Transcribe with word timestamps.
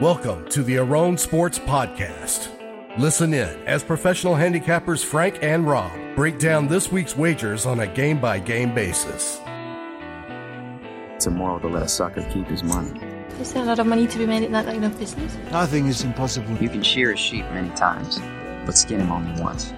Welcome 0.00 0.46
to 0.50 0.62
the 0.62 0.76
Aron 0.76 1.16
Sports 1.16 1.58
Podcast. 1.58 2.50
Listen 2.98 3.32
in 3.32 3.48
as 3.66 3.82
professional 3.82 4.34
handicappers 4.34 5.02
Frank 5.02 5.38
and 5.40 5.66
Rob 5.66 5.90
break 6.14 6.38
down 6.38 6.68
this 6.68 6.92
week's 6.92 7.16
wagers 7.16 7.64
on 7.64 7.80
a 7.80 7.86
game 7.86 8.20
by 8.20 8.38
game 8.38 8.74
basis. 8.74 9.40
It's 11.14 11.26
immoral 11.26 11.60
to 11.60 11.68
let 11.68 11.82
a 11.82 11.88
sucker 11.88 12.20
keep 12.30 12.46
his 12.46 12.62
money. 12.62 13.00
Is 13.40 13.54
there 13.54 13.62
a 13.62 13.66
lot 13.66 13.78
of 13.78 13.86
money 13.86 14.06
to 14.06 14.18
be 14.18 14.26
made 14.26 14.42
in 14.42 14.52
that 14.52 14.66
line 14.66 14.84
of 14.84 14.98
business? 14.98 15.34
Nothing 15.50 15.86
is 15.86 16.04
impossible. 16.04 16.54
You 16.58 16.68
can 16.68 16.82
shear 16.82 17.12
a 17.12 17.16
sheep 17.16 17.46
many 17.52 17.70
times, 17.70 18.20
but 18.66 18.76
skin 18.76 19.00
him 19.00 19.10
only 19.10 19.40
once. 19.40 19.72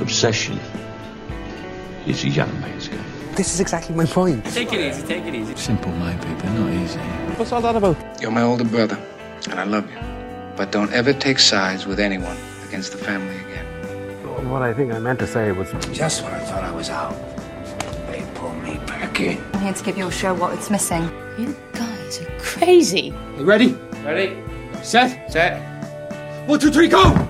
Obsession 0.00 0.58
is 2.06 2.24
a 2.24 2.28
young 2.30 2.58
man's 2.62 2.88
game. 2.88 3.04
This 3.34 3.52
is 3.52 3.60
exactly 3.60 3.94
my 3.94 4.06
point. 4.06 4.46
Take 4.46 4.72
it 4.72 4.80
easy, 4.80 5.06
take 5.06 5.24
it 5.24 5.34
easy. 5.34 5.54
Simple 5.56 5.92
minded, 5.92 6.38
but 6.38 6.50
not 6.52 6.72
easy. 6.72 6.98
What's 7.36 7.52
all 7.52 7.60
that 7.60 7.76
about? 7.76 7.98
You're 8.20 8.30
my 8.30 8.42
older 8.42 8.64
brother, 8.64 8.98
and 9.48 9.58
I 9.60 9.64
love 9.64 9.90
you. 9.90 9.98
But 10.56 10.72
don't 10.72 10.92
ever 10.92 11.12
take 11.12 11.38
sides 11.38 11.86
with 11.86 11.98
anyone 11.98 12.36
against 12.66 12.92
the 12.92 12.98
family 12.98 13.36
again. 13.36 14.50
What 14.50 14.62
I 14.62 14.74
think 14.74 14.92
I 14.92 14.98
meant 14.98 15.18
to 15.20 15.26
say 15.26 15.52
was 15.52 15.70
Just 15.92 16.24
when 16.24 16.32
I 16.32 16.40
thought 16.40 16.64
I 16.64 16.72
was 16.72 16.90
out, 16.90 17.14
they 18.08 18.24
pulled 18.34 18.56
me 18.62 18.78
back 18.86 19.20
in. 19.20 19.42
I'm 19.54 19.60
here 19.60 19.72
to 19.72 19.84
give 19.84 19.96
your 19.96 20.10
show 20.10 20.34
what 20.34 20.52
it's 20.52 20.70
missing. 20.70 21.02
You 21.38 21.56
guys 21.72 22.20
are 22.20 22.38
crazy. 22.38 23.14
You 23.38 23.44
ready? 23.44 23.72
Ready? 24.04 24.36
Set? 24.82 25.30
Set. 25.30 25.60
One, 26.48 26.58
two, 26.58 26.70
three, 26.70 26.88
go! 26.88 27.28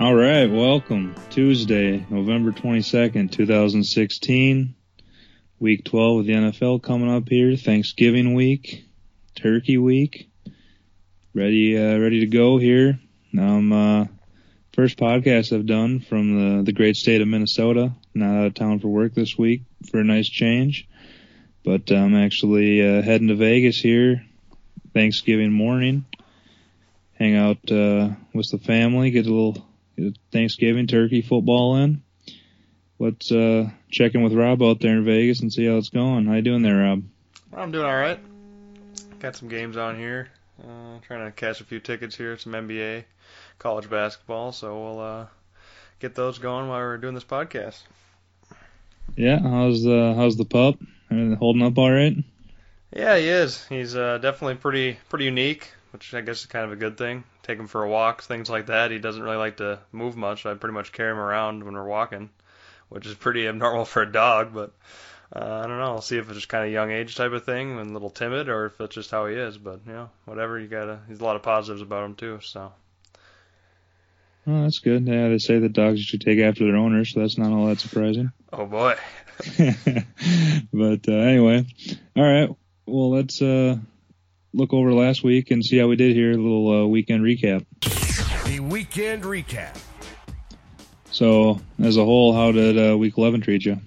All 0.00 0.14
right, 0.14 0.46
welcome. 0.46 1.14
Tuesday, 1.28 2.06
November 2.08 2.52
22nd, 2.52 3.30
2016. 3.30 4.74
Week 5.58 5.84
12 5.84 6.20
of 6.20 6.26
the 6.26 6.32
NFL 6.32 6.82
coming 6.82 7.10
up 7.10 7.28
here. 7.28 7.54
Thanksgiving 7.54 8.32
week, 8.32 8.86
Turkey 9.40 9.78
week. 9.78 10.28
Ready, 11.32 11.78
uh, 11.78 11.98
ready 11.98 12.20
to 12.20 12.26
go 12.26 12.58
here. 12.58 12.98
Um, 13.38 13.72
uh, 13.72 14.04
first 14.74 14.98
podcast 14.98 15.56
I've 15.56 15.64
done 15.64 16.00
from 16.00 16.58
the, 16.58 16.62
the 16.64 16.72
great 16.72 16.96
state 16.96 17.22
of 17.22 17.28
Minnesota. 17.28 17.92
Not 18.12 18.36
out 18.36 18.46
of 18.46 18.54
town 18.54 18.80
for 18.80 18.88
work 18.88 19.14
this 19.14 19.38
week 19.38 19.62
for 19.90 20.00
a 20.00 20.04
nice 20.04 20.28
change. 20.28 20.86
But 21.64 21.90
I'm 21.90 22.14
actually, 22.14 22.86
uh, 22.86 23.00
heading 23.00 23.28
to 23.28 23.34
Vegas 23.34 23.80
here 23.80 24.24
Thanksgiving 24.92 25.52
morning. 25.52 26.04
Hang 27.14 27.36
out, 27.36 27.70
uh, 27.70 28.10
with 28.34 28.50
the 28.50 28.58
family, 28.58 29.10
get 29.10 29.26
a 29.26 29.32
little, 29.32 29.66
get 29.96 30.18
Thanksgiving 30.32 30.86
turkey 30.86 31.22
football 31.22 31.76
in. 31.76 32.02
Let's 32.98 33.32
uh, 33.32 33.70
check 33.90 34.14
in 34.14 34.22
with 34.22 34.34
Rob 34.34 34.62
out 34.62 34.80
there 34.80 34.98
in 34.98 35.04
Vegas 35.04 35.40
and 35.40 35.50
see 35.50 35.64
how 35.64 35.76
it's 35.76 35.88
going. 35.88 36.26
How 36.26 36.34
you 36.34 36.42
doing 36.42 36.62
there, 36.62 36.76
Rob? 36.76 37.04
I'm 37.54 37.72
doing 37.72 37.86
all 37.86 37.96
right. 37.96 38.20
Got 39.20 39.36
some 39.36 39.48
games 39.48 39.76
on 39.76 39.98
here. 39.98 40.28
Uh, 40.62 40.98
trying 41.06 41.26
to 41.26 41.30
catch 41.30 41.60
a 41.60 41.64
few 41.64 41.78
tickets 41.78 42.16
here. 42.16 42.38
Some 42.38 42.54
NBA, 42.54 43.04
college 43.58 43.90
basketball. 43.90 44.52
So 44.52 44.82
we'll 44.82 45.00
uh, 45.00 45.26
get 45.98 46.14
those 46.14 46.38
going 46.38 46.68
while 46.68 46.80
we're 46.80 46.96
doing 46.96 47.14
this 47.14 47.24
podcast. 47.24 47.82
Yeah, 49.16 49.38
how's 49.38 49.82
the 49.82 50.14
how's 50.16 50.38
the 50.38 50.46
pup? 50.46 50.76
Holding 51.10 51.62
up 51.62 51.76
all 51.76 51.90
right? 51.90 52.16
Yeah, 52.96 53.18
he 53.18 53.28
is. 53.28 53.62
He's 53.66 53.94
uh, 53.94 54.16
definitely 54.18 54.54
pretty 54.54 54.98
pretty 55.10 55.26
unique, 55.26 55.70
which 55.92 56.14
I 56.14 56.22
guess 56.22 56.40
is 56.40 56.46
kind 56.46 56.64
of 56.64 56.72
a 56.72 56.76
good 56.76 56.96
thing. 56.96 57.24
Take 57.42 57.58
him 57.58 57.66
for 57.66 57.82
a 57.82 57.90
walk, 57.90 58.22
things 58.22 58.48
like 58.48 58.66
that. 58.66 58.90
He 58.90 58.98
doesn't 58.98 59.22
really 59.22 59.36
like 59.36 59.58
to 59.58 59.80
move 59.92 60.16
much. 60.16 60.46
I 60.46 60.54
pretty 60.54 60.74
much 60.74 60.92
carry 60.92 61.12
him 61.12 61.18
around 61.18 61.62
when 61.62 61.74
we're 61.74 61.86
walking, 61.86 62.30
which 62.88 63.06
is 63.06 63.14
pretty 63.14 63.46
abnormal 63.48 63.84
for 63.84 64.00
a 64.00 64.10
dog. 64.10 64.54
But 64.54 64.72
uh, 65.34 65.62
I 65.64 65.66
don't 65.66 65.78
know. 65.78 65.84
I'll 65.84 66.00
see 66.00 66.18
if 66.18 66.26
it's 66.26 66.34
just 66.34 66.48
kind 66.48 66.64
of 66.64 66.72
young 66.72 66.90
age 66.90 67.14
type 67.16 67.32
of 67.32 67.44
thing 67.44 67.78
and 67.78 67.90
a 67.90 67.92
little 67.92 68.10
timid, 68.10 68.48
or 68.48 68.66
if 68.66 68.80
it's 68.80 68.94
just 68.94 69.10
how 69.10 69.26
he 69.26 69.34
is. 69.34 69.58
But 69.58 69.80
you 69.86 69.92
know, 69.92 70.10
whatever. 70.24 70.58
You 70.58 70.68
gotta. 70.68 71.00
There's 71.06 71.20
a 71.20 71.24
lot 71.24 71.36
of 71.36 71.42
positives 71.42 71.82
about 71.82 72.04
him 72.04 72.14
too. 72.14 72.40
So 72.42 72.72
Oh, 74.46 74.62
that's 74.62 74.78
good. 74.78 75.06
Yeah, 75.06 75.28
they 75.28 75.38
say 75.38 75.58
that 75.58 75.72
dogs 75.72 76.00
should 76.00 76.22
take 76.22 76.38
after 76.40 76.64
their 76.64 76.76
owners, 76.76 77.12
so 77.12 77.20
that's 77.20 77.38
not 77.38 77.52
all 77.52 77.66
that 77.66 77.78
surprising. 77.78 78.32
oh 78.52 78.66
boy. 78.66 78.96
but 80.72 81.08
uh, 81.08 81.12
anyway, 81.12 81.66
all 82.16 82.22
right. 82.22 82.50
Well, 82.86 83.10
let's 83.10 83.40
uh, 83.40 83.76
look 84.52 84.72
over 84.72 84.92
last 84.92 85.22
week 85.22 85.50
and 85.50 85.64
see 85.64 85.78
how 85.78 85.88
we 85.88 85.96
did 85.96 86.16
here. 86.16 86.32
A 86.32 86.36
little 86.36 86.82
uh, 86.82 86.86
weekend 86.86 87.22
recap. 87.22 87.64
The 88.46 88.60
weekend 88.60 89.22
recap. 89.22 89.78
So, 91.12 91.60
as 91.82 91.96
a 91.96 92.04
whole, 92.04 92.32
how 92.32 92.52
did 92.52 92.78
uh, 92.78 92.96
week 92.96 93.18
11 93.18 93.42
treat 93.42 93.64
you? 93.64 93.80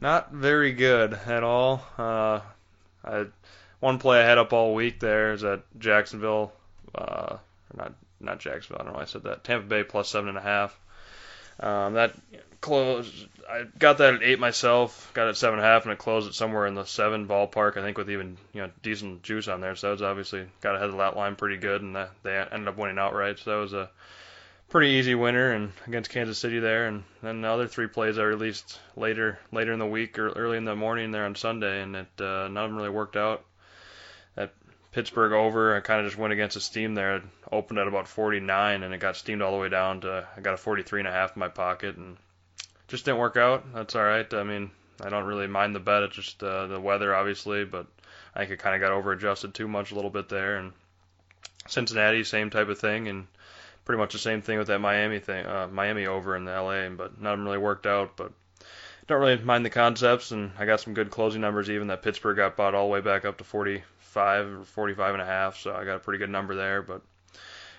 Not 0.00 0.32
very 0.32 0.72
good 0.72 1.14
at 1.14 1.42
all. 1.42 1.84
Uh, 1.96 2.40
I 3.04 3.26
one 3.80 3.98
play 3.98 4.20
I 4.20 4.24
had 4.24 4.38
up 4.38 4.52
all 4.52 4.74
week 4.74 4.98
there 5.00 5.32
is 5.32 5.44
at 5.44 5.62
Jacksonville. 5.78 6.52
Uh, 6.94 7.36
not 7.76 7.92
not 8.20 8.40
Jacksonville. 8.40 8.80
I 8.80 8.84
don't 8.84 8.92
know 8.92 8.98
why 8.98 9.02
I 9.02 9.06
said 9.06 9.24
that. 9.24 9.44
Tampa 9.44 9.66
Bay 9.66 9.84
plus 9.84 10.08
seven 10.08 10.28
and 10.28 10.38
a 10.38 10.42
half. 10.42 10.78
Um, 11.60 11.94
that 11.94 12.14
closed. 12.60 13.28
I 13.48 13.64
got 13.78 13.98
that 13.98 14.14
at 14.14 14.22
eight 14.22 14.40
myself. 14.40 15.10
Got 15.14 15.26
it 15.26 15.30
at 15.30 15.36
seven 15.36 15.58
and 15.58 15.66
a 15.66 15.70
half, 15.70 15.84
and 15.84 15.92
it 15.92 15.98
closed 15.98 16.28
it 16.28 16.34
somewhere 16.34 16.66
in 16.66 16.74
the 16.74 16.84
seven 16.84 17.28
ballpark. 17.28 17.76
I 17.76 17.82
think 17.82 17.98
with 17.98 18.10
even 18.10 18.36
you 18.52 18.62
know 18.62 18.70
decent 18.82 19.22
juice 19.22 19.48
on 19.48 19.60
there. 19.60 19.76
So 19.76 19.90
was 19.92 20.02
obviously 20.02 20.46
got 20.60 20.76
ahead 20.76 20.88
of 20.88 20.96
that 20.96 21.16
line 21.16 21.36
pretty 21.36 21.58
good, 21.58 21.82
and 21.82 21.94
they 21.94 22.36
ended 22.50 22.68
up 22.68 22.76
winning 22.78 22.98
outright. 22.98 23.38
So 23.38 23.50
that 23.50 23.60
was 23.60 23.72
a 23.74 23.90
pretty 24.68 24.90
easy 24.90 25.14
winner 25.14 25.52
and 25.52 25.72
against 25.86 26.10
Kansas 26.10 26.38
City 26.38 26.58
there. 26.58 26.86
And 26.86 27.04
then 27.22 27.42
the 27.42 27.48
other 27.48 27.68
three 27.68 27.86
plays 27.86 28.18
I 28.18 28.22
released 28.22 28.78
later 28.96 29.38
later 29.52 29.72
in 29.72 29.78
the 29.78 29.86
week 29.86 30.18
or 30.18 30.30
early 30.30 30.56
in 30.56 30.64
the 30.64 30.76
morning 30.76 31.10
there 31.10 31.24
on 31.24 31.34
Sunday, 31.34 31.82
and 31.82 31.96
it 31.96 32.20
uh, 32.20 32.48
none 32.48 32.64
of 32.64 32.70
them 32.70 32.76
really 32.76 32.90
worked 32.90 33.16
out. 33.16 33.44
That 34.34 34.52
Pittsburgh 34.92 35.32
over, 35.32 35.76
I 35.76 35.80
kind 35.80 36.00
of 36.00 36.06
just 36.06 36.18
went 36.18 36.32
against 36.32 36.54
the 36.54 36.60
steam 36.60 36.94
there. 36.94 37.16
It 37.16 37.22
opened 37.52 37.78
at 37.78 37.88
about 37.88 38.08
49, 38.08 38.82
and 38.82 38.94
it 38.94 38.98
got 38.98 39.16
steamed 39.16 39.42
all 39.42 39.52
the 39.52 39.58
way 39.58 39.68
down 39.68 40.00
to 40.02 40.26
I 40.36 40.40
got 40.40 40.54
a 40.54 40.58
43 40.58 41.00
and 41.00 41.08
a 41.08 41.12
half 41.12 41.36
in 41.36 41.40
my 41.40 41.48
pocket, 41.48 41.96
and 41.96 42.16
just 42.88 43.04
didn't 43.04 43.18
work 43.18 43.36
out. 43.36 43.72
That's 43.72 43.94
all 43.94 44.04
right. 44.04 44.32
I 44.34 44.42
mean, 44.42 44.70
I 45.00 45.08
don't 45.08 45.24
really 45.24 45.46
mind 45.46 45.74
the 45.74 45.80
bet. 45.80 46.02
It's 46.04 46.16
just 46.16 46.42
uh, 46.42 46.66
the 46.66 46.80
weather, 46.80 47.14
obviously, 47.14 47.64
but 47.64 47.86
I 48.34 48.40
think 48.40 48.52
it 48.52 48.58
kind 48.58 48.74
of 48.74 48.80
got 48.80 48.92
over 48.92 49.12
adjusted 49.12 49.54
too 49.54 49.68
much 49.68 49.92
a 49.92 49.94
little 49.94 50.10
bit 50.10 50.28
there. 50.28 50.56
And 50.56 50.72
Cincinnati, 51.66 52.24
same 52.24 52.50
type 52.50 52.68
of 52.68 52.78
thing, 52.78 53.08
and 53.08 53.26
pretty 53.84 53.98
much 53.98 54.12
the 54.12 54.18
same 54.18 54.42
thing 54.42 54.58
with 54.58 54.68
that 54.68 54.80
Miami 54.80 55.18
thing, 55.18 55.44
uh, 55.44 55.68
Miami 55.70 56.06
over 56.06 56.36
in 56.36 56.44
the 56.44 56.52
LA, 56.52 56.88
but 56.90 57.20
them 57.20 57.44
really 57.44 57.58
worked 57.58 57.86
out. 57.86 58.16
But 58.16 58.32
don't 59.06 59.20
really 59.20 59.36
mind 59.42 59.64
the 59.64 59.70
concepts, 59.70 60.30
and 60.30 60.52
I 60.58 60.64
got 60.64 60.80
some 60.80 60.94
good 60.94 61.10
closing 61.10 61.40
numbers. 61.40 61.68
Even 61.68 61.88
that 61.88 62.02
Pittsburgh 62.02 62.36
got 62.36 62.56
bought 62.56 62.74
all 62.74 62.86
the 62.86 62.92
way 62.92 63.00
back 63.00 63.24
up 63.24 63.38
to 63.38 63.44
45 63.44 64.46
or 64.46 64.64
45 64.64 65.14
and 65.14 65.22
a 65.22 65.26
half, 65.26 65.58
so 65.58 65.74
I 65.74 65.84
got 65.84 65.96
a 65.96 66.00
pretty 66.00 66.18
good 66.18 66.30
number 66.30 66.54
there. 66.54 66.82
But 66.82 67.02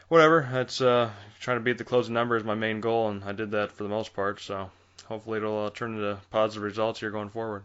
whatever, 0.08 0.48
it's 0.54 0.82
uh, 0.82 1.10
trying 1.40 1.58
to 1.58 1.64
beat 1.64 1.78
the 1.78 1.84
closing 1.84 2.14
number 2.14 2.36
is 2.38 2.44
my 2.44 2.56
main 2.56 2.82
goal, 2.82 3.10
and 3.10 3.24
I 3.24 3.32
did 3.32 3.52
that 3.52 3.72
for 3.72 3.84
the 3.84 3.90
most 3.90 4.14
part. 4.14 4.40
So 4.40 4.70
hopefully 5.06 5.38
it'll 5.38 5.66
uh, 5.66 5.70
turn 5.72 5.96
into 5.96 6.20
positive 6.30 6.64
results 6.64 7.00
here 7.00 7.12
going 7.12 7.30
forward. 7.30 7.64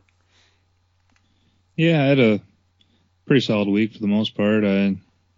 Yeah, 1.76 2.02
I 2.02 2.06
had 2.06 2.20
a 2.20 2.40
pretty 3.26 3.40
solid 3.40 3.68
week 3.68 3.92
for 3.92 4.00
the 4.00 4.06
most 4.06 4.36
part. 4.36 4.64
I 4.64 4.96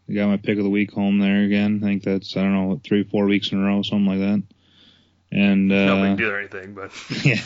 got 0.08 0.28
my 0.28 0.36
pick 0.36 0.58
of 0.58 0.64
the 0.64 0.70
week 0.70 0.92
home 0.92 1.18
there 1.18 1.42
again. 1.42 1.80
I 1.82 1.86
think 1.86 2.02
that's, 2.02 2.36
I 2.36 2.42
don't 2.42 2.52
know, 2.52 2.80
three, 2.82 3.04
four 3.04 3.26
weeks 3.26 3.52
in 3.52 3.58
a 3.58 3.64
row, 3.64 3.82
something 3.82 4.06
like 4.06 4.18
that. 4.18 4.42
And, 5.30 5.72
uh, 5.72 5.86
no 5.86 6.02
big 6.02 6.18
deal 6.18 6.30
or 6.30 6.38
anything, 6.38 6.74
but 6.74 6.92
yeah. 7.24 7.40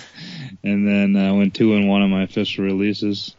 And 0.64 0.86
then 0.86 1.16
I 1.16 1.32
went 1.32 1.54
two 1.54 1.74
and 1.74 1.88
one 1.88 2.02
on 2.02 2.10
my 2.10 2.24
official 2.24 2.64
releases. 2.64 3.36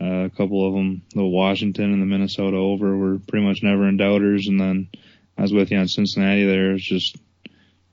Uh, 0.00 0.24
a 0.24 0.30
couple 0.30 0.66
of 0.66 0.72
them, 0.72 1.02
the 1.14 1.24
Washington 1.24 1.92
and 1.92 2.00
the 2.00 2.06
Minnesota 2.06 2.56
over, 2.56 2.96
were 2.96 3.18
pretty 3.18 3.44
much 3.44 3.62
never 3.62 3.88
in 3.88 3.96
doubters. 3.96 4.46
And 4.46 4.60
then 4.60 4.88
I 5.36 5.42
was 5.42 5.52
with 5.52 5.70
you 5.70 5.78
on 5.78 5.88
Cincinnati 5.88 6.46
there. 6.46 6.72
It's 6.72 6.84
just 6.84 7.16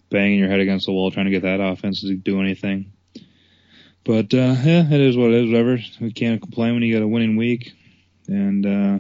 banging 0.10 0.40
your 0.40 0.50
head 0.50 0.60
against 0.60 0.86
the 0.86 0.94
wall 0.94 1.12
trying 1.12 1.26
to 1.26 1.32
get 1.32 1.42
that 1.42 1.60
offense 1.60 2.02
to 2.02 2.16
do 2.16 2.40
anything. 2.40 2.92
But 4.04 4.34
uh, 4.34 4.56
yeah, 4.64 4.86
it 4.90 5.02
is 5.02 5.18
what 5.18 5.32
it 5.32 5.46
is. 5.46 5.52
Whatever. 5.52 5.80
We 6.00 6.14
can't 6.14 6.42
complain 6.42 6.76
when 6.76 6.84
you 6.84 6.94
got 6.94 7.04
a 7.04 7.08
winning 7.08 7.36
week, 7.36 7.74
and 8.28 8.66
uh, 8.66 9.00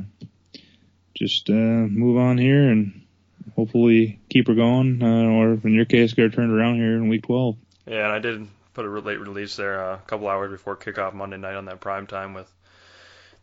just 1.17 1.49
uh, 1.49 1.53
move 1.53 2.17
on 2.17 2.37
here 2.37 2.69
and 2.69 3.01
hopefully 3.55 4.19
keep 4.29 4.47
her 4.47 4.53
going, 4.53 5.01
uh, 5.01 5.29
or 5.29 5.53
in 5.53 5.73
your 5.73 5.85
case, 5.85 6.13
get 6.13 6.23
her 6.23 6.29
turned 6.29 6.51
around 6.51 6.75
here 6.75 6.95
in 6.95 7.09
week 7.09 7.23
12. 7.23 7.57
Yeah, 7.87 8.03
and 8.03 8.13
I 8.13 8.19
did 8.19 8.47
put 8.73 8.85
a 8.85 8.89
late 8.89 9.19
release 9.19 9.55
there 9.55 9.83
uh, 9.83 9.95
a 9.95 9.99
couple 9.99 10.27
hours 10.27 10.51
before 10.51 10.75
kickoff 10.75 11.13
Monday 11.13 11.37
night 11.37 11.55
on 11.55 11.65
that 11.65 11.79
prime 11.79 12.05
time 12.05 12.33
with 12.33 12.51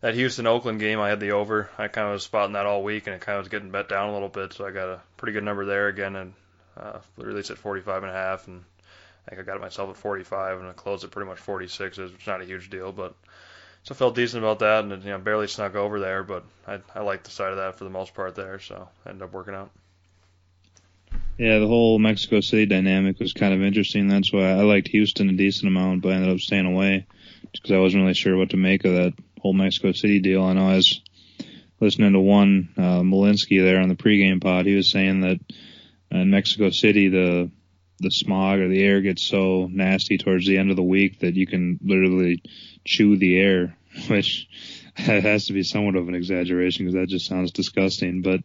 that 0.00 0.14
Houston 0.14 0.46
Oakland 0.46 0.78
game. 0.78 1.00
I 1.00 1.08
had 1.08 1.18
the 1.18 1.32
over. 1.32 1.68
I 1.76 1.88
kind 1.88 2.06
of 2.06 2.12
was 2.12 2.22
spotting 2.22 2.52
that 2.52 2.66
all 2.66 2.84
week, 2.84 3.06
and 3.06 3.16
it 3.16 3.22
kind 3.22 3.38
of 3.38 3.42
was 3.42 3.48
getting 3.48 3.70
bet 3.70 3.88
down 3.88 4.10
a 4.10 4.12
little 4.12 4.28
bit, 4.28 4.52
so 4.52 4.66
I 4.66 4.70
got 4.70 4.88
a 4.88 5.00
pretty 5.16 5.32
good 5.32 5.44
number 5.44 5.64
there 5.64 5.88
again, 5.88 6.14
and 6.14 6.34
uh, 6.76 6.98
released 7.16 7.50
at 7.50 7.58
45 7.58 8.02
and 8.02 8.12
a 8.12 8.14
half, 8.14 8.46
and 8.46 8.62
I 9.26 9.30
think 9.30 9.40
I 9.40 9.44
got 9.44 9.56
it 9.56 9.62
myself 9.62 9.90
at 9.90 9.96
45, 9.96 10.60
and 10.60 10.68
I 10.68 10.72
closed 10.72 11.04
at 11.04 11.10
pretty 11.10 11.28
much 11.28 11.38
46. 11.38 11.98
It's 11.98 12.26
not 12.26 12.42
a 12.42 12.44
huge 12.44 12.70
deal, 12.70 12.92
but 12.92 13.14
so 13.84 13.94
I 13.94 13.98
felt 13.98 14.14
decent 14.14 14.42
about 14.42 14.58
that, 14.60 14.84
and 14.84 15.04
you 15.04 15.10
know 15.10 15.18
barely 15.18 15.46
snuck 15.46 15.74
over 15.74 16.00
there, 16.00 16.24
but 16.24 16.44
I 16.66 16.80
I 16.94 17.00
liked 17.00 17.24
the 17.24 17.30
side 17.30 17.52
of 17.52 17.58
that 17.58 17.76
for 17.76 17.84
the 17.84 17.90
most 17.90 18.14
part 18.14 18.34
there, 18.34 18.58
so 18.58 18.88
ended 19.06 19.22
up 19.22 19.32
working 19.32 19.54
out. 19.54 19.70
Yeah, 21.38 21.58
the 21.58 21.66
whole 21.66 21.98
Mexico 21.98 22.40
City 22.40 22.64
dynamic 22.64 23.18
was 23.18 23.32
kind 23.32 23.52
of 23.52 23.62
interesting. 23.62 24.08
That's 24.08 24.32
why 24.32 24.50
I 24.50 24.62
liked 24.62 24.88
Houston 24.88 25.28
a 25.28 25.32
decent 25.32 25.68
amount, 25.68 26.02
but 26.02 26.12
I 26.12 26.14
ended 26.14 26.30
up 26.30 26.40
staying 26.40 26.66
away 26.66 27.06
because 27.52 27.72
I 27.72 27.78
wasn't 27.78 28.02
really 28.02 28.14
sure 28.14 28.36
what 28.36 28.50
to 28.50 28.56
make 28.56 28.84
of 28.84 28.94
that 28.94 29.14
whole 29.40 29.52
Mexico 29.52 29.92
City 29.92 30.20
deal. 30.20 30.42
I 30.44 30.54
know 30.54 30.70
as 30.70 31.00
listening 31.80 32.12
to 32.14 32.20
one 32.20 32.70
uh, 32.78 33.00
Malinsky 33.02 33.62
there 33.62 33.80
on 33.80 33.88
the 33.88 33.96
pregame 33.96 34.40
pod. 34.40 34.64
He 34.64 34.74
was 34.74 34.90
saying 34.90 35.20
that 35.20 35.40
in 36.10 36.30
Mexico 36.30 36.70
City 36.70 37.08
the 37.08 37.50
the 38.00 38.10
smog 38.10 38.58
or 38.58 38.68
the 38.68 38.82
air 38.82 39.00
gets 39.00 39.26
so 39.26 39.68
nasty 39.70 40.18
towards 40.18 40.46
the 40.46 40.58
end 40.58 40.70
of 40.70 40.76
the 40.76 40.82
week 40.82 41.20
that 41.20 41.34
you 41.34 41.46
can 41.46 41.78
literally 41.82 42.42
chew 42.84 43.16
the 43.16 43.38
air, 43.38 43.76
which 44.08 44.48
has 44.96 45.46
to 45.46 45.52
be 45.52 45.62
somewhat 45.62 45.96
of 45.96 46.08
an 46.08 46.14
exaggeration 46.14 46.84
because 46.84 46.94
that 46.94 47.08
just 47.08 47.26
sounds 47.26 47.50
disgusting. 47.50 48.22
But 48.22 48.40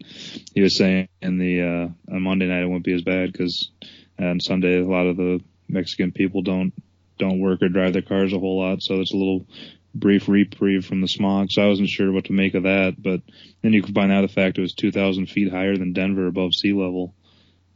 he 0.54 0.62
was 0.62 0.76
saying 0.76 1.10
in 1.22 1.38
the 1.38 1.62
uh, 1.62 2.14
on 2.14 2.22
Monday 2.22 2.48
night 2.48 2.64
it 2.64 2.68
won't 2.68 2.84
be 2.84 2.94
as 2.94 3.04
bad 3.04 3.32
because 3.32 3.72
on 4.18 4.40
Sunday 4.40 4.80
a 4.80 4.88
lot 4.88 5.08
of 5.08 5.18
the 5.18 5.42
Mexican 5.68 6.12
people 6.12 6.42
don't 6.42 6.74
don't 7.18 7.40
work 7.40 7.62
or 7.62 7.70
drive 7.70 7.94
their 7.94 8.02
cars 8.02 8.34
a 8.34 8.40
whole 8.40 8.60
lot, 8.60 8.82
so 8.82 9.00
it's 9.00 9.14
a 9.14 9.18
little 9.18 9.46
brief 9.94 10.28
reprieve 10.28 10.86
from 10.86 11.02
the 11.02 11.08
smog. 11.08 11.52
So 11.52 11.62
I 11.62 11.68
wasn't 11.68 11.90
sure 11.90 12.12
what 12.12 12.26
to 12.26 12.34
make 12.34 12.54
of 12.54 12.64
that. 12.64 12.96
But 12.98 13.22
then 13.62 13.74
you 13.74 13.84
combine 13.84 14.10
that 14.10 14.22
the 14.22 14.28
fact 14.28 14.58
it 14.58 14.62
was 14.62 14.74
2,000 14.74 15.28
feet 15.28 15.52
higher 15.52 15.76
than 15.76 15.94
Denver 15.94 16.28
above 16.28 16.54
sea 16.54 16.74
level. 16.74 17.14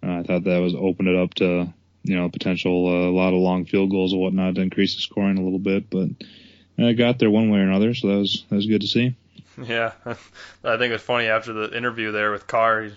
Uh, 0.03 0.19
I 0.19 0.23
thought 0.23 0.43
that 0.43 0.59
was 0.59 0.75
opened 0.75 1.07
it 1.07 1.15
up 1.15 1.33
to 1.35 1.73
you 2.03 2.15
know 2.15 2.29
potential 2.29 2.87
uh, 2.87 3.09
a 3.09 3.15
lot 3.15 3.33
of 3.33 3.39
long 3.39 3.65
field 3.65 3.89
goals 3.89 4.11
and 4.11 4.21
whatnot 4.21 4.55
to 4.55 4.61
increase 4.61 4.95
the 4.95 5.01
scoring 5.01 5.37
a 5.37 5.43
little 5.43 5.59
bit, 5.59 5.89
but 5.89 6.09
I 6.77 6.93
got 6.93 7.19
there 7.19 7.29
one 7.29 7.49
way 7.49 7.59
or 7.59 7.63
another, 7.63 7.93
so 7.93 8.07
that 8.07 8.17
was 8.17 8.45
that 8.49 8.55
was 8.55 8.67
good 8.67 8.81
to 8.81 8.87
see. 8.87 9.15
Yeah, 9.63 9.91
I 10.63 10.77
think 10.77 10.93
it's 10.93 11.03
funny 11.03 11.27
after 11.27 11.53
the 11.53 11.77
interview 11.77 12.11
there 12.11 12.31
with 12.31 12.47
Carr, 12.47 12.85
he 12.85 12.89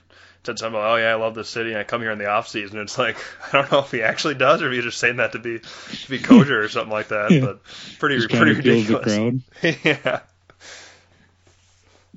said 0.42 0.58
something 0.58 0.80
about, 0.80 0.94
oh 0.94 0.96
yeah, 0.96 1.10
I 1.10 1.14
love 1.16 1.34
this 1.34 1.50
city, 1.50 1.72
and 1.72 1.78
I 1.78 1.84
come 1.84 2.00
here 2.00 2.12
in 2.12 2.18
the 2.18 2.30
off 2.30 2.48
season. 2.48 2.78
It's 2.78 2.96
like 2.96 3.18
I 3.52 3.60
don't 3.60 3.70
know 3.70 3.80
if 3.80 3.90
he 3.90 4.00
actually 4.00 4.36
does, 4.36 4.62
or 4.62 4.68
if 4.68 4.72
he's 4.72 4.84
just 4.84 4.96
saying 4.96 5.16
that 5.16 5.32
to 5.32 5.38
be 5.38 5.58
to 5.58 6.08
be 6.08 6.18
kosher 6.18 6.62
or 6.62 6.70
something 6.70 6.90
like 6.90 7.08
that. 7.08 7.30
yeah. 7.30 7.40
But 7.40 7.64
pretty 7.98 8.16
just 8.16 8.30
pretty 8.30 8.54
ridiculous. 8.54 9.42
Yeah. 9.62 10.20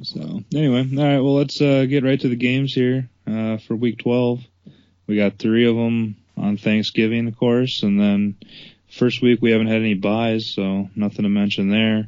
So 0.04 0.42
anyway, 0.54 0.88
all 0.98 1.04
right. 1.04 1.20
Well, 1.20 1.36
let's 1.36 1.60
uh, 1.60 1.86
get 1.86 2.06
right 2.06 2.22
to 2.22 2.30
the 2.30 2.38
games 2.38 2.74
here 2.74 3.10
uh, 3.28 3.58
for 3.58 3.76
Week 3.76 4.00
12. 4.00 4.40
We 5.10 5.16
got 5.16 5.40
three 5.40 5.66
of 5.66 5.76
them 5.76 6.18
on 6.38 6.58
Thanksgiving, 6.58 7.28
of 7.28 7.36
course, 7.36 7.82
and 7.82 8.00
then 8.00 8.36
first 8.92 9.24
week 9.24 9.42
we 9.42 9.50
haven't 9.50 9.66
had 9.66 9.82
any 9.82 9.96
byes, 9.96 10.46
so 10.46 10.88
nothing 10.96 11.24
to 11.24 11.30
mention 11.30 11.72
there. 11.72 12.08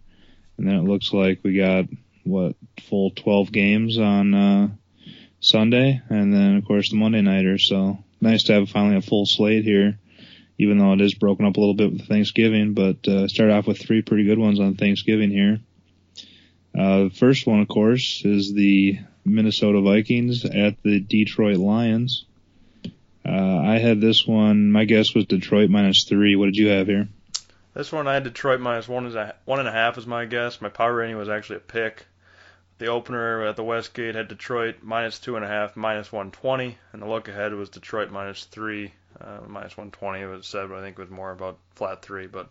And 0.57 0.67
then 0.67 0.75
it 0.75 0.83
looks 0.83 1.11
like 1.11 1.39
we 1.41 1.57
got 1.57 1.85
what 2.23 2.55
full 2.79 3.09
12 3.09 3.51
games 3.51 3.97
on 3.97 4.35
uh, 4.35 4.69
Sunday, 5.39 5.99
and 6.09 6.31
then 6.31 6.57
of 6.57 6.65
course 6.65 6.91
the 6.91 6.95
Monday 6.95 7.21
nighter. 7.21 7.57
So 7.57 7.97
nice 8.21 8.43
to 8.43 8.53
have 8.53 8.69
finally 8.69 8.97
a 8.97 9.01
full 9.01 9.25
slate 9.25 9.63
here, 9.63 9.97
even 10.59 10.77
though 10.77 10.93
it 10.93 11.01
is 11.01 11.15
broken 11.15 11.47
up 11.47 11.57
a 11.57 11.59
little 11.59 11.73
bit 11.73 11.91
with 11.91 12.07
Thanksgiving. 12.07 12.75
But 12.75 13.07
uh, 13.07 13.27
start 13.27 13.49
off 13.49 13.65
with 13.65 13.79
three 13.79 14.03
pretty 14.03 14.25
good 14.25 14.37
ones 14.37 14.59
on 14.59 14.75
Thanksgiving 14.75 15.31
here. 15.31 15.59
Uh, 16.77 17.05
the 17.05 17.15
first 17.15 17.47
one, 17.47 17.61
of 17.61 17.67
course, 17.67 18.21
is 18.23 18.53
the 18.53 18.99
Minnesota 19.25 19.81
Vikings 19.81 20.45
at 20.45 20.75
the 20.83 20.99
Detroit 20.99 21.57
Lions. 21.57 22.27
Uh, 23.25 23.59
I 23.59 23.77
had 23.77 24.01
this 24.01 24.25
one. 24.25 24.71
My 24.71 24.85
guess 24.85 25.13
was 25.13 25.25
Detroit 25.25 25.69
minus 25.69 26.05
three. 26.05 26.35
What 26.35 26.45
did 26.45 26.57
you 26.57 26.67
have 26.67 26.87
here? 26.87 27.07
This 27.73 27.91
one 27.91 28.07
I 28.07 28.15
had 28.15 28.23
Detroit 28.23 28.59
minus 28.59 28.87
one 28.87 29.05
is 29.05 29.15
a, 29.15 29.35
one 29.45 29.59
and 29.59 29.67
a 29.67 29.71
half 29.71 29.97
is 29.97 30.05
my 30.05 30.25
guess. 30.25 30.59
My 30.59 30.69
power 30.69 30.93
rating 30.93 31.17
was 31.17 31.29
actually 31.29 31.57
a 31.57 31.59
pick. 31.59 32.05
The 32.79 32.87
opener 32.87 33.45
at 33.45 33.55
the 33.55 33.63
Westgate 33.63 34.15
had 34.15 34.27
Detroit 34.27 34.77
minus 34.81 35.19
two 35.19 35.35
and 35.35 35.45
a 35.45 35.47
half, 35.47 35.77
minus 35.77 36.11
120, 36.11 36.77
and 36.91 37.01
the 37.01 37.07
look 37.07 37.27
ahead 37.27 37.53
was 37.53 37.69
Detroit 37.69 38.09
minus 38.09 38.45
three, 38.45 38.91
uh, 39.21 39.41
minus 39.47 39.77
120. 39.77 40.19
It 40.19 40.25
was 40.25 40.47
said, 40.47 40.67
but 40.67 40.79
I 40.79 40.81
think 40.81 40.97
it 40.97 41.01
was 41.01 41.11
more 41.11 41.31
about 41.31 41.59
flat 41.75 42.01
three. 42.01 42.25
But 42.25 42.49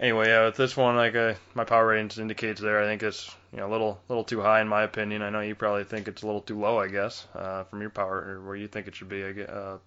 anyway, 0.00 0.28
yeah, 0.28 0.46
with 0.46 0.56
this 0.56 0.76
one, 0.76 0.96
like 0.96 1.14
uh, 1.14 1.34
my 1.54 1.64
power 1.64 1.86
ratings 1.86 2.18
indicates 2.18 2.60
there, 2.60 2.82
I 2.82 2.86
think 2.86 3.04
it's 3.04 3.32
you 3.56 3.62
know 3.62 3.68
a 3.68 3.72
little 3.72 3.98
little 4.08 4.22
too 4.22 4.42
high 4.42 4.60
in 4.60 4.68
my 4.68 4.82
opinion. 4.82 5.22
I 5.22 5.30
know 5.30 5.40
you 5.40 5.54
probably 5.54 5.84
think 5.84 6.08
it's 6.08 6.22
a 6.22 6.26
little 6.26 6.42
too 6.42 6.60
low, 6.60 6.78
I 6.78 6.88
guess, 6.88 7.26
uh, 7.34 7.64
from 7.64 7.80
your 7.80 7.90
power 7.90 8.18
or 8.18 8.46
where 8.46 8.54
you 8.54 8.68
think 8.68 8.86
it 8.86 8.94
should 8.94 9.08
be. 9.08 9.24
I 9.24 9.30
uh, 9.44 9.78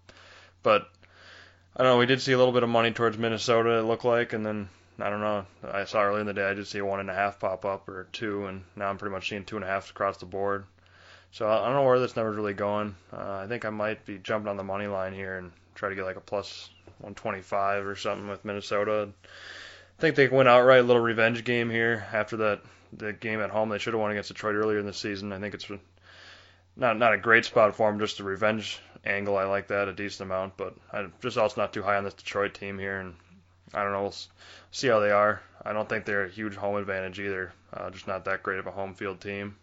but 0.63 0.89
I 1.77 1.83
don't 1.83 1.94
know. 1.94 2.00
We 2.00 2.07
did 2.07 2.19
see 2.19 2.31
a 2.31 2.38
little 2.38 2.51
bit 2.51 2.63
of 2.63 2.69
money 2.69 2.92
towards 2.92 3.19
Minnesota. 3.19 3.77
It 3.77 3.83
looked 3.83 4.06
like, 4.06 4.33
and 4.33 4.44
then 4.44 4.69
I 4.98 5.12
don't 5.12 5.21
know. 5.21 5.45
I 5.71 5.86
saw 5.86 6.01
early 6.01 6.21
in 6.21 6.25
the 6.25 6.33
day 6.33 6.50
I 6.50 6.56
did 6.56 6.66
see 6.66 6.80
a 6.80 6.86
one 6.86 7.00
and 7.00 7.12
a 7.12 7.13
half 7.13 7.39
pop 7.39 7.63
up 7.63 7.88
or 7.88 8.07
two, 8.12 8.48
and 8.48 8.63
now 8.75 8.89
I'm 8.89 8.98
pretty 8.98 9.13
much 9.13 9.30
seeing 9.30 9.45
two 9.45 9.56
and 9.56 9.63
a 9.63 9.68
half 9.68 9.92
across 9.92 10.18
the 10.18 10.25
board. 10.25 10.66
So 11.31 11.48
I 11.48 11.63
don't 11.66 11.75
know 11.75 11.83
where 11.83 12.00
this 12.00 12.16
number's 12.16 12.38
really 12.38 12.56
going. 12.56 12.95
Uh, 13.13 13.42
I 13.44 13.48
think 13.48 13.66
I 13.66 13.69
might 13.69 14.04
be 14.04 14.18
jumping 14.18 14.50
on 14.50 14.57
the 14.57 14.63
money 14.63 14.88
line 14.88 15.13
here 15.13 15.38
and 15.38 15.51
try 15.75 15.89
to 15.89 15.95
get 15.95 16.06
like 16.06 16.16
a 16.16 16.21
plus 16.21 16.71
125 17.01 17.86
or 17.86 17.95
something 17.95 18.27
with 18.27 18.44
Minnesota. 18.44 19.10
I 19.13 20.01
think 20.01 20.16
they 20.16 20.27
went 20.27 20.50
outright 20.50 20.80
a 20.80 20.83
little 20.83 21.04
revenge 21.04 21.44
game 21.44 21.69
here 21.69 22.07
after 22.12 22.38
that 22.38 22.62
the 22.94 23.13
game 23.13 23.41
at 23.41 23.50
home 23.50 23.69
they 23.69 23.77
should 23.77 23.94
have 23.94 24.01
won 24.01 24.12
against 24.12 24.30
Detroit 24.30 24.56
earlier 24.56 24.80
in 24.80 24.86
the 24.86 24.94
season. 24.94 25.31
I 25.31 25.39
think 25.39 25.53
it's 25.53 25.69
not 26.75 26.97
not 26.97 27.13
a 27.13 27.18
great 27.18 27.45
spot 27.45 27.75
for 27.75 27.89
them, 27.89 28.00
just 28.00 28.18
the 28.18 28.24
revenge 28.24 28.80
angle. 29.06 29.38
I 29.38 29.45
like 29.45 29.68
that 29.68 29.88
a 29.88 29.94
decent 29.94 30.30
amount, 30.30 30.57
but 30.57 30.75
I'm 30.91 31.13
just 31.21 31.38
also 31.38 31.62
not 31.62 31.74
too 31.74 31.83
high 31.83 31.97
on 31.97 32.03
this 32.03 32.13
Detroit 32.13 32.53
team 32.53 32.80
here, 32.80 33.00
and 33.00 33.15
I 33.74 33.83
don't 33.83 33.91
know. 33.91 34.03
We'll 34.03 34.15
see 34.71 34.88
how 34.88 35.00
they 35.00 35.12
are. 35.12 35.41
I 35.63 35.74
don't 35.74 35.88
think 35.88 36.06
they're 36.06 36.25
a 36.25 36.30
huge 36.30 36.56
home 36.56 36.77
advantage 36.77 37.19
either. 37.19 37.53
Uh, 37.74 37.89
just 37.89 38.07
not 38.07 38.25
that 38.25 38.44
great 38.44 38.59
of 38.59 38.68
a 38.68 38.71
home 38.71 38.94
field 38.94 39.21
team. 39.21 39.57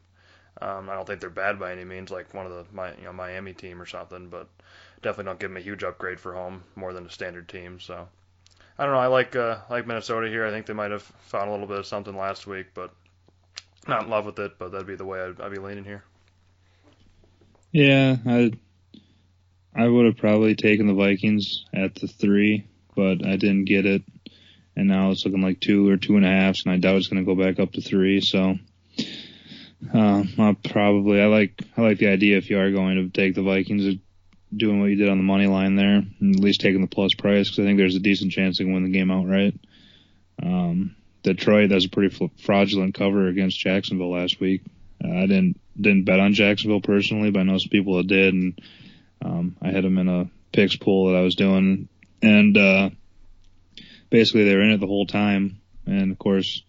Um, 0.61 0.89
I 0.89 0.95
don't 0.95 1.07
think 1.07 1.21
they're 1.21 1.31
bad 1.31 1.59
by 1.59 1.73
any 1.73 1.85
means, 1.85 2.11
like 2.11 2.33
one 2.33 2.47
of 2.47 2.53
the 2.53 2.65
my 2.73 2.93
you 2.97 3.05
know 3.05 3.13
Miami 3.13 3.53
team 3.53 3.81
or 3.81 3.87
something, 3.87 4.29
but 4.29 4.49
definitely 5.03 5.25
don't 5.25 5.39
give 5.39 5.51
them 5.51 5.57
a 5.57 5.61
huge 5.61 5.85
upgrade 5.85 6.21
for 6.21 6.35
home 6.35 6.65
more 6.75 6.93
than 6.93 7.07
a 7.07 7.11
standard 7.11 7.49
team. 7.49 7.81
So 7.81 8.09
I 8.79 8.85
don't 8.85 8.95
know. 8.95 9.01
I 9.01 9.09
like 9.09 9.37
uh, 9.37 9.59
like 9.69 9.87
Minnesota 9.87 10.29
here. 10.29 10.47
I 10.47 10.51
think 10.51 10.67
they 10.67 10.73
might 10.73 10.91
have 10.91 11.03
found 11.03 11.49
a 11.49 11.53
little 11.53 11.67
bit 11.67 11.79
of 11.79 11.87
something 11.87 12.17
last 12.17 12.47
week, 12.47 12.69
but 12.75 12.91
not 13.89 14.05
in 14.05 14.11
love 14.11 14.27
with 14.27 14.39
it, 14.39 14.59
but 14.59 14.73
that'd 14.73 14.87
be 14.87 14.97
the 14.97 15.05
way 15.05 15.21
I'd, 15.21 15.41
I'd 15.41 15.53
be 15.53 15.59
leaning 15.59 15.85
here. 15.85 16.05
Yeah, 17.73 18.17
I 18.27 18.53
I 19.75 19.87
would 19.87 20.07
have 20.07 20.17
probably 20.17 20.55
taken 20.55 20.87
the 20.87 20.95
Vikings 20.95 21.65
at 21.75 21.95
the 21.95 22.07
three, 22.07 22.67
but 22.95 23.25
I 23.27 23.37
didn't 23.37 23.67
get 23.67 23.85
it, 23.85 24.03
and 24.75 24.89
now 24.89 25.11
it's 25.11 25.25
looking 25.25 25.43
like 25.43 25.61
two 25.61 25.89
or 25.89 25.99
two 25.99 26.17
and 26.17 26.25
a 26.25 26.31
half, 26.31 26.65
and 26.65 26.73
I 26.73 26.79
doubt 26.79 26.97
it's 26.97 27.09
going 27.09 27.25
to 27.25 27.35
go 27.35 27.41
back 27.41 27.61
up 27.61 27.73
to 27.73 27.83
three. 27.83 28.23
So, 28.23 28.57
uh, 29.95 30.25
I'll 30.39 30.55
probably 30.55 31.21
I 31.21 31.27
like 31.27 31.63
I 31.77 31.83
like 31.83 31.99
the 31.99 32.09
idea 32.09 32.39
if 32.39 32.49
you 32.49 32.59
are 32.59 32.71
going 32.71 32.97
to 32.97 33.11
take 33.11 33.35
the 33.35 33.43
Vikings, 33.43 33.99
doing 34.57 34.81
what 34.81 34.87
you 34.87 34.97
did 34.97 35.11
on 35.11 35.19
the 35.19 35.25
money 35.25 35.47
line 35.47 35.77
there, 35.77 36.03
and 36.21 36.35
at 36.35 36.43
least 36.43 36.63
taking 36.63 36.81
the 36.81 36.87
plus 36.87 37.13
price 37.15 37.51
because 37.51 37.59
I 37.59 37.65
think 37.65 37.79
there's 37.79 37.97
a 37.97 38.01
decent 38.01 38.33
chance 38.33 38.57
they 38.57 38.65
can 38.65 38.73
win 38.73 38.85
the 38.85 38.91
game 38.91 39.11
outright. 39.11 39.55
Um, 40.43 40.96
Detroit, 41.35 41.71
that's 41.71 41.87
a 41.87 41.91
pretty 41.91 42.31
fraudulent 42.39 42.95
cover 42.95 43.27
against 43.27 43.59
Jacksonville 43.59 44.13
last 44.13 44.39
week. 44.41 44.63
Uh, 45.03 45.09
I 45.09 45.27
didn't 45.27 45.61
didn't 45.79 46.05
bet 46.05 46.21
on 46.21 46.35
Jacksonville 46.35 46.81
personally, 46.81 47.31
but 47.31 47.41
I 47.41 47.43
know 47.43 47.59
some 47.59 47.69
people 47.69 47.97
that 47.97 48.07
did, 48.07 48.33
and 48.33 48.61
um, 49.23 49.57
I 49.61 49.71
had 49.71 49.85
them 49.85 49.99
in 49.99 50.09
a 50.09 50.31
picks 50.53 50.77
pool 50.77 51.09
that 51.09 51.19
I 51.19 51.23
was 51.23 51.35
doing, 51.35 51.89
and 52.23 52.57
uh, 52.57 52.91
basically 54.09 54.45
they 54.45 54.55
were 54.55 54.63
in 54.63 54.71
it 54.71 54.81
the 54.81 54.87
whole 54.87 55.07
time. 55.07 55.61
And 55.85 56.13
of 56.13 56.19
course, 56.19 56.63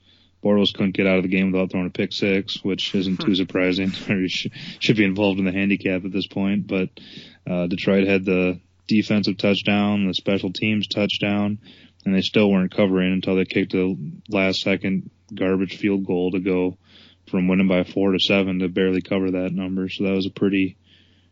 Bortles 0.44 0.74
couldn't 0.74 0.96
get 0.96 1.08
out 1.08 1.18
of 1.18 1.24
the 1.24 1.30
game 1.30 1.52
without 1.52 1.72
throwing 1.72 1.88
a 1.88 1.92
pick 1.92 2.12
six, 2.12 2.64
which 2.64 2.96
isn't 2.96 3.18
too 3.18 3.36
surprising. 3.36 3.92
or 4.10 4.22
he 4.22 4.28
sh- 4.28 4.48
should 4.80 4.98
be 4.98 5.06
involved 5.06 5.40
in 5.40 5.46
the 5.46 5.52
handicap 5.52 6.04
at 6.04 6.12
this 6.12 6.28
point. 6.28 6.68
But 6.68 6.90
uh, 7.50 7.68
Detroit 7.68 8.08
had 8.08 8.26
the 8.26 8.60
defensive 8.88 9.38
touchdown, 9.38 10.08
the 10.08 10.14
special 10.14 10.52
teams 10.52 10.88
touchdown, 10.88 11.60
and 12.06 12.16
they 12.16 12.22
still 12.22 12.50
weren't 12.50 12.76
covering 12.76 13.14
until 13.14 13.36
they 13.36 13.46
kicked 13.46 13.74
the 13.74 13.98
last 14.30 14.62
second 14.62 15.10
garbage 15.34 15.78
field 15.78 16.06
goal 16.06 16.32
to 16.32 16.40
go 16.40 16.78
from 17.30 17.48
winning 17.48 17.68
by 17.68 17.84
four 17.84 18.12
to 18.14 18.20
seven 18.20 18.60
to 18.60 18.70
barely 18.70 19.02
cover 19.02 19.32
that 19.32 19.52
number. 19.52 19.90
So 19.90 20.06
that 20.06 20.14
was 20.14 20.26
a 20.26 20.32
pretty, 20.32 20.78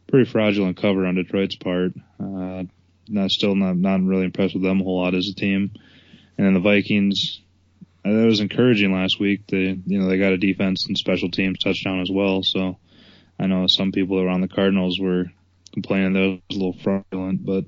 pretty 0.08 0.30
fraudulent 0.30 0.78
cover 0.78 1.06
on 1.06 1.16
Detroit's 1.16 1.56
part. 1.56 1.94
Uh, 2.20 2.64
not 3.08 3.32
still 3.32 3.56
not, 3.56 3.78
not 3.78 4.02
really 4.02 4.26
impressed 4.26 4.54
with 4.54 4.64
them 4.64 4.82
a 4.82 4.84
whole 4.84 5.02
lot 5.02 5.16
as 5.16 5.30
a 5.30 5.36
team. 5.36 5.72
And 6.38 6.46
then 6.46 6.54
the 6.54 6.60
Vikings, 6.60 7.42
uh, 8.04 8.12
that 8.12 8.26
was 8.26 8.42
encouraging 8.42 8.94
last 8.94 9.20
week. 9.20 9.48
They, 9.48 9.80
you 9.86 10.00
know, 10.00 10.08
they 10.08 10.18
got 10.18 10.34
a 10.34 10.38
defense 10.38 10.88
and 10.88 10.98
special 10.98 11.32
teams 11.32 11.60
touchdown 11.60 12.02
as 12.02 12.10
well. 12.12 12.44
So 12.44 12.78
I 13.40 13.48
know 13.48 13.68
some 13.68 13.92
people 13.92 14.20
around 14.20 14.42
the 14.42 14.48
Cardinals 14.48 15.00
were 15.00 15.26
complaining 15.74 16.14
that 16.14 16.42
was 16.50 16.58
a 16.58 16.60
little 16.60 16.78
fraudulent, 16.82 17.46
but 17.46 17.66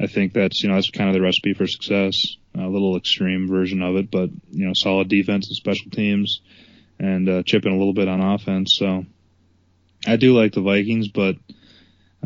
I 0.00 0.06
think 0.06 0.32
that's 0.32 0.62
you 0.62 0.68
know 0.68 0.76
that's 0.76 0.90
kind 0.90 1.10
of 1.10 1.14
the 1.14 1.20
recipe 1.20 1.52
for 1.52 1.66
success. 1.66 2.36
A 2.54 2.66
little 2.66 2.96
extreme 2.96 3.48
version 3.48 3.82
of 3.82 3.96
it, 3.96 4.10
but 4.10 4.30
you 4.50 4.66
know 4.66 4.72
solid 4.74 5.08
defense 5.08 5.48
and 5.48 5.56
special 5.56 5.90
teams, 5.90 6.40
and 6.98 7.28
uh, 7.28 7.42
chipping 7.42 7.72
a 7.72 7.78
little 7.78 7.92
bit 7.92 8.08
on 8.08 8.20
offense. 8.20 8.76
So 8.78 9.04
I 10.06 10.16
do 10.16 10.36
like 10.36 10.52
the 10.52 10.62
Vikings, 10.62 11.08
but 11.08 11.36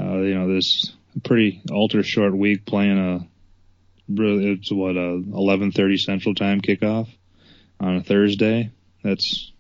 uh, 0.01 0.19
you 0.19 0.35
know 0.35 0.55
this 0.55 0.95
pretty 1.25 1.63
ultra 1.71 2.03
short 2.03 2.35
week 2.35 2.65
playing 2.65 2.99
a 2.99 3.27
really 4.09 4.53
it's 4.53 4.71
what 4.71 4.97
a 4.97 5.19
11:30 5.19 5.99
Central 5.99 6.35
Time 6.35 6.61
kickoff 6.61 7.09
on 7.81 7.97
a 7.97 8.03
Thursday. 8.03 8.71
That's 9.03 9.53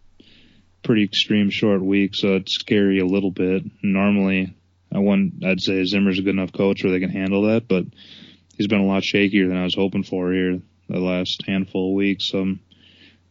pretty 0.82 1.02
extreme 1.02 1.50
short 1.50 1.82
week, 1.82 2.14
so 2.14 2.36
it's 2.36 2.54
scary 2.54 3.00
a 3.00 3.06
little 3.06 3.30
bit. 3.32 3.64
Normally 3.82 4.54
I 4.94 4.98
wouldn't, 4.98 5.44
I'd 5.44 5.60
say 5.60 5.84
Zimmer's 5.84 6.18
a 6.18 6.22
good 6.22 6.36
enough 6.36 6.52
coach 6.52 6.84
where 6.84 6.92
they 6.92 7.00
can 7.00 7.10
handle 7.10 7.42
that, 7.48 7.66
but 7.66 7.84
he's 8.56 8.68
been 8.68 8.80
a 8.80 8.86
lot 8.86 9.02
shakier 9.02 9.48
than 9.48 9.56
I 9.56 9.64
was 9.64 9.74
hoping 9.74 10.04
for 10.04 10.32
here 10.32 10.60
the 10.88 11.00
last 11.00 11.42
handful 11.46 11.90
of 11.90 11.94
weeks. 11.96 12.28
So 12.28 12.40
I'm 12.40 12.60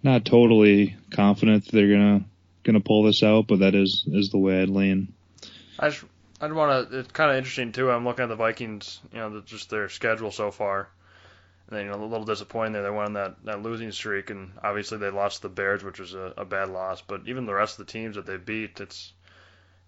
not 0.01 0.25
totally 0.25 0.97
confident 1.11 1.65
that 1.65 1.71
they're 1.71 1.87
going 1.87 2.25
to 2.65 2.79
pull 2.81 3.03
this 3.03 3.23
out, 3.23 3.47
but 3.47 3.59
that 3.59 3.75
is 3.75 4.03
is 4.07 4.29
the 4.29 4.37
way 4.37 4.61
I'd 4.61 4.69
lean. 4.69 5.13
I 5.79 5.89
just 5.89 6.03
I'd 6.41 6.51
want 6.51 6.89
to. 6.89 6.99
It's 6.99 7.11
kind 7.11 7.31
of 7.31 7.37
interesting 7.37 7.71
too. 7.71 7.89
I'm 7.89 8.03
looking 8.03 8.23
at 8.23 8.29
the 8.29 8.35
Vikings, 8.35 8.99
you 9.13 9.19
know, 9.19 9.41
just 9.45 9.69
their 9.69 9.87
schedule 9.87 10.31
so 10.31 10.51
far. 10.51 10.89
And 11.69 11.77
then, 11.77 11.85
you 11.85 11.91
know, 11.91 11.97
a 11.97 12.05
little 12.05 12.25
disappointing 12.25 12.73
there. 12.73 12.83
They 12.83 12.89
went 12.89 13.05
on 13.05 13.13
that, 13.13 13.35
that 13.45 13.61
losing 13.61 13.93
streak, 13.93 14.29
and 14.29 14.51
obviously 14.61 14.97
they 14.97 15.09
lost 15.09 15.41
the 15.41 15.47
Bears, 15.47 15.81
which 15.81 15.97
was 15.97 16.13
a, 16.13 16.33
a 16.35 16.43
bad 16.43 16.69
loss. 16.69 17.01
But 17.01 17.21
even 17.27 17.45
the 17.45 17.53
rest 17.53 17.79
of 17.79 17.85
the 17.85 17.91
teams 17.91 18.17
that 18.17 18.25
they 18.25 18.35
beat, 18.35 18.81
it's 18.81 19.13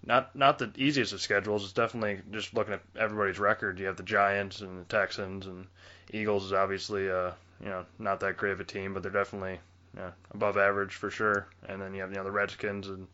not 0.05 0.35
not 0.35 0.59
the 0.59 0.71
easiest 0.77 1.13
of 1.13 1.21
schedules. 1.21 1.63
It's 1.63 1.73
definitely 1.73 2.21
just 2.31 2.53
looking 2.53 2.73
at 2.73 2.81
everybody's 2.97 3.39
record. 3.39 3.79
You 3.79 3.87
have 3.87 3.97
the 3.97 4.03
Giants 4.03 4.61
and 4.61 4.79
the 4.79 4.85
Texans, 4.85 5.45
and 5.45 5.67
Eagles 6.11 6.45
is 6.45 6.53
obviously 6.53 7.09
uh 7.09 7.31
you 7.59 7.67
know 7.67 7.85
not 7.99 8.19
that 8.19 8.37
great 8.37 8.53
of 8.53 8.59
a 8.59 8.65
team, 8.65 8.93
but 8.93 9.03
they're 9.03 9.11
definitely 9.11 9.59
yeah, 9.97 10.11
above 10.31 10.57
average 10.57 10.93
for 10.95 11.09
sure. 11.09 11.47
And 11.67 11.81
then 11.81 11.93
you 11.93 12.01
have 12.01 12.11
you 12.11 12.17
know 12.17 12.23
the 12.23 12.31
Redskins 12.31 12.87
and 12.87 13.07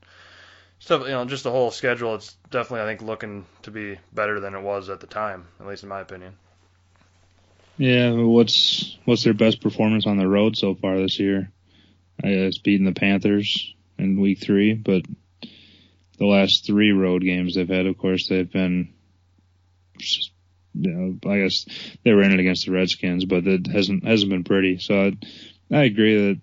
stuff. 0.79 1.03
You 1.03 1.09
know, 1.09 1.25
just 1.25 1.43
the 1.43 1.51
whole 1.51 1.71
schedule. 1.71 2.15
It's 2.15 2.35
definitely 2.49 2.81
I 2.81 2.85
think 2.85 3.01
looking 3.01 3.45
to 3.63 3.71
be 3.71 3.97
better 4.13 4.39
than 4.39 4.55
it 4.55 4.61
was 4.61 4.89
at 4.89 4.99
the 4.99 5.07
time, 5.07 5.47
at 5.59 5.67
least 5.67 5.83
in 5.83 5.89
my 5.89 6.01
opinion. 6.01 6.33
Yeah, 7.77 8.11
what's 8.11 8.97
what's 9.05 9.23
their 9.23 9.33
best 9.33 9.61
performance 9.61 10.05
on 10.05 10.17
the 10.17 10.27
road 10.27 10.57
so 10.57 10.75
far 10.75 10.97
this 10.97 11.19
year? 11.19 11.51
I 12.23 12.29
guess 12.29 12.57
beating 12.57 12.85
the 12.85 12.91
Panthers 12.91 13.73
in 13.97 14.19
week 14.19 14.39
three, 14.39 14.73
but 14.73 15.03
the 16.17 16.25
last 16.25 16.65
three 16.65 16.91
road 16.91 17.23
games 17.23 17.55
they've 17.55 17.67
had, 17.67 17.85
of 17.85 17.97
course, 17.97 18.27
they've 18.27 18.51
been. 18.51 18.93
You 20.73 20.89
know, 20.89 21.29
I 21.29 21.39
guess 21.39 21.65
they 22.03 22.13
were 22.13 22.23
in 22.23 22.31
it 22.31 22.39
against 22.39 22.65
the 22.65 22.71
Redskins, 22.71 23.25
but 23.25 23.45
it 23.45 23.67
hasn't 23.67 24.05
hasn't 24.05 24.31
been 24.31 24.45
pretty. 24.45 24.79
So 24.79 24.95
I, 24.95 25.17
I 25.75 25.83
agree 25.83 26.15
that 26.15 26.41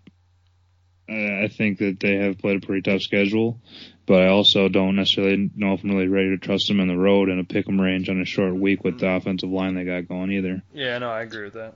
I 1.11 1.49
think 1.49 1.79
that 1.79 1.99
they 2.01 2.17
have 2.17 2.39
played 2.39 2.63
a 2.63 2.67
pretty 2.67 2.83
tough 2.83 3.01
schedule, 3.01 3.59
but 4.05 4.23
I 4.23 4.29
also 4.29 4.69
don't 4.69 4.97
necessarily 4.97 5.51
know 5.57 5.73
if 5.73 5.83
I'm 5.83 5.91
really 5.91 6.09
ready 6.09 6.31
to 6.31 6.39
trust 6.39 6.69
them 6.69 6.81
in 6.81 6.89
the 6.89 6.99
road 6.99 7.31
in 7.31 7.39
a 7.39 7.45
pick 7.45 7.67
'em 7.67 7.81
range 7.81 8.11
on 8.11 8.21
a 8.21 8.27
short 8.27 8.55
week 8.55 8.85
with 8.85 9.01
the 9.01 9.09
offensive 9.09 9.49
line 9.49 9.75
they 9.75 9.85
got 9.85 10.07
going 10.09 10.31
either. 10.33 10.63
Yeah, 10.75 10.99
no, 10.99 11.09
I 11.09 11.23
agree 11.23 11.45
with 11.45 11.55
that. 11.55 11.75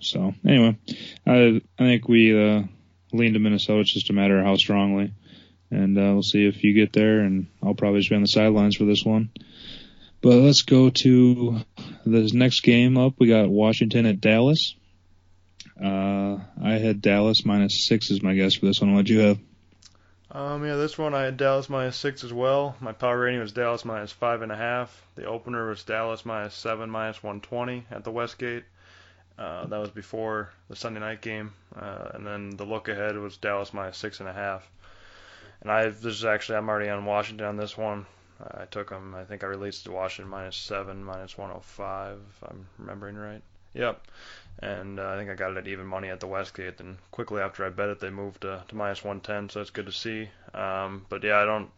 So 0.00 0.34
anyway, 0.46 0.76
I 1.26 1.62
I 1.78 1.82
think 1.82 2.08
we 2.08 2.38
uh, 2.38 2.64
lean 3.12 3.32
to 3.32 3.38
Minnesota. 3.38 3.80
It's 3.80 3.94
just 3.94 4.10
a 4.10 4.14
matter 4.14 4.38
of 4.38 4.44
how 4.44 4.56
strongly, 4.56 5.12
and 5.74 5.98
uh, 5.98 6.12
we'll 6.12 6.22
see 6.22 6.46
if 6.46 6.62
you 6.62 6.72
get 6.72 6.92
there. 6.92 7.20
And 7.20 7.46
I'll 7.62 7.74
probably 7.74 8.00
just 8.00 8.10
be 8.10 8.16
on 8.16 8.22
the 8.22 8.28
sidelines 8.28 8.76
for 8.76 8.84
this 8.84 9.04
one. 9.04 9.30
But 10.20 10.36
let's 10.36 10.62
go 10.62 10.90
to 10.90 11.60
this 12.06 12.32
next 12.32 12.60
game 12.60 12.96
up. 12.96 13.14
We 13.18 13.28
got 13.28 13.48
Washington 13.48 14.06
at 14.06 14.20
Dallas. 14.20 14.74
Uh, 15.82 16.38
I 16.62 16.74
had 16.74 17.02
Dallas 17.02 17.44
minus 17.44 17.86
six 17.86 18.10
as 18.10 18.22
my 18.22 18.34
guess 18.34 18.54
for 18.54 18.66
this 18.66 18.80
one. 18.80 18.92
What'd 18.92 19.10
you 19.10 19.18
have? 19.20 19.38
Um, 20.30 20.64
yeah, 20.64 20.76
this 20.76 20.98
one 20.98 21.14
I 21.14 21.22
had 21.22 21.36
Dallas 21.36 21.68
minus 21.68 21.96
six 21.96 22.24
as 22.24 22.32
well. 22.32 22.74
My 22.80 22.92
power 22.92 23.20
rating 23.20 23.40
was 23.40 23.52
Dallas 23.52 23.84
minus 23.84 24.10
five 24.10 24.42
and 24.42 24.50
a 24.50 24.56
half. 24.56 25.06
The 25.14 25.26
opener 25.26 25.68
was 25.68 25.84
Dallas 25.84 26.24
minus 26.24 26.54
seven, 26.54 26.90
minus 26.90 27.22
120 27.22 27.86
at 27.90 28.02
the 28.02 28.10
Westgate. 28.10 28.64
Uh, 29.38 29.66
that 29.66 29.78
was 29.78 29.90
before 29.90 30.50
the 30.68 30.76
Sunday 30.76 31.00
night 31.00 31.20
game, 31.20 31.52
uh, 31.76 32.10
and 32.14 32.26
then 32.26 32.50
the 32.50 32.64
look 32.64 32.88
ahead 32.88 33.16
was 33.18 33.36
Dallas 33.36 33.74
minus 33.74 33.96
six 33.96 34.20
and 34.20 34.28
a 34.28 34.32
half. 34.32 34.68
And 35.64 35.72
I 35.72 35.88
this 35.88 36.14
is 36.14 36.24
actually 36.24 36.58
I'm 36.58 36.68
already 36.68 36.90
on 36.90 37.04
Washington 37.04 37.46
on 37.46 37.56
this 37.56 37.76
one. 37.76 38.06
I 38.40 38.66
took 38.66 38.90
them. 38.90 39.14
I 39.14 39.24
think 39.24 39.42
I 39.42 39.48
released 39.48 39.84
to 39.84 39.92
Washington 39.92 40.30
minus 40.30 40.56
seven, 40.56 41.02
minus 41.02 41.36
105, 41.36 42.18
if 42.30 42.48
I'm 42.48 42.66
remembering 42.78 43.16
right. 43.16 43.42
Yep 43.72 44.06
and 44.60 45.00
uh, 45.00 45.10
I 45.10 45.16
think 45.16 45.30
I 45.30 45.34
got 45.34 45.52
it 45.52 45.56
at 45.58 45.68
even 45.68 45.86
money 45.86 46.08
at 46.08 46.20
the 46.20 46.26
Westgate. 46.26 46.80
And 46.80 46.96
quickly 47.10 47.40
after 47.40 47.64
I 47.64 47.70
bet 47.70 47.88
it, 47.88 48.00
they 48.00 48.10
moved 48.10 48.42
to, 48.42 48.62
to 48.66 48.76
minus 48.76 49.02
110, 49.02 49.50
so 49.50 49.58
that's 49.58 49.70
good 49.70 49.86
to 49.86 49.92
see. 49.92 50.28
Um, 50.54 51.06
but 51.08 51.22
yeah, 51.24 51.38
I 51.38 51.44
don't, 51.44 51.70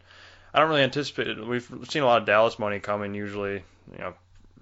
I 0.52 0.60
don't 0.60 0.68
really 0.68 0.82
anticipate 0.82 1.28
it. 1.28 1.46
We've 1.46 1.68
seen 1.88 2.02
a 2.02 2.06
lot 2.06 2.20
of 2.20 2.26
Dallas 2.26 2.58
money 2.58 2.80
coming 2.80 3.14
usually, 3.14 3.64
you 3.92 3.98
know, 3.98 4.14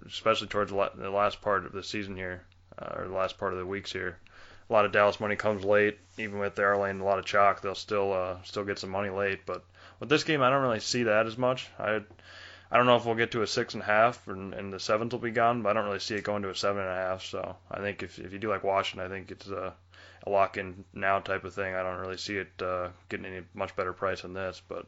especially 0.07 0.49
towards 0.49 0.71
the 0.71 1.11
last 1.11 1.41
part 1.43 1.67
of 1.67 1.73
the 1.73 1.83
season 1.83 2.17
here, 2.17 2.43
uh, 2.79 2.95
or 2.97 3.09
the 3.09 3.15
last 3.15 3.39
part 3.39 3.53
of 3.53 3.59
the 3.59 3.67
weeks 3.67 3.93
here. 3.93 4.19
A 4.69 4.73
lot 4.73 4.85
of 4.85 4.93
Dallas 4.93 5.21
money 5.21 5.37
comes 5.37 5.65
late, 5.65 5.99
even 6.19 6.39
with 6.39 6.55
their 6.55 6.77
laying 6.77 7.01
a 7.01 7.05
lot 7.05 7.19
of 7.19 7.25
chalk, 7.25 7.61
they'll 7.61 7.75
still 7.75 8.13
uh, 8.13 8.37
still 8.45 8.65
get 8.65 8.79
some 8.79 8.91
money 8.91 9.11
late. 9.11 9.45
But 9.45 9.65
with 10.01 10.09
this 10.09 10.25
game, 10.25 10.43
I 10.43 10.51
don't 10.51 10.63
really 10.63 10.81
see 10.81 11.05
that 11.05 11.27
as 11.27 11.37
much. 11.37 11.69
I 11.79 12.01
I 12.71 12.77
don't 12.77 12.87
know 12.87 12.97
if 12.97 13.05
we'll 13.05 13.15
get 13.15 13.31
to 13.33 13.43
a 13.43 13.47
six 13.47 13.75
and 13.75 13.83
a 13.83 13.87
half 13.87 14.27
and, 14.27 14.53
and 14.55 14.73
the 14.73 14.81
seventh 14.81 15.13
will 15.13 15.21
be 15.21 15.31
gone, 15.31 15.63
but 15.63 15.69
I 15.69 15.73
don't 15.75 15.85
really 15.85 16.01
see 16.01 16.17
it 16.17 16.25
going 16.25 16.43
to 16.43 16.51
a 16.51 16.57
seven 16.57 16.83
and 16.83 16.91
a 16.91 16.95
half. 16.95 17.25
So 17.25 17.57
I 17.71 17.79
think 17.81 18.03
if 18.03 18.19
if 18.19 18.33
you 18.33 18.39
do 18.39 18.49
like 18.49 18.65
Washington, 18.65 19.07
I 19.07 19.15
think 19.15 19.31
it's 19.31 19.49
a, 19.49 19.75
a 20.27 20.31
lock 20.31 20.57
in 20.57 20.85
now 20.93 21.21
type 21.21 21.45
of 21.45 21.55
thing. 21.55 21.75
I 21.75 21.83
don't 21.83 22.01
really 22.01 22.17
see 22.17 22.37
it 22.37 22.51
uh, 22.63 22.89
getting 23.09 23.27
any 23.27 23.43
much 23.55 23.77
better 23.77 23.93
price 23.93 24.23
than 24.23 24.35
this, 24.35 24.61
but 24.67 24.87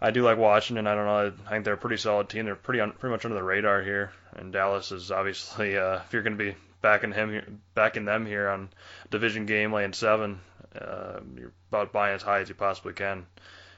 I 0.00 0.12
do 0.12 0.22
like 0.22 0.38
Washington. 0.38 0.86
I 0.86 0.94
don't 0.94 1.04
know. 1.04 1.32
I 1.46 1.50
think 1.50 1.64
they're 1.64 1.74
a 1.74 1.78
pretty 1.78 1.98
solid 1.98 2.28
team. 2.28 2.46
They're 2.46 2.54
pretty 2.54 2.80
un, 2.80 2.92
pretty 2.92 3.12
much 3.12 3.24
under 3.24 3.36
the 3.36 3.42
radar 3.42 3.82
here, 3.82 4.12
and 4.34 4.52
Dallas 4.52 4.92
is 4.92 5.10
obviously 5.10 5.76
uh, 5.76 5.96
if 5.96 6.12
you're 6.12 6.22
going 6.22 6.38
to 6.38 6.44
be 6.44 6.56
backing 6.82 7.12
him 7.12 7.60
backing 7.74 8.04
them 8.04 8.26
here 8.26 8.48
on 8.48 8.68
division 9.10 9.46
game 9.46 9.72
laying 9.72 9.92
seven, 9.92 10.40
uh, 10.74 11.20
you're 11.36 11.52
about 11.70 11.92
buying 11.92 12.14
as 12.14 12.22
high 12.22 12.40
as 12.40 12.48
you 12.48 12.54
possibly 12.54 12.92
can. 12.92 13.26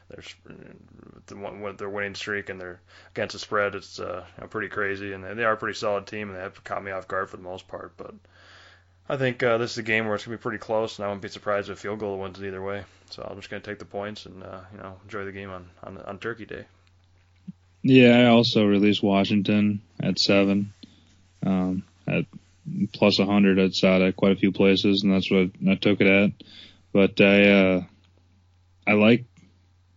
There's 0.09 0.35
their 1.79 1.89
winning 1.89 2.15
streak 2.15 2.51
and 2.51 2.61
they're 2.61 2.81
against 3.15 3.33
the 3.33 3.39
spread. 3.39 3.75
It's 3.75 3.99
uh, 3.99 4.25
pretty 4.51 4.69
crazy, 4.69 5.13
and 5.13 5.25
they, 5.25 5.45
are 5.45 5.53
a 5.53 5.57
pretty 5.57 5.79
solid 5.79 6.07
team, 6.07 6.29
and 6.29 6.37
they 6.37 6.43
have 6.43 6.63
caught 6.65 6.85
me 6.85 6.91
off 6.91 7.09
guard 7.09 7.31
for 7.31 7.39
the 7.39 7.43
most 7.43 7.67
part. 7.67 7.93
But 7.97 8.15
I 9.09 9.17
think 9.17 9.43
uh, 9.43 9.59
this 9.59 9.73
is 9.73 9.79
a 9.79 9.83
game 9.83 10.07
where 10.07 10.15
it's 10.15 10.25
gonna 10.25 10.37
be 10.37 10.43
pretty 10.43 10.59
close, 10.59 10.99
and 10.99 11.05
I 11.05 11.09
wouldn't 11.09 11.23
be 11.23 11.29
surprised 11.29 11.71
if 11.71 11.79
field 11.79 11.99
goal 11.99 12.19
wins 12.19 12.39
it 12.39 12.47
either 12.47 12.63
way. 12.63 12.85
So 13.11 13.27
I'm 13.29 13.37
just 13.37 13.49
gonna 13.49 13.63
take 13.63 13.79
the 13.79 13.85
points 13.85 14.27
and 14.27 14.43
uh, 14.43 14.61
you 14.73 14.79
know 14.79 14.97
enjoy 15.05 15.25
the 15.25 15.33
game 15.33 15.51
on, 15.51 15.71
on 15.83 15.99
on 15.99 16.19
Turkey 16.19 16.47
Day. 16.47 16.67
Yeah, 17.83 18.19
I 18.19 18.27
also 18.27 18.65
released 18.65 19.03
Washington 19.03 19.83
at 20.01 20.19
seven, 20.19 20.73
um, 21.45 21.83
at 22.07 22.27
plus 22.93 23.19
100. 23.19 23.59
I'd 23.59 23.75
saw 23.75 24.01
at 24.01 24.17
quite 24.17 24.33
a 24.33 24.41
few 24.41 24.53
places, 24.53 25.03
and 25.03 25.13
that's 25.13 25.31
what 25.31 25.51
I 25.69 25.75
took 25.75 26.01
it 26.01 26.07
at. 26.07 26.31
But 26.93 27.21
I 27.21 27.51
uh, 27.51 27.83
I 28.87 28.93
like 28.93 29.25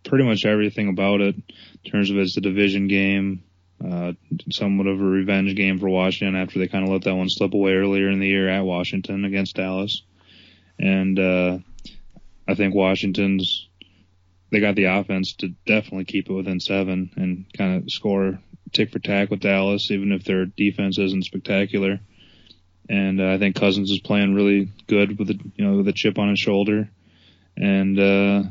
pretty 0.03 0.23
much 0.23 0.45
everything 0.45 0.87
about 0.87 1.21
it 1.21 1.35
in 1.35 1.91
terms 1.91 2.09
of 2.09 2.17
it's 2.17 2.37
a 2.37 2.41
division 2.41 2.87
game, 2.87 3.43
uh, 3.83 4.13
somewhat 4.51 4.87
of 4.87 4.99
a 4.99 5.03
revenge 5.03 5.55
game 5.55 5.79
for 5.79 5.89
Washington 5.89 6.35
after 6.35 6.59
they 6.59 6.67
kind 6.67 6.85
of 6.85 6.91
let 6.91 7.03
that 7.03 7.15
one 7.15 7.29
slip 7.29 7.53
away 7.53 7.73
earlier 7.73 8.09
in 8.09 8.19
the 8.19 8.27
year 8.27 8.47
at 8.47 8.61
Washington 8.61 9.25
against 9.25 9.55
Dallas. 9.55 10.03
And, 10.79 11.19
uh, 11.19 11.59
I 12.47 12.53
think 12.53 12.75
Washington's, 12.75 13.67
they 14.51 14.59
got 14.59 14.75
the 14.75 14.85
offense 14.85 15.33
to 15.37 15.49
definitely 15.65 16.05
keep 16.05 16.29
it 16.29 16.33
within 16.33 16.59
seven 16.59 17.11
and 17.15 17.45
kind 17.57 17.83
of 17.83 17.91
score 17.91 18.39
tick 18.71 18.91
for 18.91 18.99
tack 18.99 19.31
with 19.31 19.39
Dallas, 19.39 19.89
even 19.89 20.11
if 20.11 20.23
their 20.23 20.45
defense 20.45 20.99
isn't 20.99 21.25
spectacular. 21.25 21.99
And 22.87 23.19
uh, 23.19 23.31
I 23.31 23.37
think 23.37 23.55
Cousins 23.55 23.89
is 23.91 23.99
playing 23.99 24.35
really 24.35 24.69
good 24.87 25.17
with 25.17 25.29
a, 25.29 25.39
you 25.55 25.65
know, 25.65 25.77
with 25.77 25.87
a 25.87 25.93
chip 25.93 26.19
on 26.19 26.29
his 26.29 26.39
shoulder. 26.39 26.89
And, 27.57 27.99
uh, 27.99 28.43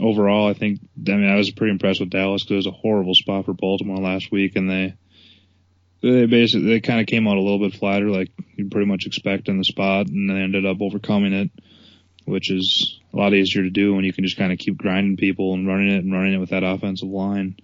overall, 0.00 0.48
I 0.48 0.54
think 0.54 0.80
I 1.06 1.12
mean 1.12 1.28
I 1.28 1.36
was 1.36 1.50
pretty 1.50 1.72
impressed 1.72 2.00
with 2.00 2.10
Dallas 2.10 2.42
because 2.42 2.52
it 2.52 2.56
was 2.56 2.66
a 2.66 2.70
horrible 2.70 3.14
spot 3.14 3.44
for 3.44 3.54
Baltimore 3.54 3.98
last 3.98 4.30
week, 4.30 4.56
and 4.56 4.68
they 4.68 4.94
they 6.02 6.26
basically 6.26 6.68
they 6.68 6.80
kind 6.80 7.00
of 7.00 7.06
came 7.06 7.26
out 7.26 7.36
a 7.36 7.40
little 7.40 7.58
bit 7.58 7.78
flatter, 7.78 8.10
like 8.10 8.30
you'd 8.56 8.70
pretty 8.70 8.86
much 8.86 9.06
expect 9.06 9.48
in 9.48 9.58
the 9.58 9.64
spot, 9.64 10.06
and 10.08 10.28
they 10.28 10.34
ended 10.34 10.66
up 10.66 10.80
overcoming 10.80 11.32
it, 11.32 11.50
which 12.24 12.50
is 12.50 13.00
a 13.12 13.16
lot 13.16 13.34
easier 13.34 13.62
to 13.62 13.70
do 13.70 13.94
when 13.94 14.04
you 14.04 14.12
can 14.12 14.24
just 14.24 14.36
kind 14.36 14.52
of 14.52 14.58
keep 14.58 14.76
grinding 14.76 15.16
people 15.16 15.54
and 15.54 15.66
running 15.66 15.90
it 15.90 16.04
and 16.04 16.12
running 16.12 16.34
it 16.34 16.38
with 16.38 16.50
that 16.50 16.64
offensive 16.64 17.08
line. 17.08 17.56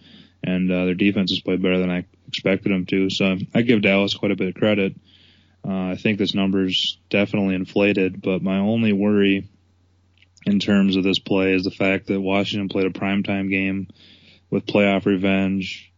And 0.43 0.71
uh, 0.71 0.87
their 0.87 0.95
defense 0.95 1.33
has 1.33 1.40
played 1.40 1.62
better 1.62 1.79
than 1.79 1.90
I 1.90 2.07
expected 2.29 2.73
them 2.73 2.87
to, 2.87 3.11
so 3.11 3.37
I 3.55 3.62
give 3.62 3.83
Dallas 3.83 4.14
quite 4.14 4.33
a 4.33 4.37
bit 4.37 4.49
of 4.49 4.55
credit. 4.55 4.95
Uh, 4.97 4.99
I 5.69 5.97
think 5.97 6.19
this 6.19 6.35
number's 6.35 6.99
definitely 7.11 7.57
inflated, 7.57 8.23
but 8.23 8.43
my 8.43 8.59
only 8.59 8.93
worry 8.93 9.49
in 10.47 10.61
terms 10.61 10.97
of 10.97 11.05
this 11.05 11.19
play 11.19 11.52
is 11.52 11.64
the 11.64 11.71
fact 11.71 12.07
that 12.07 12.21
Washington 12.21 12.69
played 12.69 12.87
a 12.87 12.90
primetime 12.90 13.50
game 13.50 13.88
with 14.50 14.67
playoff 14.67 15.05
revenge 15.05 15.93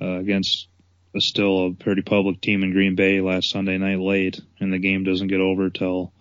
uh, 0.00 0.18
against 0.18 0.68
a 1.14 1.20
still 1.20 1.66
a 1.66 1.72
pretty 1.72 2.02
public 2.02 2.40
team 2.40 2.62
in 2.62 2.72
Green 2.72 2.96
Bay 2.96 3.20
last 3.20 3.50
Sunday 3.50 3.78
night 3.78 4.00
late, 4.00 4.40
and 4.60 4.72
the 4.72 4.78
game 4.78 5.04
doesn't 5.04 5.28
get 5.28 5.40
over 5.40 5.70
till 5.70 6.12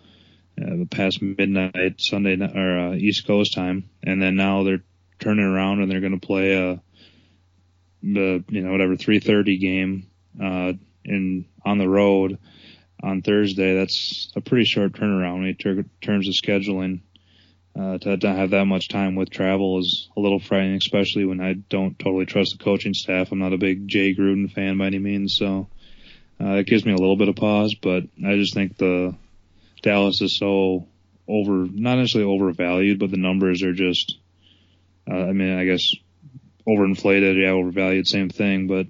uh, 0.62 0.86
past 0.90 1.22
midnight 1.22 1.96
Sunday 2.00 2.40
or 2.40 2.80
uh, 2.80 2.94
East 2.94 3.28
Coast 3.28 3.54
time, 3.54 3.90
and 4.04 4.22
then 4.22 4.36
now 4.36 4.64
they're 4.64 4.84
turning 5.20 5.46
around 5.46 5.82
and 5.82 5.92
they're 5.92 6.02
going 6.02 6.20
to 6.20 6.26
play 6.26 6.54
a 6.54 6.82
the 8.04 8.44
you 8.50 8.62
know 8.62 8.72
whatever 8.72 8.96
3:30 8.96 9.60
game 9.60 10.08
uh, 10.42 10.74
in 11.04 11.46
on 11.66 11.78
the 11.80 11.90
road 11.90 12.38
on 13.02 13.22
Thursday. 13.22 13.76
That's 13.76 14.32
a 14.36 14.42
pretty 14.42 14.66
short 14.66 14.94
turnaround 14.94 15.48
in 15.48 15.90
terms 16.02 16.28
of 16.28 16.34
scheduling 16.34 17.02
uh, 17.80 17.98
to 18.00 18.18
not 18.18 18.36
have 18.36 18.50
that 18.52 18.66
much 18.66 18.90
time 18.90 19.16
with 19.16 19.30
travel 19.30 19.80
is 19.80 20.10
a 20.18 20.20
little 20.20 20.40
frightening, 20.40 20.78
especially 20.78 21.26
when 21.26 21.42
I 21.42 21.54
don't 21.54 21.98
totally 21.98 22.26
trust 22.26 22.58
the 22.58 22.64
coaching 22.64 22.94
staff. 22.94 23.32
I'm 23.32 23.40
not 23.40 23.54
a 23.54 23.58
big 23.58 23.88
Jay 23.88 24.16
Gruden 24.16 24.52
fan 24.52 24.78
by 24.78 24.88
any 24.88 25.00
means, 25.00 25.36
so 25.36 25.68
uh, 26.42 26.56
it 26.56 26.68
gives 26.68 26.86
me 26.86 26.94
a 26.94 26.98
little 26.98 27.18
bit 27.18 27.30
of 27.30 27.36
pause. 27.36 27.76
But 27.76 28.04
I 28.26 28.36
just 28.36 28.54
think 28.54 28.78
the 28.78 29.16
Dallas 29.84 30.22
is 30.22 30.38
so 30.38 30.88
over, 31.28 31.68
not 31.72 31.98
necessarily 31.98 32.32
overvalued, 32.32 33.00
but 33.00 33.12
the 33.12 33.18
numbers 33.18 33.64
are 33.64 33.74
just 33.74 34.18
Uh, 35.10 35.30
I 35.30 35.32
mean, 35.32 35.58
I 35.58 35.64
guess 35.64 35.96
overinflated, 36.68 37.42
yeah, 37.42 37.52
overvalued, 37.52 38.08
same 38.08 38.30
thing, 38.30 38.68
but 38.68 38.88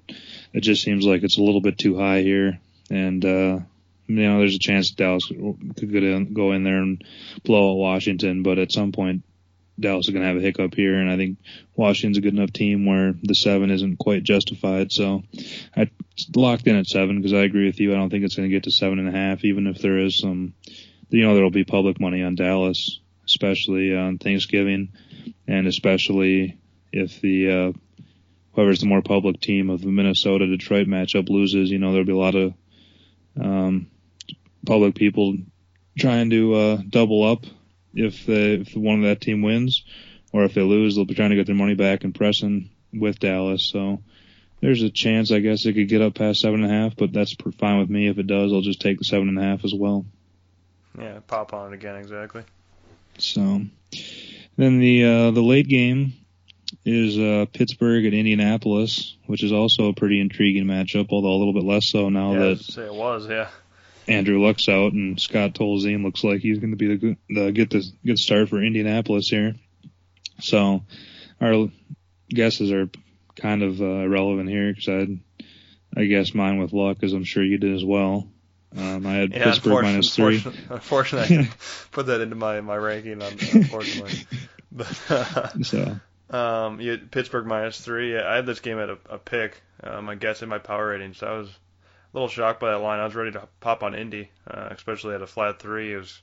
it 0.52 0.62
just 0.62 0.82
seems 0.82 1.04
like 1.06 1.22
it's 1.22 1.38
a 1.38 1.42
little 1.42 1.60
bit 1.60 1.78
too 1.78 1.96
high 1.96 2.22
here. 2.22 2.58
And, 2.90 3.24
uh, 3.24 3.60
you 4.08 4.22
know, 4.22 4.38
there's 4.38 4.56
a 4.56 4.58
chance 4.58 4.90
Dallas 4.90 5.26
could 5.26 5.92
go 5.92 5.98
in, 5.98 6.32
go 6.32 6.52
in 6.52 6.64
there 6.64 6.78
and 6.78 7.04
blow 7.44 7.72
out 7.72 7.76
Washington, 7.76 8.42
but 8.42 8.58
at 8.58 8.72
some 8.72 8.90
point, 8.90 9.22
Dallas 9.78 10.06
is 10.06 10.12
going 10.12 10.22
to 10.22 10.28
have 10.28 10.38
a 10.38 10.40
hiccup 10.40 10.74
here, 10.74 10.94
and 10.98 11.10
I 11.10 11.16
think 11.16 11.38
Washington's 11.76 12.18
a 12.18 12.20
good 12.20 12.34
enough 12.34 12.52
team 12.52 12.84
where 12.84 13.14
the 13.22 13.34
seven 13.34 13.70
isn't 13.70 13.98
quite 13.98 14.24
justified. 14.24 14.90
So 14.90 15.22
I 15.76 15.90
locked 16.34 16.66
in 16.66 16.74
at 16.74 16.86
seven 16.86 17.16
because 17.16 17.32
I 17.32 17.44
agree 17.44 17.66
with 17.66 17.78
you. 17.78 17.92
I 17.92 17.96
don't 17.96 18.10
think 18.10 18.24
it's 18.24 18.34
going 18.34 18.48
to 18.48 18.54
get 18.54 18.64
to 18.64 18.72
seven 18.72 18.98
and 18.98 19.08
a 19.08 19.12
half, 19.12 19.44
even 19.44 19.66
if 19.66 19.80
there 19.80 19.98
is 19.98 20.18
some, 20.18 20.54
you 21.10 21.22
know, 21.22 21.34
there'll 21.34 21.50
be 21.50 21.64
public 21.64 22.00
money 22.00 22.24
on 22.24 22.34
Dallas, 22.34 22.98
especially 23.24 23.94
on 23.94 24.18
Thanksgiving, 24.18 24.88
and 25.46 25.66
especially 25.68 26.58
if 26.92 27.20
the 27.20 27.50
uh, 27.50 27.72
whoever's 28.54 28.80
the 28.80 28.86
more 28.86 29.02
public 29.02 29.40
team 29.40 29.70
of 29.70 29.82
the 29.82 29.92
Minnesota 29.92 30.46
Detroit 30.46 30.88
matchup 30.88 31.28
loses, 31.28 31.70
you 31.70 31.78
know, 31.78 31.92
there'll 31.92 32.06
be 32.06 32.12
a 32.12 32.16
lot 32.16 32.34
of 32.34 32.54
um, 33.40 33.88
public 34.66 34.94
people 34.94 35.36
trying 35.98 36.30
to 36.30 36.54
uh, 36.54 36.76
double 36.88 37.24
up 37.24 37.44
if 37.94 38.26
they, 38.26 38.54
if 38.54 38.76
one 38.76 38.96
of 38.96 39.04
that 39.04 39.20
team 39.20 39.42
wins, 39.42 39.84
or 40.32 40.44
if 40.44 40.54
they 40.54 40.62
lose, 40.62 40.94
they'll 40.94 41.04
be 41.04 41.14
trying 41.14 41.30
to 41.30 41.36
get 41.36 41.46
their 41.46 41.54
money 41.54 41.74
back 41.74 42.04
and 42.04 42.14
pressing 42.14 42.70
with 42.92 43.18
Dallas. 43.18 43.70
So 43.72 44.02
there's 44.60 44.82
a 44.82 44.90
chance, 44.90 45.32
I 45.32 45.40
guess, 45.40 45.64
it 45.66 45.74
could 45.74 45.88
get 45.88 46.02
up 46.02 46.14
past 46.14 46.40
seven 46.40 46.62
and 46.62 46.72
a 46.72 46.74
half, 46.74 46.96
but 46.96 47.12
that's 47.12 47.34
fine 47.58 47.78
with 47.78 47.90
me. 47.90 48.08
If 48.08 48.18
it 48.18 48.26
does, 48.26 48.52
I'll 48.52 48.60
just 48.60 48.80
take 48.80 48.98
the 48.98 49.04
seven 49.04 49.28
and 49.28 49.38
a 49.38 49.42
half 49.42 49.64
as 49.64 49.74
well. 49.74 50.04
Yeah, 50.98 51.20
pop 51.26 51.54
on 51.54 51.72
it 51.72 51.76
again, 51.76 51.96
exactly. 51.96 52.42
So 53.18 53.62
then 54.56 54.80
the 54.80 55.04
uh, 55.04 55.30
the 55.30 55.42
late 55.42 55.68
game 55.68 56.14
is 56.84 57.18
uh, 57.18 57.46
Pittsburgh 57.52 58.04
at 58.06 58.14
Indianapolis, 58.14 59.16
which 59.26 59.42
is 59.42 59.52
also 59.52 59.88
a 59.88 59.94
pretty 59.94 60.20
intriguing 60.20 60.64
matchup, 60.64 61.08
although 61.10 61.32
a 61.32 61.38
little 61.38 61.54
bit 61.54 61.64
less 61.64 61.90
so 61.90 62.08
now 62.08 62.32
yeah, 62.32 62.38
that 62.38 62.60
say 62.60 62.84
it 62.84 62.94
was, 62.94 63.28
yeah. 63.28 63.48
Andrew 64.08 64.42
Luck's 64.44 64.68
out 64.68 64.92
and 64.92 65.20
Scott 65.20 65.54
Tolzien 65.54 66.02
looks 66.02 66.24
like 66.24 66.40
he's 66.40 66.58
going 66.58 66.70
to 66.70 66.76
be 66.76 66.96
the, 66.96 67.16
the 67.28 67.52
get 67.52 67.70
the 67.70 67.84
good 68.04 68.18
start 68.18 68.48
for 68.48 68.62
Indianapolis 68.62 69.28
here. 69.28 69.54
So 70.40 70.82
our 71.40 71.68
guesses 72.28 72.72
are 72.72 72.88
kind 73.36 73.62
of 73.62 73.80
uh, 73.80 73.84
irrelevant 73.84 74.48
here 74.48 74.72
because 74.72 74.88
I 74.88 76.00
I 76.00 76.04
guess 76.04 76.34
mine 76.34 76.58
with 76.58 76.72
Luck, 76.72 77.02
as 77.02 77.12
I'm 77.12 77.24
sure 77.24 77.42
you 77.42 77.58
did 77.58 77.74
as 77.74 77.84
well. 77.84 78.28
Um, 78.76 79.06
I 79.06 79.14
had 79.14 79.32
yeah, 79.32 79.44
Pittsburgh 79.44 79.82
minus 79.82 80.14
three. 80.14 80.44
Unfortunately, 80.68 81.38
I 81.38 81.48
put 81.90 82.06
that 82.06 82.20
into 82.20 82.36
my 82.36 82.60
my 82.60 82.76
ranking. 82.76 83.22
Unfortunately, 83.22 84.26
but 84.72 85.10
uh, 85.10 85.48
so 85.62 85.98
um, 86.30 86.80
you 86.80 86.90
had 86.92 87.10
Pittsburgh 87.10 87.46
minus 87.46 87.80
three. 87.80 88.18
I 88.18 88.36
had 88.36 88.46
this 88.46 88.60
game 88.60 88.78
at 88.78 88.90
a, 88.90 88.98
a 89.08 89.18
pick. 89.18 89.60
Um, 89.82 90.08
I 90.08 90.16
guess 90.16 90.42
in 90.42 90.48
my 90.48 90.58
power 90.58 90.88
rating, 90.88 91.14
so 91.14 91.26
I 91.26 91.38
was 91.38 91.50
little 92.12 92.28
shocked 92.28 92.60
by 92.60 92.70
that 92.70 92.78
line. 92.78 93.00
I 93.00 93.04
was 93.04 93.14
ready 93.14 93.32
to 93.32 93.48
pop 93.60 93.82
on 93.82 93.94
Indy, 93.94 94.30
uh, 94.46 94.68
especially 94.70 95.14
at 95.14 95.22
a 95.22 95.26
flat 95.26 95.58
three. 95.58 95.92
It 95.92 95.98
was, 95.98 96.20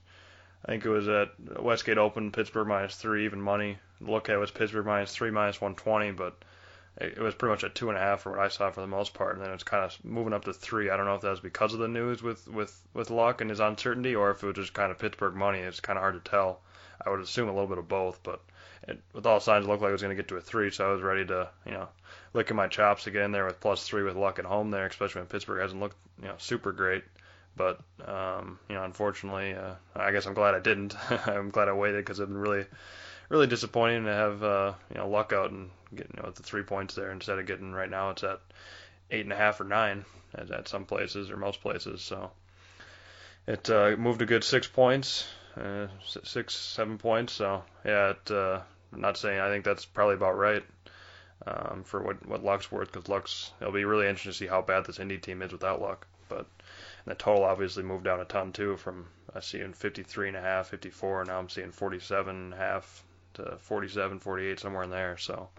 I 0.65 0.71
think 0.71 0.85
it 0.85 0.89
was 0.89 1.07
at 1.07 1.29
Westgate 1.61 1.97
Open, 1.97 2.31
Pittsburgh 2.31 2.67
minus 2.67 2.95
three, 2.95 3.25
even 3.25 3.41
money. 3.41 3.77
Look 4.01 4.29
at 4.29 4.35
it 4.35 4.39
was 4.39 4.51
Pittsburgh 4.51 4.85
minus 4.85 5.13
three, 5.13 5.31
minus 5.31 5.61
120, 5.61 6.11
but 6.11 6.35
it, 6.97 7.17
it 7.17 7.19
was 7.19 7.35
pretty 7.35 7.51
much 7.51 7.63
at 7.63 7.75
two 7.75 7.89
and 7.89 7.97
a 7.97 8.01
half 8.01 8.21
for 8.21 8.31
what 8.31 8.39
I 8.39 8.47
saw 8.47 8.71
for 8.71 8.81
the 8.81 8.87
most 8.87 9.13
part. 9.13 9.35
And 9.35 9.45
then 9.45 9.51
it's 9.51 9.63
kind 9.63 9.83
of 9.83 9.97
moving 10.03 10.33
up 10.33 10.45
to 10.45 10.53
three. 10.53 10.89
I 10.89 10.97
don't 10.97 11.05
know 11.05 11.15
if 11.15 11.21
that 11.21 11.29
was 11.29 11.39
because 11.39 11.73
of 11.73 11.79
the 11.79 11.87
news 11.87 12.23
with 12.23 12.47
with 12.47 12.79
with 12.93 13.09
Luck 13.09 13.41
and 13.41 13.49
his 13.49 13.59
uncertainty, 13.59 14.15
or 14.15 14.31
if 14.31 14.43
it 14.43 14.47
was 14.47 14.55
just 14.55 14.73
kind 14.73 14.91
of 14.91 14.99
Pittsburgh 14.99 15.35
money. 15.35 15.59
It's 15.59 15.79
kind 15.79 15.97
of 15.97 16.01
hard 16.01 16.23
to 16.23 16.29
tell. 16.29 16.61
I 17.05 17.09
would 17.09 17.19
assume 17.19 17.49
a 17.49 17.53
little 17.53 17.67
bit 17.67 17.77
of 17.77 17.87
both, 17.87 18.21
but 18.23 18.41
it, 18.87 19.01
with 19.13 19.25
all 19.25 19.39
signs, 19.39 19.65
it 19.65 19.67
looked 19.67 19.81
like 19.81 19.89
it 19.89 19.93
was 19.93 20.01
going 20.01 20.15
to 20.15 20.21
get 20.21 20.29
to 20.29 20.37
a 20.37 20.41
three. 20.41 20.71
So 20.71 20.89
I 20.89 20.93
was 20.93 21.01
ready 21.01 21.25
to, 21.25 21.49
you 21.65 21.71
know, 21.71 21.87
licking 22.35 22.57
my 22.57 22.67
chops 22.67 23.05
to 23.05 23.11
get 23.11 23.23
in 23.23 23.31
there 23.31 23.45
with 23.45 23.61
plus 23.61 23.87
three 23.87 24.03
with 24.03 24.17
Luck 24.17 24.39
at 24.39 24.45
home 24.45 24.69
there, 24.69 24.85
especially 24.85 25.21
when 25.21 25.29
Pittsburgh 25.29 25.61
hasn't 25.61 25.81
looked 25.81 25.97
you 26.21 26.27
know 26.27 26.35
super 26.37 26.71
great. 26.71 27.03
But 27.55 27.79
um, 28.05 28.59
you 28.69 28.75
know, 28.75 28.83
unfortunately, 28.83 29.53
uh, 29.53 29.75
I 29.95 30.11
guess 30.11 30.25
I'm 30.25 30.33
glad 30.33 30.53
I 30.53 30.59
didn't. 30.59 30.95
I'm 31.27 31.49
glad 31.49 31.69
I 31.69 31.73
waited 31.73 32.03
because 32.03 32.19
it's 32.19 32.27
been 32.27 32.37
really, 32.37 32.65
really 33.29 33.47
disappointing 33.47 34.03
to 34.03 34.13
have 34.13 34.43
uh, 34.43 34.73
you 34.91 34.97
know 34.97 35.09
Luck 35.09 35.31
out 35.31 35.51
and 35.51 35.69
get 35.95 36.09
you 36.13 36.21
know 36.21 36.29
the 36.29 36.43
three 36.43 36.63
points 36.63 36.93
there 36.93 37.11
instead 37.11 37.39
of 37.39 37.45
getting 37.45 37.71
right 37.71 37.89
now 37.89 38.09
it's 38.09 38.23
at 38.23 38.41
eight 39.09 39.23
and 39.23 39.31
a 39.31 39.37
half 39.37 39.61
or 39.61 39.63
nine 39.63 40.03
at, 40.33 40.51
at 40.51 40.67
some 40.67 40.83
places 40.83 41.31
or 41.31 41.37
most 41.37 41.61
places. 41.61 42.01
So 42.01 42.31
it 43.47 43.69
uh, 43.69 43.95
moved 43.97 44.21
a 44.21 44.25
good 44.25 44.43
six 44.43 44.67
points, 44.67 45.25
uh, 45.55 45.87
six 46.03 46.53
seven 46.53 46.97
points. 46.97 47.31
So 47.31 47.63
yeah, 47.85 48.09
it, 48.09 48.31
uh, 48.31 48.59
I'm 48.91 49.01
not 49.01 49.17
saying 49.17 49.39
I 49.39 49.47
think 49.47 49.63
that's 49.63 49.85
probably 49.85 50.15
about 50.15 50.37
right 50.37 50.63
um, 51.45 51.83
for 51.83 52.01
what 52.01 52.25
what 52.25 52.43
Luck's 52.43 52.71
worth 52.71 52.91
because 52.91 53.09
Luck's 53.09 53.51
it'll 53.59 53.73
be 53.73 53.85
really 53.85 54.07
interesting 54.07 54.31
to 54.31 54.37
see 54.37 54.47
how 54.47 54.61
bad 54.61 54.85
this 54.85 54.99
Indy 54.99 55.17
team 55.17 55.41
is 55.41 55.51
without 55.51 55.81
Luck. 55.81 56.07
But 56.27 56.47
the 57.05 57.15
total 57.15 57.43
obviously 57.43 57.83
moved 57.83 58.05
down 58.05 58.19
a 58.19 58.25
ton 58.25 58.51
too 58.51 58.77
from 58.77 59.07
I 59.35 59.41
seeing 59.41 59.73
53 59.73 60.29
and 60.29 60.37
a 60.37 60.41
half, 60.41 60.69
54, 60.69 61.25
now 61.25 61.39
I'm 61.39 61.49
seeing 61.49 61.71
47 61.71 62.35
and 62.35 62.53
a 62.53 62.57
half 62.57 63.03
to 63.35 63.57
47, 63.59 64.19
48 64.19 64.59
somewhere 64.59 64.83
in 64.83 64.89
there. 64.89 65.17
So 65.17 65.49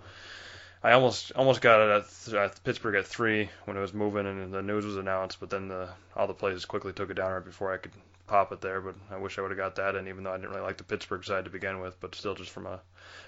I 0.83 0.93
almost 0.93 1.33
almost 1.33 1.61
got 1.61 1.81
it 1.81 2.05
at, 2.29 2.35
at 2.35 2.65
Pittsburgh 2.65 2.97
at 2.97 3.07
three 3.07 3.51
when 3.65 3.77
it 3.77 3.81
was 3.81 3.93
moving 3.93 4.27
and 4.27 4.53
the 4.53 4.63
news 4.63 4.87
was 4.87 4.97
announced, 4.97 5.41
but 5.41 5.51
then 5.51 5.69
the 5.69 5.89
all 6.17 6.27
the 6.27 6.35
places 6.35 6.65
quickly 6.65 6.93
took 6.93 7.11
it 7.11 7.15
down 7.15 7.33
right 7.33 7.45
before 7.45 7.73
I 7.73 7.77
could 7.77 7.93
pop 8.27 8.53
it 8.53 8.61
there. 8.61 8.81
But 8.81 8.95
I 9.11 9.17
wish 9.17 9.39
I 9.39 9.43
would 9.43 9.51
have 9.51 9.59
got 9.59 9.77
that 9.77 9.95
in, 9.95 10.09
even 10.09 10.25
though 10.25 10.33
I 10.33 10.37
didn't 10.37 10.51
really 10.51 10.63
like 10.63 10.79
the 10.79 10.85
Pittsburgh 10.85 11.25
side 11.25 11.45
to 11.45 11.51
begin 11.51 11.81
with. 11.81 11.99
But 12.01 12.15
still, 12.15 12.35
just 12.35 12.51
from 12.51 12.67
a 12.67 12.81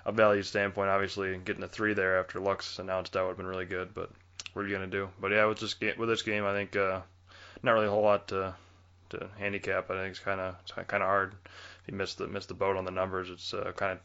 a 0.04 0.12
value 0.12 0.42
standpoint, 0.42 0.90
obviously 0.90 1.36
getting 1.38 1.62
a 1.62 1.68
three 1.68 1.94
there 1.94 2.18
after 2.18 2.40
Luck's 2.40 2.78
announced 2.78 3.12
that 3.12 3.22
would 3.22 3.28
have 3.28 3.36
been 3.36 3.46
really 3.46 3.66
good. 3.66 3.94
But 3.94 4.10
what 4.52 4.64
are 4.64 4.68
you 4.68 4.74
gonna 4.74 4.86
do? 4.86 5.08
But 5.20 5.32
yeah, 5.32 5.46
with 5.46 5.60
this 5.60 5.74
game, 5.74 5.94
with 5.98 6.08
this 6.08 6.22
game, 6.22 6.44
I 6.44 6.52
think 6.52 6.76
uh, 6.76 7.00
not 7.62 7.72
really 7.72 7.86
a 7.86 7.90
whole 7.90 8.02
lot 8.02 8.28
to 8.28 8.54
to 9.10 9.28
handicap. 9.38 9.90
I 9.90 9.94
think 9.94 10.10
it's 10.10 10.20
kind 10.20 10.40
of 10.40 10.56
kind 10.86 11.02
of 11.02 11.08
hard. 11.08 11.34
If 11.44 11.88
you 11.88 11.94
miss 11.94 12.14
the 12.14 12.26
miss 12.26 12.46
the 12.46 12.54
boat 12.54 12.76
on 12.76 12.84
the 12.84 12.90
numbers, 12.90 13.30
it's 13.30 13.54
uh, 13.54 13.72
kind 13.76 13.92
of 13.92 13.98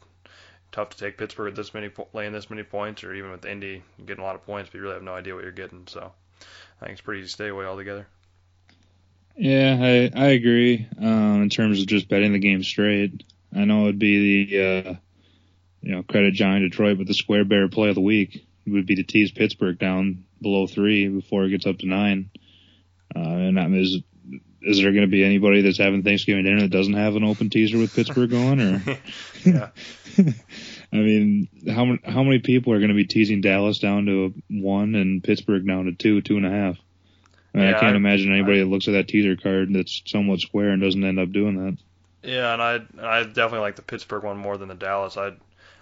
tough 0.72 0.90
to 0.90 0.98
take 0.98 1.18
Pittsburgh 1.18 1.48
at 1.48 1.56
this 1.56 1.74
many 1.74 1.90
laying 2.12 2.32
this 2.32 2.50
many 2.50 2.62
points, 2.62 3.04
or 3.04 3.14
even 3.14 3.30
with 3.30 3.44
Indy 3.44 3.82
getting 4.04 4.22
a 4.22 4.26
lot 4.26 4.34
of 4.34 4.44
points, 4.44 4.70
but 4.70 4.78
you 4.78 4.82
really 4.82 4.94
have 4.94 5.02
no 5.02 5.14
idea 5.14 5.34
what 5.34 5.44
you're 5.44 5.52
getting. 5.52 5.86
So 5.86 6.12
I 6.80 6.86
think 6.86 6.92
it's 6.92 7.00
pretty 7.00 7.20
easy 7.20 7.28
to 7.28 7.32
stay 7.32 7.48
away 7.48 7.64
altogether. 7.64 8.06
Yeah, 9.36 9.76
I 9.80 10.10
I 10.14 10.26
agree. 10.28 10.86
Um, 10.98 11.42
in 11.42 11.50
terms 11.50 11.80
of 11.80 11.86
just 11.86 12.08
betting 12.08 12.32
the 12.32 12.38
game 12.38 12.62
straight, 12.62 13.24
I 13.54 13.64
know 13.64 13.84
it'd 13.84 13.98
be 13.98 14.46
the 14.46 14.60
uh, 14.60 14.94
you 15.82 15.92
know 15.92 16.02
credit 16.02 16.34
Giant 16.34 16.70
Detroit, 16.70 16.98
but 16.98 17.06
the 17.06 17.14
square 17.14 17.44
bear 17.44 17.68
play 17.68 17.88
of 17.88 17.96
the 17.96 18.00
week 18.00 18.46
would 18.66 18.86
be 18.86 18.96
to 18.96 19.02
tease 19.02 19.32
Pittsburgh 19.32 19.78
down 19.78 20.24
below 20.40 20.66
three 20.66 21.08
before 21.08 21.44
it 21.44 21.50
gets 21.50 21.66
up 21.66 21.78
to 21.78 21.86
nine. 21.86 22.30
Uh, 23.14 23.20
and 23.20 23.56
that 23.56 23.70
is 23.72 24.02
is 24.62 24.80
there 24.80 24.92
going 24.92 25.04
to 25.04 25.10
be 25.10 25.24
anybody 25.24 25.60
that's 25.60 25.78
having 25.78 26.02
Thanksgiving 26.02 26.44
dinner 26.44 26.62
that 26.62 26.70
doesn't 26.70 26.94
have 26.94 27.16
an 27.16 27.24
open 27.24 27.50
teaser 27.50 27.78
with 27.78 27.94
Pittsburgh 27.94 28.30
going? 28.30 28.60
Or 28.60 28.82
yeah, 29.44 29.70
I 30.92 30.96
mean, 30.96 31.48
how 31.68 31.98
how 32.04 32.22
many 32.22 32.38
people 32.38 32.72
are 32.72 32.78
going 32.78 32.88
to 32.88 32.94
be 32.94 33.04
teasing 33.04 33.40
Dallas 33.40 33.78
down 33.78 34.06
to 34.06 34.34
one 34.48 34.94
and 34.94 35.22
Pittsburgh 35.22 35.66
down 35.66 35.86
to 35.86 35.92
two, 35.92 36.22
two 36.22 36.36
and 36.36 36.46
a 36.46 36.50
half? 36.50 36.78
I, 37.54 37.58
mean, 37.58 37.66
Yeah, 37.68 37.76
I 37.76 37.80
can't 37.80 37.94
I- 37.94 37.96
imagine 37.96 38.32
anybody 38.32 38.58
that 38.60 38.66
looks 38.66 38.88
at 38.88 38.92
that 38.92 39.08
teaser 39.08 39.36
card 39.36 39.72
that's 39.72 40.02
somewhat 40.06 40.40
square 40.40 40.70
and 40.70 40.82
doesn't 40.82 41.04
end 41.04 41.18
up 41.20 41.30
doing 41.32 41.64
that. 41.64 41.78
Yeah, 42.28 42.52
and 42.54 42.62
I 42.62 42.74
I 43.20 43.22
definitely 43.24 43.60
like 43.60 43.76
the 43.76 43.82
Pittsburgh 43.82 44.24
one 44.24 44.38
more 44.38 44.56
than 44.56 44.68
the 44.68 44.74
Dallas. 44.74 45.16
I 45.16 45.32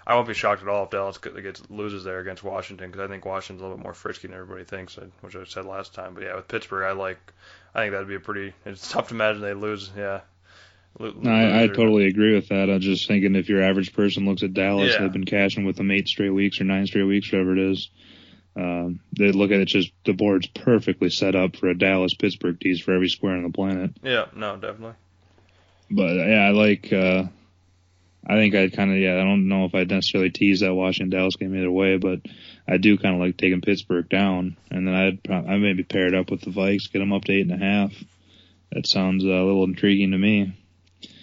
I 0.07 0.15
won't 0.17 0.27
be 0.27 0.35
shocked 0.35 0.63
at 0.63 0.69
all 0.69 0.85
if 0.85 0.91
Dallas 0.91 1.19
gets 1.19 1.63
loses 1.71 2.03
there 2.03 2.19
against 2.19 2.43
Washington 2.43 2.91
because 2.91 3.05
I 3.05 3.09
think 3.09 3.25
Washington's 3.25 3.61
a 3.61 3.65
little 3.65 3.77
bit 3.79 3.85
more 3.85 3.95
frisky 3.95 4.27
than 4.27 4.37
everybody 4.37 4.65
thinks, 4.65 4.99
uh, 4.99 5.07
which 5.21 5.37
I 5.37 5.45
said 5.45 5.65
last 5.65 5.95
time. 5.95 6.15
But 6.15 6.25
yeah, 6.25 6.35
with 6.35 6.49
Pittsburgh, 6.49 6.85
I 6.85 6.93
like. 6.93 7.19
I 7.75 7.83
think 7.83 7.93
that'd 7.93 8.09
be 8.09 8.17
a 8.17 8.21
pretty. 8.21 8.53
It's 8.67 8.91
tough 8.91 9.09
to 9.09 9.15
imagine 9.15 9.41
they 9.41 9.55
lose. 9.55 9.91
Yeah. 9.97 10.21
Lo- 10.99 11.15
No, 11.17 11.31
I, 11.31 11.63
I 11.63 11.67
totally 11.69 12.07
agree 12.07 12.35
with 12.35 12.49
that. 12.49 12.69
I'm 12.69 12.81
just 12.81 13.07
thinking 13.07 13.37
if 13.37 13.49
your 13.49 13.63
average 13.63 13.95
person 13.95 14.27
looks 14.27 14.43
at 14.43 14.53
Dallas, 14.53 14.93
Yeah. 14.93 15.03
they've 15.03 15.13
been 15.13 15.25
cashing 15.25 15.65
with 15.65 15.77
them 15.77 15.91
eight 15.93 16.09
straight 16.09 16.31
weeks 16.31 16.61
or 16.61 16.65
nine 16.65 16.87
straight 16.87 17.05
weeks, 17.05 17.31
whatever 17.33 17.53
it 17.53 17.59
is. 17.61 17.89
Um, 18.55 19.01
they 19.17 19.33
look 19.33 19.51
at 19.51 19.61
it 19.61 19.67
just 19.67 19.93
the 20.05 20.13
board's 20.13 20.47
perfectly 20.47 21.11
set 21.11 21.35
up 21.35 21.57
for 21.57 21.69
a 21.69 21.79
Dallas 21.79 22.15
Pittsburgh 22.15 22.59
tease 22.61 22.81
for 22.81 22.93
every 22.93 23.09
square 23.09 23.37
on 23.37 23.45
the 23.45 23.51
planet. 23.51 23.93
Yeah. 24.03 24.27
No, 24.35 24.57
definitely. 24.57 24.95
But 25.91 26.17
yeah, 26.17 26.47
I 26.47 26.51
like. 26.51 26.93
Uh, 26.93 27.25
I 28.25 28.35
think 28.35 28.55
I'd 28.55 28.75
kind 28.75 28.91
of 28.91 28.99
yeah. 28.99 29.15
I 29.15 29.25
don't 29.25 29.49
know 29.49 29.65
if 29.65 29.75
I'd 29.75 29.91
necessarily 29.91 30.31
tease 30.31 30.61
that 30.61 30.75
Washington 30.75 31.11
Dallas 31.11 31.37
game 31.37 31.57
either 31.57 31.71
way, 31.71 31.97
but 31.97 32.21
I 32.69 32.77
do 32.77 32.97
kind 32.97 33.15
of 33.15 33.21
like 33.21 33.37
taking 33.37 33.61
Pittsburgh 33.61 34.09
down, 34.09 34.57
and 34.71 34.87
then 34.87 34.95
I'd 34.95 35.31
I 35.31 35.57
maybe 35.59 35.83
pair 35.83 36.07
it 36.07 36.15
up 36.15 36.31
with 36.31 36.43
the 36.43 36.51
Vikes, 36.51 36.91
get 36.91 37.01
them 37.01 37.13
up 37.13 37.25
to 37.25 37.33
eight 37.33 37.51
and 37.51 37.63
a 37.63 37.65
half. 37.65 37.93
That 38.71 38.87
sounds 38.87 39.25
uh, 39.25 39.29
a 39.29 39.45
little 39.45 39.65
intriguing 39.65 40.13
to 40.13 40.19
me. 40.19 40.57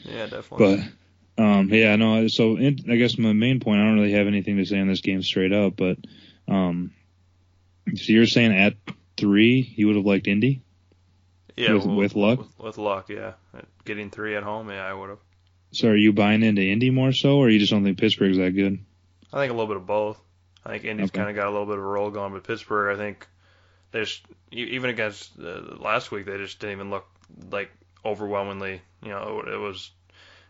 Yeah, 0.03 0.27
definitely. 0.27 0.83
But 1.37 1.43
um, 1.43 1.69
yeah, 1.69 1.95
no. 1.95 2.27
So 2.27 2.57
in, 2.57 2.79
I 2.91 2.97
guess 2.97 3.17
my 3.17 3.33
main 3.33 3.59
point, 3.61 3.79
I 3.79 3.85
don't 3.85 3.95
really 3.95 4.13
have 4.13 4.27
anything 4.27 4.57
to 4.57 4.65
say 4.65 4.79
on 4.79 4.87
this 4.87 5.01
game 5.01 5.23
straight 5.23 5.53
up. 5.53 5.77
But 5.77 5.97
um, 6.47 6.91
so 7.95 8.11
you're 8.13 8.25
saying 8.25 8.53
at 8.55 8.73
three, 9.17 9.73
you 9.75 9.87
would 9.87 9.95
have 9.95 10.05
liked 10.05 10.27
Indy? 10.27 10.61
yeah, 11.57 11.73
with- 11.73 11.85
with 11.85 12.15
Luck? 12.15 12.39
With, 12.39 12.59
with 12.59 12.77
Luck, 12.77 13.09
yeah. 13.09 13.33
Getting 13.85 14.09
three 14.11 14.35
at 14.35 14.43
home, 14.43 14.69
yeah, 14.69 14.85
I 14.85 14.93
would 14.93 15.09
have. 15.09 15.19
So 15.71 15.89
are 15.89 15.95
you 15.95 16.13
buying 16.13 16.41
into 16.43 16.61
Indy 16.63 16.89
more 16.89 17.11
so, 17.11 17.37
or 17.37 17.49
you 17.49 17.59
just 17.59 17.71
don't 17.71 17.83
think 17.83 17.97
Pittsburgh's 17.99 18.37
that 18.37 18.51
good? 18.51 18.79
I 19.31 19.37
think 19.39 19.51
a 19.51 19.53
little 19.53 19.67
bit 19.67 19.77
of 19.77 19.85
both. 19.85 20.19
I 20.65 20.71
think 20.71 20.85
Indy's 20.85 21.09
Okay. 21.09 21.17
kind 21.19 21.29
of 21.29 21.35
got 21.35 21.47
a 21.47 21.51
little 21.51 21.65
bit 21.65 21.77
of 21.77 21.83
a 21.83 21.87
roll 21.87 22.09
going, 22.11 22.33
but 22.33 22.43
Pittsburgh, 22.43 22.95
I 22.95 22.97
think 22.97 23.27
they 23.91 23.99
just 24.01 24.21
even 24.51 24.89
against 24.89 25.37
uh, 25.39 25.61
last 25.79 26.11
week, 26.11 26.25
they 26.25 26.37
just 26.37 26.59
didn't 26.59 26.75
even 26.75 26.89
look 26.89 27.05
like 27.51 27.71
overwhelmingly. 28.05 28.81
You 29.03 29.09
know, 29.09 29.43
it 29.45 29.57
was 29.57 29.91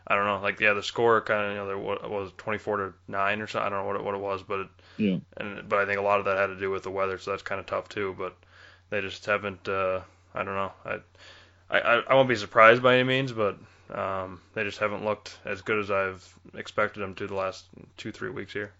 I 0.10 0.15
don't 0.15 0.26
know, 0.26 0.39
like 0.41 0.60
yeah, 0.60 0.74
the 0.74 0.84
score 0.84 1.22
kind 1.22 1.45
of 1.45 1.52
you 1.52 1.58
know 1.58 1.67
there 1.67 2.10
was 2.10 2.32
24 2.38 2.78
to 2.78 2.93
nine 3.08 3.41
or 3.41 3.48
something. 3.48 3.67
I 3.67 3.69
don't 3.69 3.80
know 3.80 3.88
what 3.88 3.95
it, 3.98 4.04
what 4.04 4.15
it 4.15 4.22
was, 4.22 4.43
but 4.43 4.62
it, 4.62 4.67
Yeah. 4.98 5.19
and 5.38 5.69
but 5.69 5.80
I 5.80 5.86
think 5.86 6.00
a 6.00 6.04
lot 6.04 6.19
of 6.19 6.26
that 6.26 6.38
had 6.38 6.48
to 6.48 6.60
do 6.60 6.72
with 6.72 6.84
the 6.84 6.91
weather, 6.91 7.17
so 7.17 7.32
that's 7.32 7.43
kind 7.43 7.60
of 7.60 7.67
tough 7.67 7.89
too. 7.89 8.15
But 8.17 8.36
they 8.89 9.02
just 9.02 9.26
haven't. 9.26 9.67
Uh, 9.67 10.02
I 10.34 10.43
don't 10.43 10.56
know. 10.56 10.72
I, 10.86 11.00
I 11.69 11.80
I 12.10 12.13
won't 12.15 12.30
be 12.30 12.36
surprised 12.36 12.82
by 12.84 12.95
any 12.95 13.04
means, 13.04 13.32
but 13.32 13.58
um, 13.91 14.41
they 14.54 14.63
just 14.63 14.80
haven't 14.80 15.06
looked 15.06 15.38
as 15.45 15.62
good 15.62 15.80
as 15.80 15.91
I've 15.91 16.28
expected 16.56 17.02
them 17.02 17.15
to 17.15 17.28
the 17.28 17.36
last 17.36 17.65
two 17.98 18.12
three 18.12 18.30
weeks 18.30 18.54
here. 18.54 18.74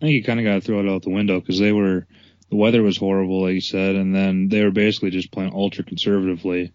I 0.00 0.06
think 0.06 0.14
you 0.14 0.24
kind 0.24 0.40
of 0.40 0.44
got 0.44 0.54
to 0.54 0.60
throw 0.60 0.80
it 0.80 0.88
out 0.88 1.02
the 1.02 1.10
window 1.10 1.40
because 1.40 1.58
they 1.58 1.72
were 1.72 2.06
the 2.50 2.56
weather 2.56 2.82
was 2.82 2.96
horrible, 2.96 3.42
like 3.42 3.54
you 3.54 3.60
said, 3.60 3.96
and 3.96 4.14
then 4.14 4.48
they 4.48 4.62
were 4.64 4.70
basically 4.70 5.10
just 5.10 5.32
playing 5.32 5.52
ultra 5.52 5.84
conservatively, 5.84 6.72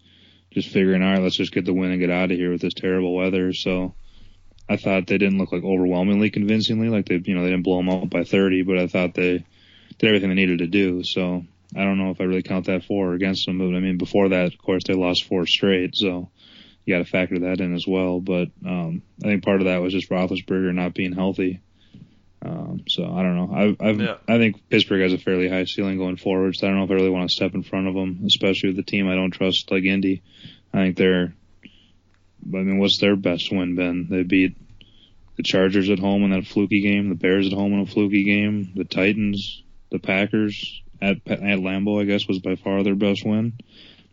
just 0.51 0.69
figuring, 0.69 1.01
all 1.01 1.13
right, 1.13 1.21
let's 1.21 1.35
just 1.35 1.53
get 1.53 1.65
the 1.65 1.73
win 1.73 1.91
and 1.91 1.99
get 1.99 2.09
out 2.09 2.31
of 2.31 2.37
here 2.37 2.51
with 2.51 2.61
this 2.61 2.73
terrible 2.73 3.15
weather. 3.15 3.53
So 3.53 3.95
I 4.69 4.77
thought 4.77 5.07
they 5.07 5.17
didn't 5.17 5.37
look 5.37 5.51
like 5.51 5.63
overwhelmingly 5.63 6.29
convincingly, 6.29 6.89
like 6.89 7.05
they, 7.05 7.21
you 7.23 7.35
know, 7.35 7.43
they 7.43 7.49
didn't 7.49 7.63
blow 7.63 7.77
them 7.77 7.89
out 7.89 8.09
by 8.09 8.23
30, 8.23 8.63
but 8.63 8.77
I 8.77 8.87
thought 8.87 9.13
they 9.13 9.45
did 9.97 10.07
everything 10.07 10.29
they 10.29 10.35
needed 10.35 10.59
to 10.59 10.67
do. 10.67 11.03
So 11.03 11.45
I 11.75 11.83
don't 11.83 11.97
know 11.97 12.11
if 12.11 12.19
I 12.19 12.25
really 12.25 12.43
count 12.43 12.65
that 12.65 12.83
for 12.83 13.11
or 13.11 13.13
against 13.13 13.45
them, 13.45 13.57
but 13.57 13.75
I 13.75 13.79
mean, 13.79 13.97
before 13.97 14.29
that, 14.29 14.53
of 14.53 14.57
course, 14.57 14.83
they 14.85 14.93
lost 14.93 15.23
four 15.23 15.45
straight, 15.45 15.95
so 15.95 16.29
you 16.85 16.95
got 16.95 17.03
to 17.03 17.09
factor 17.09 17.39
that 17.39 17.61
in 17.61 17.73
as 17.73 17.87
well. 17.87 18.19
But 18.19 18.49
um, 18.65 19.03
I 19.23 19.27
think 19.27 19.43
part 19.43 19.61
of 19.61 19.67
that 19.67 19.81
was 19.81 19.93
just 19.93 20.09
Roethlisberger 20.09 20.73
not 20.73 20.93
being 20.93 21.13
healthy. 21.13 21.61
Um, 22.43 22.83
so 22.87 23.03
I 23.03 23.21
don't 23.21 23.35
know. 23.35 23.51
I 23.53 23.89
I've, 23.89 24.01
Yeah. 24.01 24.17
I 24.27 24.37
think 24.37 24.67
Pittsburgh 24.69 25.01
has 25.01 25.13
a 25.13 25.17
fairly 25.17 25.47
high 25.47 25.65
ceiling 25.65 25.97
going 25.97 26.17
forward. 26.17 26.55
So 26.55 26.65
I 26.65 26.69
don't 26.69 26.79
know 26.79 26.85
if 26.85 26.91
I 26.91 26.95
really 26.95 27.09
want 27.09 27.29
to 27.29 27.35
step 27.35 27.53
in 27.53 27.63
front 27.63 27.87
of 27.87 27.93
them, 27.93 28.23
especially 28.25 28.69
with 28.69 28.77
the 28.77 28.83
team 28.83 29.07
I 29.07 29.15
don't 29.15 29.31
trust 29.31 29.69
like 29.71 29.83
Indy. 29.83 30.23
I 30.73 30.77
think 30.77 30.97
they're. 30.97 31.33
I 32.43 32.57
mean, 32.57 32.79
what's 32.79 32.97
their 32.97 33.15
best 33.15 33.51
win 33.51 33.75
been? 33.75 34.07
They 34.09 34.23
beat 34.23 34.57
the 35.37 35.43
Chargers 35.43 35.89
at 35.91 35.99
home 35.99 36.23
in 36.23 36.31
that 36.31 36.47
fluky 36.47 36.81
game, 36.81 37.09
the 37.09 37.15
Bears 37.15 37.45
at 37.45 37.53
home 37.53 37.73
in 37.73 37.81
a 37.81 37.85
fluky 37.85 38.23
game, 38.23 38.71
the 38.75 38.85
Titans, 38.85 39.61
the 39.91 39.99
Packers 39.99 40.81
at 40.99 41.17
at 41.27 41.59
Lambeau. 41.59 42.01
I 42.01 42.05
guess 42.05 42.27
was 42.27 42.39
by 42.39 42.55
far 42.55 42.83
their 42.83 42.95
best 42.95 43.23
win, 43.23 43.53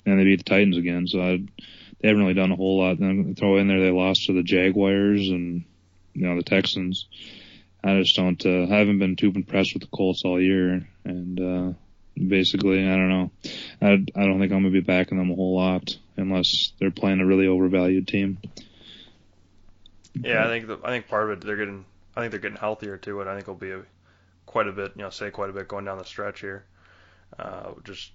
and 0.05 0.19
they 0.19 0.25
beat 0.25 0.45
the 0.45 0.45
Titans 0.45 0.77
again. 0.77 1.07
So 1.07 1.21
I, 1.21 1.37
they 2.01 2.09
haven't 2.09 2.23
really 2.23 2.35
done 2.35 2.53
a 2.53 2.57
whole 2.57 2.79
lot. 2.79 2.99
Then 2.99 3.35
throw 3.35 3.57
in 3.57 3.69
there 3.69 3.81
they 3.81 3.91
lost 3.91 4.27
to 4.27 4.35
the 4.35 4.43
Jaguars 4.43 5.29
and 5.29 5.65
you 6.13 6.27
know 6.29 6.37
the 6.37 6.43
Texans. 6.43 7.07
I 7.83 8.01
just 8.01 8.17
don't. 8.17 8.45
Uh, 8.45 8.65
I 8.65 8.79
haven't 8.79 8.99
been 8.99 9.17
too 9.17 9.33
impressed 9.35 9.75
with 9.75 9.83
the 9.83 9.97
Colts 9.97 10.23
all 10.25 10.41
year, 10.41 10.87
and 11.05 11.41
uh, 11.41 11.73
basically, 12.15 12.89
I 12.89 12.97
don't 12.97 13.09
know. 13.09 13.31
I 13.81 13.93
I 14.15 14.27
don't 14.27 14.41
think 14.41 14.53
I'm 14.53 14.63
gonna 14.63 14.71
be 14.71 14.81
backing 14.81 15.19
them 15.19 15.31
a 15.31 15.35
whole 15.35 15.57
lot 15.57 15.97
unless 16.17 16.73
they're 16.79 16.91
playing 16.91 17.21
a 17.21 17.27
really 17.27 17.47
overvalued 17.47 18.09
team. 18.09 18.39
Yeah, 20.15 20.45
I 20.45 20.49
think 20.49 20.67
the, 20.67 20.79
I 20.83 20.89
think 20.89 21.09
part 21.09 21.31
of 21.31 21.39
it 21.39 21.47
they're 21.47 21.57
getting 21.57 21.85
I 22.19 22.21
think 22.21 22.33
they're 22.33 22.41
getting 22.41 22.57
healthier 22.57 22.97
too, 22.97 23.21
and 23.21 23.31
I 23.31 23.35
think 23.35 23.45
it'll 23.45 23.55
be 23.55 23.71
a, 23.71 23.83
quite 24.45 24.67
a 24.67 24.73
bit, 24.73 24.93
you 24.97 25.03
know, 25.03 25.11
say 25.11 25.31
quite 25.31 25.51
a 25.51 25.53
bit 25.53 25.69
going 25.69 25.85
down 25.85 25.99
the 25.99 26.05
stretch 26.05 26.41
here. 26.41 26.65
Uh, 27.39 27.71
just 27.85 28.11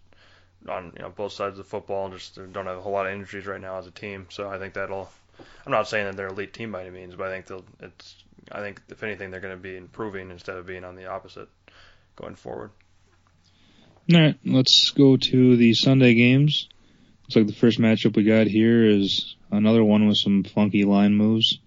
on 0.67 0.91
you 0.97 1.03
know 1.03 1.09
both 1.09 1.31
sides 1.31 1.57
of 1.57 1.57
the 1.57 1.69
football, 1.69 2.05
and 2.05 2.13
just 2.13 2.35
don't 2.35 2.65
have 2.65 2.77
a 2.77 2.81
whole 2.81 2.91
lot 2.91 3.05
of 3.05 3.13
injuries 3.13 3.45
right 3.45 3.61
now 3.61 3.77
as 3.77 3.87
a 3.87 3.91
team. 3.91 4.27
So 4.29 4.49
I 4.49 4.59
think 4.59 4.73
that'll. 4.73 5.09
I'm 5.65 5.71
not 5.71 5.87
saying 5.87 6.05
that 6.05 6.17
they're 6.17 6.27
an 6.27 6.33
elite 6.33 6.53
team 6.53 6.71
by 6.71 6.81
any 6.81 6.89
means, 6.89 7.15
but 7.15 7.27
I 7.27 7.31
think 7.31 7.47
they'll. 7.47 7.65
It's. 7.79 8.15
I 8.51 8.59
think 8.59 8.81
if 8.89 9.01
anything, 9.03 9.31
they're 9.31 9.39
going 9.39 9.55
to 9.55 9.61
be 9.61 9.77
improving 9.77 10.29
instead 10.29 10.57
of 10.57 10.65
being 10.65 10.83
on 10.83 10.95
the 10.95 11.05
opposite 11.05 11.47
going 12.15 12.35
forward. 12.35 12.71
All 14.13 14.19
right, 14.19 14.37
let's 14.45 14.89
go 14.89 15.15
to 15.15 15.55
the 15.55 15.73
Sunday 15.73 16.13
games. 16.13 16.67
Looks 17.23 17.35
like 17.37 17.47
the 17.47 17.53
first 17.53 17.79
matchup 17.79 18.17
we 18.17 18.23
got 18.23 18.47
here 18.47 18.85
is 18.85 19.37
another 19.49 19.83
one 19.83 20.07
with 20.07 20.17
some 20.17 20.43
funky 20.43 20.83
line 20.83 21.15
moves. 21.15 21.59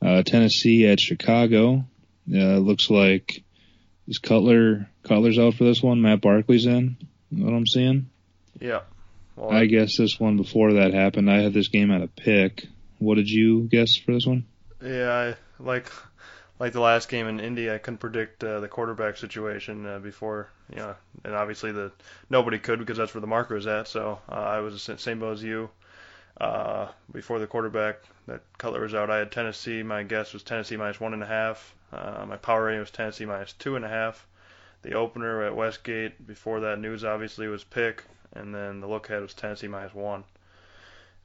Uh, 0.00 0.22
Tennessee 0.22 0.86
at 0.86 1.00
Chicago. 1.00 1.84
Uh, 2.32 2.58
looks 2.58 2.88
like 2.88 3.44
is 4.08 4.18
Cutler 4.18 4.88
Cutler's 5.02 5.38
out 5.38 5.54
for 5.54 5.64
this 5.64 5.82
one. 5.82 6.00
Matt 6.00 6.20
Barkley's 6.20 6.66
in. 6.66 6.96
What 7.30 7.52
I'm 7.52 7.66
seeing. 7.66 8.08
Yeah. 8.60 8.80
Well, 9.36 9.50
I 9.50 9.66
guess 9.66 9.98
this 9.98 10.18
one 10.18 10.36
before 10.36 10.74
that 10.74 10.94
happened. 10.94 11.30
I 11.30 11.42
had 11.42 11.52
this 11.52 11.68
game 11.68 11.90
at 11.90 12.02
a 12.02 12.08
pick. 12.08 12.66
What 12.98 13.16
did 13.16 13.30
you 13.30 13.62
guess 13.62 13.96
for 13.96 14.12
this 14.12 14.26
one? 14.26 14.46
Yeah, 14.82 15.12
I, 15.12 15.62
like 15.62 15.90
like 16.58 16.72
the 16.72 16.80
last 16.80 17.08
game 17.08 17.26
in 17.26 17.40
Indy, 17.40 17.70
I 17.70 17.78
couldn't 17.78 17.98
predict 17.98 18.42
uh, 18.42 18.60
the 18.60 18.68
quarterback 18.68 19.16
situation 19.16 19.86
uh, 19.86 19.98
before, 19.98 20.48
you 20.70 20.76
know, 20.76 20.94
and 21.24 21.34
obviously 21.34 21.72
the 21.72 21.92
nobody 22.30 22.58
could 22.58 22.78
because 22.78 22.96
that's 22.96 23.14
where 23.14 23.20
the 23.20 23.26
marker 23.26 23.54
was 23.54 23.66
at. 23.66 23.88
So 23.88 24.18
uh, 24.28 24.34
I 24.34 24.60
was 24.60 24.86
the 24.86 24.98
same 24.98 25.18
boat 25.18 25.34
as 25.34 25.42
you. 25.42 25.70
Uh, 26.38 26.88
before 27.12 27.38
the 27.38 27.46
quarterback 27.46 28.00
that 28.26 28.42
Cutler 28.58 28.82
was 28.82 28.94
out, 28.94 29.10
I 29.10 29.18
had 29.18 29.32
Tennessee. 29.32 29.82
My 29.82 30.02
guess 30.02 30.32
was 30.32 30.42
Tennessee 30.42 30.76
minus 30.76 31.00
one 31.00 31.14
and 31.14 31.22
a 31.22 31.26
half. 31.26 31.74
Uh, 31.92 32.24
my 32.26 32.36
power 32.36 32.64
rating 32.64 32.80
was 32.80 32.90
Tennessee 32.90 33.24
minus 33.24 33.52
two 33.54 33.76
and 33.76 33.84
a 33.84 33.88
half. 33.88 34.26
The 34.82 34.92
opener 34.92 35.42
at 35.44 35.56
Westgate 35.56 36.26
before 36.26 36.60
that 36.60 36.78
news 36.78 37.04
obviously 37.04 37.48
was 37.48 37.64
pick, 37.64 38.04
and 38.34 38.54
then 38.54 38.80
the 38.80 38.86
look 38.86 39.08
ahead 39.08 39.22
was 39.22 39.34
Tennessee 39.34 39.68
minus 39.68 39.94
one, 39.94 40.24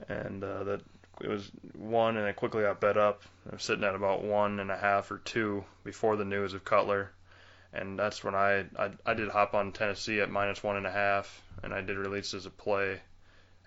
and 0.07 0.43
uh, 0.43 0.63
that 0.63 0.81
it 1.23 1.29
was 1.29 1.51
one, 1.73 2.17
and 2.17 2.27
it 2.27 2.35
quickly 2.35 2.63
got 2.63 2.81
bet 2.81 2.97
up. 2.97 3.21
I 3.49 3.55
was 3.55 3.63
sitting 3.63 3.83
at 3.83 3.95
about 3.95 4.23
one 4.23 4.59
and 4.59 4.71
a 4.71 4.77
half 4.77 5.11
or 5.11 5.19
two 5.19 5.63
before 5.83 6.15
the 6.15 6.25
news 6.25 6.53
of 6.53 6.65
Cutler, 6.65 7.11
and 7.73 7.97
that's 7.97 8.23
when 8.23 8.35
I 8.35 8.65
I, 8.77 8.91
I 9.05 9.13
did 9.13 9.29
hop 9.29 9.53
on 9.53 9.71
Tennessee 9.71 10.19
at 10.19 10.29
minus 10.29 10.63
one 10.63 10.77
and 10.77 10.87
a 10.87 10.91
half, 10.91 11.41
and 11.63 11.73
I 11.73 11.81
did 11.81 11.97
release 11.97 12.33
as 12.33 12.45
a 12.45 12.49
play. 12.49 13.01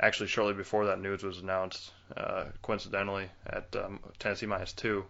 Actually, 0.00 0.26
shortly 0.26 0.54
before 0.54 0.86
that 0.86 1.00
news 1.00 1.22
was 1.22 1.38
announced, 1.38 1.92
uh, 2.16 2.46
coincidentally 2.62 3.30
at 3.46 3.74
um, 3.76 4.00
Tennessee 4.18 4.46
minus 4.46 4.72
two, 4.72 5.04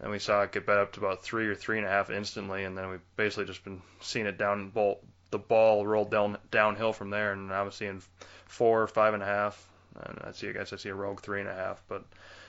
and 0.00 0.10
we 0.10 0.18
saw 0.18 0.42
it 0.42 0.52
get 0.52 0.66
bet 0.66 0.78
up 0.78 0.92
to 0.92 1.00
about 1.00 1.22
three 1.22 1.46
or 1.46 1.54
three 1.54 1.78
and 1.78 1.86
a 1.86 1.90
half 1.90 2.10
instantly, 2.10 2.64
and 2.64 2.76
then 2.76 2.90
we've 2.90 3.16
basically 3.16 3.44
just 3.44 3.62
been 3.62 3.80
seeing 4.00 4.26
it 4.26 4.36
down 4.36 4.70
ball, 4.70 5.00
the 5.30 5.38
ball 5.38 5.86
roll 5.86 6.04
down 6.04 6.38
downhill 6.50 6.92
from 6.92 7.10
there, 7.10 7.32
and 7.32 7.52
I 7.52 7.62
was 7.62 7.76
seeing 7.76 8.02
four, 8.46 8.88
five 8.88 9.14
and 9.14 9.22
a 9.22 9.26
half, 9.26 9.68
and 10.04 10.18
I 10.24 10.32
see 10.32 10.48
I 10.48 10.52
guess 10.52 10.72
I 10.72 10.76
see 10.76 10.88
a 10.88 10.94
rogue 10.94 11.20
three 11.20 11.40
and 11.40 11.48
a 11.48 11.54
half, 11.54 11.82
but 11.88 12.04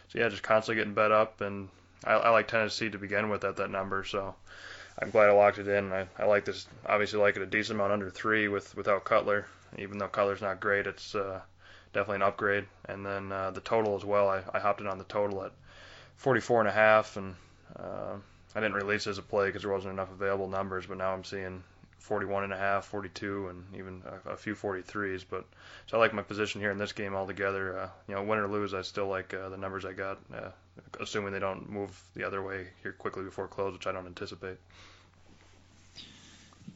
so 0.09 0.19
yeah, 0.19 0.29
just 0.29 0.43
constantly 0.43 0.79
getting 0.79 0.93
bet 0.93 1.11
up, 1.11 1.41
and 1.41 1.69
I, 2.03 2.13
I 2.13 2.29
like 2.29 2.47
Tennessee 2.47 2.89
to 2.89 2.97
begin 2.97 3.29
with 3.29 3.43
at 3.43 3.57
that 3.57 3.71
number, 3.71 4.03
so 4.03 4.35
I'm 4.99 5.09
glad 5.09 5.29
I 5.29 5.33
locked 5.33 5.59
it 5.59 5.67
in. 5.67 5.91
I, 5.91 6.07
I 6.17 6.25
like 6.25 6.45
this, 6.45 6.67
obviously 6.85 7.19
like 7.19 7.35
it 7.35 7.41
a 7.41 7.45
decent 7.45 7.77
amount 7.77 7.93
under 7.93 8.09
three 8.09 8.47
with 8.47 8.75
without 8.75 9.03
Cutler, 9.03 9.45
even 9.77 9.97
though 9.97 10.07
Cutler's 10.07 10.41
not 10.41 10.59
great, 10.59 10.87
it's 10.87 11.15
uh, 11.15 11.41
definitely 11.93 12.17
an 12.17 12.21
upgrade, 12.23 12.65
and 12.85 13.05
then 13.05 13.31
uh, 13.31 13.51
the 13.51 13.61
total 13.61 13.95
as 13.95 14.05
well. 14.05 14.29
I, 14.29 14.43
I 14.53 14.59
hopped 14.59 14.81
in 14.81 14.87
on 14.87 14.97
the 14.97 15.03
total 15.05 15.43
at 15.43 15.51
44 16.17 16.61
and 16.61 16.69
a 16.69 16.73
half, 16.73 17.17
and 17.17 17.35
uh, 17.77 18.15
I 18.55 18.59
didn't 18.59 18.75
release 18.75 19.07
as 19.07 19.17
a 19.17 19.21
play 19.21 19.47
because 19.47 19.61
there 19.63 19.71
wasn't 19.71 19.93
enough 19.93 20.11
available 20.11 20.47
numbers, 20.47 20.85
but 20.85 20.97
now 20.97 21.13
I'm 21.13 21.23
seeing 21.23 21.63
41 21.99 22.45
and 22.45 22.53
a 22.53 22.57
half, 22.57 22.85
42, 22.85 23.47
and 23.49 23.63
even 23.75 24.01
a, 24.25 24.31
a 24.31 24.37
few 24.37 24.55
43s. 24.55 25.25
But 25.29 25.45
so 25.87 25.97
I 25.97 25.99
like 25.99 26.13
my 26.13 26.21
position 26.21 26.61
here 26.61 26.71
in 26.71 26.77
this 26.77 26.93
game 26.93 27.15
altogether. 27.15 27.77
Uh, 27.77 27.89
you 28.07 28.15
know, 28.15 28.23
win 28.23 28.39
or 28.39 28.47
lose, 28.47 28.73
I 28.73 28.81
still 28.81 29.07
like 29.07 29.33
uh, 29.33 29.49
the 29.49 29.57
numbers 29.57 29.85
I 29.85 29.93
got, 29.93 30.19
uh, 30.33 30.49
assuming 30.99 31.33
they 31.33 31.39
don't 31.39 31.69
move 31.69 31.99
the 32.15 32.23
other 32.23 32.41
way 32.41 32.67
here 32.81 32.93
quickly 32.93 33.23
before 33.23 33.47
close, 33.47 33.73
which 33.73 33.87
I 33.87 33.91
don't 33.91 34.05
anticipate. 34.05 34.57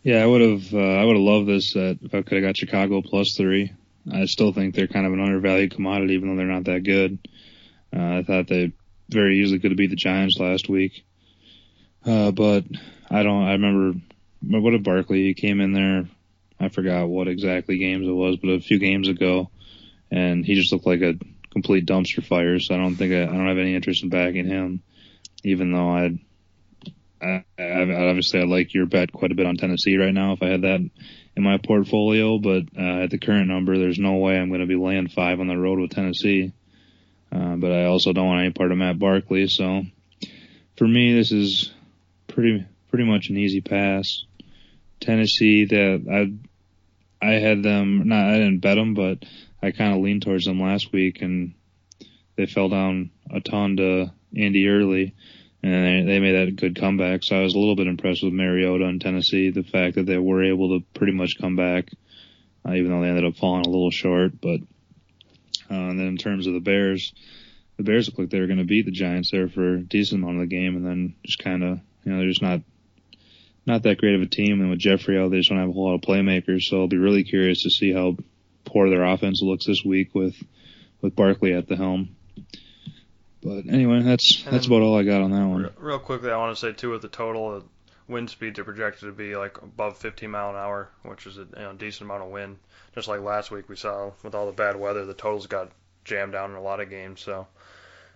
Yeah, 0.04 0.24
I 0.24 0.26
would 0.26 0.42
have. 0.42 0.74
Uh, 0.74 0.78
I 0.78 1.06
would 1.06 1.16
have 1.16 1.24
loved 1.24 1.48
this 1.48 1.76
if 1.76 2.14
I 2.14 2.22
could 2.22 2.34
have 2.34 2.44
got 2.44 2.58
Chicago 2.58 3.02
plus 3.02 3.36
three. 3.36 3.72
I 4.12 4.26
still 4.26 4.52
think 4.52 4.74
they're 4.74 4.88
kind 4.88 5.06
of 5.06 5.14
an 5.14 5.22
undervalued 5.22 5.76
commodity, 5.76 6.16
even 6.16 6.30
though 6.30 6.36
they're 6.36 6.52
not 6.52 6.64
that 6.64 6.84
good. 6.84 7.20
Uh, 7.96 8.18
I 8.18 8.24
thought 8.24 8.48
they 8.48 8.72
very 9.10 9.40
easily 9.40 9.60
could 9.60 9.72
have 9.72 9.78
beat 9.78 9.90
the 9.90 9.96
Giants 9.96 10.40
last 10.40 10.70
week. 10.70 11.04
Uh, 12.06 12.32
but 12.32 12.66
I 13.10 13.24
don't. 13.24 13.44
I 13.44 13.52
remember 13.52 14.00
what 14.42 14.72
did 14.72 14.84
Barkley? 14.84 15.24
He 15.24 15.34
came 15.34 15.62
in 15.62 15.74
there. 15.74 16.08
I 16.60 16.70
forgot 16.70 17.08
what 17.08 17.28
exactly 17.28 17.78
games 17.78 18.08
it 18.08 18.12
was, 18.12 18.38
but 18.38 18.50
a 18.50 18.60
few 18.60 18.80
games 18.80 19.08
ago, 19.08 19.50
and 20.12 20.46
he 20.46 20.56
just 20.56 20.72
looked 20.72 20.86
like 20.86 21.02
a 21.02 21.16
complete 21.52 21.86
dumpster 21.86 22.26
fire. 22.26 22.60
So 22.60 22.76
I 22.76 22.78
don't 22.78 22.96
think 22.96 23.14
I, 23.14 23.24
I 23.24 23.26
don't 23.26 23.48
have 23.48 23.58
any 23.58 23.76
interest 23.76 24.04
in 24.04 24.10
backing 24.10 24.48
him, 24.48 24.84
even 25.44 25.72
though 25.72 25.90
I'd. 25.90 26.20
I, 27.22 27.46
I, 27.60 28.10
obviously, 28.10 28.40
I 28.40 28.46
like 28.46 28.74
your 28.74 28.88
bet 28.88 29.14
quite 29.14 29.32
a 29.32 29.36
bit 29.36 29.46
on 29.46 29.56
Tennessee 29.56 29.98
right 29.98 30.14
now. 30.14 30.34
If 30.34 30.42
I 30.42 30.48
had 30.48 30.64
that 30.64 30.80
in 31.36 31.44
my 31.44 31.58
portfolio, 31.58 32.40
but 32.40 32.64
uh, 32.76 33.04
at 33.04 33.12
the 33.12 33.20
current 33.20 33.48
number, 33.48 33.78
there's 33.78 34.00
no 34.00 34.16
way 34.16 34.40
I'm 34.40 34.50
going 34.50 34.62
to 34.62 34.68
be 34.68 34.76
laying 34.76 35.08
five 35.08 35.40
on 35.40 35.48
the 35.48 35.56
road 35.56 35.80
with 35.80 35.92
Tennessee. 35.92 36.52
Uh, 37.32 37.58
but 37.58 37.72
I 37.72 37.86
also 37.86 38.12
don't 38.12 38.26
want 38.26 38.42
any 38.42 38.52
part 38.52 38.72
of 38.72 38.78
Matt 38.80 38.98
Barkley, 38.98 39.48
so 39.48 39.84
for 40.78 40.88
me, 40.88 41.14
this 41.14 41.32
is 41.32 41.72
pretty 42.28 42.66
pretty 42.90 43.06
much 43.06 43.30
an 43.30 43.38
easy 43.38 43.62
pass. 43.62 44.26
Tennessee, 45.02 45.66
that 45.66 46.06
I 46.10 47.26
I 47.26 47.34
had 47.34 47.62
them 47.64 48.08
not 48.08 48.30
I 48.30 48.38
didn't 48.38 48.60
bet 48.60 48.76
them, 48.76 48.94
but 48.94 49.24
I 49.62 49.72
kind 49.72 49.94
of 49.94 50.02
leaned 50.02 50.22
towards 50.22 50.46
them 50.46 50.62
last 50.62 50.92
week, 50.94 51.22
and 51.22 51.54
they 52.36 52.46
fell 52.46 52.70
down 52.70 53.12
a 53.30 53.42
ton 53.42 53.78
to 53.78 54.12
Indy 54.36 54.68
early, 54.68 55.14
and 55.62 56.08
they, 56.08 56.14
they 56.14 56.20
made 56.20 56.34
that 56.34 56.56
good 56.56 56.80
comeback. 56.80 57.24
So 57.24 57.38
I 57.38 57.44
was 57.44 57.54
a 57.54 57.60
little 57.60 57.76
bit 57.76 57.88
impressed 57.88 58.24
with 58.24 58.34
Mariota 58.34 58.86
and 58.86 59.02
Tennessee, 59.02 59.50
the 59.50 59.64
fact 59.64 59.96
that 59.96 60.06
they 60.06 60.18
were 60.18 60.44
able 60.44 60.80
to 60.80 60.86
pretty 60.94 61.14
much 61.14 61.38
come 61.40 61.56
back, 61.56 61.90
uh, 62.66 62.74
even 62.74 62.92
though 62.92 63.02
they 63.02 63.10
ended 63.10 63.26
up 63.26 63.36
falling 63.36 63.66
a 63.66 63.70
little 63.70 63.92
short. 63.92 64.40
But 64.40 64.62
uh, 65.70 65.90
and 65.90 66.00
then 66.00 66.08
in 66.08 66.18
terms 66.18 66.48
of 66.48 66.54
the 66.54 66.60
Bears, 66.60 67.14
the 67.78 67.84
Bears 67.84 68.08
looked 68.08 68.20
like 68.20 68.30
they 68.30 68.40
were 68.40 68.48
going 68.48 68.60
to 68.60 68.66
beat 68.66 68.86
the 68.86 68.92
Giants 68.92 69.32
there 69.32 69.48
for 69.48 69.76
a 69.76 69.82
decent 69.82 70.24
amount 70.24 70.38
of 70.38 70.50
the 70.50 70.56
game, 70.56 70.76
and 70.76 70.86
then 70.86 71.16
just 71.24 71.40
kind 71.40 71.64
of, 71.64 71.80
you 72.04 72.12
know, 72.12 72.18
they're 72.18 72.30
just 72.30 72.42
not 72.42 72.62
not 73.72 73.84
that 73.84 73.98
great 73.98 74.16
of 74.16 74.22
a 74.22 74.26
team. 74.26 74.60
And 74.60 74.70
with 74.70 74.80
Jeffery 74.80 75.18
out, 75.18 75.32
they 75.32 75.38
just 75.38 75.50
don't 75.50 75.58
have 75.58 75.70
a 75.70 75.72
whole 75.72 75.86
lot 75.86 75.96
of 75.96 76.02
playmakers. 76.02 76.64
So 76.64 76.82
I'll 76.82 76.88
be 76.88 76.98
really 76.98 77.24
curious 77.24 77.64
to 77.64 77.70
see 77.70 77.94
how 77.94 78.18
poor 78.66 78.90
their 78.90 79.04
offense 79.04 79.42
looks 79.42 79.66
this 79.66 79.84
week 79.84 80.14
with 80.14 80.36
with 81.02 81.16
Barkley 81.16 81.54
at 81.54 81.68
the 81.68 81.76
helm. 81.76 82.16
But 83.42 83.66
anyway, 83.68 84.02
that's 84.04 84.44
that's 84.44 84.68
about 84.68 84.82
all 84.82 84.98
I 84.98 85.04
got 85.04 85.22
on 85.22 85.32
that 85.32 85.46
one. 85.46 85.70
Real, 85.78 86.00
quickly, 86.00 86.30
I 86.30 86.38
want 86.38 86.56
to 86.56 86.60
say 86.60 86.74
too 86.74 86.92
with 86.92 87.02
the 87.02 87.08
total, 87.08 87.60
the 87.60 87.66
wind 88.08 88.30
speeds 88.30 88.60
are 88.60 88.64
projected 88.64 89.08
to 89.08 89.14
be 89.14 89.36
like 89.36 89.62
above 89.62 89.98
15 89.98 90.30
mile 90.30 90.52
an 90.52 90.58
hour, 90.58 90.90
which 91.04 91.26
is 91.26 91.38
a 91.38 91.42
you 91.42 91.48
know, 91.56 91.74
decent 91.74 92.04
amount 92.04 92.24
of 92.24 92.30
wind. 92.30 92.58
Just 92.94 93.08
like 93.08 93.22
last 93.22 93.52
week 93.52 93.70
we 93.70 93.78
saw 93.78 94.12
with 94.22 94.36
all 94.36 94.46
the 94.46 94.52
bad 94.52 94.76
weather, 94.76 95.06
the 95.06 95.14
totals 95.14 95.48
got 95.48 95.72
jammed 96.04 96.34
down 96.34 96.52
in 96.52 96.58
a 96.58 96.62
lot 96.62 96.82
of 96.82 96.90
games. 96.90 97.22
So 97.22 97.48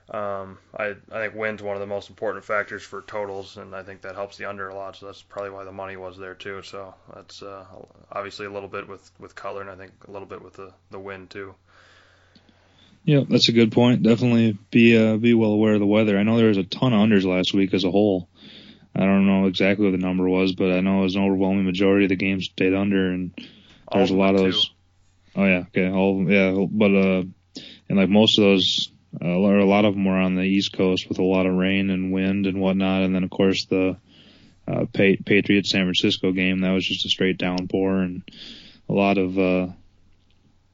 um, 0.10 0.60
I 0.76 0.96
I 1.12 1.22
think 1.22 1.36
wind's 1.36 1.63
one 1.63 1.76
of 1.76 1.80
the 1.80 1.88
most 1.88 2.10
important 2.10 2.46
factors 2.46 2.84
for 2.84 3.02
totals, 3.02 3.58
and 3.58 3.76
I 3.76 3.84
think 3.84 4.02
that 4.02 4.15
helps 4.15 4.38
the 4.38 4.46
under 4.46 4.70
a 4.70 4.76
lot. 4.76 4.96
So 4.96 5.08
that's 5.08 5.22
probably 5.22 5.52
why 5.52 5.63
the 5.63 5.72
money 5.72 5.98
was 5.98 6.18
there 6.18 6.36
too. 6.36 6.62
So 6.63 6.94
that's 7.13 7.41
uh, 7.41 7.65
obviously 8.12 8.46
a 8.46 8.52
little 8.52 8.70
bit 8.70 8.88
with 8.88 9.10
with 9.20 9.36
Cutler, 9.36 9.62
and 9.62 9.70
I 9.70 9.76
think 9.76 9.91
a 10.08 10.12
little 10.12 10.28
bit 10.28 10.44
with 10.44 10.54
the 10.54 10.72
the 10.91 11.00
wind 11.00 11.32
too. 11.32 11.56
Yeah, 13.04 13.22
that's 13.30 13.50
a 13.50 13.54
good 13.54 13.72
point. 13.72 14.04
Definitely 14.04 14.58
be 14.72 14.98
uh, 14.98 15.18
be 15.18 15.34
well 15.34 15.52
aware 15.52 15.76
of 15.76 15.80
the 15.80 15.86
weather. 15.86 16.18
I 16.18 16.24
know 16.24 16.38
there 16.38 16.48
was 16.48 16.58
a 16.58 16.63
ton 16.63 16.94
of 16.94 17.00
unders 17.00 17.24
last 17.24 17.54
week 17.54 17.74
as 17.74 17.84
a 17.84 17.91
whole. 17.91 18.30
I 18.96 19.02
don't 19.02 19.28
know 19.28 19.48
exactly 19.48 19.86
what 19.86 19.91
the 19.91 20.06
number 20.06 20.28
was, 20.28 20.54
but 20.54 20.72
I 20.72 20.80
know 20.82 21.00
it 21.00 21.04
was 21.04 21.15
an 21.15 21.24
overwhelming 21.24 21.65
majority 21.65 22.06
of 22.06 22.10
the 22.10 22.15
games 22.15 22.46
stayed 22.46 22.74
under, 22.74 23.12
and 23.12 23.32
there's 23.91 24.10
a 24.10 24.15
lot 24.15 24.36
of 24.36 24.41
those. 24.41 24.65
Too. 24.65 24.72
Oh 25.36 25.46
yeah, 25.46 25.63
okay, 25.68 25.89
all 25.89 26.26
yeah, 26.32 26.65
but 26.70 26.96
uh, 26.96 27.24
and 27.89 27.98
like 27.98 28.10
most 28.10 28.38
of 28.38 28.44
those, 28.44 28.89
uh, 29.21 29.39
or 29.39 29.58
a 29.58 29.65
lot 29.65 29.86
of 29.86 29.93
them 29.93 30.06
were 30.06 30.17
on 30.17 30.36
the 30.36 30.43
East 30.43 30.73
Coast 30.73 31.08
with 31.08 31.19
a 31.19 31.23
lot 31.23 31.45
of 31.45 31.56
rain 31.56 31.89
and 31.89 32.12
wind 32.12 32.45
and 32.45 32.60
whatnot, 32.60 33.04
and 33.04 33.15
then 33.15 33.23
of 33.23 33.30
course 33.30 33.65
the 33.65 33.97
uh, 34.67 34.86
Patriots 34.93 35.69
San 35.69 35.86
Francisco 35.86 36.32
game 36.32 36.60
that 36.62 36.71
was 36.71 36.86
just 36.86 37.06
a 37.06 37.10
straight 37.10 37.38
downpour 37.38 37.99
and 37.99 38.23
a 38.89 38.93
lot 38.93 39.17
of 39.17 39.38
uh, 39.38 39.67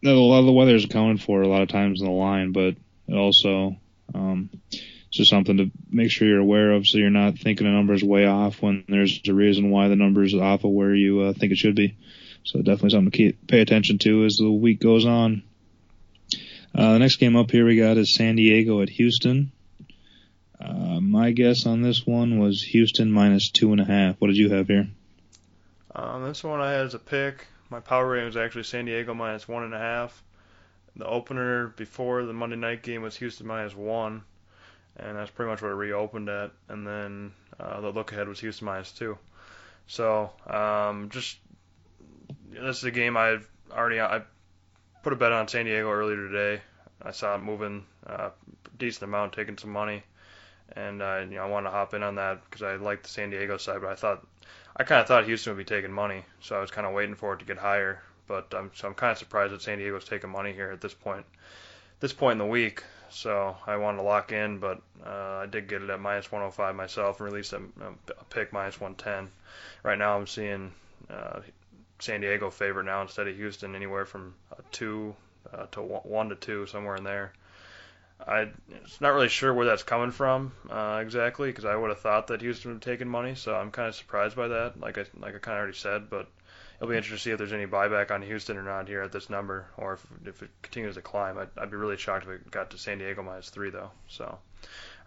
a 0.03 0.09
lot 0.09 0.39
of 0.39 0.45
the 0.45 0.51
weather 0.51 0.75
is 0.75 0.85
accounted 0.85 1.21
for 1.21 1.41
a 1.41 1.47
lot 1.47 1.61
of 1.61 1.69
times 1.69 2.01
in 2.01 2.05
the 2.05 2.11
line, 2.11 2.51
but 2.51 2.75
it 3.07 3.15
also 3.15 3.75
um, 4.13 4.49
it's 4.71 5.17
just 5.17 5.29
something 5.29 5.57
to 5.57 5.71
make 5.89 6.09
sure 6.09 6.27
you're 6.27 6.39
aware 6.39 6.71
of, 6.71 6.87
so 6.87 6.97
you're 6.97 7.09
not 7.09 7.37
thinking 7.37 7.67
the 7.67 7.73
numbers 7.73 8.03
way 8.03 8.25
off 8.25 8.61
when 8.61 8.85
there's 8.87 9.19
a 9.27 9.33
reason 9.33 9.69
why 9.69 9.87
the 9.87 9.95
numbers 9.95 10.33
off 10.33 10.63
of 10.63 10.71
where 10.71 10.95
you 10.95 11.21
uh, 11.21 11.33
think 11.33 11.51
it 11.51 11.57
should 11.57 11.75
be. 11.75 11.97
So 12.43 12.59
definitely 12.59 12.91
something 12.91 13.11
to 13.11 13.17
keep 13.17 13.47
pay 13.47 13.59
attention 13.59 13.97
to 13.99 14.25
as 14.25 14.37
the 14.37 14.49
week 14.49 14.79
goes 14.79 15.05
on. 15.05 15.43
Uh, 16.73 16.93
the 16.93 16.99
next 16.99 17.17
game 17.17 17.35
up 17.35 17.51
here 17.51 17.65
we 17.65 17.77
got 17.77 17.97
is 17.97 18.13
San 18.13 18.35
Diego 18.35 18.81
at 18.81 18.89
Houston. 18.89 19.51
Uh, 20.59 20.99
my 21.01 21.31
guess 21.31 21.65
on 21.65 21.81
this 21.81 22.05
one 22.05 22.39
was 22.39 22.61
Houston 22.63 23.11
minus 23.11 23.49
two 23.49 23.71
and 23.71 23.81
a 23.81 23.85
half. 23.85 24.15
What 24.19 24.27
did 24.27 24.37
you 24.37 24.49
have 24.49 24.67
here? 24.67 24.87
Um, 25.93 26.23
this 26.23 26.43
one 26.43 26.61
I 26.61 26.71
had 26.71 26.85
as 26.85 26.93
a 26.93 26.99
pick. 26.99 27.47
My 27.69 27.79
power 27.79 28.07
rating 28.07 28.27
was 28.27 28.37
actually 28.37 28.63
San 28.63 28.85
Diego 28.85 29.13
minus 29.13 29.47
one 29.47 29.63
and 29.63 29.73
a 29.73 29.79
half. 29.79 30.23
The 30.95 31.05
opener 31.05 31.67
before 31.67 32.23
the 32.23 32.33
Monday 32.33 32.57
night 32.57 32.83
game 32.83 33.01
was 33.01 33.15
Houston 33.17 33.47
minus 33.47 33.75
one, 33.75 34.23
and 34.97 35.17
that's 35.17 35.31
pretty 35.31 35.49
much 35.49 35.61
what 35.61 35.71
it 35.71 35.75
reopened 35.75 36.29
at. 36.29 36.51
And 36.69 36.85
then 36.85 37.31
uh, 37.59 37.81
the 37.81 37.89
look 37.89 38.11
ahead 38.11 38.27
was 38.27 38.39
Houston 38.41 38.65
minus 38.65 38.91
two. 38.91 39.17
So 39.87 40.31
um, 40.47 41.09
just 41.09 41.37
this 42.49 42.77
is 42.77 42.83
a 42.83 42.91
game 42.91 43.17
I've 43.17 43.49
already 43.71 43.99
I 43.99 44.21
put 45.03 45.13
a 45.13 45.15
bet 45.15 45.31
on 45.31 45.47
San 45.47 45.65
Diego 45.65 45.89
earlier 45.89 46.27
today. 46.27 46.61
I 47.01 47.11
saw 47.11 47.35
it 47.35 47.39
moving 47.39 47.85
uh, 48.05 48.29
decent 48.77 49.03
amount, 49.03 49.33
taking 49.33 49.57
some 49.57 49.71
money, 49.71 50.03
and 50.75 51.01
I 51.01 51.21
you 51.21 51.35
know 51.35 51.43
I 51.43 51.47
wanted 51.47 51.69
to 51.69 51.75
hop 51.75 51.93
in 51.93 52.03
on 52.03 52.15
that 52.15 52.43
because 52.45 52.61
I 52.61 52.75
liked 52.75 53.03
the 53.03 53.09
San 53.09 53.29
Diego 53.29 53.57
side, 53.57 53.81
but 53.81 53.89
I 53.89 53.95
thought 53.95 54.25
I 54.77 54.83
kind 54.83 55.01
of 55.01 55.07
thought 55.07 55.25
Houston 55.25 55.53
would 55.55 55.65
be 55.65 55.75
taking 55.75 55.91
money, 55.91 56.23
so 56.39 56.55
I 56.55 56.61
was 56.61 56.71
kind 56.71 56.85
of 56.85 56.93
waiting 56.93 57.15
for 57.15 57.33
it 57.33 57.39
to 57.39 57.45
get 57.45 57.57
higher. 57.57 58.01
But 58.27 58.53
I'm 58.55 58.71
so 58.75 58.87
I'm 58.87 58.93
kind 58.93 59.11
of 59.11 59.17
surprised 59.17 59.53
that 59.53 59.61
San 59.61 59.79
Diego's 59.79 60.05
taking 60.05 60.29
money 60.29 60.53
here 60.53 60.71
at 60.71 60.81
this 60.81 60.93
point, 60.93 61.25
this 61.99 62.13
point 62.13 62.33
in 62.33 62.37
the 62.39 62.45
week. 62.45 62.83
So 63.09 63.57
I 63.67 63.75
wanted 63.75 63.97
to 63.97 64.03
lock 64.03 64.31
in, 64.31 64.59
but 64.59 64.81
uh, 65.05 65.41
I 65.43 65.45
did 65.45 65.67
get 65.67 65.81
it 65.81 65.89
at 65.89 65.99
minus 65.99 66.31
105 66.31 66.75
myself 66.75 67.19
and 67.19 67.29
release 67.29 67.51
a, 67.51 67.57
a 67.57 68.23
pick 68.29 68.53
minus 68.53 68.79
110. 68.79 69.29
Right 69.83 69.97
now 69.97 70.17
I'm 70.17 70.27
seeing 70.27 70.71
uh, 71.09 71.41
San 72.01 72.21
Diego 72.21 72.49
favorite 72.49 72.85
now 72.85 73.01
instead 73.01 73.27
of 73.27 73.35
Houston, 73.35 73.75
anywhere 73.75 74.05
from 74.05 74.33
a 74.57 74.61
two 74.71 75.15
uh, 75.53 75.65
to 75.71 75.81
one, 75.81 76.01
one 76.03 76.29
to 76.29 76.35
two, 76.35 76.65
somewhere 76.65 76.95
in 76.95 77.03
there. 77.03 77.33
I 78.27 78.49
it's 78.69 79.01
not 79.01 79.13
really 79.13 79.29
sure 79.29 79.53
where 79.53 79.65
that's 79.65 79.83
coming 79.83 80.11
from 80.11 80.51
uh, 80.69 80.99
exactly 81.01 81.49
because 81.49 81.65
I 81.65 81.75
would 81.75 81.89
have 81.89 81.99
thought 81.99 82.27
that 82.27 82.41
Houston 82.41 82.71
would 82.71 82.75
have 82.75 82.93
taken 82.93 83.07
money, 83.07 83.35
so 83.35 83.55
I'm 83.55 83.71
kind 83.71 83.87
of 83.87 83.95
surprised 83.95 84.35
by 84.35 84.49
that. 84.49 84.79
Like 84.79 84.97
I 84.97 85.05
like 85.19 85.35
I 85.35 85.39
kind 85.39 85.57
of 85.57 85.61
already 85.61 85.77
said, 85.77 86.09
but 86.09 86.27
it'll 86.77 86.89
be 86.89 86.97
interesting 86.97 87.17
to 87.17 87.23
see 87.23 87.31
if 87.31 87.37
there's 87.37 87.53
any 87.53 87.65
buyback 87.65 88.11
on 88.11 88.21
Houston 88.21 88.57
or 88.57 88.63
not 88.63 88.87
here 88.87 89.01
at 89.01 89.11
this 89.11 89.29
number, 89.29 89.67
or 89.77 89.93
if 89.93 90.07
if 90.25 90.43
it 90.43 90.49
continues 90.61 90.95
to 90.95 91.01
climb. 91.01 91.37
I'd, 91.37 91.49
I'd 91.57 91.71
be 91.71 91.77
really 91.77 91.97
shocked 91.97 92.25
if 92.25 92.31
it 92.31 92.51
got 92.51 92.71
to 92.71 92.77
San 92.77 92.99
Diego 92.99 93.23
minus 93.23 93.49
three 93.49 93.71
though. 93.71 93.91
So 94.07 94.37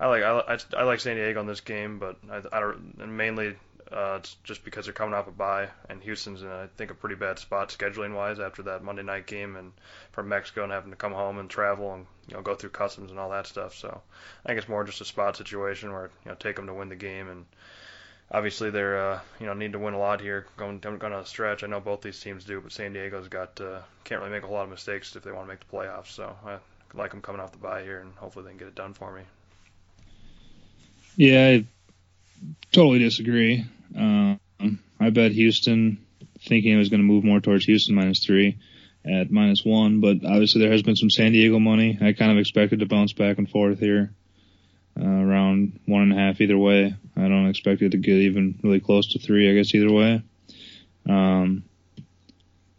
I 0.01 0.09
like 0.09 0.23
I, 0.23 0.39
I, 0.39 0.59
I 0.81 0.83
like 0.85 1.01
San 1.01 1.17
Diego 1.17 1.41
in 1.41 1.47
this 1.47 1.61
game, 1.61 1.99
but 1.99 2.17
I, 2.31 2.43
I 2.53 2.61
don't 2.61 2.97
and 3.01 3.17
mainly 3.17 3.57
uh, 3.93 4.17
it's 4.19 4.37
just 4.45 4.65
because 4.65 4.87
they're 4.87 4.95
coming 4.95 5.15
off 5.15 5.29
a 5.29 5.31
bye, 5.31 5.69
and 5.89 6.03
Houston's 6.03 6.43
in, 6.43 6.49
I 6.49 6.69
think, 6.77 6.91
a 6.91 6.95
pretty 6.95 7.17
bad 7.17 7.39
spot 7.39 7.69
scheduling 7.69 8.15
wise 8.15 8.41
after 8.41 8.63
that 8.63 8.83
Monday 8.83 9.03
night 9.03 9.27
game 9.27 9.57
and 9.57 9.73
from 10.13 10.29
Mexico 10.29 10.65
and 10.65 10.73
having 10.73 10.91
to 10.91 10.97
come 10.97 11.13
home 11.13 11.39
and 11.39 11.51
travel 11.51 11.93
and 11.95 12.07
you 12.29 12.35
know 12.35 12.43
go 12.43 12.55
through 12.55 12.71
customs 12.71 13.11
and 13.11 13.21
all 13.21 13.31
that 13.31 13.47
stuff. 13.47 13.75
So 13.75 14.01
I 14.45 14.49
think 14.49 14.59
it's 14.59 14.69
more 14.69 14.85
just 14.85 15.01
a 15.01 15.05
spot 15.05 15.37
situation 15.37 15.93
where 15.93 16.11
you 16.25 16.31
know 16.31 16.37
take 16.37 16.57
them 16.57 16.67
to 16.67 16.75
win 16.75 16.89
the 16.89 16.97
game, 16.97 17.29
and 17.29 17.45
obviously 18.31 18.71
they're 18.71 19.13
uh, 19.13 19.21
you 19.39 19.47
know 19.47 19.55
need 19.55 19.73
to 19.73 19.79
win 19.79 19.95
a 19.95 19.99
lot 19.99 20.21
here 20.21 20.47
going 20.57 20.79
going 20.79 21.01
on 21.03 21.13
a 21.13 21.27
stretch. 21.27 21.63
I 21.63 21.67
know 21.67 21.81
both 21.81 22.01
these 22.01 22.21
teams 22.21 22.45
do, 22.45 22.61
but 22.61 22.73
San 22.73 22.95
Diego's 22.95 23.29
got 23.29 23.61
uh, 23.61 23.81
can't 24.05 24.21
really 24.21 24.33
make 24.33 24.45
a 24.45 24.47
whole 24.47 24.57
lot 24.57 24.65
of 24.65 24.71
mistakes 24.71 25.15
if 25.15 25.23
they 25.23 25.33
want 25.33 25.47
to 25.47 25.53
make 25.53 25.61
the 25.61 25.77
playoffs. 25.77 26.09
So 26.09 26.35
I 26.47 26.59
like 26.95 27.11
them 27.11 27.21
coming 27.21 27.41
off 27.41 27.53
the 27.53 27.59
bye 27.59 27.83
here, 27.83 28.01
and 28.01 28.15
hopefully 28.15 28.45
they 28.45 28.51
can 28.51 28.59
get 28.59 28.69
it 28.69 28.75
done 28.75 28.95
for 28.95 29.13
me. 29.13 29.23
Yeah, 31.17 31.59
totally 32.73 32.99
disagree. 32.99 33.65
Um, 33.97 34.41
I 35.01 35.11
bet 35.11 35.33
Houston, 35.33 36.05
thinking 36.41 36.73
it 36.73 36.79
was 36.79 36.89
going 36.89 37.01
to 37.01 37.07
move 37.07 37.25
more 37.25 37.41
towards 37.41 37.65
Houston 37.67 37.95
minus 37.95 38.25
three 38.25 38.59
at 39.05 39.31
minus 39.31 39.65
one, 39.65 40.01
but 40.01 40.25
obviously 40.25 40.61
there 40.61 40.73
has 40.73 40.83
been 40.83 40.97
some 40.97 41.11
San 41.11 41.33
Diego 41.33 41.59
money. 41.59 41.99
I 42.01 42.13
kind 42.13 42.33
of 42.33 42.39
expected 42.39 42.81
to 42.81 42.87
bounce 42.87 43.13
back 43.13 43.39
and 43.39 43.49
forth 43.49 43.79
here, 43.79 44.13
uh, 44.99 45.05
around 45.05 45.81
one 45.87 46.03
and 46.03 46.13
a 46.13 46.17
half 46.17 46.41
either 46.41 46.57
way. 46.57 46.95
I 47.17 47.21
don't 47.21 47.49
expect 47.49 47.83
it 47.83 47.91
to 47.91 47.99
get 47.99 48.17
even 48.17 48.59
really 48.63 48.81
close 48.81 49.13
to 49.13 49.19
three, 49.19 49.51
I 49.51 49.55
guess 49.55 49.75
either 49.75 49.93
way. 49.93 50.23
Um, 51.09 51.65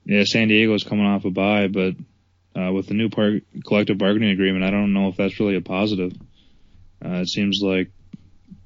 yeah, 0.06 0.24
San 0.24 0.48
Diego 0.48 0.74
is 0.74 0.84
coming 0.84 1.06
off 1.06 1.26
a 1.26 1.32
bye, 1.32 1.68
but 1.68 1.96
uh, 2.60 2.72
with 2.72 2.88
the 2.88 2.94
new 2.94 3.10
par- 3.10 3.42
collective 3.66 3.98
bargaining 3.98 4.32
agreement, 4.32 4.64
I 4.64 4.72
don't 4.72 4.94
know 4.94 5.10
if 5.10 5.18
that's 5.18 5.40
really 5.40 5.56
a 5.56 5.62
positive. 5.62 6.14
Uh, 7.04 7.22
it 7.22 7.28
seems 7.28 7.60
like 7.62 7.92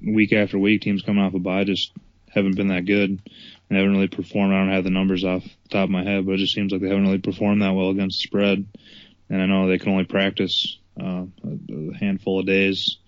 week 0.02 0.32
after 0.32 0.58
week, 0.58 0.82
teams 0.82 1.02
coming 1.02 1.22
off 1.22 1.34
a 1.34 1.38
bye 1.38 1.64
just 1.64 1.92
haven't 2.28 2.56
been 2.56 2.68
that 2.68 2.86
good 2.86 3.10
and 3.10 3.78
haven't 3.78 3.92
really 3.92 4.08
performed. 4.08 4.52
I 4.52 4.58
don't 4.58 4.72
have 4.72 4.84
the 4.84 4.90
numbers 4.90 5.24
off 5.24 5.42
the 5.42 5.68
top 5.68 5.84
of 5.84 5.90
my 5.90 6.04
head, 6.04 6.26
but 6.26 6.32
it 6.32 6.38
just 6.38 6.54
seems 6.54 6.72
like 6.72 6.80
they 6.80 6.88
haven't 6.88 7.06
really 7.06 7.18
performed 7.18 7.62
that 7.62 7.74
well 7.74 7.90
against 7.90 8.18
the 8.18 8.28
spread. 8.28 8.66
And 9.28 9.42
I 9.42 9.46
know 9.46 9.68
they 9.68 9.78
can 9.78 9.92
only 9.92 10.04
practice 10.04 10.78
uh, 11.00 11.24
a 11.44 11.94
handful 11.98 12.40
of 12.40 12.46
days, 12.46 12.98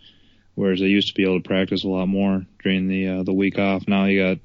whereas 0.54 0.80
they 0.80 0.86
used 0.86 1.08
to 1.08 1.14
be 1.14 1.24
able 1.24 1.40
to 1.40 1.48
practice 1.48 1.84
a 1.84 1.88
lot 1.88 2.06
more 2.06 2.46
during 2.62 2.88
the 2.88 3.08
uh, 3.08 3.22
the 3.22 3.32
week 3.32 3.58
off. 3.58 3.88
Now 3.88 4.04
you 4.06 4.22
got 4.22 4.38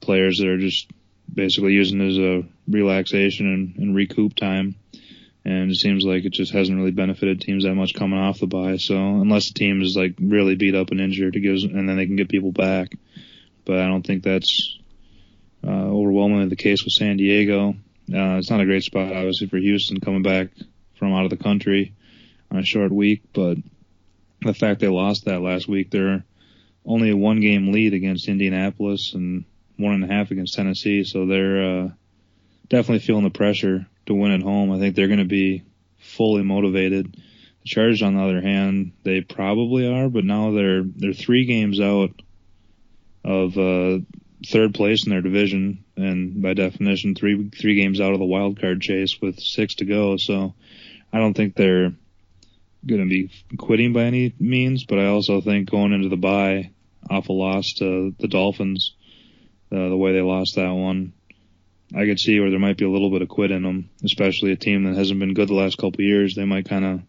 players 0.00 0.38
that 0.38 0.48
are 0.48 0.58
just 0.58 0.90
basically 1.32 1.72
using 1.72 2.00
it 2.00 2.10
as 2.10 2.18
a 2.18 2.48
relaxation 2.68 3.46
and, 3.46 3.76
and 3.76 3.94
recoup 3.94 4.34
time. 4.34 4.74
And 5.50 5.70
it 5.70 5.76
seems 5.76 6.04
like 6.04 6.24
it 6.24 6.32
just 6.32 6.52
hasn't 6.52 6.78
really 6.78 6.90
benefited 6.90 7.40
teams 7.40 7.64
that 7.64 7.74
much 7.74 7.94
coming 7.94 8.18
off 8.18 8.40
the 8.40 8.46
bye. 8.46 8.76
So 8.76 8.96
unless 8.96 9.48
the 9.48 9.54
team 9.54 9.82
is 9.82 9.96
like 9.96 10.14
really 10.20 10.54
beat 10.54 10.74
up 10.74 10.90
and 10.90 11.00
injured, 11.00 11.34
it 11.34 11.40
gives, 11.40 11.64
and 11.64 11.88
then 11.88 11.96
they 11.96 12.06
can 12.06 12.16
get 12.16 12.28
people 12.28 12.52
back 12.52 12.92
but 13.64 13.78
I 13.78 13.86
don't 13.86 14.04
think 14.04 14.22
that's 14.22 14.78
uh, 15.64 15.70
overwhelmingly 15.70 16.48
the 16.48 16.56
case 16.56 16.84
with 16.84 16.92
San 16.92 17.16
Diego. 17.16 17.74
Uh, 18.12 18.38
it's 18.38 18.50
not 18.50 18.60
a 18.60 18.64
great 18.64 18.82
spot, 18.82 19.12
obviously, 19.12 19.46
for 19.46 19.58
Houston 19.58 20.00
coming 20.00 20.22
back 20.22 20.48
from 20.98 21.12
out 21.12 21.24
of 21.24 21.30
the 21.30 21.36
country 21.36 21.94
on 22.50 22.58
a 22.58 22.64
short 22.64 22.90
week, 22.90 23.22
but 23.32 23.58
the 24.42 24.54
fact 24.54 24.80
they 24.80 24.88
lost 24.88 25.26
that 25.26 25.40
last 25.40 25.68
week, 25.68 25.90
they're 25.90 26.24
only 26.84 27.10
a 27.10 27.16
one 27.16 27.40
game 27.40 27.72
lead 27.72 27.94
against 27.94 28.28
Indianapolis 28.28 29.12
and 29.14 29.44
one 29.76 29.94
and 29.94 30.04
a 30.04 30.12
half 30.12 30.30
against 30.30 30.54
Tennessee, 30.54 31.04
so 31.04 31.26
they're 31.26 31.62
uh, 31.62 31.88
definitely 32.68 32.98
feeling 32.98 33.24
the 33.24 33.30
pressure 33.30 33.86
to 34.10 34.14
win 34.14 34.32
at 34.32 34.42
home. 34.42 34.72
I 34.72 34.78
think 34.78 34.94
they're 34.96 35.06
going 35.06 35.20
to 35.20 35.24
be 35.24 35.62
fully 35.98 36.42
motivated 36.42 37.16
The 37.62 37.68
Chargers, 37.68 38.02
on 38.02 38.16
the 38.16 38.22
other 38.22 38.40
hand, 38.40 38.92
they 39.04 39.20
probably 39.20 39.86
are, 39.86 40.08
but 40.08 40.24
now 40.24 40.52
they're 40.52 40.82
they're 40.82 41.12
three 41.12 41.44
games 41.44 41.80
out 41.80 42.10
of 43.24 43.56
uh, 43.56 43.98
third 44.46 44.74
place 44.74 45.04
in 45.04 45.10
their 45.10 45.20
division, 45.20 45.84
and 45.96 46.42
by 46.42 46.54
definition, 46.54 47.14
three 47.14 47.50
three 47.50 47.76
games 47.76 48.00
out 48.00 48.12
of 48.12 48.18
the 48.18 48.24
wild 48.24 48.60
card 48.60 48.80
chase 48.80 49.20
with 49.20 49.38
six 49.38 49.74
to 49.76 49.84
go. 49.84 50.16
So 50.16 50.54
I 51.12 51.18
don't 51.18 51.34
think 51.34 51.54
they're 51.54 51.92
going 52.86 53.02
to 53.02 53.08
be 53.08 53.30
quitting 53.58 53.92
by 53.92 54.04
any 54.04 54.34
means, 54.40 54.84
but 54.84 54.98
I 54.98 55.06
also 55.06 55.42
think 55.42 55.70
going 55.70 55.92
into 55.92 56.08
the 56.08 56.16
bye 56.16 56.70
off 57.10 57.28
a 57.28 57.32
loss 57.32 57.74
to 57.78 58.14
the 58.18 58.28
Dolphins, 58.28 58.94
uh, 59.70 59.88
the 59.88 59.96
way 59.96 60.12
they 60.12 60.22
lost 60.22 60.56
that 60.56 60.70
one, 60.72 61.12
I 61.94 62.06
could 62.06 62.20
see 62.20 62.38
where 62.38 62.50
there 62.50 62.58
might 62.58 62.76
be 62.76 62.84
a 62.84 62.90
little 62.90 63.10
bit 63.10 63.22
of 63.22 63.28
quit 63.28 63.50
in 63.50 63.62
them, 63.62 63.90
especially 64.04 64.52
a 64.52 64.56
team 64.56 64.84
that 64.84 64.96
hasn't 64.96 65.18
been 65.18 65.34
good 65.34 65.48
the 65.48 65.54
last 65.54 65.76
couple 65.76 66.00
of 66.00 66.00
years. 66.00 66.34
They 66.34 66.44
might 66.44 66.68
kind 66.68 66.84
of 66.84 67.02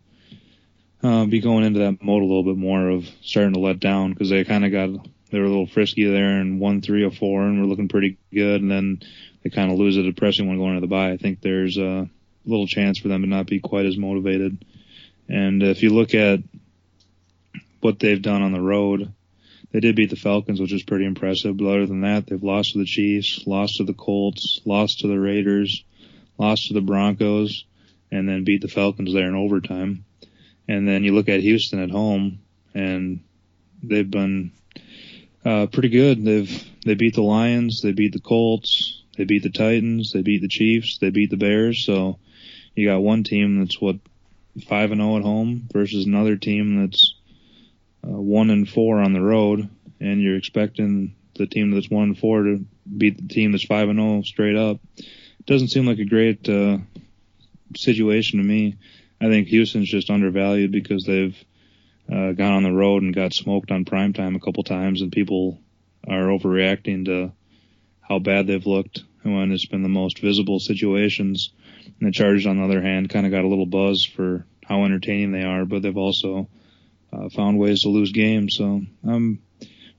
uh, 1.03 1.25
be 1.25 1.39
going 1.39 1.63
into 1.63 1.79
that 1.79 2.03
mode 2.03 2.23
a 2.23 2.25
little 2.25 2.43
bit 2.43 2.57
more 2.57 2.89
of 2.89 3.07
starting 3.21 3.53
to 3.53 3.59
let 3.59 3.79
down 3.79 4.13
because 4.13 4.29
they 4.29 4.43
kind 4.43 4.65
of 4.65 4.71
got 4.71 5.07
they 5.31 5.39
were 5.39 5.45
a 5.45 5.49
little 5.49 5.67
frisky 5.67 6.05
there 6.05 6.39
and 6.39 6.59
won 6.59 6.81
three 6.81 7.03
or 7.03 7.11
four 7.11 7.43
and 7.43 7.59
were 7.59 7.67
looking 7.67 7.87
pretty 7.87 8.17
good, 8.33 8.61
and 8.61 8.69
then 8.69 9.01
they 9.43 9.49
kind 9.49 9.71
of 9.71 9.77
lose 9.77 9.97
a 9.97 10.03
depressing 10.03 10.47
one 10.47 10.57
going 10.57 10.75
into 10.75 10.81
the 10.81 10.87
bye. 10.87 11.11
I 11.11 11.17
think 11.17 11.41
there's 11.41 11.77
a 11.77 12.09
little 12.45 12.67
chance 12.67 12.99
for 12.99 13.07
them 13.07 13.21
to 13.21 13.27
not 13.27 13.45
be 13.45 13.59
quite 13.59 13.85
as 13.85 13.97
motivated. 13.97 14.65
And 15.29 15.63
if 15.63 15.83
you 15.83 15.91
look 15.91 16.13
at 16.13 16.39
what 17.79 17.99
they've 17.99 18.21
done 18.21 18.41
on 18.41 18.51
the 18.51 18.61
road, 18.61 19.13
they 19.71 19.79
did 19.79 19.95
beat 19.95 20.09
the 20.09 20.15
Falcons, 20.15 20.59
which 20.59 20.73
is 20.73 20.83
pretty 20.83 21.05
impressive. 21.05 21.57
But 21.57 21.67
other 21.67 21.85
than 21.85 22.01
that, 22.01 22.27
they've 22.27 22.43
lost 22.43 22.73
to 22.73 22.79
the 22.79 22.85
Chiefs, 22.85 23.43
lost 23.45 23.77
to 23.77 23.83
the 23.83 23.93
Colts, 23.93 24.61
lost 24.65 24.99
to 24.99 25.07
the 25.07 25.19
Raiders, 25.19 25.83
lost 26.37 26.67
to 26.67 26.73
the 26.73 26.81
Broncos, 26.81 27.65
and 28.11 28.27
then 28.27 28.43
beat 28.43 28.61
the 28.61 28.67
Falcons 28.67 29.13
there 29.13 29.27
in 29.27 29.35
overtime. 29.35 30.05
And 30.67 30.87
then 30.87 31.03
you 31.03 31.13
look 31.13 31.29
at 31.29 31.39
Houston 31.39 31.81
at 31.81 31.89
home, 31.89 32.39
and 32.73 33.21
they've 33.81 34.09
been 34.09 34.51
uh, 35.45 35.67
pretty 35.67 35.89
good. 35.89 36.23
They've 36.23 36.67
they 36.85 36.95
beat 36.95 37.15
the 37.15 37.21
Lions, 37.21 37.81
they 37.81 37.91
beat 37.91 38.13
the 38.13 38.19
Colts, 38.19 39.03
they 39.17 39.23
beat 39.23 39.43
the 39.43 39.49
Titans, 39.49 40.11
they 40.13 40.21
beat 40.21 40.41
the 40.41 40.47
Chiefs, 40.47 40.97
they 40.97 41.09
beat 41.09 41.29
the 41.29 41.37
Bears. 41.37 41.85
So 41.85 42.19
you 42.75 42.87
got 42.87 42.99
one 42.99 43.23
team 43.23 43.59
that's 43.59 43.79
what 43.79 43.97
five 44.67 44.91
and 44.91 45.01
zero 45.01 45.17
at 45.17 45.23
home 45.23 45.67
versus 45.71 46.05
another 46.05 46.35
team 46.35 46.81
that's 46.81 47.15
one 48.01 48.49
and 48.49 48.67
four 48.67 48.99
on 48.99 49.13
the 49.13 49.21
road, 49.21 49.69
and 49.99 50.21
you're 50.21 50.37
expecting 50.37 51.15
the 51.35 51.47
team 51.47 51.71
that's 51.71 51.89
one 51.89 52.09
and 52.09 52.17
four 52.17 52.43
to 52.43 52.65
beat 52.97 53.17
the 53.17 53.33
team 53.33 53.51
that's 53.51 53.65
five 53.65 53.89
and 53.89 53.99
zero 53.99 54.21
straight 54.23 54.55
up. 54.55 54.79
It 54.97 55.45
doesn't 55.45 55.69
seem 55.69 55.85
like 55.85 55.99
a 55.99 56.05
great 56.05 56.47
uh, 56.49 56.77
situation 57.75 58.39
to 58.39 58.45
me. 58.45 58.77
I 59.19 59.27
think 59.27 59.47
Houston's 59.47 59.89
just 59.89 60.09
undervalued 60.09 60.71
because 60.71 61.05
they've 61.05 61.37
uh, 62.11 62.31
gone 62.33 62.53
on 62.53 62.63
the 62.63 62.71
road 62.71 63.03
and 63.03 63.15
got 63.15 63.33
smoked 63.33 63.71
on 63.71 63.85
prime 63.85 64.13
time 64.13 64.35
a 64.35 64.39
couple 64.39 64.63
times, 64.63 65.01
and 65.01 65.11
people 65.11 65.59
are 66.07 66.25
overreacting 66.25 67.05
to 67.05 67.31
how 68.01 68.19
bad 68.19 68.47
they've 68.47 68.65
looked 68.65 69.03
when 69.23 69.51
it's 69.51 69.67
been 69.67 69.83
the 69.83 69.89
most 69.89 70.19
visible 70.19 70.59
situations. 70.59 71.53
And 71.99 72.07
the 72.07 72.11
Chargers, 72.11 72.47
on 72.47 72.57
the 72.57 72.63
other 72.63 72.81
hand, 72.81 73.09
kind 73.09 73.25
of 73.25 73.31
got 73.31 73.45
a 73.45 73.47
little 73.47 73.67
buzz 73.67 74.03
for 74.05 74.45
how 74.65 74.83
entertaining 74.85 75.31
they 75.31 75.43
are, 75.43 75.65
but 75.65 75.81
they've 75.81 75.95
also 75.95 76.49
uh, 77.13 77.29
found 77.29 77.59
ways 77.59 77.81
to 77.81 77.89
lose 77.89 78.11
games. 78.11 78.55
So 78.57 78.81
I'm 79.07 79.41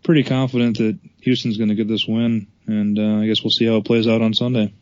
pretty 0.03 0.23
confident 0.25 0.79
that 0.79 0.99
Houston's 1.21 1.57
going 1.57 1.69
to 1.69 1.75
get 1.75 1.89
this 1.89 2.07
win, 2.07 2.49
and 2.67 2.99
uh, 2.99 3.23
I 3.23 3.27
guess 3.27 3.43
we'll 3.43 3.51
see 3.51 3.67
how 3.67 3.77
it 3.77 3.85
plays 3.85 4.09
out 4.09 4.23
on 4.23 4.35
Sunday. 4.35 4.73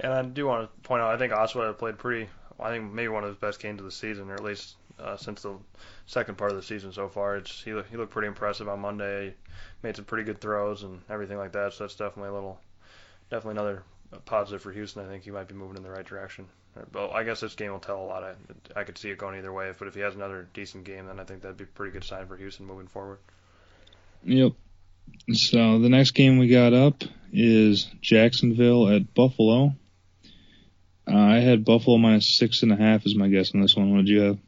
And 0.00 0.12
I 0.12 0.22
do 0.22 0.46
want 0.46 0.68
to 0.68 0.80
point 0.88 1.02
out, 1.02 1.14
I 1.14 1.18
think 1.18 1.32
Osweiler 1.32 1.76
played 1.76 1.98
pretty. 1.98 2.28
I 2.58 2.70
think 2.70 2.92
maybe 2.92 3.08
one 3.08 3.24
of 3.24 3.30
his 3.30 3.38
best 3.38 3.60
games 3.60 3.80
of 3.80 3.84
the 3.84 3.92
season, 3.92 4.30
or 4.30 4.34
at 4.34 4.44
least 4.44 4.76
uh, 4.98 5.16
since 5.16 5.42
the 5.42 5.56
second 6.06 6.36
part 6.36 6.50
of 6.50 6.56
the 6.56 6.62
season 6.62 6.92
so 6.92 7.08
far. 7.08 7.36
It's 7.36 7.62
he 7.62 7.70
he 7.90 7.96
looked 7.96 8.12
pretty 8.12 8.28
impressive 8.28 8.68
on 8.68 8.80
Monday. 8.80 9.28
He 9.28 9.34
made 9.82 9.96
some 9.96 10.04
pretty 10.04 10.24
good 10.24 10.40
throws 10.40 10.82
and 10.82 11.00
everything 11.08 11.36
like 11.36 11.52
that. 11.52 11.72
So 11.72 11.84
that's 11.84 11.96
definitely 11.96 12.30
a 12.30 12.34
little, 12.34 12.60
definitely 13.30 13.60
another 13.60 13.82
positive 14.24 14.62
for 14.62 14.72
Houston. 14.72 15.04
I 15.04 15.08
think 15.08 15.24
he 15.24 15.30
might 15.30 15.48
be 15.48 15.54
moving 15.54 15.76
in 15.76 15.82
the 15.82 15.90
right 15.90 16.06
direction. 16.06 16.46
But 16.90 17.10
I 17.10 17.22
guess 17.22 17.40
this 17.40 17.54
game 17.54 17.70
will 17.70 17.78
tell 17.78 18.02
a 18.02 18.06
lot. 18.06 18.24
I, 18.24 18.80
I 18.80 18.84
could 18.84 18.98
see 18.98 19.10
it 19.10 19.18
going 19.18 19.38
either 19.38 19.52
way. 19.52 19.72
But 19.78 19.88
if 19.88 19.94
he 19.94 20.00
has 20.00 20.14
another 20.14 20.48
decent 20.54 20.84
game, 20.84 21.06
then 21.06 21.20
I 21.20 21.24
think 21.24 21.42
that'd 21.42 21.56
be 21.56 21.64
a 21.64 21.68
pretty 21.68 21.92
good 21.92 22.04
sign 22.04 22.26
for 22.26 22.36
Houston 22.36 22.66
moving 22.66 22.88
forward. 22.88 23.18
Yep. 24.24 24.52
So 25.32 25.78
the 25.78 25.88
next 25.88 26.12
game 26.12 26.38
we 26.38 26.48
got 26.48 26.72
up 26.72 27.04
is 27.32 27.88
Jacksonville 28.00 28.88
at 28.88 29.14
Buffalo. 29.14 29.74
Uh, 31.06 31.16
I 31.16 31.40
had 31.40 31.64
Buffalo 31.64 31.98
minus 31.98 32.38
six 32.38 32.62
and 32.62 32.72
a 32.72 32.76
half 32.76 33.04
as 33.04 33.14
my 33.14 33.28
guess 33.28 33.54
on 33.54 33.60
this 33.60 33.76
one. 33.76 33.90
What 33.90 33.98
did 33.98 34.08
you 34.08 34.20
have? 34.22 34.38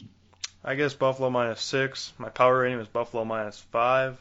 I 0.64 0.74
guess 0.74 0.94
Buffalo 0.94 1.30
minus 1.30 1.60
six. 1.60 2.12
My 2.18 2.30
power 2.30 2.60
rating 2.60 2.78
was 2.78 2.88
Buffalo 2.88 3.24
minus 3.24 3.58
five. 3.58 4.18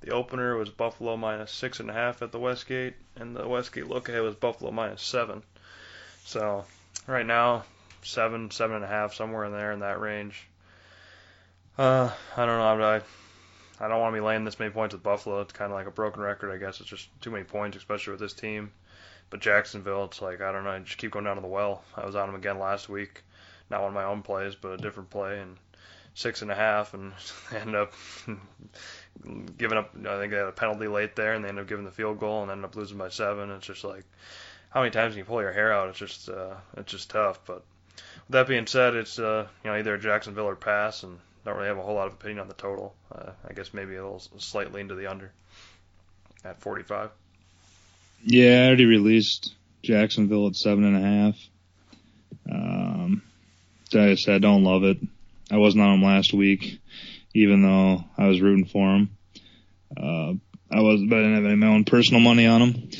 The 0.00 0.10
opener 0.10 0.56
was 0.56 0.70
Buffalo 0.70 1.16
minus 1.16 1.50
six 1.50 1.80
and 1.80 1.90
a 1.90 1.92
half 1.92 2.22
at 2.22 2.32
the 2.32 2.38
Westgate, 2.38 2.94
and 3.16 3.36
the 3.36 3.46
Westgate 3.46 3.88
look 3.88 4.08
ahead 4.08 4.22
was 4.22 4.34
Buffalo 4.34 4.70
minus 4.70 5.02
seven. 5.02 5.42
So 6.24 6.64
right 7.06 7.26
now, 7.26 7.64
seven, 8.02 8.50
seven 8.50 8.76
and 8.76 8.84
a 8.84 8.88
half, 8.88 9.14
somewhere 9.14 9.44
in 9.44 9.52
there 9.52 9.72
in 9.72 9.80
that 9.80 10.00
range. 10.00 10.46
Uh, 11.78 12.10
I 12.36 12.46
don't 12.46 12.58
know. 12.58 12.84
I 12.84 13.02
I 13.78 13.88
don't 13.88 14.00
want 14.00 14.14
to 14.14 14.20
be 14.20 14.24
laying 14.24 14.44
this 14.44 14.58
many 14.58 14.70
points 14.70 14.94
with 14.94 15.02
Buffalo. 15.02 15.40
It's 15.42 15.52
kind 15.52 15.70
of 15.70 15.76
like 15.76 15.86
a 15.86 15.90
broken 15.90 16.22
record, 16.22 16.50
I 16.50 16.56
guess. 16.56 16.80
It's 16.80 16.88
just 16.88 17.08
too 17.20 17.30
many 17.30 17.44
points, 17.44 17.76
especially 17.76 18.12
with 18.12 18.20
this 18.20 18.32
team. 18.32 18.72
But 19.28 19.40
Jacksonville, 19.40 20.04
it's 20.04 20.22
like 20.22 20.40
I 20.40 20.52
don't 20.52 20.64
know. 20.64 20.70
I 20.70 20.78
just 20.78 20.98
keep 20.98 21.10
going 21.10 21.24
down 21.24 21.36
to 21.36 21.42
the 21.42 21.48
well. 21.48 21.82
I 21.94 22.06
was 22.06 22.16
on 22.16 22.28
them 22.28 22.36
again 22.36 22.58
last 22.58 22.88
week, 22.88 23.22
not 23.70 23.82
one 23.82 23.88
of 23.88 23.94
my 23.94 24.04
own 24.04 24.22
plays, 24.22 24.54
but 24.54 24.72
a 24.72 24.76
different 24.76 25.10
play, 25.10 25.40
and 25.40 25.56
six 26.14 26.42
and 26.42 26.50
a 26.50 26.54
half, 26.54 26.94
and 26.94 27.12
end 27.54 27.74
up 27.74 27.92
giving 29.58 29.76
up. 29.76 29.90
I 29.94 30.18
think 30.18 30.32
they 30.32 30.38
had 30.38 30.46
a 30.46 30.52
penalty 30.52 30.88
late 30.88 31.14
there, 31.16 31.34
and 31.34 31.44
they 31.44 31.48
end 31.48 31.58
up 31.58 31.68
giving 31.68 31.84
the 31.84 31.90
field 31.90 32.18
goal, 32.18 32.42
and 32.42 32.50
end 32.50 32.64
up 32.64 32.76
losing 32.76 32.98
by 32.98 33.10
seven. 33.10 33.50
It's 33.50 33.66
just 33.66 33.84
like, 33.84 34.04
how 34.70 34.80
many 34.80 34.90
times 34.90 35.12
can 35.12 35.18
you 35.18 35.24
pull 35.24 35.40
your 35.40 35.52
hair 35.52 35.72
out? 35.72 35.88
It's 35.88 35.98
just, 35.98 36.28
uh, 36.28 36.54
it's 36.76 36.92
just 36.92 37.10
tough. 37.10 37.40
But 37.46 37.62
with 37.96 38.30
that 38.30 38.48
being 38.48 38.66
said, 38.66 38.94
it's 38.94 39.18
uh, 39.18 39.46
you 39.64 39.70
know 39.70 39.76
either 39.76 39.96
Jacksonville 39.98 40.48
or 40.48 40.56
pass, 40.56 41.02
and 41.02 41.18
don't 41.44 41.56
really 41.56 41.68
have 41.68 41.78
a 41.78 41.82
whole 41.82 41.94
lot 41.94 42.08
of 42.08 42.14
opinion 42.14 42.40
on 42.40 42.48
the 42.48 42.54
total. 42.54 42.94
Uh, 43.14 43.30
I 43.48 43.52
guess 43.52 43.72
maybe 43.72 43.94
a 43.96 44.02
little 44.02 44.22
slight 44.38 44.72
lean 44.72 44.88
to 44.88 44.94
the 44.94 45.06
under 45.06 45.32
at 46.44 46.60
45. 46.60 47.10
Yeah, 48.24 48.62
I 48.62 48.66
already 48.66 48.86
released 48.86 49.54
Jacksonville 49.82 50.48
at 50.48 50.56
seven 50.56 50.84
and 50.84 50.96
a 50.96 51.00
half. 51.00 51.48
Um, 52.50 53.22
like 53.92 54.10
I 54.10 54.14
said, 54.16 54.42
don't 54.42 54.64
love 54.64 54.84
it. 54.84 54.98
I 55.50 55.58
wasn't 55.58 55.84
on 55.84 56.00
them 56.00 56.08
last 56.08 56.32
week, 56.32 56.80
even 57.34 57.62
though 57.62 58.04
I 58.18 58.26
was 58.26 58.40
rooting 58.40 58.64
for 58.64 58.86
them. 58.92 59.16
Uh, 59.96 60.34
I 60.74 60.80
was, 60.80 61.02
but 61.08 61.18
I 61.18 61.22
didn't 61.22 61.34
have 61.36 61.44
any 61.44 61.54
my 61.54 61.68
own 61.68 61.84
personal 61.84 62.20
money 62.20 62.46
on 62.46 62.60
them. 62.60 62.90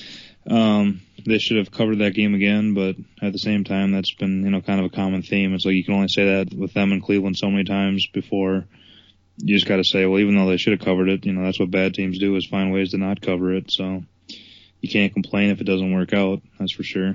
Um, 0.49 1.01
they 1.27 1.39
should 1.39 1.57
have 1.57 1.71
covered 1.71 1.99
that 1.99 2.15
game 2.15 2.35
again, 2.35 2.75
but 2.75 2.97
at 3.21 3.33
the 3.33 3.39
same 3.39 3.65
time, 3.65 3.93
that's 3.93 4.15
been, 4.15 4.45
you 4.45 4.51
know, 4.51 4.61
kind 4.61 4.81
of 4.81 4.87
a 4.87 4.95
common 4.95 5.23
theme. 5.23 5.55
It's 5.55 5.65
like 5.65 5.75
you 5.75 5.85
can 5.85 5.95
only 5.95 6.09
say 6.09 6.25
that 6.25 6.55
with 6.55 6.73
them 6.73 6.93
in 6.93 7.01
Cleveland 7.01 7.37
so 7.37 7.51
many 7.51 7.65
times 7.65 8.07
before 8.07 8.65
you 9.39 9.55
just 9.55 9.67
got 9.67 9.77
to 9.77 9.85
say, 9.85 10.07
well, 10.07 10.21
even 10.21 10.35
though 10.35 10.49
they 10.49 10.57
should 10.57 10.73
have 10.73 10.85
covered 10.85 11.09
it, 11.09 11.27
you 11.27 11.33
know, 11.33 11.45
that's 11.45 11.61
what 11.61 11.71
bad 11.71 11.95
teams 11.95 12.19
do 12.19 12.37
is 12.37 12.47
find 12.47 12.73
ways 12.73 12.93
to 12.93 12.99
not 12.99 13.21
cover 13.21 13.53
it. 13.53 13.71
So 13.71 14.03
you 14.81 14.89
can't 14.89 15.13
complain 15.13 15.51
if 15.51 15.61
it 15.61 15.65
doesn't 15.65 15.93
work 15.93 16.13
out. 16.13 16.43
That's 16.59 16.73
for 16.73 16.83
sure. 16.83 17.15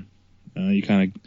Uh, 0.55 0.69
you 0.69 0.83
kind 0.83 1.13
of 1.15 1.21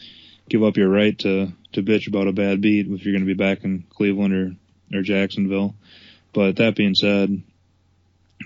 give 0.49 0.63
up 0.63 0.77
your 0.77 0.89
right 0.89 1.19
to 1.21 1.53
to 1.73 1.83
bitch 1.83 2.07
about 2.07 2.29
a 2.29 2.33
bad 2.33 2.61
beat 2.61 2.87
if 2.87 3.05
you're 3.05 3.15
going 3.15 3.27
to 3.27 3.35
be 3.35 3.35
back 3.35 3.65
in 3.65 3.85
Cleveland 3.91 4.35
or 4.35 4.99
or 4.99 5.03
Jacksonville. 5.03 5.75
But 6.33 6.57
that 6.57 6.77
being 6.77 6.95
said, 6.95 7.43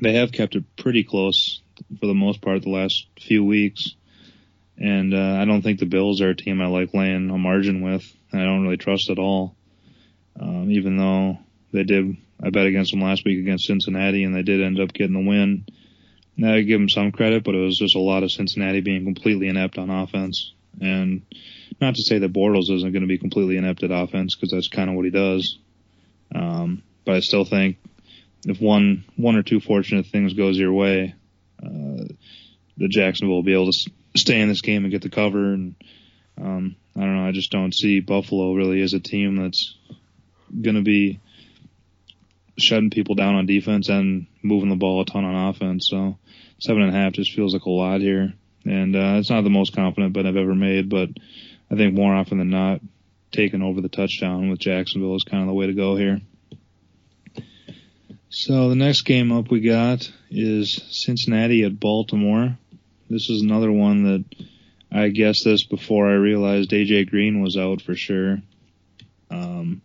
they 0.02 0.14
have 0.14 0.32
kept 0.32 0.54
it 0.54 0.64
pretty 0.76 1.02
close 1.02 1.60
for 2.00 2.06
the 2.06 2.14
most 2.14 2.40
part 2.40 2.62
the 2.62 2.70
last 2.70 3.06
few 3.18 3.44
weeks. 3.44 3.94
And 4.80 5.12
uh, 5.12 5.38
I 5.40 5.44
don't 5.44 5.62
think 5.62 5.80
the 5.80 5.86
Bills 5.86 6.20
are 6.20 6.30
a 6.30 6.36
team 6.36 6.60
I 6.60 6.66
like 6.66 6.94
laying 6.94 7.30
a 7.30 7.38
margin 7.38 7.82
with. 7.82 8.04
I 8.32 8.38
don't 8.38 8.62
really 8.62 8.76
trust 8.76 9.10
at 9.10 9.18
all. 9.18 9.56
Um, 10.38 10.70
even 10.70 10.96
though 10.96 11.38
they 11.72 11.82
did, 11.82 12.16
I 12.42 12.50
bet 12.50 12.66
against 12.66 12.92
them 12.92 13.02
last 13.02 13.24
week 13.24 13.40
against 13.40 13.66
Cincinnati, 13.66 14.22
and 14.22 14.34
they 14.34 14.42
did 14.42 14.62
end 14.62 14.78
up 14.78 14.92
getting 14.92 15.14
the 15.14 15.28
win. 15.28 15.66
Now 16.36 16.54
I 16.54 16.62
give 16.62 16.78
them 16.78 16.88
some 16.88 17.10
credit, 17.10 17.42
but 17.42 17.56
it 17.56 17.64
was 17.64 17.78
just 17.78 17.96
a 17.96 18.00
lot 18.00 18.22
of 18.22 18.30
Cincinnati 18.30 18.80
being 18.80 19.04
completely 19.04 19.48
inept 19.48 19.78
on 19.78 19.90
offense. 19.90 20.52
And 20.80 21.22
not 21.80 21.96
to 21.96 22.02
say 22.02 22.18
that 22.18 22.32
Bortles 22.32 22.70
isn't 22.70 22.92
going 22.92 23.02
to 23.02 23.08
be 23.08 23.18
completely 23.18 23.56
inept 23.56 23.82
at 23.82 23.90
offense 23.90 24.36
because 24.36 24.52
that's 24.52 24.68
kind 24.68 24.88
of 24.88 24.94
what 24.94 25.04
he 25.04 25.10
does. 25.10 25.58
Um, 26.32 26.84
but 27.04 27.16
I 27.16 27.20
still 27.20 27.44
think 27.44 27.78
if 28.46 28.60
one 28.60 29.04
one 29.16 29.34
or 29.34 29.42
two 29.42 29.58
fortunate 29.58 30.06
things 30.06 30.34
goes 30.34 30.56
your 30.56 30.72
way, 30.72 31.14
uh, 31.60 32.04
the 32.76 32.88
Jacksonville 32.88 33.36
will 33.36 33.42
be 33.42 33.54
able 33.54 33.72
to 33.72 33.90
stay 34.18 34.40
in 34.40 34.48
this 34.48 34.60
game 34.62 34.84
and 34.84 34.92
get 34.92 35.02
the 35.02 35.10
cover. 35.10 35.52
And 35.52 35.74
um, 36.40 36.76
I 36.96 37.00
don't 37.00 37.16
know. 37.16 37.26
I 37.26 37.32
just 37.32 37.50
don't 37.50 37.74
see 37.74 38.00
Buffalo 38.00 38.54
really 38.54 38.82
as 38.82 38.94
a 38.94 39.00
team 39.00 39.36
that's 39.36 39.76
going 40.62 40.76
to 40.76 40.82
be 40.82 41.20
shutting 42.56 42.90
people 42.90 43.14
down 43.14 43.34
on 43.34 43.46
defense 43.46 43.88
and 43.88 44.26
moving 44.42 44.68
the 44.68 44.76
ball 44.76 45.00
a 45.00 45.04
ton 45.04 45.24
on 45.24 45.48
offense. 45.48 45.88
So 45.88 46.18
seven 46.58 46.82
and 46.82 46.94
a 46.94 46.98
half 46.98 47.12
just 47.12 47.32
feels 47.32 47.52
like 47.52 47.64
a 47.64 47.70
lot 47.70 48.00
here. 48.00 48.32
And 48.64 48.96
uh, 48.96 49.16
it's 49.18 49.30
not 49.30 49.44
the 49.44 49.50
most 49.50 49.74
confident 49.74 50.12
bet 50.12 50.26
I've 50.26 50.36
ever 50.36 50.54
made, 50.54 50.88
but 50.88 51.10
I 51.70 51.76
think 51.76 51.94
more 51.94 52.14
often 52.14 52.38
than 52.38 52.50
not, 52.50 52.80
taking 53.30 53.62
over 53.62 53.80
the 53.80 53.88
touchdown 53.88 54.48
with 54.48 54.58
Jacksonville 54.58 55.14
is 55.14 55.24
kind 55.24 55.42
of 55.42 55.48
the 55.48 55.54
way 55.54 55.66
to 55.66 55.74
go 55.74 55.96
here. 55.96 56.20
So 58.30 58.68
the 58.68 58.74
next 58.74 59.02
game 59.02 59.32
up 59.32 59.50
we 59.50 59.60
got 59.60 60.10
is 60.30 60.82
Cincinnati 60.90 61.64
at 61.64 61.80
Baltimore. 61.80 62.58
This 63.10 63.30
is 63.30 63.42
another 63.42 63.72
one 63.72 64.04
that 64.04 64.24
I 64.92 65.08
guessed 65.08 65.44
this 65.44 65.64
before 65.64 66.08
I 66.08 66.14
realized 66.14 66.70
AJ 66.70 67.10
Green 67.10 67.42
was 67.42 67.56
out 67.56 67.80
for 67.80 67.94
sure. 67.94 68.38
Um, 69.30 69.82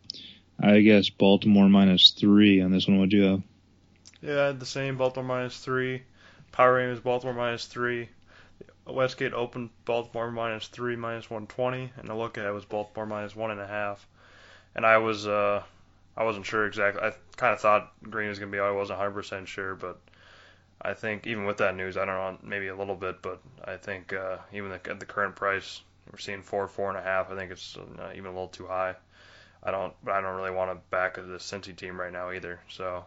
I 0.62 0.82
guess 0.82 1.10
Baltimore 1.10 1.70
minus 1.70 2.12
three 2.12 2.62
on 2.62 2.72
this 2.72 2.88
one. 2.88 2.98
What'd 2.98 3.14
you 3.14 3.24
have? 3.24 3.44
Yeah, 4.22 4.52
the 4.52 4.66
same 4.66 4.98
Baltimore 4.98 5.38
minus 5.38 5.58
three. 5.58 6.04
Power 6.52 6.76
rating 6.76 6.92
was 6.92 7.00
Baltimore 7.00 7.34
minus 7.34 7.66
three. 7.66 8.10
Westgate 8.86 9.34
opened 9.34 9.70
Baltimore 9.86 10.32
minus 10.32 10.68
three, 10.68 10.96
minus 10.96 11.30
120, 11.30 11.94
and 11.98 12.10
the 12.10 12.16
look 12.16 12.38
ahead 12.38 12.54
was 12.54 12.66
Baltimore 12.66 13.06
minus 13.06 13.36
one 13.36 13.52
and 13.52 13.62
a 13.62 13.68
half. 13.68 14.06
And 14.76 14.86
I 14.86 14.98
was, 14.98 15.26
uh, 15.26 15.64
I 16.18 16.24
wasn't 16.24 16.46
sure 16.46 16.66
exactly. 16.66 17.02
I 17.02 17.14
kind 17.38 17.54
of 17.54 17.62
thought 17.62 17.94
Green 18.04 18.30
was 18.30 18.40
gonna 18.40 18.52
be. 18.52 18.60
I 18.60 18.72
wasn't 18.72 19.00
100% 19.00 19.48
sure, 19.48 19.76
but 19.76 20.00
I 20.84 20.94
think 20.94 21.26
even 21.28 21.46
with 21.46 21.58
that 21.58 21.76
news, 21.76 21.96
I 21.96 22.06
don't 22.06 22.16
know, 22.16 22.38
maybe 22.44 22.68
a 22.68 22.76
little 22.76 22.96
bit, 22.96 23.22
but 23.22 23.40
I 23.64 23.78
think 23.78 24.12
uh, 24.12 24.38
even 24.52 24.72
at 24.72 25.00
the 25.00 25.06
current 25.06 25.36
price, 25.36 25.82
we're 26.12 26.18
seeing 26.18 26.42
four, 26.42 26.68
four 26.68 26.90
and 26.90 26.98
a 26.98 27.02
half. 27.02 27.32
I 27.32 27.36
think 27.36 27.52
it's 27.52 27.78
uh, 27.78 28.10
even 28.14 28.26
a 28.26 28.34
little 28.34 28.50
too 28.50 28.68
high. 28.68 28.96
I 29.64 29.72
don't, 29.72 29.94
but 30.04 30.14
I 30.14 30.22
don't 30.22 30.36
really 30.36 30.52
want 30.52 30.72
to 30.72 30.82
back 30.90 31.16
the 31.16 31.22
Cincy 31.22 31.74
team 31.76 31.98
right 31.98 32.12
now 32.12 32.32
either. 32.32 32.60
So, 32.70 33.06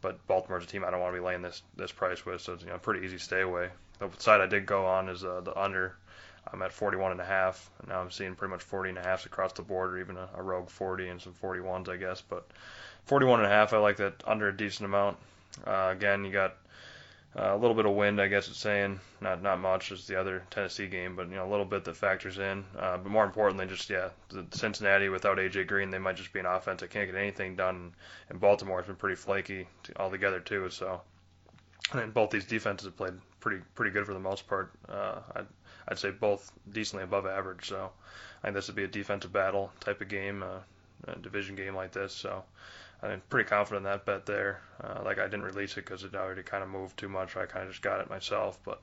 but 0.00 0.26
Baltimore's 0.26 0.64
a 0.64 0.66
team 0.66 0.84
I 0.84 0.90
don't 0.90 1.00
want 1.00 1.14
to 1.14 1.20
be 1.20 1.24
laying 1.24 1.42
this 1.42 1.62
this 1.76 1.92
price 1.92 2.26
with, 2.26 2.40
so 2.40 2.54
it's 2.54 2.64
you 2.64 2.70
know 2.70 2.78
pretty 2.78 3.06
easy 3.06 3.18
stay 3.18 3.42
away. 3.42 3.70
The 4.00 4.10
side 4.18 4.40
I 4.40 4.46
did 4.46 4.66
go 4.66 4.84
on 4.86 5.08
is 5.08 5.24
uh, 5.24 5.42
the 5.42 5.56
under. 5.56 5.96
I'm 6.52 6.60
at 6.62 6.72
41 6.72 7.12
and 7.12 7.20
a 7.20 7.24
half, 7.24 7.70
and 7.78 7.88
now 7.88 8.00
I'm 8.00 8.10
seeing 8.10 8.34
pretty 8.34 8.50
much 8.50 8.62
40 8.62 8.90
and 8.90 8.98
a 8.98 9.02
half 9.02 9.26
across 9.26 9.52
the 9.52 9.62
board, 9.62 9.92
or 9.92 9.98
even 10.00 10.16
a, 10.16 10.28
a 10.34 10.42
rogue 10.42 10.68
40 10.68 11.08
and 11.08 11.22
some 11.22 11.34
41s, 11.34 11.88
I 11.88 11.96
guess. 11.96 12.20
But 12.20 12.50
41 13.04 13.38
and 13.38 13.46
a 13.46 13.54
half, 13.54 13.72
I 13.72 13.78
like 13.78 13.98
that 13.98 14.24
under 14.26 14.48
a 14.48 14.56
decent 14.56 14.86
amount. 14.86 15.18
Uh, 15.64 15.90
again, 15.92 16.24
you 16.24 16.32
got 16.32 16.56
uh, 17.34 17.54
a 17.54 17.56
little 17.56 17.74
bit 17.74 17.86
of 17.86 17.94
wind, 17.94 18.20
I 18.20 18.28
guess 18.28 18.48
it's 18.48 18.58
saying, 18.58 19.00
not 19.22 19.42
not 19.42 19.58
much 19.58 19.90
as 19.90 20.06
the 20.06 20.20
other 20.20 20.42
Tennessee 20.50 20.86
game, 20.86 21.16
but 21.16 21.28
you 21.28 21.36
know 21.36 21.46
a 21.46 21.50
little 21.50 21.64
bit 21.64 21.82
that 21.84 21.96
factors 21.96 22.38
in. 22.38 22.62
Uh, 22.78 22.98
but 22.98 23.10
more 23.10 23.24
importantly, 23.24 23.66
just 23.66 23.88
yeah, 23.88 24.10
the 24.28 24.44
Cincinnati 24.50 25.08
without 25.08 25.38
AJ 25.38 25.66
Green, 25.66 25.90
they 25.90 25.98
might 25.98 26.16
just 26.16 26.32
be 26.32 26.40
an 26.40 26.46
offense 26.46 26.80
that 26.80 26.90
can't 26.90 27.10
get 27.10 27.18
anything 27.18 27.56
done. 27.56 27.94
And 28.28 28.38
Baltimore's 28.38 28.86
been 28.86 28.96
pretty 28.96 29.16
flaky 29.16 29.66
altogether 29.96 30.40
too. 30.40 30.68
So, 30.68 31.00
and 31.94 32.12
both 32.12 32.30
these 32.30 32.44
defenses 32.44 32.84
have 32.84 32.98
played 32.98 33.14
pretty 33.40 33.62
pretty 33.74 33.92
good 33.92 34.04
for 34.04 34.12
the 34.12 34.20
most 34.20 34.46
part. 34.46 34.70
Uh, 34.86 35.20
I'd 35.34 35.46
I'd 35.88 35.98
say 35.98 36.10
both 36.10 36.52
decently 36.70 37.04
above 37.04 37.24
average. 37.24 37.66
So, 37.66 37.92
I 38.42 38.48
think 38.48 38.56
this 38.56 38.66
would 38.66 38.76
be 38.76 38.84
a 38.84 38.88
defensive 38.88 39.32
battle 39.32 39.72
type 39.80 40.02
of 40.02 40.08
game, 40.08 40.42
uh, 40.42 41.10
a 41.10 41.18
division 41.18 41.56
game 41.56 41.74
like 41.74 41.92
this. 41.92 42.12
So. 42.12 42.44
I'm 43.02 43.22
pretty 43.28 43.48
confident 43.48 43.84
in 43.84 43.90
that 43.90 44.04
bet 44.04 44.26
there. 44.26 44.60
Uh, 44.82 45.02
like 45.04 45.18
I 45.18 45.24
didn't 45.24 45.42
release 45.42 45.72
it 45.72 45.84
because 45.84 46.04
it 46.04 46.14
already 46.14 46.42
kind 46.42 46.62
of 46.62 46.68
moved 46.68 46.98
too 46.98 47.08
much. 47.08 47.36
I 47.36 47.46
kind 47.46 47.64
of 47.64 47.70
just 47.70 47.82
got 47.82 48.00
it 48.00 48.08
myself, 48.08 48.58
but 48.64 48.80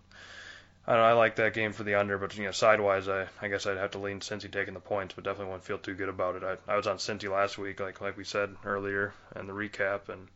I 0.85 0.93
know, 0.93 1.03
I 1.03 1.13
like 1.13 1.35
that 1.37 1.53
game 1.53 1.71
for 1.71 1.83
the 1.83 1.95
under. 1.95 2.17
But 2.17 2.35
you 2.37 2.45
know, 2.45 2.51
sidewise, 2.51 3.07
I 3.07 3.27
I 3.41 3.47
guess 3.47 3.65
I'd 3.65 3.77
have 3.77 3.91
to 3.91 3.99
lean 3.99 4.19
Cincy 4.19 4.51
taking 4.51 4.73
the 4.73 4.79
points, 4.79 5.13
but 5.13 5.23
definitely 5.23 5.51
wouldn't 5.51 5.65
feel 5.65 5.77
too 5.77 5.93
good 5.93 6.09
about 6.09 6.35
it. 6.35 6.43
I 6.43 6.57
I 6.71 6.75
was 6.75 6.87
on 6.87 6.97
Cincy 6.97 7.31
last 7.31 7.57
week, 7.57 7.79
like 7.79 8.01
like 8.01 8.17
we 8.17 8.23
said 8.23 8.55
earlier, 8.65 9.13
in 9.35 9.47
the 9.47 9.53
recap, 9.53 10.09
and 10.09 10.27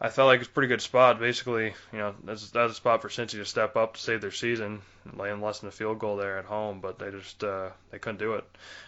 I 0.00 0.10
felt 0.10 0.26
like 0.26 0.40
it's 0.40 0.48
a 0.48 0.52
pretty 0.52 0.68
good 0.68 0.82
spot. 0.82 1.18
Basically, 1.18 1.74
you 1.92 1.98
know, 1.98 2.14
that's 2.24 2.50
that's 2.50 2.72
a 2.72 2.76
spot 2.76 3.00
for 3.00 3.08
Cincy 3.08 3.38
to 3.38 3.44
step 3.44 3.76
up 3.76 3.94
to 3.94 4.00
save 4.00 4.20
their 4.20 4.30
season, 4.30 4.82
laying 5.14 5.40
less 5.40 5.60
than 5.60 5.68
a 5.68 5.72
field 5.72 5.98
goal 5.98 6.16
there 6.16 6.38
at 6.38 6.44
home, 6.44 6.80
but 6.80 6.98
they 6.98 7.10
just 7.10 7.42
uh, 7.42 7.70
they 7.90 7.98
couldn't 7.98 8.18
do 8.18 8.34
it. 8.34 8.44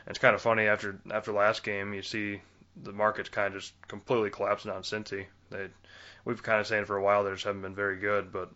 And 0.06 0.10
it's 0.10 0.18
kind 0.18 0.34
of 0.34 0.42
funny 0.42 0.66
after 0.66 1.00
after 1.10 1.32
last 1.32 1.62
game, 1.62 1.94
you 1.94 2.02
see 2.02 2.42
the 2.82 2.92
market's 2.92 3.28
kind 3.28 3.54
of 3.54 3.60
just 3.60 3.74
completely 3.88 4.30
collapsing 4.30 4.70
on 4.70 4.82
Cincy. 4.82 5.26
They, 5.50 5.68
we've 6.24 6.42
kind 6.42 6.60
of 6.60 6.66
saying 6.66 6.84
for 6.84 6.96
a 6.96 7.02
while 7.02 7.24
they 7.24 7.30
just 7.30 7.44
haven't 7.44 7.62
been 7.62 7.74
very 7.74 7.96
good, 7.98 8.32
but 8.32 8.50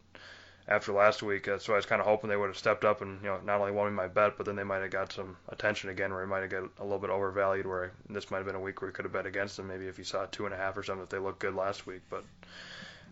after 0.66 0.92
last 0.92 1.22
week, 1.22 1.46
uh, 1.46 1.58
so 1.58 1.74
I 1.74 1.76
was 1.76 1.86
kind 1.86 2.00
of 2.00 2.06
hoping 2.06 2.30
they 2.30 2.36
would 2.36 2.46
have 2.46 2.56
stepped 2.56 2.84
up 2.84 3.02
and 3.02 3.20
you 3.22 3.28
know 3.28 3.38
not 3.44 3.60
only 3.60 3.72
won 3.72 3.86
me 3.86 3.92
my 3.92 4.08
bet, 4.08 4.36
but 4.36 4.46
then 4.46 4.56
they 4.56 4.64
might 4.64 4.80
have 4.80 4.90
got 4.90 5.12
some 5.12 5.36
attention 5.48 5.90
again, 5.90 6.12
where 6.12 6.24
he 6.24 6.30
might 6.30 6.40
have 6.40 6.50
got 6.50 6.70
a 6.78 6.82
little 6.82 6.98
bit 6.98 7.10
overvalued. 7.10 7.66
Where 7.66 7.92
this 8.08 8.30
might 8.30 8.38
have 8.38 8.46
been 8.46 8.54
a 8.54 8.60
week 8.60 8.80
where 8.80 8.90
he 8.90 8.94
could 8.94 9.04
have 9.04 9.12
bet 9.12 9.26
against 9.26 9.56
them, 9.56 9.68
maybe 9.68 9.86
if 9.86 9.96
he 9.96 10.04
saw 10.04 10.24
two 10.26 10.46
and 10.46 10.54
a 10.54 10.56
half 10.56 10.76
or 10.76 10.82
something, 10.82 11.04
if 11.04 11.10
they 11.10 11.18
looked 11.18 11.40
good 11.40 11.54
last 11.54 11.86
week, 11.86 12.02
but. 12.10 12.24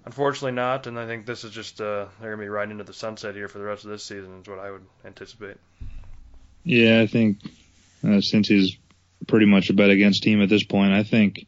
Unfortunately, 0.05 0.50
not, 0.50 0.88
and 0.88 0.98
I 0.98 1.07
think 1.07 1.26
this 1.26 1.44
is 1.44 1.53
just 1.53 1.80
uh, 1.80 2.07
they're 2.20 2.32
gonna 2.32 2.42
be 2.42 2.48
riding 2.48 2.72
into 2.72 2.82
the 2.82 2.92
sunset 2.92 3.36
here 3.36 3.46
for 3.46 3.59
the 3.59 3.64
rest 3.64 3.84
of 3.84 3.90
this 3.90 4.03
season. 4.03 4.40
Is 4.40 4.48
what 4.48 4.59
I 4.59 4.72
would 4.72 4.84
anticipate. 5.05 5.59
Yeah, 6.64 7.00
I 7.00 7.07
think 7.07 7.38
uh, 8.03 8.18
Cincy's 8.18 8.76
pretty 9.27 9.47
much 9.47 9.70
a 9.70 9.75
bet 9.75 9.91
against 9.91 10.23
team 10.23 10.43
at 10.43 10.49
this 10.49 10.64
point. 10.64 10.93
I 10.93 11.03
think 11.03 11.47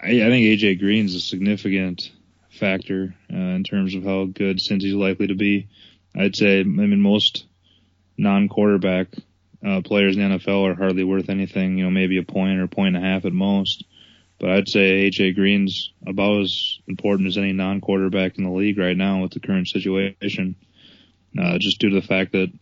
I, 0.00 0.08
I 0.08 0.28
think 0.28 0.46
AJ 0.46 0.78
Green's 0.80 1.14
a 1.14 1.20
significant 1.20 2.10
factor 2.50 3.14
uh, 3.32 3.36
in 3.36 3.64
terms 3.64 3.94
of 3.94 4.04
how 4.04 4.24
good 4.24 4.58
Cincy's 4.58 4.94
likely 4.94 5.28
to 5.28 5.34
be. 5.34 5.68
I'd 6.14 6.36
say 6.36 6.60
I 6.60 6.64
mean 6.64 7.00
most 7.00 7.46
non-quarterback 8.16 9.08
uh, 9.64 9.82
players 9.82 10.16
in 10.16 10.28
the 10.28 10.38
NFL 10.38 10.70
are 10.70 10.74
hardly 10.74 11.04
worth 11.04 11.28
anything. 11.28 11.78
You 11.78 11.84
know, 11.84 11.90
maybe 11.90 12.18
a 12.18 12.22
point 12.22 12.60
or 12.60 12.66
point 12.66 12.96
and 12.96 13.04
a 13.04 13.08
half 13.08 13.24
at 13.24 13.32
most. 13.32 13.84
But 14.38 14.50
I'd 14.50 14.68
say 14.68 15.08
AJ 15.08 15.34
Green's 15.34 15.92
about 16.06 16.42
as 16.42 16.78
important 16.86 17.28
as 17.28 17.38
any 17.38 17.52
non-quarterback 17.52 18.36
in 18.36 18.44
the 18.44 18.50
league 18.50 18.78
right 18.78 18.96
now 18.96 19.22
with 19.22 19.32
the 19.32 19.40
current 19.40 19.68
situation. 19.68 20.56
Uh, 21.38 21.58
just 21.58 21.80
due 21.80 21.90
to 21.90 22.00
the 22.00 22.06
fact 22.06 22.32
that 22.32 22.52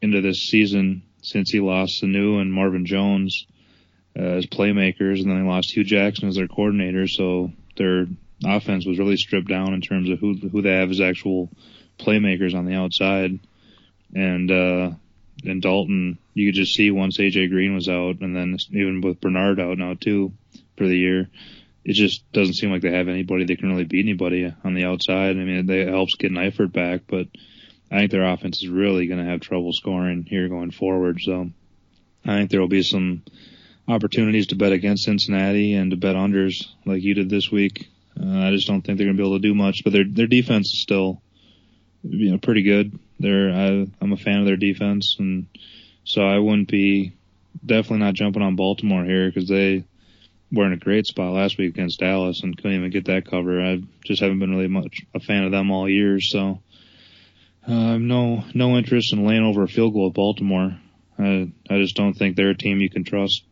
into 0.00 0.20
this 0.20 0.40
season, 0.40 1.02
since 1.28 1.50
he 1.50 1.60
lost 1.60 2.02
Sanu 2.02 2.40
and 2.40 2.52
Marvin 2.52 2.86
Jones 2.86 3.46
uh, 4.18 4.22
as 4.22 4.46
playmakers, 4.46 5.20
and 5.20 5.30
then 5.30 5.42
they 5.42 5.48
lost 5.48 5.70
Hue 5.70 5.84
Jackson 5.84 6.28
as 6.28 6.36
their 6.36 6.48
coordinator. 6.48 7.06
So 7.06 7.52
their 7.76 8.06
offense 8.44 8.86
was 8.86 8.98
really 8.98 9.16
stripped 9.16 9.48
down 9.48 9.74
in 9.74 9.80
terms 9.80 10.08
of 10.10 10.18
who 10.18 10.34
who 10.34 10.62
they 10.62 10.72
have 10.72 10.90
as 10.90 11.00
actual 11.00 11.50
playmakers 11.98 12.54
on 12.54 12.64
the 12.64 12.74
outside. 12.74 13.38
And 14.14 14.50
uh, 14.50 14.90
and 15.44 15.62
Dalton, 15.62 16.18
you 16.34 16.48
could 16.48 16.56
just 16.56 16.74
see 16.74 16.90
once 16.90 17.18
AJ 17.18 17.50
Green 17.50 17.74
was 17.74 17.88
out, 17.88 18.20
and 18.20 18.34
then 18.34 18.56
even 18.70 19.00
with 19.02 19.20
Bernard 19.20 19.60
out 19.60 19.78
now 19.78 19.94
too 19.94 20.32
for 20.76 20.86
the 20.86 20.96
year, 20.96 21.28
it 21.84 21.92
just 21.92 22.30
doesn't 22.32 22.54
seem 22.54 22.70
like 22.70 22.82
they 22.82 22.96
have 22.96 23.08
anybody 23.08 23.44
that 23.44 23.58
can 23.58 23.68
really 23.68 23.84
beat 23.84 24.04
anybody 24.04 24.52
on 24.64 24.74
the 24.74 24.84
outside. 24.84 25.36
I 25.36 25.44
mean, 25.44 25.68
it 25.68 25.88
helps 25.88 26.14
get 26.16 26.32
Eifert 26.32 26.72
back, 26.72 27.02
but 27.06 27.28
I 27.90 27.98
think 27.98 28.10
their 28.10 28.26
offense 28.26 28.58
is 28.58 28.68
really 28.68 29.06
going 29.06 29.24
to 29.24 29.30
have 29.30 29.40
trouble 29.40 29.72
scoring 29.72 30.24
here 30.28 30.48
going 30.48 30.70
forward. 30.70 31.20
So 31.22 31.50
I 32.24 32.36
think 32.36 32.50
there 32.50 32.60
will 32.60 32.68
be 32.68 32.82
some 32.82 33.22
opportunities 33.86 34.48
to 34.48 34.56
bet 34.56 34.72
against 34.72 35.04
Cincinnati 35.04 35.74
and 35.74 35.90
to 35.90 35.96
bet 35.96 36.14
unders 36.14 36.66
like 36.84 37.02
you 37.02 37.14
did 37.14 37.30
this 37.30 37.50
week. 37.50 37.88
Uh, 38.20 38.48
I 38.48 38.50
just 38.50 38.66
don't 38.66 38.82
think 38.82 38.98
they're 38.98 39.06
going 39.06 39.16
to 39.16 39.22
be 39.22 39.26
able 39.26 39.38
to 39.38 39.48
do 39.48 39.54
much, 39.54 39.84
but 39.84 39.92
their 39.92 40.04
their 40.04 40.26
defense 40.26 40.68
is 40.68 40.82
still 40.82 41.22
you 42.02 42.30
know 42.30 42.38
pretty 42.38 42.62
good. 42.62 42.98
They're 43.18 43.50
I, 43.50 43.86
I'm 44.00 44.12
a 44.12 44.16
fan 44.16 44.40
of 44.40 44.46
their 44.46 44.56
defense, 44.56 45.16
and 45.18 45.46
so 46.04 46.22
I 46.22 46.38
wouldn't 46.38 46.68
be 46.68 47.12
definitely 47.64 47.98
not 47.98 48.14
jumping 48.14 48.42
on 48.42 48.56
Baltimore 48.56 49.04
here 49.04 49.28
because 49.30 49.48
they 49.48 49.84
were 50.50 50.66
in 50.66 50.72
a 50.72 50.78
great 50.78 51.06
spot 51.06 51.32
last 51.32 51.58
week 51.58 51.70
against 51.70 52.00
Dallas 52.00 52.42
and 52.42 52.56
couldn't 52.56 52.76
even 52.76 52.90
get 52.90 53.06
that 53.06 53.28
cover. 53.28 53.60
I 53.60 53.82
just 54.04 54.22
haven't 54.22 54.38
been 54.38 54.50
really 54.50 54.68
much 54.68 55.02
a 55.14 55.20
fan 55.20 55.44
of 55.44 55.52
them 55.52 55.70
all 55.70 55.88
year, 55.88 56.20
so 56.20 56.60
uh, 57.68 57.98
no, 57.98 58.44
no 58.54 58.76
interest 58.76 59.12
in 59.12 59.26
laying 59.26 59.44
over 59.44 59.62
a 59.62 59.68
field 59.68 59.92
goal 59.92 60.06
with 60.06 60.14
Baltimore. 60.14 60.78
I, 61.18 61.52
I 61.68 61.78
just 61.78 61.96
don't 61.96 62.14
think 62.14 62.36
they're 62.36 62.50
a 62.50 62.56
team 62.56 62.80
you 62.80 62.90
can 62.90 63.04
trust 63.04 63.44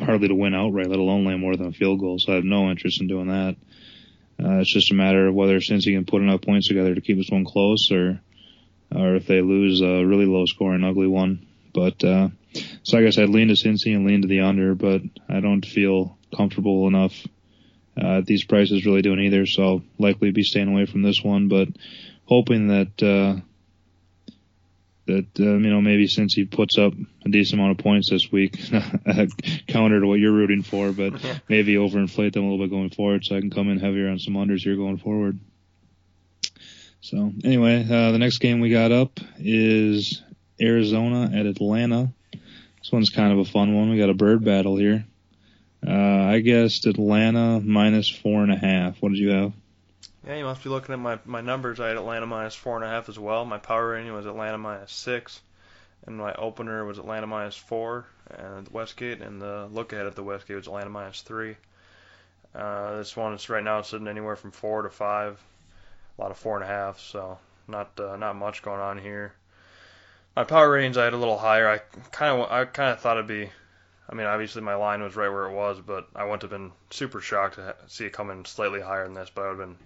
hardly 0.00 0.28
to 0.28 0.34
win 0.34 0.54
outright, 0.54 0.88
let 0.88 0.98
alone 0.98 1.24
lay 1.24 1.36
more 1.36 1.56
than 1.56 1.68
a 1.68 1.72
field 1.72 2.00
goal. 2.00 2.18
So 2.18 2.32
I 2.32 2.36
have 2.36 2.44
no 2.44 2.70
interest 2.70 3.00
in 3.00 3.08
doing 3.08 3.28
that. 3.28 3.56
Uh, 4.42 4.58
it's 4.58 4.72
just 4.72 4.90
a 4.90 4.94
matter 4.94 5.28
of 5.28 5.34
whether 5.34 5.58
Cincy 5.60 5.94
can 5.94 6.04
put 6.04 6.22
enough 6.22 6.42
points 6.42 6.68
together 6.68 6.94
to 6.94 7.00
keep 7.00 7.16
this 7.16 7.30
one 7.30 7.44
close, 7.44 7.90
or 7.92 8.20
or 8.94 9.14
if 9.14 9.26
they 9.26 9.40
lose 9.40 9.80
a 9.80 10.04
really 10.04 10.26
low 10.26 10.44
score, 10.46 10.72
scoring, 10.72 10.84
ugly 10.84 11.06
one. 11.06 11.46
But 11.72 12.02
uh, 12.02 12.28
so 12.82 12.98
I 12.98 13.02
guess 13.02 13.18
I'd 13.18 13.28
lean 13.28 13.48
to 13.48 13.54
Cincy 13.54 13.94
and 13.94 14.06
lean 14.06 14.22
to 14.22 14.28
the 14.28 14.40
under, 14.40 14.74
but 14.74 15.02
I 15.28 15.40
don't 15.40 15.64
feel 15.64 16.18
comfortable 16.34 16.88
enough 16.88 17.14
uh, 17.96 18.18
at 18.18 18.26
these 18.26 18.44
prices 18.44 18.84
really 18.84 19.02
doing 19.02 19.20
either. 19.20 19.46
So 19.46 19.62
I'll 19.62 19.82
likely 19.98 20.32
be 20.32 20.42
staying 20.42 20.68
away 20.68 20.86
from 20.86 21.02
this 21.02 21.22
one, 21.22 21.48
but 21.48 21.68
hoping 22.24 22.68
that 22.68 23.02
uh, 23.02 23.40
that 25.06 25.26
um, 25.40 25.64
you 25.64 25.70
know 25.70 25.80
maybe 25.80 26.06
Cincy 26.06 26.48
puts 26.50 26.78
up 26.78 26.92
a 27.24 27.28
decent 27.28 27.60
amount 27.60 27.78
of 27.78 27.84
points 27.84 28.10
this 28.10 28.30
week, 28.30 28.58
counter 29.68 30.00
to 30.00 30.06
what 30.06 30.20
you're 30.20 30.32
rooting 30.32 30.62
for, 30.62 30.92
but 30.92 31.14
maybe 31.48 31.74
overinflate 31.74 32.32
them 32.32 32.44
a 32.44 32.50
little 32.50 32.64
bit 32.64 32.70
going 32.70 32.90
forward, 32.90 33.24
so 33.24 33.36
I 33.36 33.40
can 33.40 33.50
come 33.50 33.68
in 33.68 33.78
heavier 33.78 34.08
on 34.08 34.18
some 34.18 34.34
unders 34.34 34.60
here 34.60 34.76
going 34.76 34.98
forward. 34.98 35.38
So 37.00 37.32
anyway, 37.42 37.84
uh, 37.84 38.12
the 38.12 38.18
next 38.18 38.38
game 38.38 38.60
we 38.60 38.70
got 38.70 38.92
up 38.92 39.18
is 39.38 40.22
Arizona 40.60 41.30
at 41.34 41.46
Atlanta. 41.46 42.12
This 42.32 42.92
one's 42.92 43.10
kind 43.10 43.32
of 43.32 43.40
a 43.40 43.44
fun 43.44 43.74
one. 43.74 43.90
We 43.90 43.98
got 43.98 44.10
a 44.10 44.14
bird 44.14 44.44
battle 44.44 44.76
here. 44.76 45.04
Uh, 45.84 45.90
I 45.90 46.38
guessed 46.40 46.86
Atlanta 46.86 47.60
minus 47.60 48.08
four 48.08 48.42
and 48.42 48.52
a 48.52 48.56
half. 48.56 49.02
What 49.02 49.10
did 49.10 49.18
you 49.18 49.30
have? 49.30 49.52
Yeah, 50.26 50.36
you 50.36 50.44
must 50.44 50.62
be 50.62 50.70
looking 50.70 50.92
at 50.92 50.98
my, 50.98 51.18
my 51.24 51.40
numbers. 51.40 51.80
I 51.80 51.88
had 51.88 51.96
Atlanta 51.96 52.26
minus 52.26 52.54
four 52.54 52.76
and 52.76 52.84
a 52.84 52.88
half 52.88 53.08
as 53.08 53.18
well. 53.18 53.44
My 53.44 53.58
power 53.58 53.90
rating 53.90 54.12
was 54.12 54.26
Atlanta 54.26 54.58
minus 54.58 54.92
six. 54.92 55.40
And 56.06 56.16
my 56.16 56.34
opener 56.34 56.84
was 56.84 56.98
Atlanta 56.98 57.26
minus 57.26 57.56
four 57.56 58.06
and 58.30 58.66
the 58.66 58.70
Westgate, 58.72 59.20
and 59.20 59.40
the 59.40 59.68
look 59.70 59.92
ahead 59.92 60.06
at 60.06 60.16
the 60.16 60.22
Westgate 60.22 60.56
was 60.56 60.66
Atlanta 60.66 60.90
minus 60.90 61.20
three. 61.22 61.56
Uh, 62.54 62.96
this 62.96 63.16
one 63.16 63.32
is 63.34 63.48
right 63.48 63.62
now 63.62 63.82
sitting 63.82 64.08
anywhere 64.08 64.36
from 64.36 64.50
four 64.50 64.82
to 64.82 64.90
five, 64.90 65.40
a 66.18 66.22
lot 66.22 66.30
of 66.30 66.36
four 66.36 66.56
and 66.56 66.64
a 66.64 66.66
half, 66.66 66.98
so 66.98 67.38
not 67.68 67.98
uh, 68.00 68.16
not 68.16 68.36
much 68.36 68.62
going 68.62 68.80
on 68.80 68.98
here. 68.98 69.32
My 70.34 70.44
power 70.44 70.70
ratings 70.70 70.98
I 70.98 71.04
had 71.04 71.12
a 71.12 71.18
little 71.18 71.38
higher. 71.38 71.68
I 71.68 71.78
kind 72.10 72.40
of 72.40 72.50
I 72.50 72.64
kind 72.64 72.90
of 72.90 73.00
thought 73.00 73.16
it'd 73.16 73.26
be. 73.26 73.50
I 74.08 74.14
mean, 74.14 74.26
obviously 74.26 74.60
my 74.60 74.74
line 74.74 75.02
was 75.02 75.16
right 75.16 75.30
where 75.30 75.46
it 75.46 75.54
was, 75.54 75.78
but 75.80 76.08
I 76.14 76.24
wouldn't 76.24 76.42
have 76.42 76.50
been 76.50 76.72
super 76.90 77.20
shocked 77.20 77.54
to 77.54 77.74
see 77.86 78.06
it 78.06 78.12
come 78.12 78.30
in 78.30 78.44
slightly 78.44 78.80
higher 78.80 79.04
than 79.04 79.14
this. 79.14 79.30
But 79.32 79.42
I 79.42 79.50
would 79.50 79.60
have 79.60 79.68
been 79.68 79.76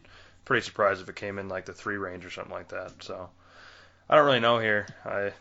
pretty 0.47 0.65
surprised 0.65 1.03
if 1.03 1.09
it 1.11 1.17
came 1.17 1.39
in 1.39 1.49
like 1.49 1.67
the 1.67 1.75
three 1.75 1.99
range 1.99 2.25
or 2.25 2.31
something 2.31 2.55
like 2.55 2.69
that. 2.69 3.03
So 3.03 3.29
I 4.09 4.17
don't 4.17 4.25
really 4.25 4.41
know 4.41 4.59
here. 4.59 4.87
I 5.05 5.33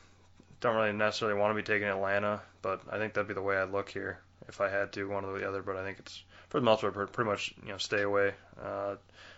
don't 0.60 0.76
really 0.76 0.92
necessarily 0.92 1.40
want 1.40 1.52
to 1.52 1.56
be 1.56 1.66
taking 1.66 1.88
Atlanta, 1.88 2.42
but 2.62 2.82
I 2.92 2.98
think 2.98 3.14
that'd 3.14 3.28
be 3.28 3.34
the 3.34 3.42
way 3.42 3.58
I'd 3.58 3.72
look 3.72 3.90
here 3.90 4.20
if 4.50 4.60
I 4.60 4.68
had 4.68 4.92
to, 4.94 5.08
one 5.08 5.24
or 5.24 5.40
the 5.40 5.48
other. 5.48 5.62
But 5.62 5.78
I 5.78 5.84
think 5.84 6.00
it's 6.00 6.24
for 6.50 6.60
the 6.60 6.66
most 6.66 6.82
part 6.82 6.94
pretty 7.14 7.30
much 7.30 7.54
you 7.64 7.70
know 7.70 7.78
stay 7.78 8.02
away. 8.02 8.34
Uh, 8.62 8.96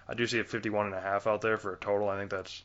I 0.07 0.13
do 0.15 0.25
see 0.25 0.39
a 0.39 0.43
51 0.43 0.87
and 0.87 0.95
a 0.95 1.01
half 1.01 1.27
out 1.27 1.41
there 1.41 1.57
for 1.57 1.73
a 1.73 1.77
total. 1.77 2.09
I 2.09 2.17
think 2.17 2.31
that's 2.31 2.63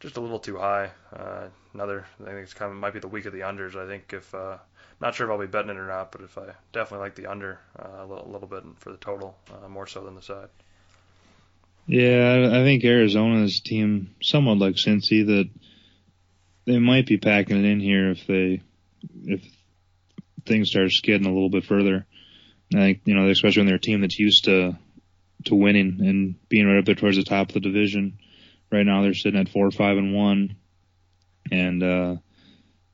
just 0.00 0.18
a 0.18 0.20
little 0.20 0.38
too 0.38 0.58
high. 0.58 0.90
Uh, 1.14 1.46
another, 1.72 2.06
I 2.20 2.24
think 2.26 2.38
it's 2.38 2.54
kind 2.54 2.70
of 2.70 2.76
might 2.76 2.92
be 2.92 3.00
the 3.00 3.08
week 3.08 3.24
of 3.24 3.32
the 3.32 3.40
unders. 3.40 3.76
I 3.76 3.86
think 3.86 4.12
if 4.12 4.34
uh, 4.34 4.58
not 5.00 5.14
sure 5.14 5.26
if 5.26 5.32
I'll 5.32 5.38
be 5.38 5.46
betting 5.46 5.70
it 5.70 5.78
or 5.78 5.86
not, 5.86 6.12
but 6.12 6.20
if 6.20 6.36
I 6.36 6.52
definitely 6.72 7.04
like 7.04 7.14
the 7.14 7.26
under 7.28 7.60
uh, 7.78 8.02
a, 8.02 8.06
little, 8.06 8.26
a 8.26 8.30
little 8.30 8.48
bit 8.48 8.62
for 8.76 8.90
the 8.90 8.98
total 8.98 9.38
uh, 9.50 9.68
more 9.68 9.86
so 9.86 10.04
than 10.04 10.14
the 10.14 10.22
side. 10.22 10.48
Yeah, 11.86 12.48
I 12.52 12.62
think 12.62 12.84
Arizona's 12.84 13.60
team 13.60 14.14
somewhat 14.22 14.58
like 14.58 14.76
Cincy 14.76 15.26
that 15.26 15.50
they 16.64 16.78
might 16.78 17.06
be 17.06 17.18
packing 17.18 17.58
it 17.58 17.68
in 17.68 17.80
here 17.80 18.10
if 18.10 18.26
they 18.26 18.62
if 19.24 19.42
things 20.46 20.70
start 20.70 20.92
skidding 20.92 21.26
a 21.26 21.32
little 21.32 21.50
bit 21.50 21.64
further. 21.64 22.06
I 22.74 22.78
think 22.78 23.00
you 23.04 23.14
know, 23.14 23.28
especially 23.28 23.60
when 23.60 23.66
they're 23.66 23.76
a 23.76 23.80
team 23.80 24.00
that's 24.00 24.18
used 24.18 24.44
to 24.44 24.78
to 25.44 25.54
winning 25.54 25.98
and 26.00 26.48
being 26.48 26.66
right 26.66 26.78
up 26.78 26.84
there 26.84 26.94
towards 26.94 27.16
the 27.16 27.24
top 27.24 27.48
of 27.48 27.54
the 27.54 27.60
division. 27.60 28.18
Right 28.70 28.86
now 28.86 29.02
they're 29.02 29.14
sitting 29.14 29.40
at 29.40 29.48
four, 29.48 29.70
five, 29.70 29.98
and 29.98 30.14
one, 30.14 30.56
and 31.50 31.82
uh, 31.82 32.16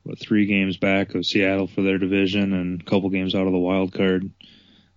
what 0.03 0.19
three 0.19 0.45
games 0.45 0.77
back 0.77 1.15
of 1.15 1.25
Seattle 1.25 1.67
for 1.67 1.81
their 1.81 1.97
division 1.97 2.53
and 2.53 2.81
a 2.81 2.83
couple 2.83 3.09
games 3.09 3.35
out 3.35 3.45
of 3.45 3.53
the 3.53 3.59
wild 3.59 3.93
card. 3.93 4.29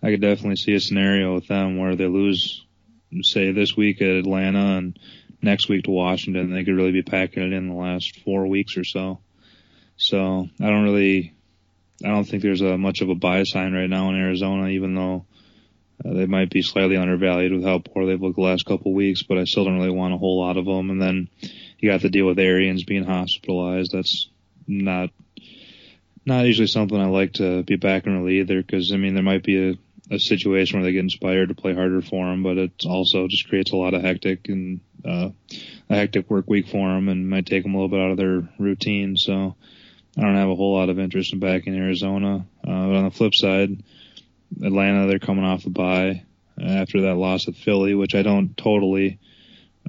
I 0.02 0.10
could 0.10 0.20
definitely 0.20 0.56
see 0.56 0.74
a 0.74 0.80
scenario 0.80 1.34
with 1.34 1.46
them 1.46 1.78
where 1.78 1.94
they 1.94 2.06
lose, 2.06 2.64
say 3.20 3.52
this 3.52 3.76
week 3.76 4.00
at 4.00 4.08
Atlanta 4.08 4.78
and 4.78 4.98
next 5.42 5.68
week 5.68 5.84
to 5.84 5.90
Washington. 5.90 6.52
They 6.52 6.64
could 6.64 6.76
really 6.76 6.92
be 6.92 7.02
packing 7.02 7.42
it 7.42 7.52
in 7.52 7.68
the 7.68 7.74
last 7.74 8.20
four 8.20 8.46
weeks 8.46 8.76
or 8.76 8.84
so. 8.84 9.20
So 9.96 10.48
I 10.60 10.66
don't 10.66 10.84
really, 10.84 11.34
I 12.04 12.08
don't 12.08 12.24
think 12.24 12.42
there's 12.42 12.62
a 12.62 12.78
much 12.78 13.02
of 13.02 13.08
a 13.08 13.14
buy 13.14 13.42
sign 13.44 13.72
right 13.72 13.90
now 13.90 14.08
in 14.08 14.16
Arizona, 14.16 14.68
even 14.68 14.94
though 14.94 15.26
uh, 16.04 16.14
they 16.14 16.26
might 16.26 16.50
be 16.50 16.62
slightly 16.62 16.96
undervalued 16.96 17.52
with 17.52 17.64
how 17.64 17.78
poor 17.78 18.06
they've 18.06 18.20
looked 18.20 18.36
the 18.36 18.42
last 18.42 18.66
couple 18.66 18.92
of 18.92 18.96
weeks, 18.96 19.22
but 19.22 19.38
I 19.38 19.44
still 19.44 19.64
don't 19.64 19.78
really 19.78 19.90
want 19.90 20.14
a 20.14 20.18
whole 20.18 20.40
lot 20.40 20.56
of 20.56 20.64
them. 20.64 20.90
And 20.90 21.00
then 21.00 21.28
you 21.78 21.90
got 21.90 22.00
to 22.00 22.08
deal 22.08 22.26
with 22.26 22.38
Arians 22.38 22.84
being 22.84 23.04
hospitalized. 23.04 23.92
That's 23.92 24.28
not 24.66 25.10
not 26.24 26.46
usually 26.46 26.68
something 26.68 26.98
I 26.98 27.06
like 27.06 27.34
to 27.34 27.64
be 27.64 27.76
backing 27.76 28.16
really 28.16 28.40
either, 28.40 28.62
because 28.62 28.92
I 28.92 28.96
mean 28.96 29.14
there 29.14 29.22
might 29.22 29.42
be 29.42 29.70
a, 29.70 29.74
a 30.10 30.18
situation 30.18 30.78
where 30.78 30.84
they 30.84 30.92
get 30.92 31.00
inspired 31.00 31.48
to 31.48 31.54
play 31.54 31.74
harder 31.74 32.02
for 32.02 32.26
them, 32.26 32.42
but 32.42 32.58
it 32.58 32.72
also 32.86 33.28
just 33.28 33.48
creates 33.48 33.72
a 33.72 33.76
lot 33.76 33.94
of 33.94 34.02
hectic 34.02 34.48
and 34.48 34.80
uh, 35.04 35.30
a 35.90 35.94
hectic 35.94 36.28
work 36.30 36.48
week 36.48 36.68
for 36.68 36.88
them, 36.88 37.08
and 37.08 37.28
might 37.28 37.46
take 37.46 37.62
them 37.62 37.74
a 37.74 37.78
little 37.78 37.88
bit 37.88 38.00
out 38.00 38.10
of 38.10 38.16
their 38.16 38.48
routine. 38.58 39.16
So 39.16 39.56
I 40.16 40.20
don't 40.20 40.36
have 40.36 40.50
a 40.50 40.54
whole 40.54 40.76
lot 40.76 40.88
of 40.88 40.98
interest 40.98 41.32
in 41.32 41.38
backing 41.38 41.76
Arizona. 41.76 42.46
Uh, 42.62 42.86
but 42.86 42.96
on 42.96 43.04
the 43.04 43.10
flip 43.10 43.34
side, 43.34 43.82
Atlanta, 44.62 45.06
they're 45.06 45.18
coming 45.18 45.44
off 45.44 45.64
the 45.64 45.70
bye 45.70 46.24
after 46.62 47.02
that 47.02 47.16
loss 47.16 47.48
at 47.48 47.56
Philly, 47.56 47.94
which 47.94 48.14
I 48.14 48.22
don't 48.22 48.56
totally 48.56 49.18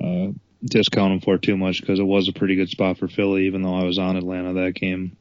uh, 0.02 0.28
discount 0.64 1.12
them 1.12 1.22
for 1.22 1.38
too 1.38 1.58
much 1.58 1.82
because 1.82 2.00
it 2.00 2.04
was 2.04 2.30
a 2.30 2.34
pretty 2.34 2.56
good 2.56 2.70
spot 2.70 2.98
for 2.98 3.08
Philly, 3.08 3.48
even 3.48 3.62
though 3.62 3.76
I 3.76 3.84
was 3.84 4.00
on 4.00 4.16
Atlanta 4.16 4.54
that 4.54 4.76
game. 4.76 5.18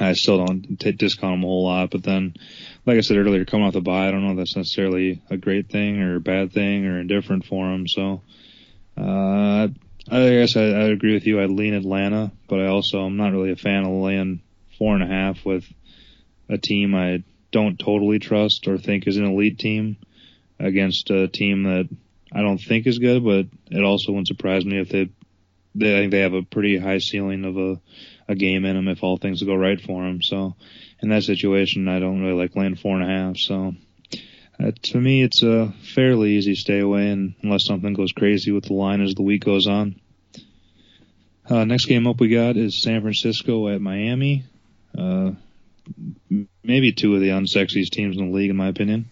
I 0.00 0.14
still 0.14 0.44
don't 0.44 0.80
t- 0.80 0.92
discount 0.92 1.34
them 1.34 1.44
a 1.44 1.46
whole 1.46 1.64
lot, 1.64 1.90
but 1.90 2.02
then, 2.02 2.34
like 2.86 2.96
I 2.96 3.02
said 3.02 3.18
earlier, 3.18 3.44
coming 3.44 3.66
off 3.66 3.74
the 3.74 3.80
bye, 3.80 4.08
I 4.08 4.10
don't 4.10 4.24
know 4.24 4.32
if 4.32 4.38
that's 4.38 4.56
necessarily 4.56 5.22
a 5.30 5.36
great 5.36 5.70
thing 5.70 6.00
or 6.00 6.16
a 6.16 6.20
bad 6.20 6.52
thing 6.52 6.86
or 6.86 6.98
indifferent 6.98 7.44
for 7.44 7.70
them. 7.70 7.86
So, 7.86 8.22
uh, 8.96 9.68
I 10.10 10.28
guess 10.30 10.56
I, 10.56 10.62
I 10.62 10.84
agree 10.88 11.14
with 11.14 11.26
you. 11.26 11.40
I'd 11.40 11.50
lean 11.50 11.74
Atlanta, 11.74 12.32
but 12.48 12.60
I 12.60 12.66
also 12.66 13.00
I'm 13.00 13.16
not 13.16 13.32
really 13.32 13.52
a 13.52 13.56
fan 13.56 13.84
of 13.84 13.92
laying 13.92 14.42
four 14.78 14.94
and 14.94 15.02
a 15.02 15.06
half 15.06 15.44
with 15.44 15.64
a 16.48 16.58
team 16.58 16.94
I 16.94 17.22
don't 17.50 17.78
totally 17.78 18.18
trust 18.18 18.66
or 18.66 18.78
think 18.78 19.06
is 19.06 19.18
an 19.18 19.26
elite 19.26 19.58
team 19.58 19.96
against 20.58 21.10
a 21.10 21.28
team 21.28 21.64
that 21.64 21.88
I 22.32 22.40
don't 22.40 22.58
think 22.58 22.86
is 22.86 22.98
good, 22.98 23.24
but 23.24 23.46
it 23.70 23.84
also 23.84 24.12
wouldn't 24.12 24.28
surprise 24.28 24.64
me 24.64 24.80
if 24.80 24.88
they, 24.88 25.10
they 25.74 25.96
I 25.96 26.00
think 26.00 26.12
they 26.12 26.20
have 26.20 26.34
a 26.34 26.42
pretty 26.42 26.78
high 26.78 26.98
ceiling 26.98 27.44
of 27.44 27.56
a, 27.58 27.80
a 28.28 28.34
game 28.34 28.64
in 28.64 28.76
them 28.76 28.88
if 28.88 29.02
all 29.02 29.16
things 29.16 29.42
go 29.42 29.54
right 29.54 29.80
for 29.80 30.02
them. 30.02 30.22
So 30.22 30.54
in 31.00 31.08
that 31.10 31.24
situation, 31.24 31.88
I 31.88 31.98
don't 31.98 32.20
really 32.20 32.40
like 32.40 32.56
laying 32.56 32.76
four 32.76 33.00
and 33.00 33.04
a 33.04 33.14
half. 33.14 33.36
So 33.36 33.74
uh, 34.60 34.72
to 34.82 35.00
me, 35.00 35.22
it's 35.22 35.42
a 35.42 35.72
fairly 35.94 36.32
easy 36.32 36.54
stay 36.54 36.78
away, 36.78 37.08
and 37.10 37.34
unless 37.42 37.64
something 37.66 37.94
goes 37.94 38.12
crazy 38.12 38.52
with 38.52 38.64
the 38.64 38.74
line 38.74 39.00
as 39.00 39.14
the 39.14 39.22
week 39.22 39.44
goes 39.44 39.66
on. 39.66 39.96
Uh, 41.48 41.64
next 41.64 41.86
game 41.86 42.06
up 42.06 42.20
we 42.20 42.28
got 42.28 42.56
is 42.56 42.80
San 42.80 43.00
Francisco 43.00 43.68
at 43.68 43.80
Miami. 43.80 44.44
Uh, 44.96 45.32
maybe 46.62 46.92
two 46.92 47.14
of 47.14 47.20
the 47.20 47.30
unsexiest 47.30 47.90
teams 47.90 48.16
in 48.16 48.30
the 48.30 48.36
league, 48.36 48.50
in 48.50 48.56
my 48.56 48.68
opinion. 48.68 49.10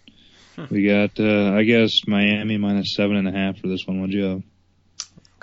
We 0.71 0.87
got, 0.87 1.19
uh, 1.19 1.53
I 1.55 1.65
guess, 1.65 2.07
Miami 2.07 2.59
minus 2.59 2.95
seven 2.95 3.17
and 3.17 3.27
a 3.27 3.33
half 3.33 3.59
for 3.59 3.67
this 3.67 3.87
one. 3.87 4.01
What'd 4.01 4.15
you 4.15 4.25
have? 4.25 4.43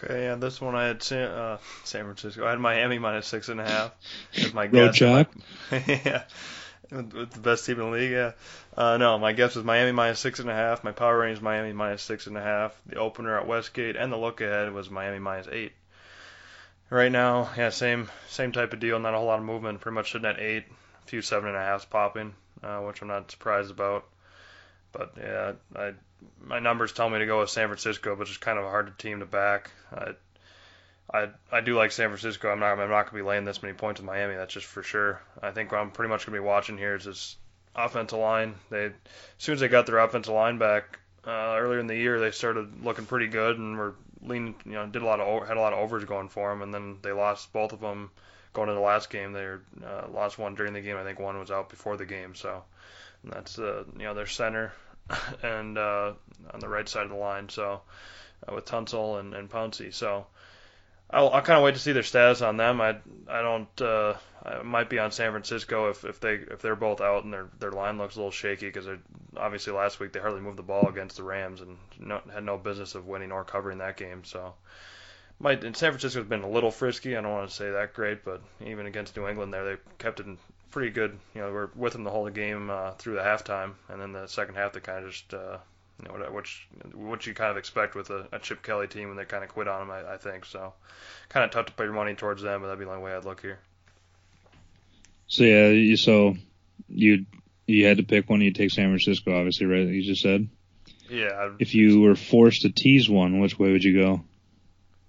Okay, 0.03 0.25
yeah, 0.25 0.35
this 0.35 0.61
one 0.61 0.75
I 0.75 0.85
had 0.85 1.01
San, 1.01 1.27
uh, 1.27 1.57
San 1.83 2.03
Francisco. 2.03 2.45
I 2.45 2.51
had 2.51 2.59
Miami 2.59 2.99
minus 2.99 3.25
six 3.25 3.49
and 3.49 3.59
a 3.59 3.67
half. 3.67 3.91
As 4.35 4.53
my 4.53 4.67
Road 4.67 4.93
chalk. 4.93 5.27
yeah, 5.71 6.23
with, 6.91 7.31
the 7.31 7.39
best 7.39 7.65
team 7.65 7.79
in 7.79 7.85
the 7.85 7.91
league. 7.91 8.11
Yeah. 8.11 8.33
Uh, 8.75 8.97
no, 8.97 9.17
my 9.17 9.33
guess 9.33 9.55
was 9.55 9.65
Miami 9.65 9.91
minus 9.91 10.19
six 10.19 10.39
and 10.39 10.51
a 10.51 10.53
half. 10.53 10.83
My 10.83 10.91
power 10.91 11.17
range 11.17 11.41
Miami 11.41 11.73
minus 11.73 12.03
six 12.03 12.27
and 12.27 12.37
a 12.37 12.41
half. 12.41 12.79
The 12.85 12.97
opener 12.97 13.39
at 13.39 13.47
Westgate 13.47 13.95
and 13.95 14.13
the 14.13 14.17
look 14.17 14.39
ahead 14.39 14.71
was 14.71 14.89
Miami 14.91 15.19
minus 15.19 15.47
eight. 15.51 15.71
Right 16.91 17.11
now, 17.11 17.49
yeah, 17.57 17.69
same 17.69 18.09
same 18.29 18.51
type 18.51 18.73
of 18.73 18.79
deal. 18.79 18.99
Not 18.99 19.15
a 19.15 19.17
whole 19.17 19.25
lot 19.25 19.39
of 19.39 19.45
movement. 19.45 19.81
Pretty 19.81 19.95
much 19.95 20.11
sitting 20.11 20.27
at 20.27 20.39
eight. 20.39 20.65
A 21.03 21.07
few 21.07 21.23
seven 21.23 21.49
and 21.49 21.57
a 21.57 21.61
halfs 21.61 21.85
popping, 21.85 22.35
uh, 22.63 22.81
which 22.81 23.01
I'm 23.01 23.07
not 23.07 23.31
surprised 23.31 23.71
about. 23.71 24.05
But 24.91 25.13
yeah, 25.17 25.53
I 25.75 25.93
my 26.43 26.59
numbers 26.59 26.93
tell 26.93 27.09
me 27.09 27.19
to 27.19 27.25
go 27.25 27.39
with 27.39 27.49
San 27.49 27.67
Francisco, 27.67 28.15
but 28.15 28.27
it's 28.27 28.37
kind 28.37 28.57
of 28.57 28.65
a 28.65 28.69
hard 28.69 28.97
team 28.97 29.19
to 29.19 29.25
back. 29.25 29.71
I 29.91 30.13
I 31.13 31.29
I 31.51 31.61
do 31.61 31.75
like 31.75 31.91
San 31.91 32.09
Francisco. 32.09 32.49
I'm 32.49 32.59
not 32.59 32.79
I'm 32.79 32.89
not 32.89 33.05
gonna 33.05 33.23
be 33.23 33.27
laying 33.27 33.45
this 33.45 33.61
many 33.61 33.73
points 33.73 33.99
with 33.99 34.07
Miami. 34.07 34.35
That's 34.35 34.53
just 34.53 34.65
for 34.65 34.83
sure. 34.83 35.21
I 35.41 35.51
think 35.51 35.71
what 35.71 35.81
I'm 35.81 35.91
pretty 35.91 36.09
much 36.09 36.25
gonna 36.25 36.37
be 36.37 36.43
watching 36.43 36.77
here 36.77 36.95
is 36.95 37.05
this 37.05 37.37
offensive 37.75 38.19
line. 38.19 38.55
They 38.69 38.85
as 38.85 38.91
soon 39.37 39.53
as 39.53 39.61
they 39.61 39.67
got 39.67 39.85
their 39.85 39.99
offensive 39.99 40.33
line 40.33 40.57
back 40.57 40.99
uh, 41.25 41.55
earlier 41.57 41.79
in 41.79 41.87
the 41.87 41.95
year, 41.95 42.19
they 42.19 42.31
started 42.31 42.83
looking 42.83 43.05
pretty 43.05 43.27
good 43.27 43.57
and 43.57 43.77
were 43.77 43.95
leaning. 44.21 44.55
You 44.65 44.73
know, 44.73 44.87
did 44.87 45.01
a 45.01 45.05
lot 45.05 45.19
of 45.19 45.47
had 45.47 45.57
a 45.57 45.61
lot 45.61 45.73
of 45.73 45.79
overs 45.79 46.05
going 46.05 46.29
for 46.29 46.49
them, 46.49 46.61
and 46.61 46.73
then 46.73 46.97
they 47.01 47.11
lost 47.11 47.53
both 47.53 47.73
of 47.73 47.79
them 47.79 48.11
going 48.53 48.69
into 48.69 48.79
the 48.79 48.85
last 48.85 49.09
game. 49.09 49.33
They 49.33 49.45
uh, 49.45 50.07
lost 50.11 50.39
one 50.39 50.55
during 50.55 50.73
the 50.73 50.81
game. 50.81 50.97
I 50.97 51.03
think 51.03 51.19
one 51.19 51.39
was 51.39 51.51
out 51.51 51.69
before 51.69 51.97
the 51.97 52.05
game. 52.05 52.33
So 52.35 52.63
that's 53.31 53.59
uh, 53.59 53.83
you 53.97 54.03
know 54.03 54.13
their 54.13 54.27
center 54.27 54.73
and 55.43 55.77
uh, 55.77 56.13
on 56.53 56.59
the 56.59 56.69
right 56.69 56.87
side 56.87 57.03
of 57.03 57.09
the 57.09 57.15
line. 57.15 57.49
So 57.49 57.81
uh, 58.47 58.53
with 58.53 58.65
Tunsil 58.65 59.19
and, 59.19 59.33
and 59.33 59.49
Pouncey. 59.49 59.93
So 59.93 60.27
I'll, 61.09 61.29
I'll 61.29 61.41
kind 61.41 61.57
of 61.57 61.63
wait 61.63 61.75
to 61.75 61.79
see 61.79 61.93
their 61.93 62.03
status 62.03 62.41
on 62.41 62.57
them. 62.57 62.81
I 62.81 62.97
I 63.27 63.41
don't 63.41 63.81
uh, 63.81 64.15
I 64.43 64.61
might 64.61 64.89
be 64.89 64.99
on 64.99 65.11
San 65.11 65.31
Francisco 65.31 65.89
if, 65.89 66.03
if 66.03 66.19
they 66.19 66.35
if 66.35 66.61
they're 66.61 66.75
both 66.75 67.01
out 67.01 67.23
and 67.23 67.33
their 67.33 67.47
their 67.59 67.71
line 67.71 67.97
looks 67.97 68.15
a 68.15 68.19
little 68.19 68.31
shaky 68.31 68.67
because 68.67 68.87
obviously 69.35 69.73
last 69.73 69.99
week 69.99 70.11
they 70.11 70.19
hardly 70.19 70.41
moved 70.41 70.57
the 70.57 70.63
ball 70.63 70.87
against 70.87 71.17
the 71.17 71.23
Rams 71.23 71.61
and 71.61 71.77
no, 71.99 72.21
had 72.31 72.43
no 72.43 72.57
business 72.57 72.95
of 72.95 73.07
winning 73.07 73.31
or 73.31 73.43
covering 73.43 73.77
that 73.77 73.97
game. 73.97 74.23
So 74.25 74.53
might 75.39 75.63
and 75.63 75.77
San 75.77 75.91
Francisco's 75.91 76.25
been 76.25 76.43
a 76.43 76.49
little 76.49 76.71
frisky. 76.71 77.15
I 77.15 77.21
don't 77.21 77.31
want 77.31 77.49
to 77.49 77.55
say 77.55 77.71
that 77.71 77.93
great, 77.93 78.25
but 78.25 78.41
even 78.65 78.85
against 78.85 79.15
New 79.15 79.27
England 79.27 79.53
there 79.53 79.65
they 79.65 79.81
kept 79.97 80.19
it 80.19 80.25
in 80.25 80.37
pretty 80.71 80.89
good. 80.91 81.17
You 81.33 81.41
know, 81.41 81.51
we're 81.51 81.69
with 81.75 81.93
them 81.93 82.03
the 82.03 82.11
whole 82.11 82.29
game 82.29 82.69
uh, 82.69 82.91
through 82.91 83.15
the 83.15 83.21
halftime, 83.21 83.73
and 83.89 84.01
then 84.01 84.11
the 84.11 84.27
second 84.27 84.55
half 84.55 84.73
they 84.73 84.79
kind 84.79 85.05
of 85.05 85.11
just, 85.11 85.33
uh, 85.33 85.57
you 86.01 86.07
know, 86.07 86.15
what 86.15 86.33
which 86.33 86.67
what 86.93 87.25
you 87.25 87.33
kind 87.33 87.51
of 87.51 87.57
expect 87.57 87.95
with 87.95 88.09
a, 88.09 88.27
a 88.31 88.39
Chip 88.39 88.63
Kelly 88.63 88.87
team 88.87 89.07
when 89.07 89.17
they 89.17 89.25
kind 89.25 89.43
of 89.43 89.49
quit 89.49 89.67
on 89.67 89.87
them, 89.87 89.91
I, 89.91 90.13
I 90.13 90.17
think. 90.17 90.45
So, 90.45 90.73
kind 91.29 91.43
of 91.43 91.51
tough 91.51 91.67
to 91.67 91.71
put 91.73 91.83
your 91.83 91.93
money 91.93 92.15
towards 92.15 92.41
them, 92.41 92.61
but 92.61 92.67
that'd 92.67 92.79
be 92.79 92.85
the 92.85 92.91
only 92.91 93.03
way 93.03 93.13
I'd 93.13 93.25
look 93.25 93.41
here. 93.41 93.59
So 95.27 95.43
yeah, 95.43 95.67
you, 95.67 95.97
so 95.97 96.37
you 96.87 97.25
you 97.65 97.85
had 97.85 97.97
to 97.97 98.03
pick 98.03 98.29
one. 98.29 98.41
You 98.41 98.51
take 98.51 98.71
San 98.71 98.89
Francisco, 98.89 99.37
obviously, 99.37 99.65
right? 99.65 99.87
You 99.87 100.01
just 100.01 100.21
said. 100.21 100.47
Yeah. 101.09 101.51
If 101.59 101.75
you 101.75 102.01
were 102.01 102.15
forced 102.15 102.63
to 102.63 102.69
tease 102.69 103.09
one, 103.09 103.39
which 103.39 103.57
way 103.57 103.71
would 103.71 103.83
you 103.83 104.01
go? 104.01 104.21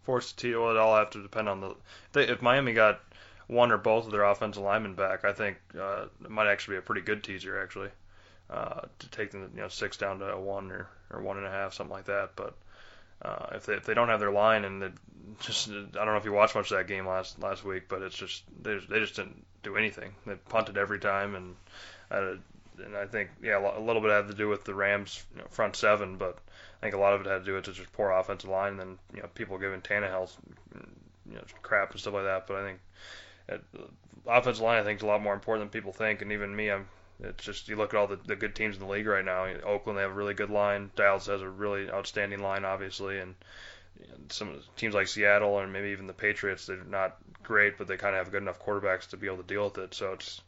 Forced 0.03 0.39
to 0.39 0.47
tease? 0.49 0.57
Well, 0.57 0.71
it 0.71 0.77
all 0.77 0.97
have 0.97 1.11
to 1.11 1.23
depend 1.23 1.49
on 1.49 1.61
the. 1.61 1.75
They, 2.13 2.25
if 2.25 2.43
Miami 2.43 2.73
got 2.73 3.01
one 3.49 3.73
or 3.73 3.79
both 3.79 4.07
of 4.07 4.13
their 4.13 4.25
offensive 4.25 4.63
linemen 4.63 4.95
back, 4.95 5.25
I 5.25 5.33
think 5.33 5.57
uh, 5.79 6.07
it 6.23 6.31
might 6.31 6.47
actually 6.47 6.75
be 6.75 6.79
a 6.79 6.83
pretty 6.83 7.01
good 7.01 7.25
teaser 7.25 7.61
actually 7.61 7.91
uh, 8.51 8.83
to 8.99 9.11
take 9.11 9.31
them 9.31 9.51
you 9.55 9.61
know 9.61 9.69
six 9.69 9.97
down 9.97 10.21
to 10.21 10.27
a 10.27 10.41
one 10.41 10.71
or, 10.71 10.89
or 11.11 11.21
one 11.21 11.37
and 11.37 11.47
a 11.47 11.51
half 11.51 11.75
something 11.75 11.95
like 11.95 12.07
that. 12.07 12.31
But 12.37 12.55
uh, 13.23 13.47
if 13.53 13.67
they 13.67 13.75
if 13.75 13.85
they 13.85 13.95
don't 13.95 14.09
have 14.09 14.21
their 14.21 14.31
line 14.31 14.65
and 14.65 14.93
just 15.41 15.69
I 15.69 15.73
don't 15.73 16.07
know 16.07 16.17
if 16.17 16.25
you 16.25 16.33
watched 16.33 16.55
much 16.55 16.71
of 16.71 16.79
that 16.79 16.87
game 16.87 17.07
last 17.07 17.41
last 17.43 17.65
week, 17.65 17.85
but 17.89 18.03
it's 18.03 18.17
just 18.17 18.45
they 18.63 18.77
just, 18.77 18.89
they 18.89 19.01
just 19.01 19.17
didn't 19.17 19.45
do 19.63 19.77
anything. 19.77 20.13
They 20.27 20.35
punted 20.49 20.77
every 20.77 20.99
time 20.99 21.35
and 21.35 21.57
uh, 22.11 22.35
and 22.85 22.97
I 22.97 23.07
think 23.07 23.31
yeah 23.43 23.59
a 23.59 23.81
little 23.81 24.01
bit 24.03 24.11
had 24.11 24.29
to 24.29 24.35
do 24.35 24.49
with 24.49 24.65
the 24.65 24.75
Rams 24.75 25.25
you 25.35 25.41
know, 25.41 25.49
front 25.51 25.77
seven, 25.77 26.17
but 26.17 26.39
I 26.81 26.87
think 26.87 26.95
a 26.95 26.99
lot 26.99 27.15
of 27.15 27.23
it 27.23 27.27
had 27.27 27.41
to 27.41 27.45
do 27.45 27.55
with 27.55 27.65
just 27.65 27.93
poor 27.93 28.11
offensive 28.11 28.51
line 28.51 28.73
and 28.73 28.81
then 28.81 28.99
you 29.15 29.23
know 29.23 29.29
people 29.35 29.59
giving 29.59 29.81
Tannehill 29.81 30.31
you 31.29 31.35
know 31.35 31.43
crap 31.63 31.91
and 31.91 32.01
stuff 32.01 32.15
like 32.15 32.25
that. 32.25 32.47
But 32.47 32.57
I 32.57 32.63
think 32.65 32.79
offensive 34.27 34.63
line 34.63 34.81
I 34.81 34.85
think 34.85 34.99
is 34.99 35.03
a 35.03 35.07
lot 35.07 35.23
more 35.23 35.35
important 35.35 35.71
than 35.71 35.81
people 35.81 35.93
think, 35.93 36.23
and 36.23 36.33
even 36.33 36.55
me 36.55 36.71
I'm 36.71 36.89
it's 37.21 37.45
just 37.45 37.69
you 37.69 37.77
look 37.77 37.95
at 37.95 37.99
all 37.99 38.07
the, 38.07 38.19
the 38.27 38.37
good 38.37 38.55
teams 38.55 38.77
in 38.77 38.81
the 38.81 38.89
league 38.89 39.07
right 39.07 39.25
now. 39.25 39.47
Oakland 39.65 39.99
they 39.99 40.03
have 40.03 40.13
a 40.13 40.15
really 40.15 40.35
good 40.35 40.51
line. 40.51 40.91
Dallas 40.95 41.27
has 41.27 41.43
a 41.43 41.49
really 41.49 41.91
outstanding 41.91 42.41
line, 42.41 42.65
obviously, 42.65 43.19
and 43.19 43.35
some 44.29 44.61
teams 44.77 44.95
like 44.95 45.09
Seattle 45.09 45.59
and 45.59 45.73
maybe 45.73 45.89
even 45.89 46.07
the 46.07 46.13
Patriots 46.13 46.67
they're 46.67 46.85
not 46.85 47.17
great, 47.43 47.79
but 47.79 47.89
they 47.89 47.97
kind 47.97 48.15
of 48.15 48.25
have 48.25 48.33
good 48.33 48.43
enough 48.43 48.65
quarterbacks 48.65 49.09
to 49.11 49.17
be 49.17 49.27
able 49.27 49.39
to 49.39 49.43
deal 49.43 49.65
with 49.65 49.79
it. 49.79 49.95
So 49.95 50.13
it's 50.13 50.41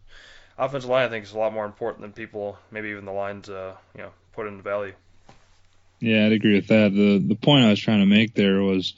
offensive 0.58 0.90
line 0.90 1.06
I 1.06 1.08
think 1.08 1.24
is 1.24 1.32
a 1.32 1.38
lot 1.38 1.52
more 1.52 1.64
important 1.64 2.02
than 2.02 2.12
people 2.12 2.58
maybe 2.70 2.90
even 2.90 3.04
the 3.04 3.12
lines 3.12 3.48
uh, 3.48 3.74
you 3.96 4.02
know 4.02 4.10
put 4.32 4.46
into 4.46 4.62
value. 4.62 4.94
Yeah, 6.00 6.26
I'd 6.26 6.32
agree 6.32 6.54
with 6.54 6.68
that. 6.68 6.92
The 6.92 7.18
the 7.18 7.34
point 7.34 7.64
I 7.64 7.70
was 7.70 7.80
trying 7.80 8.00
to 8.00 8.06
make 8.06 8.34
there 8.34 8.62
was, 8.62 8.94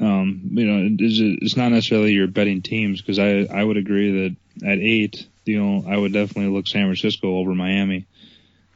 um, 0.00 0.42
you 0.52 0.66
know, 0.66 0.96
it's, 0.98 1.56
not 1.56 1.72
necessarily 1.72 2.12
your 2.12 2.28
betting 2.28 2.62
teams 2.62 3.00
because 3.00 3.18
I 3.18 3.46
I 3.52 3.62
would 3.62 3.76
agree 3.76 4.12
that 4.60 4.66
at 4.66 4.78
eight 4.78 5.26
you 5.48 5.58
know, 5.58 5.84
I 5.88 5.96
would 5.96 6.12
definitely 6.12 6.52
look 6.52 6.68
San 6.68 6.84
Francisco 6.84 7.38
over 7.38 7.54
Miami, 7.54 8.06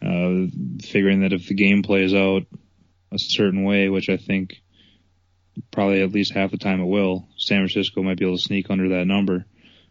uh, 0.01 0.47
figuring 0.81 1.21
that 1.21 1.35
if 1.35 1.47
the 1.47 1.55
game 1.55 1.83
plays 1.83 2.15
out 2.15 2.45
a 3.13 3.19
certain 3.19 3.63
way, 3.65 3.91
which 3.91 4.09
I 4.09 4.17
think 4.17 4.63
probably 5.71 6.03
at 6.03 6.13
least 6.13 6.33
half 6.33 6.51
the 6.51 6.57
time 6.57 6.81
it 6.81 6.87
will, 6.87 7.29
San 7.37 7.59
Francisco 7.59 8.03
might 8.03 8.19
be 8.19 8.25
able 8.25 8.39
to 8.39 8.43
sneak 8.43 8.71
under 8.71 8.89
that 8.91 9.07
number. 9.07 9.45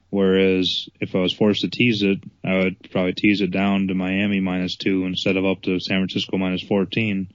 Whereas 0.09 0.89
if 0.99 1.15
I 1.15 1.19
was 1.19 1.31
forced 1.31 1.61
to 1.61 1.69
tease 1.69 2.01
it, 2.01 2.19
I 2.43 2.57
would 2.57 2.89
probably 2.91 3.13
tease 3.13 3.41
it 3.41 3.51
down 3.51 3.87
to 3.87 3.93
Miami 3.93 4.41
minus 4.41 4.75
two 4.75 5.05
instead 5.05 5.37
of 5.37 5.45
up 5.45 5.61
to 5.61 5.79
San 5.79 5.99
Francisco 5.99 6.37
minus 6.37 6.63
14. 6.63 7.31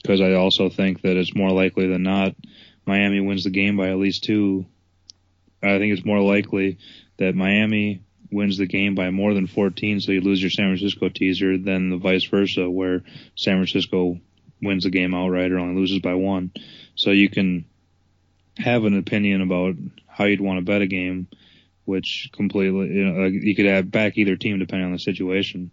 Because 0.00 0.20
I 0.20 0.34
also 0.34 0.70
think 0.70 1.02
that 1.02 1.16
it's 1.16 1.34
more 1.34 1.50
likely 1.50 1.88
than 1.88 2.04
not 2.04 2.34
Miami 2.88 3.20
wins 3.20 3.44
the 3.44 3.50
game 3.50 3.76
by 3.76 3.90
at 3.90 3.98
least 3.98 4.24
two. 4.24 4.66
I 5.62 5.78
think 5.78 5.92
it's 5.92 6.04
more 6.04 6.20
likely 6.20 6.78
that 7.18 7.34
Miami 7.34 8.02
wins 8.32 8.58
the 8.58 8.66
game 8.66 8.94
by 8.94 9.10
more 9.10 9.34
than 9.34 9.46
14, 9.46 10.00
so 10.00 10.12
you 10.12 10.20
lose 10.20 10.40
your 10.40 10.50
San 10.50 10.68
Francisco 10.68 11.08
teaser, 11.08 11.58
than 11.58 11.90
the 11.90 11.98
vice 11.98 12.24
versa, 12.24 12.68
where 12.68 13.02
San 13.36 13.56
Francisco 13.56 14.18
wins 14.62 14.84
the 14.84 14.90
game 14.90 15.14
outright 15.14 15.52
or 15.52 15.58
only 15.58 15.80
loses 15.80 16.00
by 16.00 16.14
one. 16.14 16.50
So 16.94 17.10
you 17.10 17.28
can 17.28 17.66
have 18.56 18.84
an 18.84 18.96
opinion 18.98 19.42
about 19.42 19.76
how 20.06 20.24
you'd 20.24 20.40
want 20.40 20.58
to 20.58 20.64
bet 20.64 20.82
a 20.82 20.86
game, 20.86 21.28
which 21.84 22.30
completely, 22.32 22.88
you 22.88 23.04
know, 23.04 23.24
you 23.26 23.54
could 23.54 23.66
have 23.66 23.90
back 23.90 24.16
either 24.16 24.36
team 24.36 24.58
depending 24.58 24.86
on 24.86 24.92
the 24.92 24.98
situation. 24.98 25.70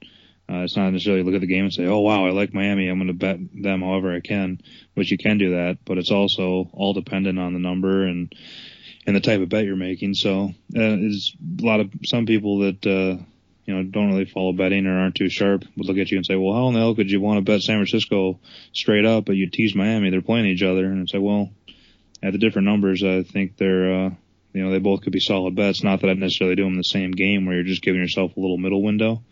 Uh, 0.47 0.63
it's 0.63 0.77
not 0.77 0.91
necessarily 0.91 1.23
look 1.23 1.33
at 1.33 1.41
the 1.41 1.47
game 1.47 1.63
and 1.63 1.73
say, 1.73 1.87
oh 1.87 1.99
wow, 1.99 2.25
I 2.25 2.29
like 2.29 2.53
Miami, 2.53 2.87
I'm 2.87 2.99
going 2.99 3.07
to 3.07 3.13
bet 3.13 3.39
them 3.53 3.81
however 3.81 4.13
I 4.13 4.19
can, 4.19 4.61
which 4.93 5.11
you 5.11 5.17
can 5.17 5.39
do 5.39 5.51
that, 5.51 5.79
but 5.85 5.97
it's 5.97 6.11
also 6.11 6.69
all 6.71 6.93
dependent 6.93 7.39
on 7.39 7.53
the 7.53 7.59
number 7.59 8.05
and 8.05 8.33
and 9.07 9.15
the 9.15 9.21
type 9.21 9.41
of 9.41 9.49
bet 9.49 9.65
you're 9.65 9.75
making. 9.75 10.13
So 10.13 10.53
uh, 10.75 10.97
is 10.99 11.35
a 11.59 11.65
lot 11.65 11.79
of 11.79 11.91
some 12.05 12.25
people 12.25 12.59
that 12.59 12.85
uh, 12.85 13.23
you 13.65 13.75
know 13.75 13.83
don't 13.83 14.11
really 14.11 14.25
follow 14.25 14.53
betting 14.53 14.85
or 14.85 14.99
aren't 14.99 15.15
too 15.15 15.29
sharp 15.29 15.63
would 15.75 15.87
look 15.87 15.97
at 15.97 16.11
you 16.11 16.17
and 16.17 16.25
say, 16.25 16.35
well, 16.35 16.53
how 16.53 16.67
in 16.67 16.73
the 16.73 16.79
hell 16.79 16.95
could 16.95 17.11
you 17.11 17.21
want 17.21 17.37
to 17.37 17.51
bet 17.51 17.61
San 17.61 17.77
Francisco 17.77 18.39
straight 18.73 19.05
up, 19.05 19.25
but 19.25 19.35
you 19.35 19.49
tease 19.49 19.75
Miami? 19.75 20.09
They're 20.09 20.21
playing 20.21 20.47
each 20.47 20.63
other, 20.63 20.85
and 20.85 21.09
say, 21.09 21.19
well, 21.19 21.49
at 22.21 22.31
the 22.31 22.39
different 22.39 22.67
numbers, 22.67 23.03
I 23.03 23.23
think 23.23 23.57
they're 23.57 24.05
uh, 24.05 24.09
you 24.53 24.63
know 24.63 24.71
they 24.71 24.79
both 24.79 25.01
could 25.01 25.13
be 25.13 25.19
solid 25.19 25.55
bets. 25.55 25.83
Not 25.83 26.01
that 26.01 26.09
I'd 26.09 26.17
necessarily 26.17 26.55
do 26.55 26.63
them 26.63 26.73
in 26.73 26.77
the 26.77 26.83
same 26.83 27.11
game 27.11 27.45
where 27.45 27.55
you're 27.55 27.63
just 27.63 27.81
giving 27.81 28.01
yourself 28.01 28.35
a 28.35 28.39
little 28.39 28.57
middle 28.57 28.81
window, 28.81 29.23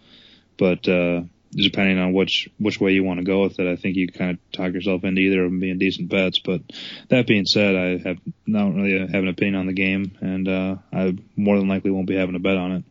but 0.58 0.88
uh, 0.88 1.22
depending 1.52 2.00
on 2.00 2.14
which 2.14 2.50
which 2.58 2.80
way 2.80 2.94
you 2.94 3.04
want 3.04 3.20
to 3.20 3.26
go 3.26 3.42
with 3.44 3.60
it, 3.60 3.68
I 3.68 3.76
think 3.76 3.96
you 3.96 4.08
kind 4.08 4.32
of 4.32 4.52
talk 4.52 4.74
yourself 4.74 5.04
into 5.04 5.22
either 5.22 5.44
of 5.44 5.52
them 5.52 5.60
being 5.60 5.78
decent 5.78 6.10
bets. 6.10 6.40
But 6.40 6.62
that 7.10 7.28
being 7.28 7.46
said, 7.46 7.76
I 7.76 8.08
have 8.08 8.18
not 8.46 8.74
really 8.74 9.00
have 9.00 9.24
an 9.24 9.28
opinion 9.28 9.56
on 9.56 9.68
the 9.68 9.74
game, 9.74 10.18
and 10.22 10.48
uh, 10.48 10.76
I 10.92 11.18
more 11.36 11.58
than 11.58 11.68
likely 11.68 11.92
won't 11.92 12.08
be 12.08 12.16
having 12.16 12.36
a 12.36 12.40
bet 12.40 12.58
on 12.58 12.72
it. 12.72 12.84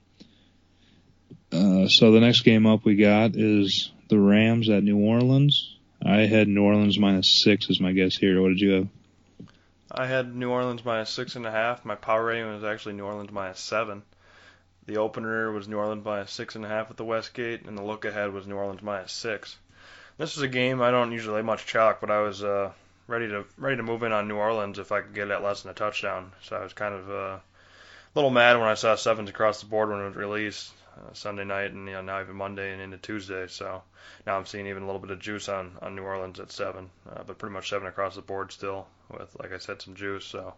Uh, 1.53 1.89
so 1.89 2.13
the 2.13 2.21
next 2.21 2.43
game 2.43 2.67
up 2.67 2.85
we 2.85 2.97
got 2.97 3.37
is 3.37 3.93
the 4.09 4.19
Rams 4.19 4.71
at 4.71 4.83
New 4.83 4.99
Orleans. 4.99 5.77
I 6.05 6.21
had 6.21 6.49
New 6.49 6.63
Orleans 6.63 6.99
minus 6.99 7.43
six 7.43 7.69
as 7.71 7.81
my 7.81 7.93
guess 7.93 8.17
here. 8.17 8.41
What 8.41 8.49
did 8.49 8.61
you 8.61 8.71
have? 8.73 8.89
I 9.91 10.07
had 10.07 10.35
New 10.35 10.51
Orleans 10.51 10.85
minus 10.85 11.11
six 11.11 11.37
and 11.37 11.47
a 11.47 11.51
half. 11.51 11.85
My 11.85 11.95
power 11.95 12.25
rating 12.25 12.53
was 12.53 12.65
actually 12.65 12.95
New 12.95 13.05
Orleans 13.05 13.31
minus 13.31 13.61
seven. 13.61 14.03
The 14.87 14.97
opener 14.97 15.53
was 15.53 15.69
New 15.69 15.77
Orleans 15.77 16.03
by 16.03 16.17
minus 16.17 16.33
six 16.33 16.57
and 16.57 16.65
a 16.65 16.69
half 16.69 16.91
at 16.91 16.97
the 16.97 17.05
Westgate, 17.05 17.67
and 17.67 17.79
the 17.79 17.85
look 17.85 18.05
ahead 18.05 18.33
was 18.33 18.47
New 18.49 18.57
Orleans 18.57 18.83
minus 18.83 19.13
six. 19.13 19.57
This 20.19 20.35
was 20.35 20.43
a 20.43 20.49
game 20.49 20.83
I 20.83 20.91
don't 20.91 21.13
usually 21.13 21.37
lay 21.37 21.43
much 21.43 21.67
chalk, 21.67 22.01
but 22.01 22.11
I 22.11 22.21
was 22.21 22.43
uh, 22.43 22.73
ready 23.07 23.29
to 23.29 23.45
ready 23.57 23.77
to 23.77 23.83
move 23.85 24.03
in 24.03 24.13
on 24.13 24.27
New 24.27 24.37
Orleans 24.37 24.79
if 24.79 24.91
I 24.91 25.01
could 25.01 25.15
get 25.15 25.29
it 25.29 25.33
at 25.33 25.43
less 25.43 25.63
than 25.63 25.71
a 25.71 25.75
touchdown. 25.75 26.33
So 26.43 26.57
I 26.57 26.65
was 26.65 26.73
kind 26.73 26.95
of 26.95 27.11
uh, 27.11 27.13
a 27.13 27.41
little 28.15 28.31
mad 28.31 28.59
when 28.59 28.69
I 28.69 28.75
saw 28.75 28.97
sevens 28.97 29.31
across 29.31 29.61
the 29.61 29.67
board 29.67 29.89
when 29.89 30.01
it 30.01 30.07
was 30.07 30.17
released 30.17 30.73
uh, 30.97 31.13
Sunday 31.13 31.45
night, 31.45 31.71
and 31.71 31.87
you 31.87 31.95
know 31.95 32.03
now 32.03 32.21
even 32.21 32.35
Monday 32.35 32.73
and 32.73 32.83
into 32.83 32.99
Tuesday. 32.99 33.47
So 33.47 33.83
now 34.27 34.37
I'm 34.37 34.47
seeing 34.47 34.67
even 34.67 34.83
a 34.83 34.87
little 34.87 35.01
bit 35.01 35.13
of 35.13 35.21
juice 35.21 35.49
on 35.49 35.79
on 35.81 35.95
New 35.95 36.03
Orleans 36.03 36.41
at 36.41 36.51
seven, 36.51 36.91
uh, 37.09 37.23
but 37.25 37.39
pretty 37.39 37.55
much 37.55 37.69
seven 37.69 37.87
across 37.87 38.17
the 38.17 38.23
board 38.23 38.51
still 38.51 38.89
with 39.11 39.37
like 39.39 39.53
I 39.53 39.59
said 39.59 39.81
some 39.81 39.95
juice. 39.95 40.25
So 40.25 40.55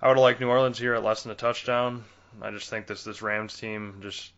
I 0.00 0.08
would 0.08 0.16
have 0.16 0.22
liked 0.22 0.40
New 0.40 0.48
Orleans 0.48 0.78
here 0.78 0.94
at 0.94 1.04
less 1.04 1.22
than 1.22 1.32
a 1.32 1.36
touchdown. 1.36 2.04
I 2.40 2.50
just 2.50 2.70
think 2.70 2.86
this 2.86 3.04
this 3.04 3.22
Rams 3.22 3.58
team 3.58 3.98
just 4.00 4.32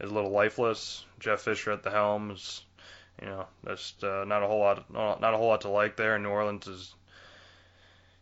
is 0.00 0.10
a 0.10 0.14
little 0.14 0.30
lifeless. 0.30 1.04
Jeff 1.20 1.42
Fisher 1.42 1.72
at 1.72 1.82
the 1.82 1.90
helm 1.90 2.30
is, 2.30 2.62
you 3.20 3.28
know, 3.28 3.46
just 3.66 4.02
uh, 4.02 4.24
not 4.24 4.42
a 4.42 4.46
whole 4.46 4.60
lot 4.60 4.90
not 4.92 5.34
a 5.34 5.36
whole 5.36 5.48
lot 5.48 5.62
to 5.62 5.68
like 5.68 5.96
there. 5.96 6.18
New 6.18 6.28
Orleans 6.28 6.66
is 6.66 6.94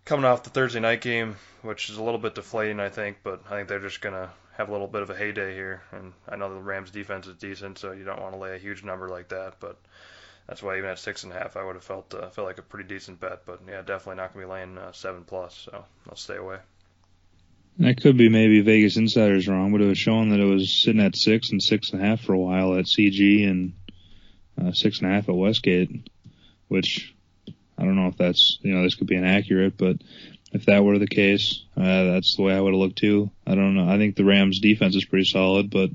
coming 0.04 0.24
off 0.24 0.42
the 0.42 0.50
Thursday 0.50 0.80
night 0.80 1.00
game, 1.00 1.36
which 1.62 1.88
is 1.88 1.96
a 1.96 2.02
little 2.02 2.20
bit 2.20 2.34
deflating, 2.34 2.80
I 2.80 2.90
think, 2.90 3.18
but 3.22 3.42
I 3.46 3.50
think 3.50 3.68
they're 3.68 3.80
just 3.80 4.00
gonna 4.00 4.30
have 4.56 4.68
a 4.68 4.72
little 4.72 4.86
bit 4.86 5.02
of 5.02 5.10
a 5.10 5.16
heyday 5.16 5.54
here. 5.54 5.82
And 5.92 6.12
I 6.28 6.36
know 6.36 6.52
the 6.52 6.60
Rams 6.60 6.90
defense 6.90 7.26
is 7.26 7.36
decent, 7.36 7.78
so 7.78 7.92
you 7.92 8.04
don't 8.04 8.20
want 8.20 8.34
to 8.34 8.40
lay 8.40 8.54
a 8.54 8.58
huge 8.58 8.84
number 8.84 9.08
like 9.08 9.28
that, 9.28 9.54
but. 9.60 9.78
That's 10.46 10.62
why 10.62 10.76
even 10.76 10.90
at 10.90 10.98
six 10.98 11.24
and 11.24 11.32
a 11.32 11.38
half, 11.38 11.56
I 11.56 11.64
would 11.64 11.74
have 11.74 11.84
felt 11.84 12.12
uh, 12.12 12.28
felt 12.28 12.46
like 12.46 12.58
a 12.58 12.62
pretty 12.62 12.86
decent 12.86 13.18
bet, 13.18 13.46
but 13.46 13.60
yeah, 13.66 13.80
definitely 13.80 14.16
not 14.16 14.34
gonna 14.34 14.44
be 14.44 14.52
laying 14.52 14.76
uh, 14.76 14.92
seven 14.92 15.24
plus, 15.24 15.54
so 15.54 15.86
I'll 16.06 16.16
stay 16.16 16.36
away. 16.36 16.58
That 17.78 18.00
could 18.00 18.16
be 18.16 18.28
maybe 18.28 18.60
Vegas 18.60 18.96
Insider's 18.96 19.48
wrong, 19.48 19.72
but 19.72 19.80
it 19.80 19.86
was 19.86 19.98
showing 19.98 20.30
that 20.30 20.40
it 20.40 20.44
was 20.44 20.72
sitting 20.72 21.00
at 21.00 21.16
six 21.16 21.50
and 21.50 21.62
six 21.62 21.90
and 21.90 22.00
a 22.00 22.06
half 22.06 22.20
for 22.20 22.32
a 22.32 22.38
while 22.38 22.76
at 22.78 22.84
CG 22.84 23.48
and 23.48 23.72
uh, 24.60 24.72
six 24.72 25.00
and 25.00 25.10
a 25.10 25.14
half 25.14 25.28
at 25.28 25.34
Westgate, 25.34 26.08
which 26.68 27.14
I 27.76 27.82
don't 27.82 27.96
know 27.96 28.06
if 28.06 28.16
that's 28.16 28.58
you 28.62 28.74
know 28.74 28.84
this 28.84 28.94
could 28.94 29.08
be 29.08 29.16
inaccurate, 29.16 29.76
but 29.76 29.96
if 30.52 30.66
that 30.66 30.84
were 30.84 31.00
the 31.00 31.08
case, 31.08 31.64
uh, 31.76 32.04
that's 32.04 32.36
the 32.36 32.42
way 32.42 32.54
I 32.54 32.60
would 32.60 32.72
have 32.72 32.80
looked 32.80 32.98
too. 32.98 33.30
I 33.44 33.56
don't 33.56 33.74
know. 33.74 33.88
I 33.88 33.98
think 33.98 34.14
the 34.14 34.24
Rams 34.24 34.60
defense 34.60 34.94
is 34.94 35.04
pretty 35.04 35.24
solid, 35.24 35.68
but 35.70 35.90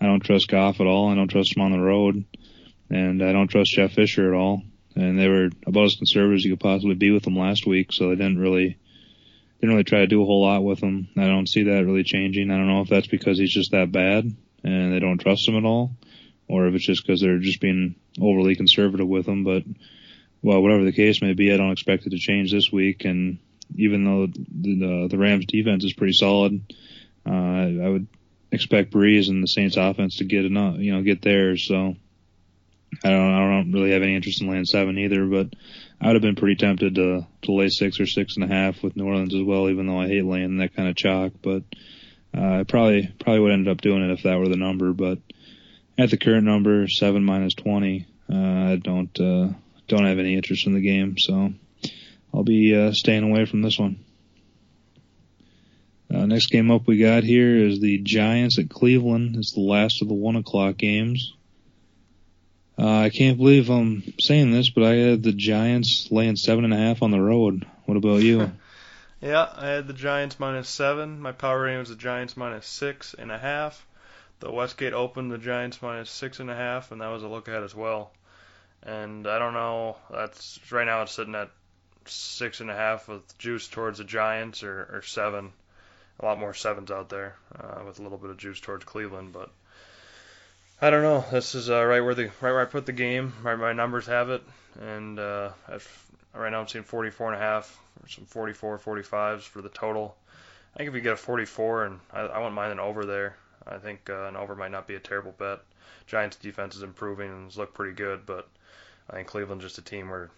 I 0.00 0.06
don't 0.06 0.24
trust 0.24 0.48
Goff 0.48 0.80
at 0.80 0.88
all. 0.88 1.08
I 1.08 1.14
don't 1.14 1.28
trust 1.28 1.56
him 1.56 1.62
on 1.62 1.70
the 1.70 1.78
road, 1.78 2.24
and 2.90 3.22
I 3.22 3.32
don't 3.32 3.46
trust 3.46 3.70
Jeff 3.70 3.92
Fisher 3.92 4.26
at 4.26 4.36
all. 4.36 4.62
And 4.96 5.18
they 5.18 5.28
were 5.28 5.50
about 5.66 5.84
as 5.84 5.94
conservative 5.94 6.38
as 6.38 6.44
you 6.44 6.50
could 6.50 6.60
possibly 6.60 6.96
be 6.96 7.12
with 7.12 7.22
them 7.22 7.38
last 7.38 7.64
week, 7.64 7.92
so 7.92 8.08
they 8.08 8.16
didn't 8.16 8.40
really 8.40 8.76
didn't 9.62 9.76
really 9.76 9.84
try 9.84 10.00
to 10.00 10.08
do 10.08 10.20
a 10.20 10.26
whole 10.26 10.42
lot 10.42 10.64
with 10.64 10.80
him. 10.80 11.08
I 11.16 11.28
don't 11.28 11.48
see 11.48 11.62
that 11.62 11.86
really 11.86 12.02
changing. 12.02 12.50
I 12.50 12.56
don't 12.56 12.66
know 12.66 12.80
if 12.80 12.88
that's 12.88 13.06
because 13.06 13.38
he's 13.38 13.52
just 13.52 13.70
that 13.70 13.92
bad 13.92 14.24
and 14.64 14.92
they 14.92 14.98
don't 14.98 15.18
trust 15.18 15.46
him 15.46 15.56
at 15.56 15.64
all, 15.64 15.92
or 16.48 16.66
if 16.66 16.74
it's 16.74 16.84
just 16.84 17.06
because 17.06 17.20
they're 17.20 17.38
just 17.38 17.60
being 17.60 17.94
overly 18.20 18.56
conservative 18.56 19.06
with 19.06 19.26
him. 19.26 19.44
But 19.44 19.62
well, 20.42 20.60
whatever 20.60 20.84
the 20.84 20.92
case 20.92 21.22
may 21.22 21.32
be, 21.34 21.52
I 21.52 21.58
don't 21.58 21.70
expect 21.70 22.06
it 22.06 22.10
to 22.10 22.18
change 22.18 22.50
this 22.50 22.72
week. 22.72 23.04
And 23.04 23.38
even 23.76 24.04
though 24.04 24.26
the 24.26 25.06
the 25.08 25.18
Rams 25.18 25.46
defense 25.46 25.84
is 25.84 25.92
pretty 25.92 26.14
solid, 26.14 26.60
uh, 27.24 27.30
I 27.30 27.88
would 27.88 28.08
expect 28.50 28.92
Brees 28.92 29.28
and 29.28 29.44
the 29.44 29.48
Saints 29.48 29.76
offense 29.76 30.16
to 30.16 30.24
get 30.24 30.44
enough, 30.44 30.78
you 30.78 30.92
know, 30.92 31.02
get 31.02 31.22
theirs. 31.22 31.68
So 31.68 31.94
I 33.04 33.10
don't, 33.10 33.32
I 33.32 33.38
don't 33.38 33.72
really 33.72 33.92
have 33.92 34.02
any 34.02 34.16
interest 34.16 34.42
in 34.42 34.50
laying 34.50 34.64
seven 34.64 34.98
either, 34.98 35.24
but 35.24 35.54
I 36.02 36.08
would 36.08 36.16
have 36.16 36.22
been 36.22 36.34
pretty 36.34 36.56
tempted 36.56 36.96
to 36.96 37.26
to 37.42 37.52
lay 37.52 37.68
six 37.68 38.00
or 38.00 38.06
six 38.06 38.34
and 38.34 38.44
a 38.44 38.48
half 38.48 38.82
with 38.82 38.96
New 38.96 39.06
Orleans 39.06 39.34
as 39.34 39.42
well, 39.42 39.70
even 39.70 39.86
though 39.86 40.00
I 40.00 40.08
hate 40.08 40.24
laying 40.24 40.56
that 40.56 40.74
kind 40.74 40.88
of 40.88 40.96
chalk. 40.96 41.34
But 41.40 41.62
uh, 42.36 42.60
I 42.60 42.64
probably 42.64 43.14
probably 43.20 43.40
would 43.40 43.52
end 43.52 43.68
up 43.68 43.80
doing 43.80 44.02
it 44.02 44.12
if 44.12 44.24
that 44.24 44.38
were 44.38 44.48
the 44.48 44.56
number. 44.56 44.92
But 44.92 45.18
at 45.96 46.10
the 46.10 46.16
current 46.16 46.44
number, 46.44 46.88
seven 46.88 47.24
minus 47.24 47.54
twenty, 47.54 48.08
uh, 48.28 48.36
I 48.36 48.80
don't 48.82 49.20
uh, 49.20 49.50
don't 49.86 50.06
have 50.06 50.18
any 50.18 50.34
interest 50.34 50.66
in 50.66 50.74
the 50.74 50.80
game, 50.80 51.18
so 51.18 51.52
I'll 52.34 52.42
be 52.42 52.74
uh, 52.74 52.92
staying 52.92 53.22
away 53.22 53.44
from 53.44 53.62
this 53.62 53.78
one. 53.78 54.04
Uh, 56.12 56.26
next 56.26 56.46
game 56.46 56.70
up 56.70 56.86
we 56.86 56.98
got 56.98 57.22
here 57.22 57.56
is 57.56 57.80
the 57.80 57.98
Giants 57.98 58.58
at 58.58 58.68
Cleveland. 58.68 59.36
It's 59.36 59.52
the 59.52 59.60
last 59.60 60.02
of 60.02 60.08
the 60.08 60.14
one 60.14 60.36
o'clock 60.36 60.76
games. 60.76 61.32
Uh, 62.82 63.02
I 63.02 63.10
can't 63.10 63.38
believe 63.38 63.70
I'm 63.70 64.02
saying 64.18 64.50
this, 64.50 64.68
but 64.68 64.82
I 64.82 64.94
had 64.94 65.22
the 65.22 65.30
Giants 65.30 66.10
laying 66.10 66.34
seven 66.34 66.64
and 66.64 66.74
a 66.74 66.76
half 66.76 67.00
on 67.00 67.12
the 67.12 67.20
road. 67.20 67.64
What 67.84 67.96
about 67.96 68.22
you? 68.22 68.50
yeah, 69.20 69.48
I 69.54 69.68
had 69.68 69.86
the 69.86 69.92
Giants 69.92 70.40
minus 70.40 70.68
seven. 70.68 71.20
My 71.20 71.30
power 71.30 71.62
rating 71.62 71.78
was 71.78 71.90
the 71.90 71.94
Giants 71.94 72.36
minus 72.36 72.66
six 72.66 73.14
and 73.14 73.30
a 73.30 73.38
half. 73.38 73.86
The 74.40 74.50
Westgate 74.50 74.94
opened 74.94 75.30
the 75.30 75.38
Giants 75.38 75.80
minus 75.80 76.10
six 76.10 76.40
and 76.40 76.50
a 76.50 76.56
half, 76.56 76.90
and 76.90 77.00
that 77.02 77.06
was 77.10 77.22
a 77.22 77.28
look 77.28 77.46
ahead 77.46 77.62
as 77.62 77.72
well. 77.72 78.10
And 78.82 79.28
I 79.28 79.38
don't 79.38 79.54
know. 79.54 79.96
That's 80.10 80.58
right 80.72 80.84
now 80.84 81.02
it's 81.02 81.12
sitting 81.12 81.36
at 81.36 81.50
six 82.06 82.58
and 82.58 82.68
a 82.68 82.74
half 82.74 83.06
with 83.06 83.38
juice 83.38 83.68
towards 83.68 83.98
the 83.98 84.04
Giants 84.04 84.64
or, 84.64 84.88
or 84.92 85.02
seven. 85.02 85.52
A 86.18 86.24
lot 86.24 86.40
more 86.40 86.52
sevens 86.52 86.90
out 86.90 87.10
there 87.10 87.36
uh, 87.56 87.82
with 87.86 88.00
a 88.00 88.02
little 88.02 88.18
bit 88.18 88.30
of 88.30 88.38
juice 88.38 88.58
towards 88.58 88.84
Cleveland, 88.84 89.32
but 89.32 89.50
I 90.82 90.90
don't 90.90 91.04
know. 91.04 91.24
This 91.30 91.54
is 91.54 91.70
uh, 91.70 91.84
right 91.84 92.00
where 92.00 92.12
the 92.12 92.24
right 92.24 92.50
where 92.50 92.60
I 92.60 92.64
put 92.64 92.86
the 92.86 92.92
game. 92.92 93.32
Right, 93.44 93.56
my 93.56 93.72
numbers 93.72 94.04
have 94.06 94.30
it, 94.30 94.42
and 94.80 95.16
uh, 95.16 95.50
right 96.34 96.50
now 96.50 96.60
I'm 96.60 96.66
seeing 96.66 96.82
44 96.82 97.32
and 97.32 97.40
a 97.40 97.44
half, 97.44 97.78
or 98.02 98.08
some 98.08 98.24
44, 98.24 98.80
45s 98.80 99.42
for 99.42 99.62
the 99.62 99.68
total. 99.68 100.16
I 100.74 100.78
think 100.78 100.88
if 100.88 100.94
you 100.96 101.00
get 101.00 101.12
a 101.12 101.16
44, 101.16 101.84
and 101.84 102.00
I, 102.12 102.22
I 102.22 102.38
wouldn't 102.38 102.56
mind 102.56 102.72
an 102.72 102.80
over 102.80 103.06
there. 103.06 103.36
I 103.64 103.78
think 103.78 104.10
uh, 104.10 104.24
an 104.24 104.34
over 104.34 104.56
might 104.56 104.72
not 104.72 104.88
be 104.88 104.96
a 104.96 104.98
terrible 104.98 105.30
bet. 105.38 105.60
Giants 106.08 106.34
defense 106.34 106.74
is 106.74 106.82
improving 106.82 107.30
and 107.30 107.56
looked 107.56 107.74
pretty 107.74 107.94
good, 107.94 108.26
but 108.26 108.48
I 109.08 109.14
think 109.14 109.28
Cleveland's 109.28 109.62
just 109.62 109.78
a 109.78 109.82
team 109.82 110.10
where 110.10 110.30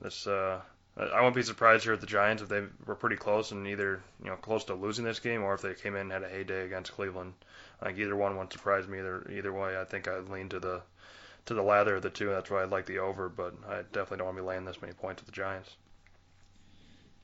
this. 0.00 0.26
Uh, 0.26 0.62
I 0.96 1.20
wouldn't 1.20 1.36
be 1.36 1.42
surprised 1.42 1.84
here 1.84 1.92
at 1.92 2.00
the 2.00 2.08
Giants 2.08 2.42
if 2.42 2.48
they 2.48 2.64
were 2.86 2.96
pretty 2.96 3.16
close 3.16 3.52
and 3.52 3.68
either 3.68 4.02
you 4.20 4.30
know 4.30 4.36
close 4.36 4.64
to 4.64 4.74
losing 4.74 5.04
this 5.04 5.20
game 5.20 5.44
or 5.44 5.54
if 5.54 5.62
they 5.62 5.74
came 5.74 5.94
in 5.94 6.02
and 6.02 6.12
had 6.12 6.24
a 6.24 6.28
heyday 6.28 6.66
against 6.66 6.92
Cleveland. 6.92 7.34
I 7.82 7.86
think 7.86 7.98
either 7.98 8.14
one 8.14 8.36
wouldn't 8.36 8.52
surprise 8.52 8.86
me. 8.86 9.00
Either 9.00 9.28
either 9.30 9.52
way, 9.52 9.78
I 9.78 9.84
think 9.84 10.06
I'd 10.06 10.28
lean 10.28 10.48
to 10.50 10.60
the 10.60 10.82
to 11.46 11.54
the 11.54 11.62
lather 11.62 11.96
of 11.96 12.02
the 12.02 12.10
two. 12.10 12.28
That's 12.28 12.48
why 12.48 12.62
I'd 12.62 12.70
like 12.70 12.86
the 12.86 12.98
over, 12.98 13.28
but 13.28 13.54
I 13.68 13.82
definitely 13.92 14.18
don't 14.18 14.26
want 14.26 14.36
to 14.36 14.42
be 14.42 14.48
laying 14.48 14.64
this 14.64 14.80
many 14.80 14.94
points 14.94 15.20
with 15.20 15.26
the 15.26 15.32
Giants. 15.32 15.70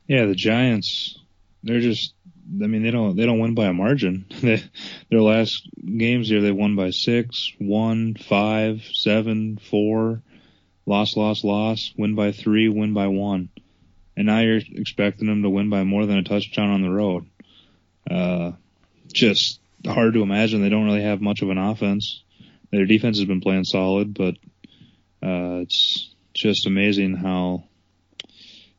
Yeah, 0.09 0.27
the 0.27 0.35
Giants. 0.35 1.19
They're 1.63 1.81
just. 1.81 2.15
I 2.63 2.67
mean, 2.67 2.83
they 2.83 2.91
don't. 2.91 3.17
They 3.17 3.25
don't 3.25 3.39
win 3.39 3.55
by 3.55 3.67
a 3.67 3.73
margin. 3.73 4.27
their 4.41 5.21
last 5.21 5.69
games 5.85 6.29
here, 6.29 6.41
they 6.41 6.51
won 6.51 6.75
by 6.75 6.91
six, 6.91 7.53
one, 7.59 8.17
five, 8.17 8.83
seven, 8.93 9.59
four, 9.59 10.23
loss, 10.87 11.17
loss, 11.17 11.45
loss, 11.45 11.93
win 11.97 12.17
by 12.17 12.33
three, 12.33 12.69
win 12.69 12.95
by 12.95 13.07
one, 13.07 13.51
and 14.17 14.27
now 14.27 14.41
you're 14.41 14.61
expecting 14.75 15.29
them 15.29 15.43
to 15.43 15.51
win 15.51 15.71
by 15.71 15.85
more 15.85 16.07
than 16.07 16.19
a 16.19 16.25
touchdown 16.25 16.71
on 16.71 16.83
the 16.83 16.91
road. 16.91 17.27
Uh, 18.11 18.53
just 19.13 19.61
hard 19.87 20.15
to 20.15 20.23
imagine. 20.23 20.63
They 20.63 20.69
don't 20.69 20.87
really 20.87 21.03
have 21.03 21.21
much 21.21 21.43
of 21.43 21.51
an 21.51 21.59
offense. 21.59 22.23
Their 22.71 22.87
defense 22.87 23.19
has 23.19 23.27
been 23.27 23.41
playing 23.41 23.65
solid, 23.65 24.15
but 24.15 24.35
uh, 25.23 25.63
it's 25.63 26.15
just 26.35 26.67
amazing 26.67 27.17
how 27.17 27.65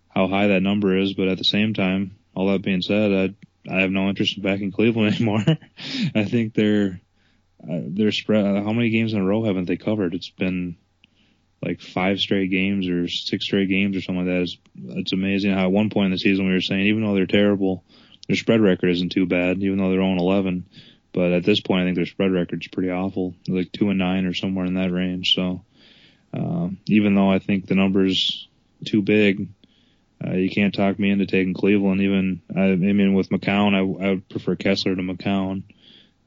how 0.10 0.28
high 0.28 0.48
that 0.48 0.62
number 0.62 0.98
is. 0.98 1.14
But 1.14 1.28
at 1.28 1.38
the 1.38 1.44
same 1.44 1.74
time, 1.74 2.18
all 2.36 2.52
that 2.52 2.62
being 2.62 2.82
said, 2.82 3.36
I 3.68 3.72
I 3.72 3.82
have 3.82 3.92
no 3.92 4.10
interest 4.10 4.38
in 4.38 4.44
backing 4.44 4.72
Cleveland 4.76 5.16
anymore. 5.16 5.44
I 6.16 6.26
think 6.26 6.54
they're 6.54 7.02
uh, 7.64 7.82
they're 7.88 8.12
spread. 8.12 8.46
Uh, 8.46 8.64
how 8.64 8.74
many 8.74 8.90
games 8.90 9.14
in 9.14 9.20
a 9.20 9.26
row 9.26 9.44
haven't 9.44 9.66
they 9.66 9.78
covered? 9.78 10.14
It's 10.14 10.30
been 10.30 10.78
like 11.62 11.82
five 11.82 12.20
straight 12.20 12.50
games 12.52 12.88
or 12.88 13.08
six 13.08 13.46
straight 13.46 13.68
games 13.68 13.98
or 13.98 14.02
something 14.02 14.26
like 14.26 14.34
that. 14.34 14.42
It's, 14.44 14.58
it's 15.00 15.14
amazing 15.14 15.52
how 15.52 15.66
at 15.66 15.72
one 15.72 15.90
point 15.90 16.06
in 16.06 16.12
the 16.12 16.18
season 16.18 16.46
we 16.48 16.54
were 16.54 16.62
saying 16.62 16.86
even 16.86 17.04
though 17.04 17.16
they're 17.16 17.26
terrible, 17.26 17.84
their 18.30 18.36
spread 18.36 18.62
record 18.62 18.92
isn't 18.92 19.12
too 19.12 19.26
bad, 19.26 19.58
even 19.64 19.80
though 19.80 19.90
they're 19.90 20.00
0 20.00 20.18
11. 20.18 20.66
But 21.12 21.32
at 21.32 21.44
this 21.44 21.60
point, 21.60 21.82
I 21.82 21.86
think 21.86 21.96
their 21.96 22.06
spread 22.06 22.32
record's 22.32 22.68
pretty 22.68 22.92
awful, 22.92 23.34
like 23.48 23.72
two 23.72 23.90
and 23.90 23.98
nine 23.98 24.26
or 24.26 24.36
somewhere 24.36 24.68
in 24.68 24.76
that 24.76 24.92
range. 24.92 25.34
So 25.34 25.64
um, 26.32 26.78
even 26.86 27.16
though 27.16 27.32
I 27.32 27.40
think 27.40 27.66
the 27.66 27.74
number's 27.74 28.48
too 28.86 29.02
big, 29.02 29.48
uh, 30.24 30.34
you 30.34 30.52
can't 30.52 30.76
talk 30.76 31.00
me 31.00 31.10
into 31.10 31.26
taking 31.26 31.56
Cleveland. 31.56 32.02
Even 32.02 32.44
I, 32.56 32.66
I 32.66 32.76
mean, 32.76 33.16
with 33.16 33.30
McCown, 33.30 33.74
I, 33.74 33.80
I 33.80 34.10
would 34.12 34.30
prefer 34.30 34.56
Kessler 34.56 34.96
to 34.96 35.02
McCown, 35.02 35.64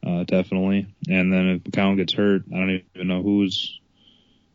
uh, 0.05 0.25
definitely. 0.25 0.89
And 1.09 1.33
then 1.33 1.49
if 1.51 1.63
McCown 1.63 1.97
gets 1.97 2.15
hurt, 2.15 2.43
I 2.53 2.57
don't 2.57 2.83
even 2.97 3.07
know 3.07 3.23
who's. 3.23 3.79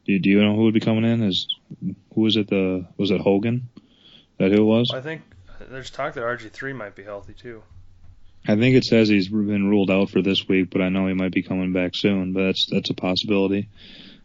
Do, 0.05 0.19
do 0.19 0.29
you 0.29 0.43
know 0.43 0.55
who 0.55 0.63
would 0.63 0.73
be 0.73 0.81
coming 0.81 1.05
in? 1.05 1.23
Is 1.23 1.47
who 2.13 2.21
was 2.21 2.35
it? 2.35 2.49
The 2.49 2.87
was 2.97 3.11
it 3.11 3.21
Hogan? 3.21 3.69
That 4.37 4.51
who 4.51 4.63
it 4.63 4.65
was? 4.65 4.91
I 4.93 4.99
think 4.99 5.21
there's 5.67 5.89
talk 5.89 6.13
that 6.13 6.23
RG 6.23 6.51
three 6.51 6.73
might 6.73 6.95
be 6.95 7.03
healthy 7.03 7.33
too. 7.33 7.63
I 8.47 8.55
think 8.55 8.75
it 8.75 8.85
says 8.85 9.09
he's 9.09 9.27
been 9.27 9.69
ruled 9.69 9.91
out 9.91 10.09
for 10.09 10.21
this 10.21 10.47
week, 10.47 10.69
but 10.69 10.81
I 10.81 10.89
know 10.89 11.07
he 11.07 11.13
might 11.13 11.33
be 11.33 11.43
coming 11.43 11.73
back 11.73 11.95
soon. 11.95 12.33
But 12.33 12.45
that's 12.45 12.67
that's 12.71 12.89
a 12.89 12.93
possibility. 12.93 13.69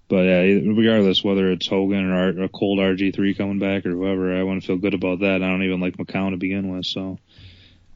But 0.08 0.26
yeah, 0.26 0.40
regardless 0.40 1.24
whether 1.24 1.50
it's 1.50 1.66
Hogan 1.66 2.10
or 2.10 2.44
a 2.44 2.48
cold 2.48 2.78
RG3 2.78 3.36
coming 3.36 3.58
back 3.58 3.86
or 3.86 3.90
whoever, 3.90 4.36
I 4.36 4.42
want 4.42 4.60
to 4.60 4.66
feel 4.66 4.76
good 4.76 4.94
about 4.94 5.20
that. 5.20 5.42
I 5.42 5.48
don't 5.48 5.62
even 5.62 5.80
like 5.80 5.96
McCown 5.96 6.30
to 6.30 6.36
begin 6.36 6.68
with, 6.68 6.84
so 6.84 7.18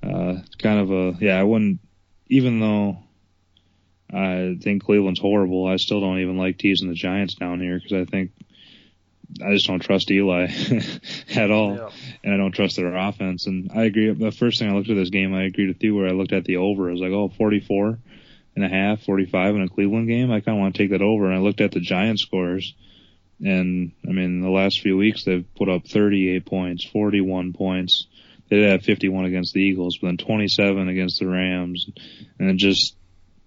uh, 0.03 0.41
it's 0.45 0.55
kind 0.57 0.81
of 0.81 0.91
a 0.91 1.19
yeah. 1.21 1.39
I 1.39 1.43
wouldn't 1.43 1.81
even 2.29 2.59
though 2.59 2.99
I 4.13 4.57
think 4.61 4.85
Cleveland's 4.85 5.21
horrible. 5.21 5.67
I 5.67 5.77
still 5.77 6.01
don't 6.01 6.21
even 6.21 6.39
like 6.39 6.59
teasing 6.59 6.89
the 6.89 6.95
Giants 6.95 7.35
down 7.35 7.61
here 7.61 7.79
because 7.79 7.93
I 7.93 8.11
think 8.11 8.31
I 9.45 9.53
just 9.53 9.67
don't 9.67 9.81
trust 9.81 10.11
Eli 10.11 10.47
at 11.35 11.51
all, 11.51 11.77
yeah. 11.77 11.91
and 12.25 12.35
I 12.35 12.37
don't 12.37 12.53
trust 12.53 12.77
their 12.77 12.95
offense. 12.95 13.47
And 13.47 13.71
I 13.75 13.85
agree. 13.85 14.13
The 14.13 14.31
first 14.31 14.59
thing 14.59 14.71
I 14.71 14.75
looked 14.75 14.89
at 14.89 14.97
this 14.97 15.11
game, 15.11 15.35
I 15.35 15.45
agreed 15.45 15.69
with 15.69 15.83
you 15.83 15.95
where 15.95 16.09
I 16.09 16.13
looked 16.13 16.33
at 16.33 16.45
the 16.45 16.57
over. 16.57 16.89
I 16.89 16.93
was 16.93 17.01
like, 17.01 17.13
oh, 17.13 17.29
44 17.29 17.99
and 18.55 18.65
a 18.65 18.69
half, 18.69 19.03
45 19.03 19.57
in 19.57 19.63
a 19.63 19.69
Cleveland 19.69 20.09
game. 20.09 20.31
I 20.31 20.41
kind 20.41 20.57
of 20.57 20.61
want 20.61 20.75
to 20.75 20.83
take 20.83 20.91
that 20.93 21.03
over. 21.03 21.27
And 21.27 21.35
I 21.35 21.39
looked 21.39 21.61
at 21.61 21.73
the 21.73 21.81
Giants 21.81 22.23
scores, 22.23 22.75
and 23.45 23.93
I 24.09 24.13
mean, 24.13 24.41
the 24.41 24.51
last 24.51 24.81
few 24.81 24.97
weeks 24.97 25.25
they've 25.25 25.47
put 25.57 25.69
up 25.69 25.87
38 25.87 26.47
points, 26.47 26.85
41 26.85 27.53
points. 27.53 28.07
They 28.49 28.57
did 28.59 28.71
have 28.71 28.83
51 28.83 29.25
against 29.25 29.55
the 29.55 29.61
Eagles, 29.61 29.99
but 29.99 30.07
then 30.07 30.17
27 30.19 30.89
against 30.89 31.19
the 31.19 31.27
Rams, 31.27 31.91
and 32.39 32.49
it 32.49 32.57
just 32.57 32.95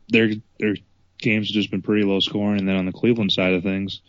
their 0.09 0.29
their 0.59 0.75
games 1.19 1.47
have 1.47 1.53
just 1.53 1.71
been 1.71 1.81
pretty 1.81 2.03
low 2.03 2.19
scoring. 2.19 2.59
And 2.59 2.67
then 2.67 2.75
on 2.75 2.85
the 2.85 2.91
Cleveland 2.91 3.31
side 3.31 3.53
of 3.53 3.63
things 3.63 4.01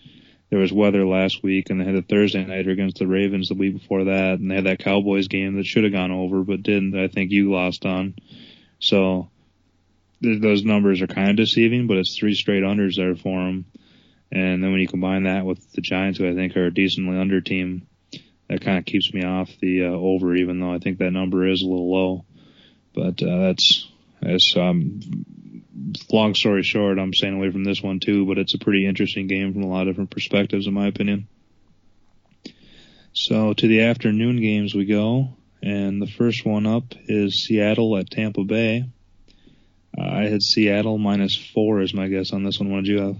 there 0.51 0.59
was 0.59 0.73
weather 0.73 1.07
last 1.07 1.43
week, 1.43 1.71
and 1.71 1.81
they 1.81 1.85
had 1.85 1.95
a 1.95 2.03
Thursday 2.03 2.45
nighter 2.45 2.71
against 2.71 2.99
the 2.99 3.07
Ravens 3.07 3.49
the 3.49 3.55
week 3.55 3.75
before 3.79 4.05
that, 4.05 4.41
and 4.41 4.51
they 4.51 4.57
had 4.57 4.65
that 4.65 4.81
Cowboys 4.81 5.29
game 5.29 5.57
that 5.57 5.67
should 5.67 5.85
have 5.85 5.93
gone 5.93 6.11
over 6.11 6.43
but 6.43 6.63
didn't. 6.63 6.99
I 6.99 7.09
think 7.09 7.31
you 7.31 7.53
lost 7.53 7.87
on. 7.87 8.17
So 8.81 9.31
th- 10.23 10.43
those 10.43 10.65
numbers 10.65 11.03
are 11.03 11.07
kind 11.07 11.31
of 11.31 11.37
deceiving, 11.37 11.87
but 11.87 11.99
it's 11.99 12.17
three 12.17 12.35
straight 12.35 12.65
unders 12.65 12.97
there 12.97 13.15
for 13.15 13.45
them. 13.45 13.65
And 14.33 14.63
then 14.63 14.73
when 14.73 14.81
you 14.81 14.89
combine 14.89 15.25
that 15.25 15.45
with 15.45 15.73
the 15.73 15.81
Giants, 15.81 16.19
who 16.19 16.29
I 16.29 16.35
think 16.35 16.57
are 16.57 16.67
a 16.67 16.75
decently 16.75 17.19
under 17.19 17.41
team, 17.41 17.87
that 18.49 18.61
kind 18.61 18.79
of 18.79 18.85
keeps 18.85 19.13
me 19.15 19.23
off 19.23 19.51
the 19.61 19.85
uh, 19.85 19.91
over, 19.91 20.35
even 20.35 20.59
though 20.59 20.73
I 20.73 20.79
think 20.79 20.99
that 20.99 21.13
number 21.13 21.47
is 21.47 21.63
a 21.63 21.67
little 21.67 21.93
low. 21.93 22.25
But 22.93 23.23
uh, 23.23 23.39
that's 23.39 23.89
that's 24.21 24.57
um, 24.57 25.01
long 26.13 26.35
story 26.35 26.63
short, 26.63 26.99
I'm 26.99 27.15
staying 27.15 27.35
away 27.35 27.51
from 27.51 27.65
this 27.65 27.83
one 27.83 28.01
too, 28.01 28.27
but 28.27 28.39
it's 28.39 28.55
a 28.55 28.59
pretty 28.59 28.87
interesting 28.87 29.27
game 29.27 29.53
from 29.53 29.63
a 29.63 29.69
lot 29.69 29.83
of 29.83 29.89
different 29.89 30.11
perspectives, 30.11 30.67
in 30.67 30.75
my 30.75 30.87
opinion. 30.87 31.29
So 33.13 33.53
to 33.55 33.69
the 33.69 33.83
afternoon 33.83 34.41
games 34.41 34.75
we 34.75 34.85
go, 34.85 35.37
and 35.63 36.01
the 36.01 36.07
first 36.07 36.45
one 36.45 36.67
up 36.67 36.95
is 37.07 37.45
Seattle 37.45 37.97
at 37.97 38.11
Tampa 38.11 38.45
Bay. 38.45 38.89
Uh, 39.99 40.03
I 40.03 40.23
had 40.29 40.43
Seattle 40.43 40.99
minus 40.99 41.37
four 41.37 41.81
as 41.81 41.93
my 41.93 42.09
guess 42.09 42.33
on 42.33 42.45
this 42.45 42.61
one. 42.61 42.71
What 42.71 42.85
did 42.85 42.89
you 42.89 43.01
have? 43.01 43.17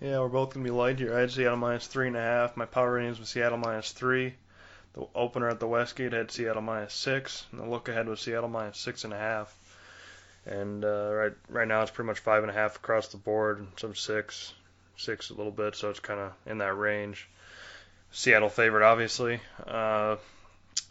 Yeah, 0.00 0.20
we're 0.20 0.28
both 0.28 0.52
gonna 0.52 0.64
be 0.64 0.70
light 0.70 0.98
here. 0.98 1.16
I 1.16 1.20
had 1.20 1.30
Seattle 1.30 1.56
minus 1.56 1.86
three 1.86 2.08
and 2.08 2.16
a 2.16 2.20
half. 2.20 2.56
My 2.56 2.66
power 2.66 2.92
ratings 2.92 3.18
was 3.18 3.30
Seattle 3.30 3.58
minus 3.58 3.92
three. 3.92 4.34
The 4.92 5.06
opener 5.14 5.48
at 5.48 5.60
the 5.60 5.66
Westgate 5.66 6.12
had 6.12 6.30
Seattle 6.30 6.62
minus 6.62 6.94
six, 6.94 7.46
and 7.50 7.60
the 7.60 7.66
look 7.66 7.88
ahead 7.88 8.08
was 8.08 8.20
Seattle 8.20 8.48
minus 8.48 8.78
six 8.78 9.04
and 9.04 9.12
a 9.12 9.18
half 9.18 9.54
and 10.46 10.84
uh, 10.84 11.12
right 11.12 11.32
right 11.48 11.68
now 11.68 11.82
it's 11.82 11.90
pretty 11.90 12.06
much 12.06 12.20
five 12.20 12.42
and 12.42 12.50
a 12.50 12.54
half 12.54 12.76
across 12.76 13.08
the 13.08 13.16
board, 13.16 13.66
some 13.76 13.94
six, 13.94 14.52
six 14.96 15.30
a 15.30 15.34
little 15.34 15.52
bit, 15.52 15.76
so 15.76 15.90
it's 15.90 16.00
kind 16.00 16.20
of 16.20 16.32
in 16.46 16.58
that 16.58 16.76
range. 16.76 17.28
Seattle 18.12 18.48
favorite, 18.48 18.84
obviously. 18.84 19.40
Uh, 19.66 20.16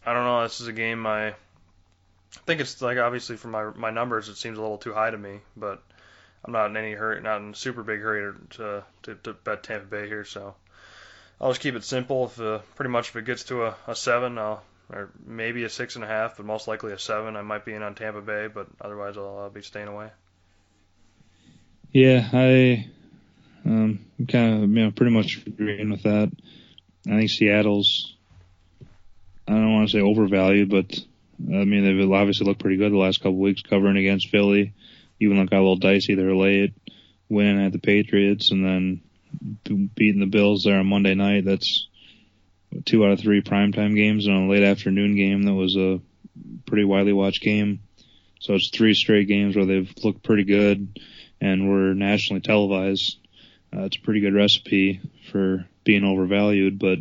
I 0.06 0.14
don't 0.14 0.26
know. 0.26 0.44
This 0.44 0.62
is 0.62 0.68
a 0.68 0.74
game 0.74 1.08
I 1.08 1.34
think 2.46 2.62
it's 2.62 2.82
like 2.82 2.98
obviously 2.98 3.38
from 3.38 3.52
my 3.52 3.72
my 3.76 3.92
numbers 3.92 4.30
it 4.30 4.36
seems 4.36 4.58
a 4.58 4.62
little 4.62 4.78
too 4.78 4.94
high 4.94 5.10
to 5.10 5.18
me, 5.18 5.40
but 5.56 5.82
I'm 6.44 6.54
not 6.54 6.68
in 6.68 6.78
any 6.78 6.94
hurry, 6.94 7.22
not 7.22 7.42
in 7.42 7.54
super 7.54 7.84
big 7.84 8.02
hurry 8.02 8.34
to 8.52 8.84
to, 9.04 9.16
to 9.16 9.34
bet 9.34 9.64
Tampa 9.64 9.86
Bay 9.86 10.08
here, 10.08 10.26
so 10.26 10.56
I'll 11.40 11.50
just 11.50 11.62
keep 11.62 11.76
it 11.76 11.84
simple. 11.84 12.26
If 12.26 12.40
uh, 12.40 12.60
pretty 12.76 12.92
much 12.92 13.10
if 13.10 13.16
it 13.16 13.26
gets 13.26 13.46
to 13.46 13.66
a, 13.66 13.76
a 13.88 13.96
seven, 13.96 14.38
I'll 14.38 14.64
or 14.92 15.12
maybe 15.26 15.64
a 15.64 15.70
six 15.70 15.96
and 15.96 16.04
a 16.04 16.08
half, 16.08 16.38
but 16.38 16.46
most 16.46 16.68
likely 16.68 16.94
a 16.94 17.00
seven. 17.00 17.36
I 17.36 17.42
might 17.42 17.66
be 17.66 17.74
in 17.74 17.84
on 17.84 17.96
Tampa 17.96 18.22
Bay, 18.22 18.48
but 18.48 18.68
otherwise 18.80 19.18
I'll, 19.18 19.40
I'll 19.40 19.50
be 19.50 19.62
staying 19.62 19.88
away. 19.88 20.10
Yeah, 21.92 22.28
I 22.34 22.88
um, 23.66 24.06
kind 24.28 24.64
of 24.64 24.70
you 24.70 24.86
know 24.86 24.92
pretty 24.92 25.12
much 25.12 25.42
agreeing 25.46 25.92
with 25.92 26.04
that. 26.04 26.32
I 27.08 27.12
think 27.12 27.30
Seattle's 27.30 28.16
I 29.48 29.54
don't 29.54 29.74
want 29.74 29.90
to 29.90 29.98
say 29.98 30.02
overvalued, 30.02 30.70
but 30.70 31.00
I 31.40 31.66
mean, 31.66 31.84
they've 31.84 32.12
obviously 32.12 32.48
looked 32.48 32.62
pretty 32.62 32.78
good 32.78 32.92
the 32.92 32.98
last 32.98 33.20
couple 33.20 33.38
weeks 33.38 33.62
covering 33.62 33.98
against 33.98 34.30
Philly. 34.30 34.74
Even 35.20 35.38
though 35.38 35.46
got 35.46 35.58
a 35.58 35.60
little 35.60 35.76
dicey 35.78 36.16
there 36.16 36.36
late, 36.36 36.74
winning 37.30 37.66
at 37.66 37.72
the 37.72 37.80
Patriots 37.80 38.52
and 38.52 38.66
then 38.66 39.02
beating 39.96 40.20
the 40.20 40.26
Bills 40.26 40.64
there 40.64 40.80
on 40.80 40.88
Monday 40.88 41.14
night. 41.14 41.46
That's 41.46 41.88
two 42.84 43.06
out 43.06 43.12
of 43.12 43.20
three 43.20 43.42
primetime 43.42 43.96
games 43.96 44.28
and 44.28 44.36
a 44.36 44.52
late 44.52 44.64
afternoon 44.64 45.16
game 45.16 45.44
that 45.44 45.54
was 45.54 45.76
a 45.76 46.02
pretty 46.66 46.84
widely 46.84 47.14
watched 47.14 47.42
game. 47.42 47.80
So 48.40 48.54
it's 48.54 48.70
three 48.70 48.94
straight 48.94 49.28
games 49.28 49.56
where 49.56 49.66
they've 49.66 49.92
looked 50.04 50.24
pretty 50.24 50.44
good 50.44 51.00
and 51.40 51.70
were 51.70 51.94
nationally 51.94 52.42
televised. 52.42 53.18
Uh, 53.76 53.84
it's 53.84 53.98
a 53.98 54.02
pretty 54.02 54.20
good 54.20 54.34
recipe 54.34 55.02
for 55.32 55.66
being 55.84 56.04
overvalued, 56.04 56.80
but 56.80 57.00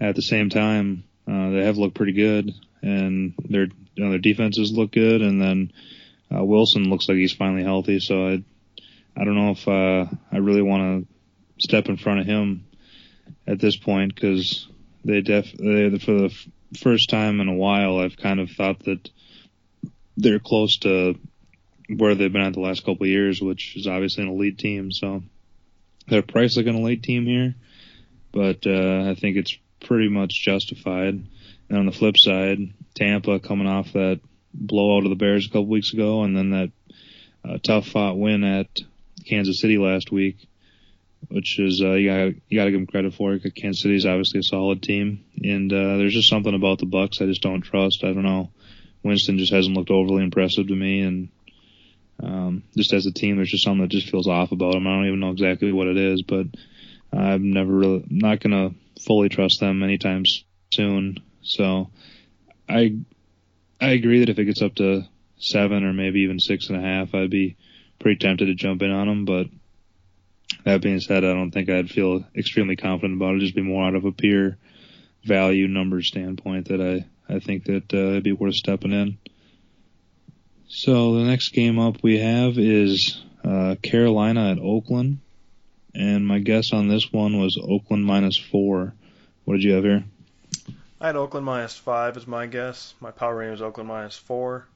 at 0.00 0.14
the 0.14 0.22
same 0.22 0.50
time, 0.50 1.04
uh, 1.26 1.50
they 1.50 1.64
have 1.64 1.78
looked 1.78 1.96
pretty 1.96 2.12
good 2.12 2.52
and 2.82 3.34
their 3.48 3.68
you 3.98 4.04
know, 4.04 4.10
their 4.10 4.20
defenses 4.20 4.72
look 4.72 4.92
good, 4.92 5.22
and 5.22 5.42
then 5.42 5.72
uh, 6.32 6.44
Wilson 6.44 6.88
looks 6.88 7.08
like 7.08 7.18
he's 7.18 7.32
finally 7.32 7.64
healthy. 7.64 7.98
So 7.98 8.28
I 8.28 8.44
I 9.16 9.24
don't 9.24 9.34
know 9.34 9.50
if 9.50 9.66
uh, 9.66 10.06
I 10.30 10.38
really 10.38 10.62
want 10.62 11.08
to 11.58 11.66
step 11.66 11.88
in 11.88 11.96
front 11.96 12.20
of 12.20 12.26
him 12.26 12.67
at 13.46 13.60
this 13.60 13.76
point 13.76 14.14
because 14.14 14.68
they 15.04 15.20
def 15.20 15.52
they, 15.52 15.98
for 15.98 16.12
the 16.12 16.30
f- 16.32 16.80
first 16.80 17.10
time 17.10 17.40
in 17.40 17.48
a 17.48 17.54
while 17.54 17.98
I've 17.98 18.16
kind 18.16 18.40
of 18.40 18.50
thought 18.50 18.84
that 18.84 19.10
they're 20.16 20.40
close 20.40 20.78
to 20.78 21.18
where 21.88 22.14
they've 22.14 22.32
been 22.32 22.42
at 22.42 22.52
the 22.52 22.60
last 22.60 22.84
couple 22.84 23.04
of 23.04 23.08
years, 23.08 23.40
which 23.40 23.76
is 23.76 23.86
obviously 23.86 24.24
an 24.24 24.30
elite 24.30 24.58
team. 24.58 24.92
So 24.92 25.22
they're 26.08 26.22
priced 26.22 26.56
like 26.56 26.66
an 26.66 26.76
elite 26.76 27.02
team 27.02 27.24
here, 27.24 27.54
but 28.32 28.66
uh, 28.66 29.10
I 29.10 29.14
think 29.14 29.36
it's 29.36 29.56
pretty 29.80 30.08
much 30.08 30.42
justified. 30.44 31.26
And 31.68 31.78
on 31.78 31.86
the 31.86 31.92
flip 31.92 32.16
side, 32.18 32.58
Tampa 32.94 33.38
coming 33.40 33.66
off 33.66 33.92
that 33.92 34.20
blowout 34.52 35.04
of 35.04 35.10
the 35.10 35.16
Bears 35.16 35.46
a 35.46 35.48
couple 35.48 35.66
weeks 35.66 35.92
ago, 35.92 36.22
and 36.24 36.36
then 36.36 36.50
that 36.50 36.70
uh, 37.48 37.58
tough 37.62 37.88
fought 37.88 38.18
win 38.18 38.44
at 38.44 38.68
Kansas 39.26 39.60
City 39.60 39.78
last 39.78 40.10
week, 40.10 40.36
which 41.28 41.58
is 41.58 41.82
uh, 41.82 41.92
you 41.92 42.08
got 42.08 42.40
you 42.48 42.58
got 42.58 42.64
to 42.64 42.70
give 42.70 42.80
them 42.80 42.86
credit 42.86 43.14
for 43.14 43.34
it. 43.34 43.54
Kansas 43.54 43.84
is 43.84 44.06
obviously 44.06 44.40
a 44.40 44.42
solid 44.42 44.82
team, 44.82 45.24
and 45.42 45.72
uh, 45.72 45.96
there's 45.98 46.14
just 46.14 46.28
something 46.28 46.54
about 46.54 46.78
the 46.78 46.86
Bucs 46.86 47.22
I 47.22 47.26
just 47.26 47.42
don't 47.42 47.60
trust. 47.60 48.04
I 48.04 48.12
don't 48.12 48.22
know. 48.22 48.50
Winston 49.02 49.38
just 49.38 49.52
hasn't 49.52 49.76
looked 49.76 49.90
overly 49.90 50.24
impressive 50.24 50.68
to 50.68 50.74
me, 50.74 51.00
and 51.00 51.28
um, 52.22 52.62
just 52.76 52.92
as 52.92 53.06
a 53.06 53.12
team, 53.12 53.36
there's 53.36 53.50
just 53.50 53.64
something 53.64 53.82
that 53.82 53.90
just 53.90 54.10
feels 54.10 54.26
off 54.26 54.52
about 54.52 54.72
them. 54.72 54.86
I 54.86 54.96
don't 54.96 55.06
even 55.06 55.20
know 55.20 55.30
exactly 55.30 55.72
what 55.72 55.86
it 55.86 55.96
is, 55.96 56.22
but 56.22 56.46
I'm 57.12 57.52
never 57.52 57.72
really 57.72 58.04
not 58.08 58.40
gonna 58.40 58.70
fully 59.00 59.28
trust 59.28 59.60
them 59.60 59.82
anytime 59.82 60.24
soon. 60.72 61.18
So 61.42 61.90
I 62.68 62.96
I 63.80 63.90
agree 63.90 64.20
that 64.20 64.28
if 64.28 64.38
it 64.38 64.46
gets 64.46 64.62
up 64.62 64.74
to 64.76 65.06
seven 65.38 65.84
or 65.84 65.92
maybe 65.92 66.20
even 66.20 66.40
six 66.40 66.68
and 66.68 66.78
a 66.78 66.82
half, 66.82 67.14
I'd 67.14 67.30
be 67.30 67.56
pretty 67.98 68.18
tempted 68.18 68.46
to 68.46 68.54
jump 68.54 68.82
in 68.82 68.90
on 68.90 69.06
them. 69.06 69.24
But 69.24 69.46
that 70.68 70.82
being 70.82 71.00
said, 71.00 71.24
I 71.24 71.32
don't 71.32 71.50
think 71.50 71.70
I'd 71.70 71.90
feel 71.90 72.24
extremely 72.36 72.76
confident 72.76 73.18
about 73.18 73.34
it. 73.34 73.40
Just 73.40 73.54
be 73.54 73.62
more 73.62 73.84
out 73.84 73.94
of 73.94 74.04
a 74.04 74.12
pure 74.12 74.58
value 75.24 75.66
number 75.66 76.02
standpoint 76.02 76.68
that 76.68 76.80
I 76.80 77.06
I 77.32 77.38
think 77.40 77.64
that 77.64 77.92
uh, 77.92 77.96
it'd 77.96 78.22
be 78.22 78.32
worth 78.32 78.54
stepping 78.54 78.92
in. 78.92 79.18
So 80.68 81.14
the 81.14 81.24
next 81.24 81.50
game 81.50 81.78
up 81.78 82.02
we 82.02 82.18
have 82.18 82.58
is 82.58 83.22
uh, 83.44 83.76
Carolina 83.82 84.50
at 84.50 84.58
Oakland, 84.58 85.20
and 85.94 86.26
my 86.26 86.38
guess 86.38 86.72
on 86.72 86.88
this 86.88 87.10
one 87.10 87.40
was 87.40 87.58
Oakland 87.60 88.04
minus 88.04 88.36
four. 88.36 88.94
What 89.44 89.54
did 89.54 89.64
you 89.64 89.72
have 89.72 89.84
here? 89.84 90.04
I 91.00 91.06
had 91.06 91.16
Oakland 91.16 91.46
minus 91.46 91.76
five 91.76 92.16
as 92.18 92.26
my 92.26 92.46
guess. 92.46 92.94
My 93.00 93.10
power 93.10 93.36
rating 93.36 93.52
was 93.52 93.62
Oakland 93.62 93.88
minus 93.88 94.16
four. 94.16 94.66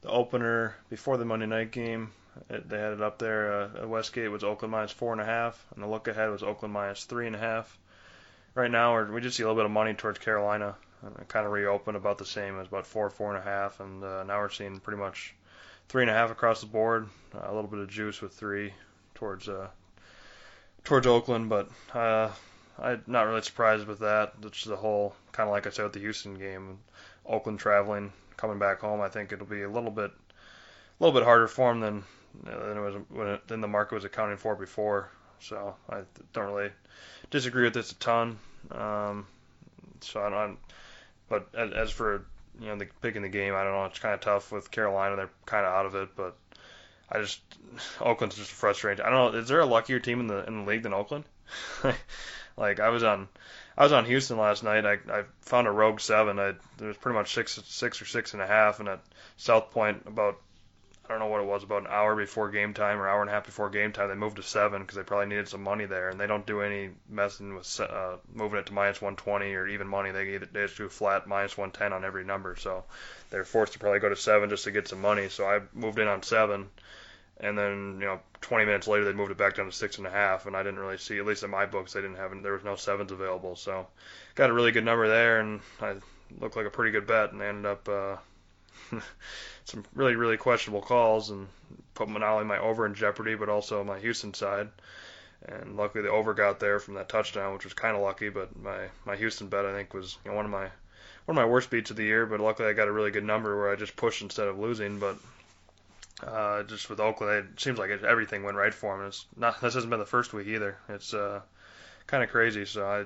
The 0.00 0.08
opener 0.08 0.76
before 0.88 1.18
the 1.18 1.24
Monday 1.26 1.46
night 1.46 1.72
game, 1.72 2.12
it, 2.50 2.68
they 2.68 2.78
had 2.78 2.92
it 2.92 3.02
up 3.02 3.18
there. 3.18 3.52
Uh, 3.52 3.68
at 3.82 3.88
Westgate 3.88 4.30
was 4.30 4.44
Oakland 4.44 4.72
minus 4.72 4.92
four 4.92 5.12
and 5.12 5.20
a 5.20 5.24
half, 5.24 5.64
and 5.74 5.82
the 5.82 5.88
look 5.88 6.08
ahead 6.08 6.30
was 6.30 6.42
Oakland 6.42 6.72
minus 6.74 7.04
three 7.04 7.26
and 7.26 7.36
a 7.36 7.38
half. 7.38 7.78
Right 8.54 8.70
now, 8.70 9.02
we 9.04 9.20
just 9.20 9.36
see 9.36 9.42
a 9.42 9.46
little 9.46 9.60
bit 9.60 9.66
of 9.66 9.70
money 9.70 9.94
towards 9.94 10.18
Carolina 10.18 10.76
and 11.02 11.28
kind 11.28 11.46
of 11.46 11.52
reopened 11.52 11.96
about 11.96 12.18
the 12.18 12.24
same 12.24 12.58
as 12.58 12.66
about 12.66 12.86
four, 12.86 13.10
four 13.10 13.34
and 13.34 13.38
a 13.38 13.44
half, 13.44 13.80
and 13.80 14.02
uh, 14.02 14.24
now 14.24 14.38
we're 14.38 14.50
seeing 14.50 14.80
pretty 14.80 14.98
much 14.98 15.34
three 15.88 16.02
and 16.02 16.10
a 16.10 16.14
half 16.14 16.30
across 16.30 16.60
the 16.60 16.66
board. 16.66 17.08
Uh, 17.34 17.40
a 17.44 17.54
little 17.54 17.70
bit 17.70 17.80
of 17.80 17.88
juice 17.88 18.20
with 18.20 18.32
three 18.32 18.72
towards 19.14 19.48
uh, 19.48 19.68
towards 20.84 21.06
Oakland, 21.06 21.48
but 21.48 21.68
uh, 21.94 22.30
I'm 22.78 23.02
not 23.06 23.26
really 23.26 23.42
surprised 23.42 23.86
with 23.86 24.00
that. 24.00 24.34
It's 24.42 24.64
the 24.64 24.76
whole 24.76 25.14
kind 25.32 25.48
of 25.48 25.52
like 25.52 25.66
I 25.66 25.70
said 25.70 25.84
with 25.84 25.92
the 25.92 26.00
Houston 26.00 26.34
game, 26.34 26.78
Oakland 27.26 27.58
traveling, 27.58 28.12
coming 28.36 28.58
back 28.58 28.80
home. 28.80 29.00
I 29.00 29.08
think 29.08 29.32
it'll 29.32 29.46
be 29.46 29.62
a 29.62 29.70
little 29.70 29.90
bit 29.90 30.12
a 30.98 31.04
little 31.04 31.18
bit 31.18 31.24
harder 31.24 31.48
for 31.48 31.72
them 31.72 31.80
than 31.80 32.04
than 32.44 32.76
it 32.76 32.80
was 32.80 32.94
when 33.08 33.26
it, 33.28 33.48
than 33.48 33.60
the 33.60 33.68
market 33.68 33.94
was 33.94 34.04
accounting 34.04 34.36
for 34.36 34.54
before. 34.54 35.10
So 35.40 35.74
I 35.88 36.02
don't 36.32 36.52
really 36.52 36.70
disagree 37.30 37.64
with 37.64 37.74
this 37.74 37.92
a 37.92 37.94
ton. 37.96 38.38
Um, 38.70 39.26
so 40.00 40.22
I 40.22 40.30
don't, 40.30 40.58
but 41.28 41.54
as 41.54 41.90
for 41.90 42.24
you 42.60 42.68
know 42.68 42.76
the 42.76 42.86
picking 43.02 43.22
the 43.22 43.28
game, 43.28 43.54
I 43.54 43.64
don't 43.64 43.72
know. 43.72 43.84
It's 43.86 43.98
kind 43.98 44.14
of 44.14 44.20
tough 44.20 44.52
with 44.52 44.70
Carolina. 44.70 45.16
They're 45.16 45.30
kind 45.44 45.66
of 45.66 45.72
out 45.72 45.86
of 45.86 45.94
it, 45.94 46.10
but 46.16 46.36
I 47.10 47.20
just 47.20 47.40
Oakland's 48.00 48.36
just 48.36 48.50
frustrating. 48.50 49.04
I 49.04 49.10
don't 49.10 49.34
know. 49.34 49.38
Is 49.38 49.48
there 49.48 49.60
a 49.60 49.66
luckier 49.66 50.00
team 50.00 50.20
in 50.20 50.26
the 50.26 50.44
in 50.46 50.60
the 50.60 50.70
league 50.70 50.82
than 50.82 50.94
Oakland? 50.94 51.24
like 52.56 52.80
I 52.80 52.88
was 52.88 53.04
on 53.04 53.28
I 53.76 53.84
was 53.84 53.92
on 53.92 54.06
Houston 54.06 54.38
last 54.38 54.64
night. 54.64 54.84
I 54.86 54.98
I 55.10 55.24
found 55.40 55.66
a 55.66 55.70
rogue 55.70 56.00
seven. 56.00 56.38
I 56.38 56.54
there 56.78 56.88
was 56.88 56.96
pretty 56.96 57.16
much 57.16 57.34
six 57.34 57.60
six 57.64 58.00
or 58.00 58.06
six 58.06 58.32
and 58.32 58.42
a 58.42 58.46
half, 58.46 58.80
and 58.80 58.88
at 58.88 59.00
South 59.36 59.70
Point 59.70 60.02
about 60.06 60.40
I 61.08 61.12
don't 61.12 61.20
know 61.20 61.26
what 61.26 61.40
it 61.40 61.46
was, 61.46 61.62
about 61.62 61.82
an 61.82 61.88
hour 61.88 62.16
before 62.16 62.50
game 62.50 62.74
time 62.74 62.98
or 62.98 63.08
hour 63.08 63.20
and 63.20 63.30
a 63.30 63.32
half 63.32 63.46
before 63.46 63.70
game 63.70 63.92
time, 63.92 64.08
they 64.08 64.16
moved 64.16 64.36
to 64.36 64.42
seven 64.42 64.82
because 64.82 64.96
they 64.96 65.04
probably 65.04 65.26
needed 65.26 65.48
some 65.48 65.62
money 65.62 65.86
there, 65.86 66.08
and 66.08 66.18
they 66.18 66.26
don't 66.26 66.46
do 66.46 66.62
any 66.62 66.90
messing 67.08 67.54
with 67.54 67.80
uh, 67.80 68.16
moving 68.34 68.58
it 68.58 68.66
to 68.66 68.72
minus 68.72 69.00
120 69.00 69.54
or 69.54 69.68
even 69.68 69.86
money. 69.86 70.10
They 70.10 70.34
either 70.34 70.46
they 70.46 70.62
just 70.62 70.76
do 70.76 70.88
flat 70.88 71.28
minus 71.28 71.56
110 71.56 71.92
on 71.92 72.04
every 72.04 72.24
number, 72.24 72.56
so 72.56 72.84
they're 73.30 73.44
forced 73.44 73.74
to 73.74 73.78
probably 73.78 74.00
go 74.00 74.08
to 74.08 74.16
seven 74.16 74.50
just 74.50 74.64
to 74.64 74.72
get 74.72 74.88
some 74.88 75.00
money. 75.00 75.28
So 75.28 75.46
I 75.46 75.60
moved 75.72 76.00
in 76.00 76.08
on 76.08 76.24
seven, 76.24 76.68
and 77.38 77.56
then 77.56 77.98
you 78.00 78.06
know 78.06 78.20
20 78.40 78.64
minutes 78.64 78.88
later 78.88 79.04
they 79.04 79.12
moved 79.12 79.30
it 79.30 79.38
back 79.38 79.54
down 79.54 79.66
to 79.66 79.72
six 79.72 79.98
and 79.98 80.08
a 80.08 80.10
half, 80.10 80.46
and 80.46 80.56
I 80.56 80.64
didn't 80.64 80.80
really 80.80 80.98
see, 80.98 81.18
at 81.18 81.26
least 81.26 81.44
in 81.44 81.50
my 81.50 81.66
books, 81.66 81.92
they 81.92 82.00
didn't 82.00 82.16
have 82.16 82.32
there 82.42 82.54
was 82.54 82.64
no 82.64 82.74
sevens 82.74 83.12
available, 83.12 83.54
so 83.54 83.86
got 84.34 84.50
a 84.50 84.52
really 84.52 84.72
good 84.72 84.84
number 84.84 85.06
there, 85.06 85.38
and 85.38 85.60
I 85.80 85.94
looked 86.40 86.56
like 86.56 86.66
a 86.66 86.70
pretty 86.70 86.90
good 86.90 87.06
bet, 87.06 87.32
and 87.32 87.40
ended 87.40 87.66
up. 87.66 87.88
Uh, 87.88 88.16
some 89.64 89.84
really 89.94 90.16
really 90.16 90.36
questionable 90.36 90.82
calls 90.82 91.30
and 91.30 91.46
put 91.94 92.08
not 92.08 92.22
only 92.22 92.44
my 92.44 92.58
over 92.58 92.86
in 92.86 92.94
jeopardy 92.94 93.34
but 93.34 93.48
also 93.48 93.82
my 93.84 93.98
Houston 93.98 94.34
side. 94.34 94.68
And 95.44 95.76
luckily 95.76 96.02
the 96.02 96.10
over 96.10 96.34
got 96.34 96.60
there 96.60 96.80
from 96.80 96.94
that 96.94 97.08
touchdown, 97.08 97.52
which 97.52 97.64
was 97.64 97.74
kind 97.74 97.94
of 97.94 98.02
lucky. 98.02 98.28
But 98.28 98.56
my 98.56 98.88
my 99.04 99.16
Houston 99.16 99.48
bet 99.48 99.66
I 99.66 99.72
think 99.72 99.94
was 99.94 100.18
you 100.24 100.30
know, 100.30 100.36
one 100.36 100.44
of 100.44 100.50
my 100.50 100.64
one 101.26 101.36
of 101.36 101.42
my 101.42 101.44
worst 101.44 101.70
beats 101.70 101.90
of 101.90 101.96
the 101.96 102.04
year. 102.04 102.26
But 102.26 102.40
luckily 102.40 102.68
I 102.68 102.72
got 102.72 102.88
a 102.88 102.92
really 102.92 103.10
good 103.10 103.24
number 103.24 103.56
where 103.56 103.70
I 103.70 103.76
just 103.76 103.96
pushed 103.96 104.22
instead 104.22 104.48
of 104.48 104.58
losing. 104.58 104.98
But 104.98 105.18
uh, 106.24 106.62
just 106.62 106.88
with 106.88 107.00
Oakland, 107.00 107.48
it 107.52 107.60
seems 107.60 107.78
like 107.78 107.90
it, 107.90 108.04
everything 108.04 108.42
went 108.42 108.56
right 108.56 108.74
for 108.74 108.96
them. 108.96 109.06
It's 109.06 109.26
not 109.36 109.60
this 109.60 109.74
hasn't 109.74 109.90
been 109.90 110.00
the 110.00 110.06
first 110.06 110.32
week 110.32 110.46
either. 110.48 110.78
It's 110.88 111.12
uh, 111.12 111.42
kind 112.06 112.24
of 112.24 112.30
crazy. 112.30 112.64
So 112.64 112.86
I 112.86 113.04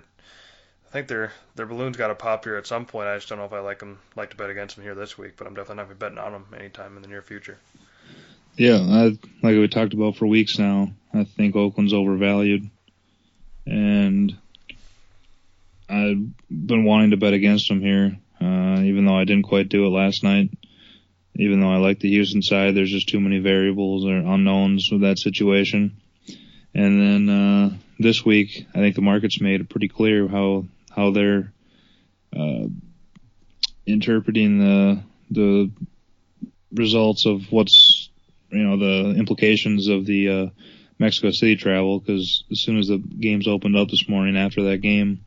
I 0.91 0.93
think 0.93 1.07
their 1.07 1.32
their 1.55 1.66
balloon's 1.66 1.97
got 1.97 2.09
to 2.09 2.16
pop 2.16 2.45
here 2.45 2.57
at 2.57 2.66
some 2.66 2.84
point. 2.84 3.07
I 3.07 3.16
just 3.16 3.28
don't 3.28 3.38
know 3.38 3.45
if 3.45 3.53
I 3.53 3.61
like 3.61 3.78
them 3.78 4.01
like 4.16 4.30
to 4.30 4.36
bet 4.36 4.51
against 4.51 4.74
them 4.74 4.84
here 4.84 4.97
this 4.97 5.16
week, 5.16 5.34
but 5.36 5.47
I'm 5.47 5.55
definitely 5.55 5.76
not 5.76 5.86
going 5.86 5.97
to 5.99 6.05
be 6.05 6.07
betting 6.07 6.18
on 6.18 6.32
them 6.32 6.47
anytime 6.59 6.97
in 6.97 7.03
the 7.03 7.09
near 7.09 7.22
future. 7.22 7.59
Yeah, 8.57 8.78
I, 8.80 9.05
like 9.43 9.55
we 9.57 9.68
talked 9.68 9.95
about 9.95 10.16
for 10.16 10.26
weeks 10.26 10.59
now, 10.59 10.91
I 11.14 11.22
think 11.22 11.55
Oakland's 11.55 11.95
overvalued, 11.95 12.68
and 13.66 14.36
I've 15.88 16.18
been 16.51 16.84
wanting 16.84 17.11
to 17.11 17.16
bet 17.16 17.34
against 17.34 17.68
them 17.68 17.80
here, 17.80 18.18
uh, 18.41 18.80
even 18.82 19.05
though 19.07 19.16
I 19.16 19.24
didn't 19.24 19.45
quite 19.45 19.68
do 19.68 19.86
it 19.86 19.91
last 19.91 20.24
night. 20.24 20.51
Even 21.36 21.61
though 21.61 21.72
I 21.72 21.76
like 21.76 22.01
the 22.01 22.11
Houston 22.11 22.43
side, 22.43 22.74
there's 22.74 22.91
just 22.91 23.09
too 23.09 23.20
many 23.20 23.38
variables 23.38 24.05
or 24.05 24.16
unknowns 24.16 24.91
with 24.91 25.03
that 25.03 25.18
situation. 25.18 25.97
And 26.74 27.01
then 27.01 27.28
uh, 27.28 27.76
this 27.99 28.24
week, 28.24 28.66
I 28.74 28.78
think 28.78 28.95
the 28.95 29.03
market's 29.03 29.41
made 29.41 29.61
it 29.61 29.68
pretty 29.68 29.88
clear 29.88 30.28
how 30.28 30.66
how 30.91 31.11
they're 31.11 31.53
uh, 32.36 32.66
interpreting 33.86 34.59
the 34.59 35.03
the 35.30 35.70
results 36.72 37.26
of 37.26 37.51
what's 37.51 38.11
you 38.51 38.62
know 38.62 38.76
the 38.76 39.18
implications 39.18 39.88
of 39.88 40.07
the 40.07 40.28
uh, 40.28 40.47
Mexico 40.99 41.30
City 41.30 41.57
travel 41.57 41.99
because 41.99 42.45
as 42.51 42.61
soon 42.61 42.78
as 42.78 42.88
the 42.88 42.99
games 42.99 43.49
opened 43.49 43.76
up 43.76 43.88
this 43.88 44.09
morning 44.09 44.36
after 44.36 44.64
that 44.64 44.78
game, 44.78 45.24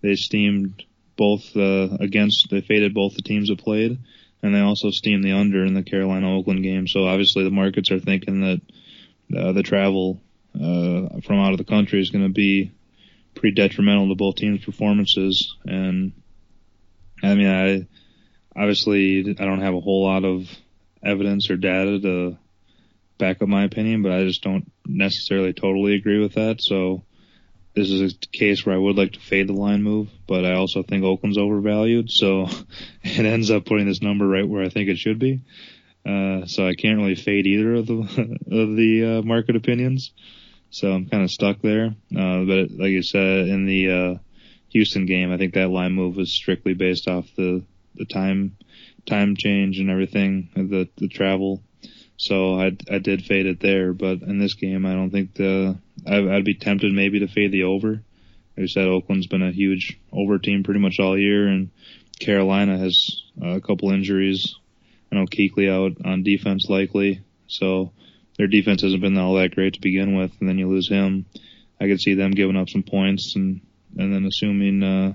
they 0.00 0.14
steamed 0.14 0.84
both 1.16 1.56
uh, 1.56 1.88
against 2.00 2.48
they 2.50 2.60
faded 2.60 2.94
both 2.94 3.14
the 3.14 3.22
teams 3.22 3.48
that 3.48 3.58
played, 3.58 3.98
and 4.42 4.54
they 4.54 4.60
also 4.60 4.90
steamed 4.90 5.24
the 5.24 5.32
under 5.32 5.64
in 5.64 5.74
the 5.74 5.82
Carolina 5.82 6.34
Oakland 6.34 6.62
game. 6.62 6.88
So 6.88 7.06
obviously 7.06 7.44
the 7.44 7.50
markets 7.50 7.90
are 7.90 8.00
thinking 8.00 8.40
that 8.40 8.60
uh, 9.36 9.52
the 9.52 9.62
travel 9.62 10.20
uh, 10.54 11.20
from 11.24 11.38
out 11.38 11.52
of 11.52 11.58
the 11.58 11.64
country 11.64 12.00
is 12.00 12.10
going 12.10 12.24
to 12.24 12.32
be 12.32 12.72
pretty 13.34 13.54
detrimental 13.54 14.08
to 14.08 14.14
both 14.14 14.36
teams' 14.36 14.64
performances. 14.64 15.56
And 15.64 16.12
I 17.22 17.34
mean, 17.34 17.48
I 17.48 17.86
obviously, 18.58 19.36
I 19.38 19.44
don't 19.44 19.62
have 19.62 19.74
a 19.74 19.80
whole 19.80 20.04
lot 20.04 20.24
of 20.24 20.48
evidence 21.02 21.50
or 21.50 21.56
data 21.56 22.00
to 22.00 22.38
back 23.18 23.42
up 23.42 23.48
my 23.48 23.64
opinion, 23.64 24.02
but 24.02 24.12
I 24.12 24.24
just 24.24 24.42
don't 24.42 24.70
necessarily 24.86 25.52
totally 25.52 25.94
agree 25.94 26.20
with 26.20 26.34
that. 26.34 26.60
So 26.60 27.02
this 27.74 27.90
is 27.90 28.14
a 28.14 28.26
case 28.36 28.66
where 28.66 28.74
I 28.74 28.78
would 28.78 28.96
like 28.96 29.12
to 29.12 29.20
fade 29.20 29.48
the 29.48 29.54
line 29.54 29.82
move, 29.82 30.08
but 30.26 30.44
I 30.44 30.54
also 30.54 30.82
think 30.82 31.04
Oakland's 31.04 31.38
overvalued. 31.38 32.10
So 32.10 32.48
it 33.02 33.24
ends 33.24 33.50
up 33.50 33.64
putting 33.64 33.86
this 33.86 34.02
number 34.02 34.26
right 34.26 34.48
where 34.48 34.62
I 34.62 34.68
think 34.68 34.88
it 34.88 34.98
should 34.98 35.18
be. 35.18 35.42
Uh, 36.04 36.46
so 36.46 36.66
I 36.66 36.74
can't 36.74 36.98
really 36.98 37.14
fade 37.14 37.46
either 37.46 37.74
of 37.74 37.86
the 37.86 37.94
of 38.50 38.76
the 38.76 39.18
uh, 39.18 39.22
market 39.22 39.56
opinions. 39.56 40.12
So 40.72 40.90
I'm 40.90 41.06
kind 41.06 41.22
of 41.22 41.30
stuck 41.30 41.60
there. 41.60 41.94
Uh, 42.16 42.44
but 42.44 42.70
like 42.70 42.90
you 42.90 43.02
said 43.02 43.46
in 43.46 43.66
the 43.66 43.90
uh, 43.90 44.14
Houston 44.70 45.04
game, 45.04 45.30
I 45.30 45.36
think 45.36 45.54
that 45.54 45.68
line 45.68 45.92
move 45.92 46.16
was 46.16 46.32
strictly 46.32 46.74
based 46.74 47.08
off 47.08 47.26
the 47.36 47.62
the 47.94 48.06
time 48.06 48.56
time 49.06 49.36
change 49.36 49.78
and 49.78 49.90
everything, 49.90 50.48
the 50.56 50.88
the 50.96 51.08
travel. 51.08 51.62
So 52.16 52.58
I 52.58 52.76
I 52.90 52.98
did 52.98 53.26
fade 53.26 53.44
it 53.44 53.60
there, 53.60 53.92
but 53.92 54.22
in 54.22 54.38
this 54.38 54.54
game, 54.54 54.86
I 54.86 54.94
don't 54.94 55.10
think 55.10 55.34
the 55.34 55.78
I, 56.06 56.36
I'd 56.36 56.44
be 56.44 56.54
tempted 56.54 56.90
maybe 56.90 57.20
to 57.20 57.28
fade 57.28 57.52
the 57.52 57.64
over. 57.64 58.02
Like 58.56 58.64
I 58.64 58.66
said, 58.66 58.88
Oakland's 58.88 59.26
been 59.26 59.42
a 59.42 59.52
huge 59.52 60.00
over 60.10 60.38
team 60.38 60.62
pretty 60.62 60.80
much 60.80 60.98
all 60.98 61.18
year, 61.18 61.48
and 61.48 61.70
Carolina 62.18 62.78
has 62.78 63.24
a 63.42 63.60
couple 63.60 63.90
injuries. 63.90 64.56
I 65.10 65.16
know 65.16 65.26
Kuechly 65.26 65.70
out 65.70 66.06
on 66.06 66.22
defense 66.22 66.70
likely, 66.70 67.20
so 67.46 67.92
their 68.42 68.48
defense 68.48 68.82
hasn't 68.82 69.00
been 69.00 69.16
all 69.16 69.34
that 69.34 69.54
great 69.54 69.74
to 69.74 69.80
begin 69.80 70.16
with, 70.16 70.32
and 70.40 70.48
then 70.48 70.58
you 70.58 70.68
lose 70.68 70.88
him. 70.88 71.26
I 71.80 71.86
could 71.86 72.00
see 72.00 72.14
them 72.14 72.32
giving 72.32 72.56
up 72.56 72.68
some 72.68 72.82
points, 72.82 73.36
and 73.36 73.60
and 73.96 74.12
then 74.12 74.24
assuming 74.24 74.82
uh, 74.82 75.12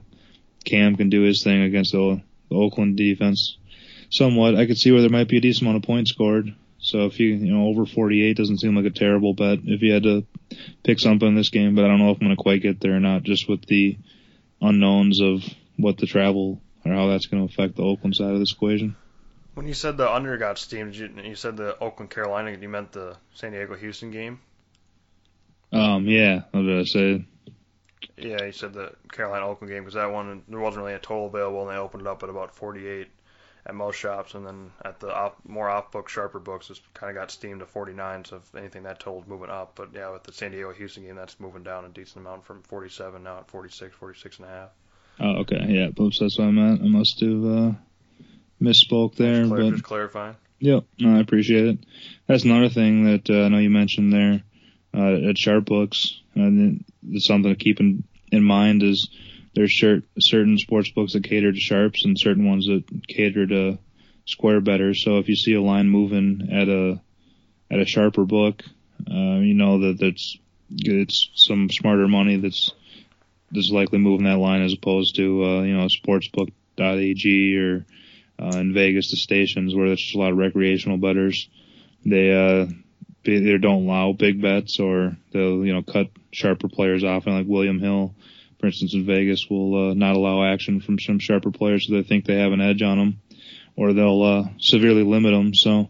Cam 0.64 0.96
can 0.96 1.10
do 1.10 1.24
his 1.24 1.44
thing 1.44 1.62
against 1.62 1.92
the, 1.92 2.22
the 2.50 2.56
Oakland 2.56 2.96
defense, 2.96 3.58
somewhat, 4.10 4.56
I 4.56 4.66
could 4.66 4.78
see 4.78 4.92
where 4.92 5.02
there 5.02 5.10
might 5.10 5.28
be 5.28 5.38
a 5.38 5.42
decent 5.42 5.64
amount 5.64 5.84
of 5.84 5.88
points 5.88 6.12
scored. 6.12 6.56
So 6.80 7.00
if 7.08 7.20
you 7.20 7.36
you 7.36 7.54
know 7.54 7.68
over 7.68 7.86
48 7.86 8.38
doesn't 8.38 8.60
seem 8.60 8.78
like 8.78 8.86
a 8.86 8.92
terrible 8.92 9.34
bet 9.34 9.60
if 9.66 9.82
you 9.82 9.92
had 9.92 10.04
to 10.04 10.26
pick 10.86 11.02
something 11.02 11.28
in 11.28 11.36
this 11.36 11.50
game, 11.50 11.76
but 11.76 11.84
I 11.84 11.90
don't 11.90 12.00
know 12.00 12.12
if 12.12 12.22
I'm 12.22 12.28
going 12.28 12.38
to 12.38 12.42
quite 12.42 12.62
get 12.62 12.80
there 12.80 12.96
or 12.96 13.02
not, 13.02 13.24
just 13.24 13.50
with 13.50 13.66
the 13.66 13.98
unknowns 14.62 15.20
of 15.22 15.44
what 15.76 15.98
the 15.98 16.08
travel 16.08 16.62
or 16.86 16.94
how 16.94 17.08
that's 17.08 17.26
going 17.26 17.46
to 17.46 17.54
affect 17.54 17.76
the 17.76 17.84
Oakland 17.84 18.16
side 18.16 18.32
of 18.32 18.40
this 18.40 18.54
equation. 18.54 18.96
When 19.58 19.66
you 19.66 19.74
said 19.74 19.98
the 19.98 20.08
under 20.08 20.38
got 20.38 20.60
steamed, 20.60 20.94
you, 20.94 21.10
you 21.24 21.34
said 21.34 21.58
the 21.58 21.76
Oakland 21.80 22.12
Carolina, 22.12 22.56
you 22.56 22.70
meant 22.70 22.92
the 22.92 23.18
San 23.34 23.54
Diego 23.54 23.74
Houston 23.74 24.12
game. 24.12 24.40
Um, 25.74 26.06
yeah, 26.06 26.44
what 26.52 26.62
did 26.62 26.80
I 26.80 26.84
say? 26.84 27.26
Yeah, 28.18 28.44
you 28.44 28.52
said 28.52 28.74
the 28.74 28.92
Carolina 29.12 29.48
Oakland 29.48 29.74
game 29.74 29.82
because 29.82 29.96
that 29.96 30.12
one 30.12 30.44
there 30.48 30.60
wasn't 30.60 30.84
really 30.84 30.94
a 30.94 31.00
total 31.00 31.26
available, 31.26 31.64
and 31.64 31.72
they 31.72 31.82
opened 31.82 32.02
it 32.02 32.08
up 32.08 32.22
at 32.22 32.30
about 32.30 32.54
48 32.54 33.08
at 33.66 33.74
most 33.74 33.96
shops, 33.96 34.36
and 34.36 34.46
then 34.46 34.72
at 34.86 35.00
the 35.00 35.12
off, 35.12 35.34
more 35.44 35.68
off 35.68 35.92
book, 35.92 36.08
sharper 36.08 36.38
books, 36.38 36.70
it's 36.70 36.80
kind 36.94 37.10
of 37.10 37.16
got 37.16 37.32
steamed 37.32 37.62
to 37.62 37.66
49. 37.66 38.26
So 38.26 38.36
if 38.36 38.54
anything, 38.54 38.84
that 38.84 39.00
total's 39.00 39.26
moving 39.26 39.50
up. 39.50 39.72
But 39.74 39.90
yeah, 39.92 40.12
with 40.12 40.22
the 40.22 40.34
San 40.34 40.52
Diego 40.52 40.72
Houston 40.72 41.02
game, 41.02 41.16
that's 41.16 41.40
moving 41.40 41.64
down 41.64 41.84
a 41.84 41.90
decent 41.90 42.18
amount 42.18 42.46
from 42.46 42.62
47 42.62 43.24
now 43.24 43.40
at 43.40 43.50
46, 43.50 43.96
46 43.96 44.38
and 44.38 44.48
a 44.48 44.52
half. 44.52 44.70
Oh, 45.20 45.42
okay, 45.42 45.66
yeah, 45.68 45.88
oops, 46.00 46.20
that's 46.20 46.38
what 46.38 46.46
I 46.46 46.52
meant. 46.52 46.84
I 46.84 46.88
must 46.88 47.20
have 47.22 47.44
uh, 47.44 47.72
misspoke 48.62 49.16
there, 49.16 49.42
just, 49.42 49.50
clar- 49.50 49.62
but 49.62 49.72
just 49.72 49.84
clarifying. 49.84 50.36
Yep, 50.60 50.86
no, 51.00 51.18
I 51.18 51.20
appreciate 51.20 51.66
it. 51.66 51.80
That's 52.28 52.44
another 52.44 52.70
thing 52.70 53.06
that 53.06 53.30
uh, 53.30 53.46
I 53.46 53.50
know 53.50 53.60
you 53.60 53.70
mentioned 53.70 54.12
there 54.12 54.42
uh, 54.94 55.30
at 55.30 55.38
Sharp 55.38 55.66
Books. 55.66 56.20
And 56.36 56.84
it's 57.10 57.28
something 57.28 57.52
to 57.52 57.58
keep 57.58 57.80
in, 57.80 58.04
in 58.32 58.44
mind 58.44 58.84
is 58.84 59.10
there's 59.54 59.72
cert, 59.72 60.04
certain 60.20 60.58
sports 60.58 60.90
books 60.90 61.14
that 61.14 61.24
cater 61.24 61.52
to 61.52 61.60
sharps 61.60 62.06
and 62.06 62.18
certain 62.18 62.48
ones 62.48 62.68
that 62.68 62.84
cater 63.08 63.46
to 63.48 63.80
square 64.26 64.62
betters. 64.62 65.04
So 65.04 65.18
if 65.18 65.30
you 65.30 65.36
see 65.36 65.54
a 65.54 65.62
line 65.62 65.90
moving 65.90 66.50
at 66.52 66.70
a 66.70 67.02
at 67.70 67.80
a 67.80 67.86
sharper 67.86 68.26
book, 68.26 68.64
uh, 69.10 69.40
you 69.40 69.54
know 69.54 69.80
that 69.80 70.00
that's 70.00 70.38
it's 70.70 71.30
some 71.34 71.70
smarter 71.70 72.08
money 72.08 72.38
that's 72.38 72.72
that's 73.52 73.72
likely 73.72 74.00
moving 74.00 74.26
that 74.26 74.38
line 74.38 74.62
as 74.62 74.74
opposed 74.74 75.16
to 75.16 75.44
uh, 75.44 75.62
you 75.64 75.76
know 75.76 75.88
sportsbook.ag 75.88 77.58
or 77.58 77.86
uh, 78.42 78.58
in 78.58 78.74
Vegas 78.74 79.12
the 79.12 79.18
stations 79.18 79.76
where 79.76 79.88
there's 79.88 80.02
just 80.02 80.16
a 80.16 80.20
lot 80.20 80.32
of 80.32 80.38
recreational 80.38 80.98
betters. 80.98 81.50
They 82.06 82.32
uh, 82.32 82.68
either 83.26 83.58
don't 83.58 83.86
allow 83.86 84.14
big 84.14 84.42
bets 84.42 84.80
or 84.80 85.18
they'll 85.32 85.66
you 85.66 85.74
know 85.74 85.84
cut 85.84 86.08
sharper 86.32 86.70
players 86.70 87.04
off, 87.04 87.26
and 87.26 87.36
like 87.36 87.48
William 87.48 87.80
Hill, 87.80 88.16
for 88.60 88.68
instance, 88.68 88.94
in 88.94 89.06
Vegas, 89.06 89.48
will 89.50 89.90
uh, 89.90 89.94
not 89.94 90.16
allow 90.16 90.44
action 90.44 90.82
from 90.82 91.00
some 91.00 91.20
sharper 91.20 91.52
players 91.52 91.88
so 91.88 91.94
they 91.94 92.04
think 92.04 92.26
they 92.26 92.40
have 92.40 92.52
an 92.52 92.62
edge 92.62 92.82
on 92.82 92.98
them, 92.98 93.22
or 93.76 93.94
they'll 93.94 94.24
uh, 94.24 94.44
severely 94.60 95.04
limit 95.04 95.34
them. 95.34 95.54
So 95.54 95.90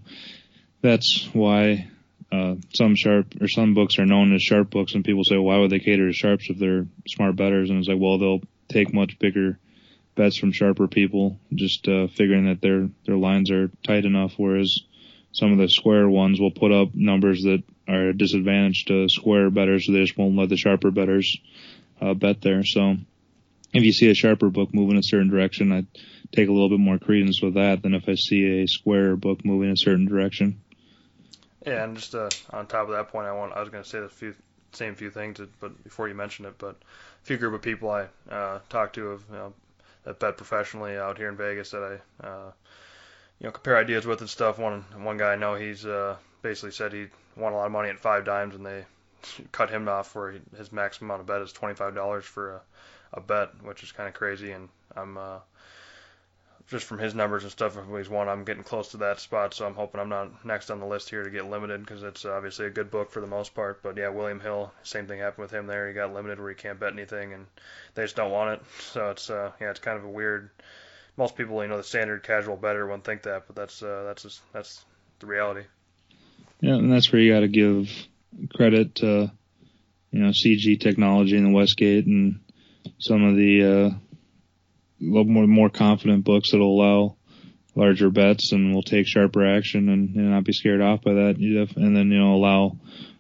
that's 0.82 1.30
why 1.34 1.90
uh, 2.32 2.56
some 2.74 2.96
sharp 2.96 3.34
or 3.42 3.48
some 3.48 3.74
books 3.74 4.00
are 4.00 4.06
known 4.06 4.34
as 4.34 4.42
sharp 4.42 4.70
books, 4.70 4.94
and 4.94 5.06
people 5.06 5.24
say, 5.24 5.38
why 5.38 5.58
would 5.58 5.70
they 5.70 5.80
cater 5.80 6.08
to 6.08 6.14
sharps 6.14 6.50
if 6.50 6.58
they're 6.58 6.88
smart 7.08 7.36
betters? 7.36 7.70
And 7.70 7.80
it's 7.80 7.88
like, 7.88 8.00
well, 8.00 8.18
they'll 8.18 8.42
take 8.70 8.94
much 8.94 9.18
bigger 9.20 9.60
bets 10.18 10.36
from 10.36 10.52
sharper 10.52 10.88
people, 10.88 11.40
just 11.54 11.88
uh, 11.88 12.08
figuring 12.08 12.48
that 12.48 12.62
their 12.62 12.90
their 13.06 13.16
lines 13.16 13.50
are 13.52 13.72
tight 13.84 14.04
enough, 14.04 14.34
whereas 14.36 14.82
some 15.32 15.54
of 15.54 15.58
the 15.58 15.70
square 15.70 16.10
ones 16.10 16.40
will 16.40 16.52
put 16.52 16.72
up 16.72 16.94
numbers 16.94 17.44
that 17.44 17.64
are 17.88 18.10
a 18.10 18.18
disadvantage 18.18 18.86
to 18.86 19.08
square 19.08 19.50
betters, 19.50 19.86
so 19.86 19.94
they 19.94 20.04
just 20.04 20.18
won't 20.18 20.36
let 20.36 20.50
the 20.50 20.58
sharper 20.58 20.92
betters 20.92 21.38
uh, 22.02 22.14
bet 22.14 22.42
there. 22.42 22.66
So 22.66 22.98
if 23.74 23.84
you 23.84 23.94
see 23.94 24.10
a 24.10 24.14
sharper 24.14 24.50
book 24.50 24.74
move 24.74 24.90
in 24.92 24.98
a 24.98 25.04
certain 25.04 25.30
direction, 25.30 25.72
I 25.72 25.86
take 26.32 26.50
a 26.50 26.52
little 26.52 26.70
bit 26.70 26.80
more 26.80 26.98
credence 26.98 27.42
with 27.42 27.54
that 27.54 27.84
than 27.84 27.94
if 27.94 28.10
I 28.10 28.16
see 28.16 28.64
a 28.64 28.68
square 28.68 29.16
book 29.16 29.46
moving 29.46 29.70
in 29.70 29.74
a 29.74 29.78
certain 29.78 30.06
direction. 30.06 30.62
Yeah, 31.66 31.84
and 31.84 31.98
just 31.98 32.16
uh, 32.16 32.30
on 32.52 32.68
top 32.68 32.88
of 32.88 32.96
that 32.96 33.10
point, 33.10 33.28
I 33.28 33.34
want 33.34 33.54
I 33.54 33.60
was 33.60 33.70
going 33.70 33.84
to 33.84 33.90
say 33.90 34.00
the 34.00 34.10
few 34.10 34.34
same 34.72 34.96
few 34.96 35.10
things, 35.10 35.40
but 35.60 35.84
before 35.84 36.08
you 36.08 36.16
mentioned 36.16 36.48
it, 36.48 36.56
but 36.58 36.76
a 37.24 37.26
few 37.26 37.38
group 37.38 37.54
of 37.54 37.62
people 37.62 37.90
I 37.90 38.08
uh, 38.30 38.60
talked 38.70 38.96
to 38.96 39.10
have 39.10 39.24
you 39.30 39.36
know, 39.36 39.54
bet 40.14 40.38
professionally 40.38 40.98
out 40.98 41.18
here 41.18 41.30
in 41.30 41.38
Vegas 41.38 41.72
that 41.72 42.00
I 42.22 42.28
uh, 42.28 42.52
you 43.40 43.46
know 43.46 43.52
compare 43.52 43.78
ideas 43.78 44.06
with 44.06 44.22
and 44.22 44.30
stuff. 44.30 44.60
One 44.60 44.86
one 44.96 45.18
guy 45.18 45.34
I 45.34 45.36
know 45.36 45.56
he's 45.56 45.86
uh, 45.86 46.18
basically 46.42 46.72
said 46.72 46.94
he 46.94 47.08
won 47.36 47.54
a 47.54 47.58
lot 47.58 47.66
of 47.66 47.72
money 47.72 47.90
at 47.90 48.02
5Dimes 48.02 48.56
and 48.56 48.66
they 48.66 48.86
cut 49.52 49.70
him 49.70 49.88
off 49.88 50.16
where 50.16 50.32
he, 50.32 50.40
his 50.58 50.72
maximum 50.72 51.10
amount 51.10 51.22
of 51.22 51.28
bet 51.28 51.42
is 51.42 51.52
twenty 51.52 51.76
five 51.76 51.96
dollars 51.96 52.26
for 52.26 52.52
a, 52.52 52.62
a 53.14 53.22
bet, 53.22 53.62
which 53.64 53.84
is 53.84 53.92
kind 53.92 54.08
of 54.08 54.16
crazy. 54.16 54.52
And 54.52 54.70
I'm 54.96 55.18
uh, 55.18 55.40
just 56.68 56.86
from 56.86 57.00
his 57.00 57.16
numbers 57.16 57.44
and 57.44 57.52
stuff, 57.52 57.78
if 57.78 57.98
he's 57.98 58.10
won, 58.10 58.28
I'm 58.28 58.44
getting 58.44 58.64
close 58.64 58.90
to 58.90 58.98
that 58.98 59.22
spot. 59.22 59.54
So 59.54 59.66
I'm 59.66 59.74
hoping 59.74 60.02
I'm 60.02 60.10
not 60.10 60.46
next 60.46 60.70
on 60.70 60.80
the 60.80 60.86
list 60.86 61.10
here 61.10 61.24
to 61.24 61.30
get 61.30 61.50
limited 61.50 61.80
because 61.80 62.04
it's 62.04 62.26
obviously 62.26 62.66
a 62.66 62.70
good 62.70 62.92
book 62.92 63.10
for 63.10 63.22
the 63.22 63.28
most 63.28 63.56
part. 63.56 63.82
But 63.82 63.96
yeah, 63.96 64.10
William 64.10 64.40
Hill, 64.40 64.72
same 64.84 65.08
thing 65.08 65.20
happened 65.20 65.44
with 65.44 65.52
him 65.52 65.66
there. 65.66 65.88
He 65.88 65.94
got 65.94 66.14
limited 66.14 66.40
where 66.40 66.50
he 66.50 66.56
can't 66.56 66.80
bet 66.80 66.92
anything, 66.92 67.34
and 67.34 67.46
they 67.96 68.04
just 68.04 68.18
don't 68.18 68.32
want 68.32 68.60
it. 68.60 68.66
So 68.92 69.12
it's 69.12 69.30
uh, 69.30 69.52
yeah, 69.62 69.70
it's 69.70 69.80
kind 69.80 69.98
of 69.98 70.04
a 70.04 70.10
weird. 70.10 70.50
Most 71.16 71.36
people, 71.36 71.62
you 71.62 71.70
know, 71.70 71.78
the 71.78 71.84
standard 71.84 72.24
casual 72.24 72.58
better 72.58 72.86
wouldn't 72.86 73.04
think 73.04 73.24
that, 73.24 73.48
but 73.48 73.56
that's 73.56 73.82
uh, 73.82 74.04
that's 74.06 74.24
just, 74.24 74.42
that's 74.52 74.84
the 75.20 75.26
reality. 75.26 75.64
Yeah, 76.62 76.76
and 76.76 76.92
that's 76.92 77.12
where 77.12 77.22
you 77.22 77.34
got 77.34 77.42
to 77.42 77.48
give 77.48 77.90
credit 78.54 78.96
to 78.96 79.32
you 80.12 80.20
know 80.20 80.30
CG 80.30 80.80
Technology 80.80 81.38
and 81.38 81.48
the 81.48 81.52
Westgate 81.52 82.08
and 82.08 82.40
some 83.00 83.24
of 83.24 83.36
the 83.36 83.64
uh, 83.64 83.98
more 85.00 85.48
more 85.48 85.70
confident 85.70 86.24
books 86.24 86.52
that'll 86.52 86.68
allow 86.68 87.18
larger 87.76 88.10
bets 88.10 88.52
and 88.52 88.74
will 88.74 88.84
take 88.84 89.08
sharper 89.08 89.46
action 89.46 89.90
and, 89.90 90.16
and 90.16 90.32
not 90.32 90.44
be 90.44 90.54
scared 90.54 90.82
off 90.82 91.04
by 91.04 91.14
that. 91.14 91.36
And 91.38 91.96
then 91.96 92.12
you 92.12 92.20
know 92.20 92.34
allow 92.34 92.78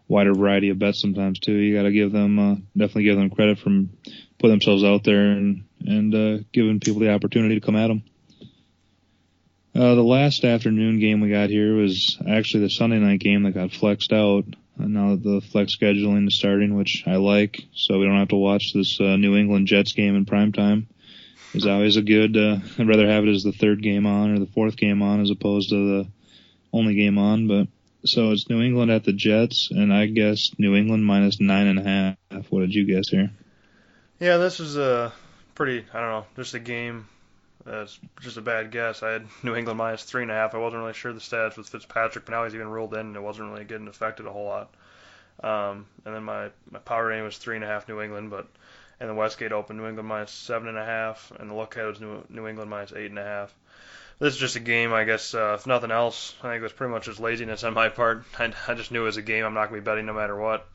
wider 0.07 0.34
variety 0.34 0.69
of 0.69 0.80
bets 0.80 1.01
sometimes 1.01 1.39
too. 1.39 1.53
You 1.53 1.75
got 1.75 1.84
to 1.84 1.91
give 1.91 2.11
them 2.11 2.39
uh, 2.39 2.55
definitely 2.75 3.03
give 3.03 3.17
them 3.17 3.30
credit 3.30 3.59
from 3.59 3.91
putting 4.39 4.53
themselves 4.53 4.84
out 4.84 5.03
there 5.03 5.32
and 5.32 5.63
and 5.86 6.15
uh, 6.15 6.43
giving 6.51 6.80
people 6.80 7.01
the 7.01 7.13
opportunity 7.13 7.59
to 7.59 7.65
come 7.65 7.75
at 7.75 7.88
them. 7.88 8.03
Uh, 9.75 9.93
the 9.93 10.03
last 10.03 10.43
afternoon 10.43 10.99
game 10.99 11.21
we 11.21 11.30
got 11.30 11.51
here 11.51 11.75
was 11.75 12.17
actually 12.28 12.63
the 12.63 12.69
Sunday 12.69 12.97
night 12.97 13.19
game 13.19 13.43
that 13.43 13.53
got 13.53 13.71
flexed 13.71 14.11
out. 14.11 14.43
Uh, 14.80 14.88
now 14.88 15.11
that 15.11 15.23
the 15.23 15.41
flex 15.51 15.75
scheduling 15.75 16.28
is 16.28 16.36
starting, 16.36 16.75
which 16.75 17.03
I 17.05 17.17
like, 17.17 17.61
so 17.75 17.99
we 17.99 18.05
don't 18.05 18.17
have 18.17 18.30
to 18.30 18.38
watch 18.38 18.73
this 18.73 18.99
uh, 18.99 19.17
New 19.17 19.36
England 19.36 19.67
Jets 19.67 19.93
game 19.93 20.15
in 20.15 20.25
prime 20.25 20.51
time. 20.51 20.88
Is 21.53 21.65
always 21.65 21.95
a 21.95 22.01
good. 22.01 22.35
Uh, 22.35 22.57
I'd 22.77 22.87
rather 22.87 23.07
have 23.07 23.23
it 23.23 23.29
as 23.29 23.43
the 23.43 23.51
third 23.51 23.81
game 23.81 24.05
on 24.05 24.31
or 24.31 24.39
the 24.39 24.45
fourth 24.47 24.77
game 24.77 25.01
on 25.01 25.21
as 25.21 25.31
opposed 25.31 25.69
to 25.69 25.75
the 25.75 26.09
only 26.73 26.95
game 26.95 27.17
on. 27.17 27.47
But 27.47 27.67
so 28.05 28.31
it's 28.31 28.49
New 28.49 28.61
England 28.61 28.91
at 28.91 29.03
the 29.03 29.13
Jets, 29.13 29.69
and 29.71 29.93
I 29.93 30.07
guess 30.07 30.51
New 30.57 30.75
England 30.75 31.05
minus 31.05 31.39
nine 31.39 31.67
and 31.67 31.79
a 31.79 31.83
half. 32.31 32.51
What 32.51 32.61
did 32.61 32.75
you 32.75 32.85
guess 32.85 33.09
here? 33.09 33.31
Yeah, 34.19 34.37
this 34.37 34.59
is 34.59 34.77
a 34.77 35.13
pretty. 35.55 35.85
I 35.93 35.99
don't 35.99 36.09
know, 36.09 36.25
just 36.35 36.53
a 36.53 36.59
game 36.59 37.07
that's 37.67 37.99
just 38.21 38.37
a 38.37 38.41
bad 38.41 38.71
guess. 38.71 39.03
I 39.03 39.11
had 39.11 39.27
New 39.43 39.55
England 39.55 39.77
minus 39.77 40.03
three 40.03 40.21
and 40.21 40.31
a 40.31 40.33
half. 40.33 40.55
I 40.55 40.57
wasn't 40.57 40.81
really 40.81 40.93
sure 40.93 41.13
the 41.13 41.19
stats 41.19 41.57
with 41.57 41.69
Fitzpatrick, 41.69 42.25
but 42.25 42.31
now 42.31 42.45
he's 42.45 42.55
even 42.55 42.69
ruled 42.69 42.93
in, 42.93 43.01
and 43.01 43.15
it 43.15 43.21
wasn't 43.21 43.51
really 43.51 43.65
getting 43.65 43.87
affected 43.87 44.25
a 44.25 44.31
whole 44.31 44.45
lot. 44.45 44.73
Um, 45.43 45.85
and 46.05 46.15
then 46.15 46.23
my 46.23 46.49
my 46.71 46.79
power 46.79 47.07
rating 47.07 47.25
was 47.25 47.37
three 47.37 47.55
and 47.55 47.63
a 47.63 47.67
half 47.67 47.87
New 47.87 48.01
England, 48.01 48.29
but 48.29 48.47
and 48.99 49.09
the 49.09 49.13
Westgate 49.13 49.51
Open 49.51 49.77
New 49.77 49.87
England 49.87 50.07
minus 50.07 50.31
seven 50.31 50.67
and 50.67 50.77
a 50.77 50.85
half, 50.85 51.31
and 51.39 51.49
the 51.49 51.53
was 51.53 52.01
New 52.01 52.23
New 52.29 52.47
England 52.47 52.69
minus 52.69 52.93
eight 52.93 53.09
and 53.09 53.19
a 53.19 53.23
half. 53.23 53.53
this 54.19 54.33
is 54.33 54.39
just 54.39 54.55
a 54.55 54.59
game, 54.59 54.93
I 54.93 55.03
guess. 55.03 55.33
Uh, 55.33 55.55
if 55.59 55.67
nothing 55.67 55.91
else, 55.91 56.33
I 56.41 56.49
think 56.49 56.59
it 56.59 56.63
was 56.63 56.73
pretty 56.73 56.93
much 56.93 57.05
just 57.05 57.19
laziness 57.19 57.63
on 57.63 57.73
my 57.73 57.89
part. 57.89 58.23
I, 58.39 58.51
I 58.67 58.73
just 58.73 58.91
knew 58.91 59.03
it 59.03 59.05
was 59.05 59.17
a 59.17 59.21
game 59.21 59.45
I'm 59.45 59.53
not 59.53 59.69
going 59.69 59.79
to 59.79 59.81
be 59.81 59.91
betting 59.91 60.05
no 60.05 60.13
matter 60.13 60.35
what. 60.35 60.67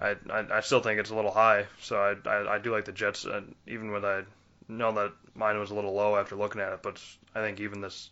I, 0.00 0.14
I 0.30 0.58
I 0.58 0.60
still 0.60 0.80
think 0.80 1.00
it's 1.00 1.10
a 1.10 1.16
little 1.16 1.32
high, 1.32 1.66
so 1.82 1.96
I 1.96 2.28
I, 2.28 2.54
I 2.54 2.58
do 2.58 2.72
like 2.72 2.84
the 2.84 2.92
Jets, 2.92 3.26
uh, 3.26 3.42
even 3.66 3.90
when 3.90 4.04
I 4.04 4.22
know 4.68 4.92
that 4.92 5.12
mine 5.34 5.58
was 5.58 5.70
a 5.70 5.74
little 5.74 5.94
low 5.94 6.16
after 6.16 6.36
looking 6.36 6.60
at 6.60 6.72
it. 6.72 6.82
But 6.82 7.02
I 7.34 7.40
think 7.40 7.60
even 7.60 7.80
this 7.80 8.10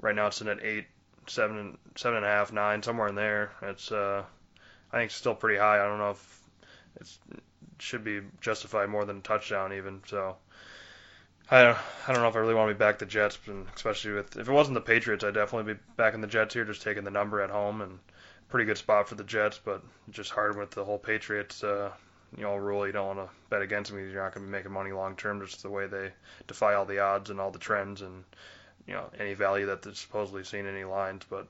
right 0.00 0.14
now 0.14 0.28
it's 0.28 0.40
in 0.40 0.48
at 0.48 0.62
eight, 0.62 0.86
seven, 1.26 1.76
seven 1.96 2.18
and 2.18 2.26
a 2.26 2.28
half, 2.28 2.52
nine, 2.52 2.84
somewhere 2.84 3.08
in 3.08 3.16
there. 3.16 3.50
It's 3.62 3.90
uh 3.90 4.22
I 4.92 4.96
think 4.96 5.06
it's 5.06 5.16
still 5.16 5.34
pretty 5.34 5.58
high. 5.58 5.80
I 5.80 5.88
don't 5.88 5.98
know 5.98 6.10
if 6.10 6.40
it 6.96 7.08
should 7.78 8.04
be 8.04 8.20
justified 8.40 8.88
more 8.88 9.04
than 9.04 9.18
a 9.18 9.22
touchdown 9.22 9.72
even. 9.72 10.02
So 10.06 10.36
I 11.50 11.62
don't, 11.62 11.78
I 12.06 12.12
don't 12.12 12.22
know 12.22 12.28
if 12.28 12.36
I 12.36 12.40
really 12.40 12.54
want 12.54 12.70
to 12.70 12.74
be 12.74 12.78
back 12.78 12.98
the 12.98 13.06
Jets, 13.06 13.38
and 13.46 13.66
especially 13.74 14.12
with 14.12 14.36
if 14.36 14.48
it 14.48 14.52
wasn't 14.52 14.74
the 14.74 14.80
Patriots, 14.80 15.24
I'd 15.24 15.34
definitely 15.34 15.74
be 15.74 15.80
back 15.96 16.14
in 16.14 16.20
the 16.20 16.26
Jets 16.26 16.54
here, 16.54 16.64
just 16.64 16.82
taking 16.82 17.04
the 17.04 17.10
number 17.10 17.40
at 17.40 17.50
home 17.50 17.80
and 17.80 17.98
pretty 18.48 18.66
good 18.66 18.78
spot 18.78 19.08
for 19.08 19.14
the 19.14 19.24
Jets, 19.24 19.60
but 19.62 19.82
just 20.10 20.30
hard 20.30 20.56
with 20.56 20.70
the 20.70 20.84
whole 20.84 20.98
Patriots. 20.98 21.62
Uh, 21.62 21.90
you 22.36 22.42
know, 22.42 22.56
rule 22.56 22.86
you 22.86 22.92
don't 22.92 23.16
want 23.16 23.30
to 23.30 23.34
bet 23.48 23.62
against 23.62 23.90
them 23.90 24.00
you're 24.00 24.22
not 24.22 24.34
going 24.34 24.44
to 24.44 24.50
be 24.50 24.56
making 24.56 24.72
money 24.72 24.92
long 24.92 25.16
term. 25.16 25.40
Just 25.40 25.62
the 25.62 25.70
way 25.70 25.86
they 25.86 26.12
defy 26.46 26.74
all 26.74 26.84
the 26.84 26.98
odds 26.98 27.30
and 27.30 27.40
all 27.40 27.50
the 27.50 27.58
trends 27.58 28.02
and 28.02 28.24
you 28.86 28.94
know 28.94 29.08
any 29.18 29.34
value 29.34 29.66
that 29.66 29.82
they're 29.82 29.94
supposedly 29.94 30.44
seen 30.44 30.66
in 30.66 30.74
any 30.74 30.84
lines. 30.84 31.24
But 31.28 31.46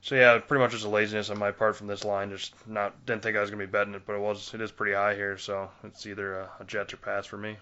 so 0.00 0.14
yeah, 0.14 0.38
pretty 0.38 0.62
much 0.62 0.72
just 0.72 0.84
a 0.84 0.88
laziness 0.88 1.30
on 1.30 1.38
my 1.38 1.50
part 1.50 1.76
from 1.76 1.86
this 1.86 2.04
line. 2.04 2.30
Just 2.30 2.54
not 2.68 3.04
didn't 3.06 3.22
think 3.22 3.36
I 3.36 3.40
was 3.40 3.50
to 3.50 3.56
be 3.56 3.66
betting 3.66 3.94
it, 3.94 4.02
but 4.06 4.14
it 4.14 4.20
was 4.20 4.52
it 4.54 4.60
is 4.60 4.70
pretty 4.70 4.94
high 4.94 5.14
here, 5.14 5.38
so 5.38 5.70
it's 5.84 6.06
either 6.06 6.40
a, 6.40 6.50
a 6.60 6.64
Jets 6.64 6.94
or 6.94 6.98
pass 6.98 7.26
for 7.26 7.36
me. 7.36 7.56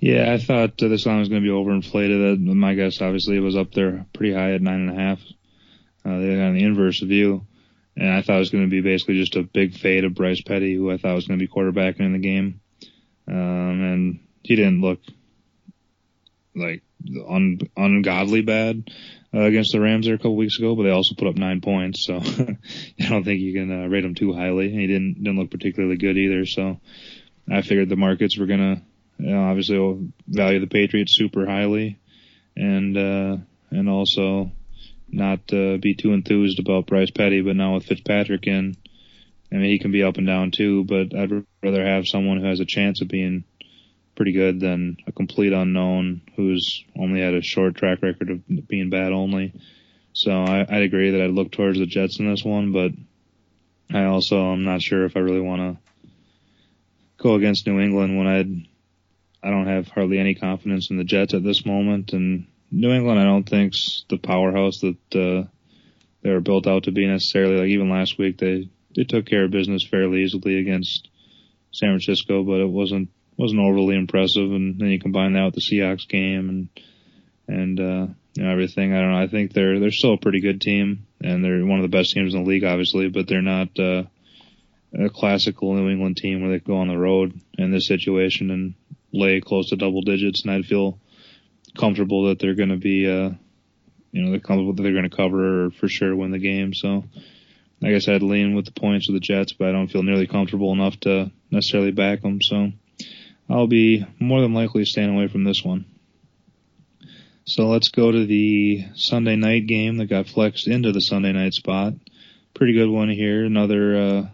Yeah, 0.00 0.32
I 0.32 0.38
thought 0.38 0.82
uh, 0.82 0.88
this 0.88 1.06
line 1.06 1.18
was 1.18 1.28
to 1.28 1.40
be 1.40 1.48
overinflated. 1.48 2.50
Uh, 2.50 2.54
my 2.54 2.74
guess, 2.74 3.00
obviously, 3.00 3.36
it 3.36 3.40
was 3.40 3.56
up 3.56 3.72
there 3.72 4.06
pretty 4.12 4.32
high 4.32 4.52
at 4.52 4.62
nine 4.62 4.88
and 4.88 4.90
a 4.90 4.94
half. 4.94 5.20
Uh, 6.04 6.18
they 6.18 6.36
got 6.36 6.52
the 6.52 6.64
inverse 6.64 7.00
view, 7.00 7.46
and 7.96 8.08
I 8.08 8.22
thought 8.22 8.36
it 8.36 8.38
was 8.38 8.50
to 8.50 8.66
be 8.68 8.80
basically 8.80 9.18
just 9.18 9.36
a 9.36 9.42
big 9.42 9.74
fade 9.76 10.04
of 10.04 10.14
Bryce 10.14 10.40
Petty, 10.40 10.74
who 10.74 10.90
I 10.90 10.98
thought 10.98 11.16
was 11.16 11.26
to 11.26 11.36
be 11.36 11.48
quarterbacking 11.48 12.00
in 12.00 12.12
the 12.12 12.18
game, 12.18 12.60
um, 13.26 13.34
and 13.34 14.20
he 14.44 14.54
didn't 14.54 14.80
look 14.80 15.00
like 16.54 16.82
un- 17.28 17.60
ungodly 17.76 18.42
bad 18.42 18.88
uh, 19.34 19.40
against 19.40 19.72
the 19.72 19.80
Rams 19.80 20.06
there 20.06 20.14
a 20.14 20.18
couple 20.18 20.36
weeks 20.36 20.58
ago, 20.58 20.74
but 20.74 20.84
they 20.84 20.90
also 20.90 21.14
put 21.14 21.28
up 21.28 21.36
nine 21.36 21.60
points, 21.60 22.06
so 22.06 22.16
I 23.00 23.08
don't 23.08 23.24
think 23.24 23.40
you 23.40 23.52
can 23.52 23.70
uh, 23.70 23.86
rate 23.86 24.04
him 24.04 24.14
too 24.14 24.32
highly. 24.32 24.70
He 24.70 24.86
didn't 24.86 25.22
didn't 25.22 25.38
look 25.38 25.50
particularly 25.50 25.96
good 25.96 26.16
either, 26.16 26.46
so 26.46 26.80
I 27.50 27.62
figured 27.62 27.88
the 27.88 27.96
markets 27.96 28.38
were 28.38 28.46
gonna 28.46 28.82
you 29.18 29.30
know, 29.30 29.44
obviously 29.44 30.12
value 30.26 30.60
the 30.60 30.66
Patriots 30.66 31.16
super 31.16 31.44
highly, 31.44 31.98
and 32.56 32.96
uh, 32.96 33.36
and 33.70 33.88
also 33.88 34.52
not 35.10 35.40
uh, 35.52 35.76
be 35.76 35.94
too 35.94 36.12
enthused 36.12 36.58
about 36.58 36.86
Bryce 36.86 37.10
Petty. 37.10 37.40
But 37.42 37.56
now 37.56 37.74
with 37.74 37.86
Fitzpatrick 37.86 38.46
in, 38.46 38.76
I 39.52 39.56
mean 39.56 39.70
he 39.70 39.78
can 39.78 39.92
be 39.92 40.04
up 40.04 40.16
and 40.16 40.26
down 40.26 40.52
too. 40.52 40.84
But 40.84 41.14
I'd 41.14 41.44
rather 41.62 41.84
have 41.84 42.06
someone 42.06 42.38
who 42.40 42.46
has 42.46 42.60
a 42.60 42.64
chance 42.64 43.02
of 43.02 43.08
being 43.08 43.44
pretty 44.18 44.32
good 44.32 44.58
than 44.58 44.96
a 45.06 45.12
complete 45.12 45.52
unknown 45.52 46.20
who's 46.34 46.84
only 46.98 47.20
had 47.20 47.34
a 47.34 47.40
short 47.40 47.76
track 47.76 48.02
record 48.02 48.30
of 48.30 48.68
being 48.68 48.90
bad 48.90 49.12
only. 49.12 49.52
So 50.12 50.32
I, 50.32 50.66
I'd 50.68 50.82
agree 50.82 51.12
that 51.12 51.20
I'd 51.20 51.30
look 51.30 51.52
towards 51.52 51.78
the 51.78 51.86
Jets 51.86 52.18
in 52.18 52.28
this 52.28 52.44
one, 52.44 52.72
but 52.72 52.90
I 53.96 54.06
also 54.06 54.36
I'm 54.36 54.64
not 54.64 54.82
sure 54.82 55.04
if 55.04 55.16
I 55.16 55.20
really 55.20 55.40
want 55.40 55.60
to 55.62 56.12
go 57.16 57.36
against 57.36 57.68
New 57.68 57.78
England 57.78 58.18
when 58.18 58.26
I'd 58.26 58.66
I 59.40 59.50
don't 59.50 59.68
have 59.68 59.86
hardly 59.86 60.18
any 60.18 60.34
confidence 60.34 60.90
in 60.90 60.96
the 60.96 61.04
Jets 61.04 61.32
at 61.32 61.44
this 61.44 61.64
moment. 61.64 62.12
And 62.12 62.48
New 62.72 62.90
England, 62.90 63.20
I 63.20 63.24
don't 63.24 63.48
think's 63.48 64.04
the 64.10 64.18
powerhouse 64.18 64.80
that 64.80 64.96
uh, 65.14 65.48
they 66.22 66.30
were 66.30 66.40
built 66.40 66.66
out 66.66 66.82
to 66.84 66.90
be 66.90 67.06
necessarily. 67.06 67.56
Like 67.56 67.68
even 67.68 67.88
last 67.88 68.18
week, 68.18 68.38
they 68.38 68.68
they 68.96 69.04
took 69.04 69.26
care 69.26 69.44
of 69.44 69.52
business 69.52 69.86
fairly 69.86 70.24
easily 70.24 70.58
against 70.58 71.08
San 71.70 71.90
Francisco, 71.90 72.42
but 72.42 72.60
it 72.60 72.68
wasn't 72.68 73.10
wasn't 73.38 73.60
overly 73.60 73.96
impressive. 73.96 74.52
And 74.52 74.78
then 74.78 74.88
you 74.88 75.00
combine 75.00 75.32
that 75.32 75.44
with 75.44 75.54
the 75.54 75.60
Seahawks 75.60 76.06
game 76.06 76.48
and 76.48 76.68
and 77.46 77.80
uh, 77.80 78.06
you 78.34 78.42
know 78.42 78.50
everything. 78.50 78.92
I 78.92 79.00
don't 79.00 79.12
know. 79.12 79.22
I 79.22 79.28
think 79.28 79.52
they're 79.52 79.80
they're 79.80 79.90
still 79.90 80.14
a 80.14 80.18
pretty 80.18 80.40
good 80.40 80.60
team, 80.60 81.06
and 81.22 81.42
they're 81.42 81.64
one 81.64 81.78
of 81.78 81.90
the 81.90 81.96
best 81.96 82.12
teams 82.12 82.34
in 82.34 82.44
the 82.44 82.48
league, 82.48 82.64
obviously. 82.64 83.08
But 83.08 83.26
they're 83.26 83.40
not 83.40 83.78
uh, 83.78 84.02
a 84.92 85.08
classical 85.08 85.74
New 85.74 85.88
England 85.88 86.18
team 86.18 86.42
where 86.42 86.50
they 86.50 86.58
go 86.58 86.78
on 86.78 86.88
the 86.88 86.98
road 86.98 87.40
in 87.56 87.70
this 87.70 87.86
situation 87.86 88.50
and 88.50 88.74
lay 89.12 89.40
close 89.40 89.70
to 89.70 89.76
double 89.76 90.02
digits, 90.02 90.42
and 90.42 90.52
I'd 90.52 90.66
feel 90.66 90.98
comfortable 91.78 92.28
that 92.28 92.38
they're 92.38 92.54
going 92.54 92.68
to 92.70 92.76
be, 92.76 93.08
uh, 93.08 93.30
you 94.12 94.22
know, 94.22 94.30
they're 94.30 94.40
comfortable 94.40 94.74
that 94.74 94.82
they're 94.82 94.92
going 94.92 95.08
to 95.08 95.16
cover 95.16 95.66
or 95.66 95.70
for 95.70 95.88
sure 95.88 96.14
win 96.14 96.30
the 96.30 96.38
game. 96.38 96.74
So, 96.74 97.04
I 97.82 97.90
guess 97.90 98.08
I'd 98.08 98.22
lean 98.22 98.54
with 98.54 98.64
the 98.64 98.72
points 98.72 99.08
of 99.08 99.14
the 99.14 99.20
Jets, 99.20 99.52
but 99.52 99.68
I 99.68 99.72
don't 99.72 99.88
feel 99.88 100.02
nearly 100.02 100.26
comfortable 100.26 100.72
enough 100.72 100.98
to 101.00 101.30
necessarily 101.50 101.92
back 101.92 102.22
them. 102.22 102.42
So, 102.42 102.72
I'll 103.48 103.66
be 103.66 104.06
more 104.18 104.40
than 104.40 104.54
likely 104.54 104.84
staying 104.84 105.14
away 105.14 105.28
from 105.28 105.44
this 105.44 105.64
one. 105.64 105.86
So 107.44 107.68
let's 107.68 107.88
go 107.88 108.12
to 108.12 108.26
the 108.26 108.84
Sunday 108.94 109.36
night 109.36 109.66
game 109.66 109.96
that 109.96 110.06
got 110.06 110.28
flexed 110.28 110.68
into 110.68 110.92
the 110.92 111.00
Sunday 111.00 111.32
night 111.32 111.54
spot. 111.54 111.94
Pretty 112.52 112.74
good 112.74 112.90
one 112.90 113.08
here. 113.08 113.44
Another, 113.44 113.96
uh, 113.96 114.28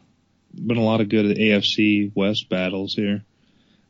been 0.55 0.79
a 0.79 0.83
lot 0.83 1.01
of 1.01 1.09
good 1.09 1.37
AFC 1.37 2.11
West 2.15 2.49
battles 2.49 2.95
here. 2.95 3.25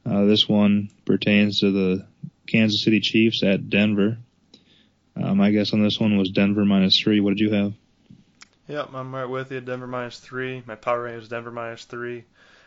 Uh, 0.05 0.25
this 0.25 0.47
one 0.47 0.91
pertains 1.07 1.61
to 1.61 1.71
the 1.71 2.07
Kansas 2.47 2.85
City 2.85 3.01
Chiefs 3.01 3.43
at 3.43 3.71
Denver. 3.71 4.19
My 5.17 5.51
guess 5.51 5.73
on 5.73 5.83
this 5.83 5.99
one 5.99 6.17
was 6.17 6.31
Denver 6.31 6.65
minus 6.65 6.99
three. 6.99 7.21
What 7.21 7.31
did 7.31 7.41
you 7.41 7.51
have? 7.53 7.73
Yep, 8.69 8.95
I'm 8.95 9.15
right 9.15 9.25
with 9.25 9.53
you. 9.53 9.61
Denver 9.61 9.87
minus 9.87 10.19
three. 10.19 10.63
My 10.67 10.75
power 10.75 11.03
rating 11.03 11.21
was 11.21 11.29
Denver 11.29 11.51
minus 11.51 11.85
three. 11.85 12.25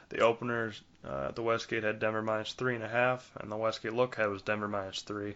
The 0.10 0.20
openers 0.20 0.82
uh, 1.08 1.32
the 1.32 1.41
Westgate 1.41 1.84
had 1.84 1.99
Denver 1.99 2.22
minus 2.22 2.53
three 2.53 2.76
and 2.76 2.84
a 2.84 2.88
half, 2.88 3.32
and 3.39 3.51
the 3.51 3.55
Westgate 3.55 3.93
look 3.93 4.18
ahead 4.18 4.30
was 4.30 4.41
Denver 4.41 4.68
minus 4.68 5.01
three. 5.01 5.36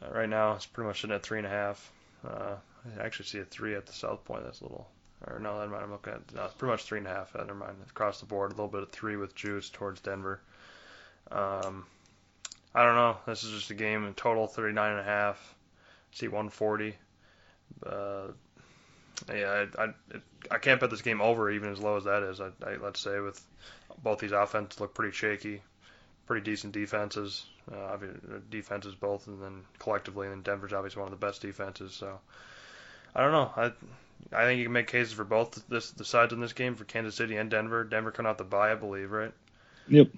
Uh, 0.00 0.14
right 0.14 0.28
now, 0.28 0.54
it's 0.54 0.66
pretty 0.66 0.86
much 0.86 1.00
sitting 1.00 1.16
at 1.16 1.22
three 1.22 1.38
and 1.38 1.46
a 1.46 1.50
half. 1.50 1.92
Uh, 2.26 2.54
I 2.98 3.04
actually 3.04 3.26
see 3.26 3.38
a 3.40 3.44
three 3.44 3.74
at 3.74 3.86
the 3.86 3.92
South 3.92 4.24
Point. 4.24 4.44
That's 4.44 4.60
a 4.60 4.64
little, 4.64 4.88
or 5.26 5.40
no, 5.40 5.58
never 5.58 5.72
mind. 5.72 5.84
I'm 5.84 5.90
looking 5.90 6.12
at 6.12 6.34
no, 6.34 6.44
it's 6.44 6.54
pretty 6.54 6.70
much 6.70 6.84
three 6.84 6.98
and 6.98 7.08
a 7.08 7.10
half. 7.10 7.34
Never 7.34 7.54
mind. 7.54 7.76
Across 7.90 8.20
the 8.20 8.26
board, 8.26 8.52
a 8.52 8.54
little 8.54 8.68
bit 8.68 8.82
of 8.82 8.90
three 8.90 9.16
with 9.16 9.34
juice 9.34 9.68
towards 9.68 10.00
Denver. 10.00 10.40
Um, 11.30 11.84
I 12.74 12.84
don't 12.84 12.94
know. 12.94 13.16
This 13.26 13.42
is 13.42 13.50
just 13.50 13.70
a 13.70 13.74
game 13.74 14.06
in 14.06 14.14
total 14.14 14.46
39 14.46 14.92
and 14.92 15.00
a 15.00 15.04
half. 15.04 15.54
See 16.12 16.28
140. 16.28 16.94
Uh, 17.84 18.28
yeah, 19.28 19.66
I, 19.78 19.84
I, 19.84 19.88
I 20.50 20.58
can't 20.58 20.80
bet 20.80 20.90
this 20.90 21.02
game 21.02 21.20
over 21.20 21.50
even 21.50 21.70
as 21.70 21.78
low 21.78 21.96
as 21.96 22.04
that 22.04 22.22
is. 22.22 22.40
I, 22.40 22.48
I 22.64 22.76
let's 22.76 23.00
say 23.00 23.20
with 23.20 23.40
both 24.02 24.18
these 24.18 24.32
offenses 24.32 24.80
look 24.80 24.94
pretty 24.94 25.12
shaky, 25.12 25.62
pretty 26.26 26.44
decent 26.44 26.72
defenses. 26.72 27.46
Uh, 27.72 27.96
defenses 28.50 28.94
both, 28.94 29.28
and 29.28 29.40
then 29.40 29.62
collectively, 29.78 30.26
and 30.26 30.36
then 30.36 30.42
Denver's 30.42 30.72
obviously 30.72 31.00
one 31.00 31.12
of 31.12 31.18
the 31.18 31.24
best 31.24 31.42
defenses. 31.42 31.92
So 31.92 32.18
I 33.14 33.22
don't 33.22 33.32
know. 33.32 33.52
I 33.56 33.72
I 34.36 34.44
think 34.44 34.58
you 34.58 34.64
can 34.64 34.72
make 34.72 34.88
cases 34.88 35.12
for 35.12 35.24
both 35.24 35.62
this 35.68 35.90
the 35.90 36.04
sides 36.04 36.32
in 36.32 36.40
this 36.40 36.52
game 36.52 36.74
for 36.74 36.84
Kansas 36.84 37.14
City 37.14 37.36
and 37.36 37.50
Denver. 37.50 37.84
Denver 37.84 38.10
coming 38.10 38.30
off 38.30 38.38
the 38.38 38.44
bye, 38.44 38.72
I 38.72 38.74
believe, 38.74 39.10
right? 39.10 39.32
Yep 39.88 40.08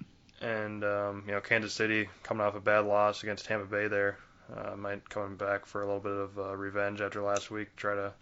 and 0.41 0.83
um, 0.83 1.23
you 1.25 1.31
know 1.31 1.39
Kansas 1.39 1.73
City 1.73 2.09
coming 2.23 2.45
off 2.45 2.55
a 2.55 2.59
bad 2.59 2.85
loss 2.85 3.23
against 3.23 3.45
Tampa 3.45 3.65
Bay 3.65 3.87
there 3.87 4.17
uh, 4.55 4.75
might 4.75 5.07
coming 5.09 5.37
back 5.37 5.65
for 5.65 5.81
a 5.81 5.85
little 5.85 6.01
bit 6.01 6.11
of 6.11 6.37
uh, 6.37 6.55
revenge 6.55 7.01
after 7.01 7.21
last 7.21 7.49
week, 7.49 7.75
try 7.75 7.95
to 7.95 8.13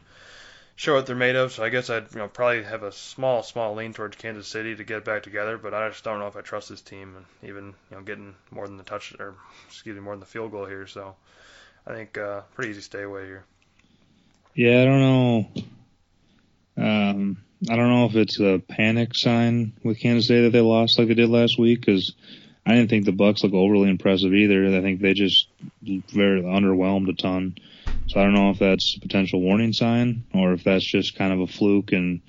show 0.83 0.95
what 0.95 1.05
they're 1.05 1.15
made 1.15 1.37
of. 1.37 1.53
So 1.53 1.63
I 1.63 1.69
guess 1.69 1.89
I'd 1.89 2.11
you 2.11 2.19
know 2.19 2.27
probably 2.27 2.63
have 2.63 2.83
a 2.83 2.91
small 2.91 3.41
small 3.41 3.73
lean 3.73 3.93
towards 3.93 4.17
Kansas 4.17 4.47
City 4.47 4.75
to 4.75 4.83
get 4.83 5.05
back 5.05 5.23
together, 5.23 5.57
but 5.57 5.73
I 5.73 5.87
just 5.89 6.03
don't 6.03 6.19
know 6.19 6.27
if 6.27 6.35
I 6.35 6.41
trust 6.41 6.69
this 6.69 6.81
team 6.81 7.15
and 7.15 7.49
even 7.49 7.73
you 7.89 7.97
know 7.97 8.03
getting 8.03 8.35
more 8.51 8.67
than 8.67 8.77
the 8.77 8.83
touch 8.83 9.15
or 9.17 9.35
excuse 9.67 9.95
me 9.95 10.01
more 10.01 10.13
than 10.13 10.19
the 10.19 10.25
field 10.25 10.51
goal 10.51 10.65
here. 10.65 10.85
So 10.85 11.15
I 11.87 11.93
think 11.93 12.17
uh, 12.17 12.41
pretty 12.53 12.71
easy 12.71 12.81
stay 12.81 13.03
away 13.03 13.25
here. 13.25 13.45
Yeah, 14.55 14.81
I 14.81 14.85
don't 14.85 14.99
know. 14.99 15.51
Um, 16.75 17.37
I 17.69 17.75
don't 17.77 17.89
know 17.89 18.05
if 18.05 18.15
it's 18.15 18.39
a 18.39 18.61
panic 18.67 19.15
sign 19.15 19.73
with 19.83 19.99
Kansas 19.99 20.27
City 20.27 20.43
that 20.43 20.51
they 20.51 20.59
lost 20.59 20.99
like 20.99 21.07
they 21.07 21.13
did 21.13 21.29
last 21.29 21.57
week 21.57 21.79
because 21.79 22.13
I 22.65 22.75
didn't 22.75 22.89
think 22.89 23.05
the 23.05 23.11
Bucs 23.11 23.43
look 23.43 23.53
overly 23.53 23.89
impressive 23.89 24.33
either. 24.33 24.65
I 24.67 24.81
think 24.81 24.99
they 24.99 25.13
just 25.13 25.47
very 25.81 26.41
underwhelmed 26.41 27.09
a 27.09 27.13
ton. 27.13 27.55
So 28.07 28.19
I 28.19 28.23
don't 28.23 28.33
know 28.33 28.51
if 28.51 28.59
that's 28.59 28.95
a 28.97 28.99
potential 28.99 29.41
warning 29.41 29.73
sign 29.73 30.25
or 30.33 30.53
if 30.53 30.63
that's 30.63 30.85
just 30.85 31.15
kind 31.15 31.33
of 31.33 31.39
a 31.39 31.47
fluke 31.47 31.91
and 31.93 32.21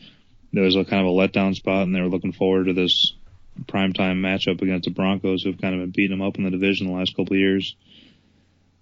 there 0.53 0.65
was 0.65 0.77
a 0.77 0.85
kind 0.85 1.05
of 1.05 1.13
a 1.13 1.17
letdown 1.17 1.55
spot 1.55 1.83
and 1.83 1.95
they 1.95 2.01
were 2.01 2.09
looking 2.09 2.33
forward 2.33 2.67
to 2.67 2.73
this 2.73 3.15
primetime 3.67 4.21
matchup 4.21 4.63
against 4.63 4.85
the 4.85 4.91
Broncos 4.91 5.43
who've 5.43 5.61
kind 5.61 5.75
of 5.75 5.81
been 5.81 5.91
beating 5.91 6.17
them 6.17 6.27
up 6.27 6.37
in 6.37 6.45
the 6.45 6.51
division 6.51 6.87
the 6.87 6.93
last 6.93 7.17
couple 7.17 7.35
of 7.35 7.39
years. 7.39 7.77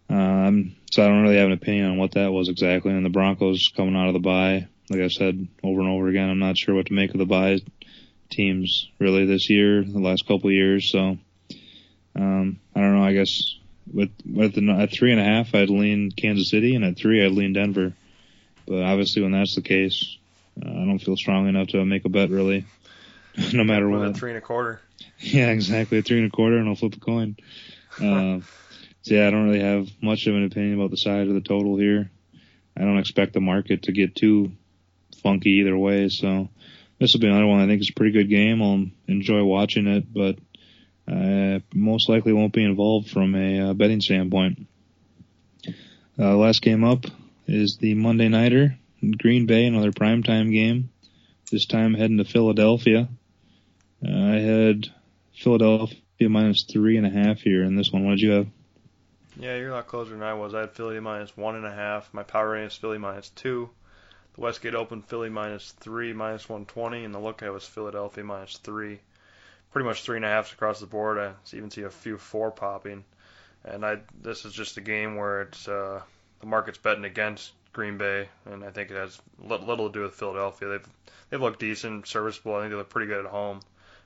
Um, 0.09 0.77
so 0.90 1.02
I 1.02 1.09
don't 1.09 1.23
really 1.23 1.39
have 1.39 1.47
an 1.47 1.52
opinion 1.52 1.90
on 1.90 1.97
what 1.97 2.12
that 2.12 2.32
was 2.32 2.48
exactly. 2.48 2.93
And 2.93 3.05
the 3.05 3.10
Broncos 3.10 3.73
coming 3.74 3.97
out 3.97 4.09
of 4.09 4.14
the 4.14 4.20
bye, 4.20 4.69
like 4.90 5.01
I 5.01 5.09
said 5.09 5.48
over 5.62 5.81
and 5.81 5.89
over 5.89 6.09
again, 6.09 6.28
I'm 6.28 6.39
not 6.39 6.59
sure 6.59 6.74
what 6.74 6.86
to 6.86 6.93
make 6.93 7.12
of 7.12 7.19
the 7.19 7.27
bye 7.27 7.60
teams 8.31 8.90
really 8.98 9.24
this 9.24 9.48
year, 9.48 9.82
the 9.82 10.01
last 10.01 10.27
couple 10.27 10.48
of 10.48 10.55
years. 10.55 10.90
So 10.90 11.19
um, 12.14 12.60
I 12.74 12.81
don't 12.81 12.97
know. 12.97 13.05
I 13.05 13.14
guess 13.14 13.40
with 13.92 14.10
with 14.30 14.54
the, 14.54 14.70
at 14.72 14.92
three 14.92 15.12
and 15.12 15.20
a 15.20 15.24
half, 15.24 15.54
I'd 15.54 15.70
lean 15.70 16.10
Kansas 16.10 16.50
City, 16.50 16.74
and 16.74 16.84
at 16.84 16.96
three, 16.96 17.24
I'd 17.24 17.32
lean 17.32 17.52
Denver. 17.52 17.94
But 18.66 18.82
obviously, 18.82 19.22
when 19.22 19.32
that's 19.32 19.54
the 19.54 19.62
case, 19.62 20.16
uh, 20.64 20.68
I 20.68 20.84
don't 20.84 20.98
feel 20.98 21.16
strong 21.16 21.48
enough 21.48 21.68
to 21.68 21.84
make 21.84 22.04
a 22.04 22.09
bet 22.09 22.30
really, 22.30 22.64
no 23.52 23.64
matter 23.64 23.88
a 23.88 23.98
what. 23.98 24.16
three 24.16 24.30
and 24.30 24.38
a 24.38 24.42
quarter. 24.42 24.80
Yeah, 25.18 25.50
exactly. 25.50 25.98
A 25.98 26.02
three 26.02 26.18
and 26.18 26.26
a 26.26 26.34
quarter, 26.34 26.56
and 26.59 26.68
I'll 26.68 26.74
flip 26.74 26.96
a 26.96 27.00
coin. 27.00 27.36
Uh, 28.02 28.40
so 29.02 29.14
yeah, 29.14 29.26
I 29.26 29.30
don't 29.30 29.48
really 29.48 29.60
have 29.62 29.86
much 30.00 30.26
of 30.26 30.34
an 30.34 30.46
opinion 30.46 30.78
about 30.78 30.90
the 30.90 30.96
size 30.96 31.28
of 31.28 31.34
the 31.34 31.42
total 31.42 31.76
here. 31.76 32.10
I 32.74 32.80
don't 32.80 32.98
expect 32.98 33.34
the 33.34 33.40
market 33.40 33.82
to 33.82 33.92
get 33.92 34.14
too 34.16 34.52
funky 35.22 35.50
either 35.60 35.76
way. 35.76 36.09
So 36.09 36.48
this 36.98 37.12
will 37.12 37.20
be 37.20 37.26
another 37.26 37.46
one 37.46 37.60
I 37.60 37.66
think 37.66 37.82
is 37.82 37.90
a 37.90 37.94
pretty 37.94 38.12
good 38.12 38.30
game. 38.30 38.62
I'll 38.62 38.86
enjoy 39.09 39.44
watching 39.44 39.86
it, 39.86 40.12
but 40.12 40.38
uh, 41.08 41.60
most 41.74 42.08
likely 42.08 42.32
won't 42.32 42.52
be 42.52 42.64
involved 42.64 43.10
from 43.10 43.34
a 43.34 43.70
uh, 43.70 43.72
betting 43.74 44.00
standpoint. 44.00 44.66
Uh, 46.18 46.36
last 46.36 46.62
game 46.62 46.84
up 46.84 47.06
is 47.46 47.78
the 47.78 47.94
Monday 47.94 48.28
nighter, 48.28 48.76
Green 49.18 49.46
Bay, 49.46 49.66
another 49.66 49.92
primetime 49.92 50.52
game. 50.52 50.90
This 51.50 51.66
time 51.66 51.94
heading 51.94 52.18
to 52.18 52.24
Philadelphia. 52.24 53.08
Uh, 54.06 54.10
I 54.10 54.36
had 54.36 54.88
Philadelphia 55.34 55.98
minus 56.20 56.64
three 56.64 56.96
and 56.96 57.06
a 57.06 57.10
half 57.10 57.40
here 57.40 57.62
in 57.64 57.76
this 57.76 57.92
one. 57.92 58.04
What 58.04 58.12
did 58.12 58.20
you 58.20 58.30
have? 58.30 58.46
Yeah, 59.38 59.56
you're 59.56 59.70
a 59.70 59.74
lot 59.74 59.86
closer 59.86 60.10
than 60.10 60.22
I 60.22 60.34
was. 60.34 60.54
I 60.54 60.60
had 60.60 60.72
Philly 60.72 61.00
minus 61.00 61.36
one 61.36 61.56
and 61.56 61.66
a 61.66 61.72
half. 61.72 62.12
My 62.12 62.22
power 62.22 62.50
rating 62.50 62.68
is 62.68 62.76
Philly 62.76 62.98
minus 62.98 63.30
two. 63.30 63.70
The 64.34 64.40
Westgate 64.40 64.74
Open 64.74 65.02
Philly 65.02 65.30
minus 65.30 65.72
three, 65.72 66.12
minus 66.12 66.48
120, 66.48 67.04
and 67.04 67.14
the 67.14 67.18
lookout 67.18 67.52
was 67.52 67.66
Philadelphia 67.66 68.24
minus 68.24 68.56
three. 68.58 69.00
Pretty 69.73 69.86
much 69.86 70.03
three 70.03 70.16
and 70.16 70.24
a 70.24 70.28
halfs 70.28 70.53
across 70.53 70.81
the 70.81 70.86
board. 70.86 71.19
I 71.19 71.32
even 71.55 71.70
see 71.70 71.82
a 71.82 71.90
few 71.90 72.19
four 72.19 72.51
popping. 72.51 73.05
And 73.65 73.86
I 73.86 73.99
this 74.20 74.44
is 74.44 74.53
just 74.53 74.77
a 74.77 74.81
game 74.81 75.16
where 75.16 75.43
it's 75.43 75.66
uh, 75.69 76.01
the 76.40 76.47
market's 76.47 76.78
betting 76.78 77.05
against 77.05 77.53
Green 77.73 77.97
Bay, 77.97 78.28
and 78.44 78.65
I 78.65 78.70
think 78.70 78.90
it 78.90 78.97
has 78.97 79.20
li- 79.39 79.59
little 79.65 79.89
to 79.89 79.93
do 79.93 80.03
with 80.03 80.15
Philadelphia. 80.15 80.69
They've 80.69 80.89
they've 81.31 81.40
looked 81.40 81.61
decent, 81.61 82.07
serviceable. 82.07 82.57
I 82.57 82.61
think 82.61 82.73
they 82.73 82.77
look 82.77 82.90
pretty 82.90 83.07
good 83.07 83.24
at 83.24 83.31
home, 83.31 83.61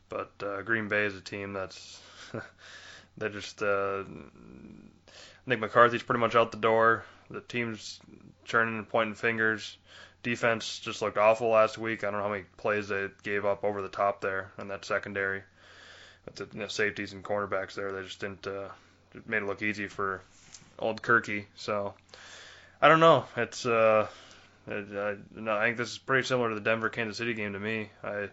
but 0.09 0.31
uh, 0.43 0.63
Green 0.63 0.89
Bay 0.89 1.05
is 1.07 1.17
a 1.17 1.21
team 1.21 1.53
that's 1.53 2.01
they're 3.17 3.29
just. 3.29 3.63
Uh, 3.63 4.05
I 5.47 5.49
think 5.49 5.61
McCarthy's 5.61 6.03
pretty 6.03 6.21
much 6.21 6.35
out 6.35 6.51
the 6.51 6.59
door. 6.59 7.05
The 7.31 7.41
team's 7.41 8.01
turning 8.47 8.79
and 8.79 8.89
pointing 8.89 9.15
fingers. 9.15 9.79
Defense 10.23 10.81
just 10.81 11.03
looked 11.03 11.19
awful 11.19 11.51
last 11.51 11.79
week. 11.79 12.03
I 12.03 12.11
don't 12.11 12.19
know 12.19 12.27
how 12.27 12.33
many 12.33 12.45
plays 12.57 12.89
they 12.89 13.09
gave 13.23 13.45
up 13.45 13.63
over 13.63 13.81
the 13.81 13.89
top 13.89 14.21
there 14.21 14.51
in 14.59 14.69
that 14.69 14.85
secondary. 14.85 15.43
The 16.35 16.48
you 16.53 16.61
know, 16.61 16.69
safeties 16.69 17.12
and 17.12 17.24
cornerbacks 17.24 17.74
there, 17.74 17.93
they 17.93 18.03
just 18.03 18.20
didn't. 18.20 18.47
Uh, 18.47 18.69
made 19.27 19.43
it 19.43 19.47
look 19.47 19.62
easy 19.62 19.86
for 19.86 20.20
old 20.78 21.01
Kirky. 21.03 21.47
So 21.57 21.94
I 22.81 22.89
don't 22.89 23.01
know. 23.01 23.24
It's. 23.36 23.65
Uh, 23.65 24.09
it, 24.66 24.86
I, 24.93 25.16
no, 25.40 25.57
I 25.57 25.66
think 25.66 25.77
this 25.77 25.93
is 25.93 25.98
pretty 25.98 26.27
similar 26.27 26.48
to 26.51 26.55
the 26.55 26.61
Denver 26.61 26.89
Kansas 26.89 27.16
City 27.16 27.35
game 27.35 27.53
to 27.53 27.61
me. 27.61 27.90
I, 28.03 28.28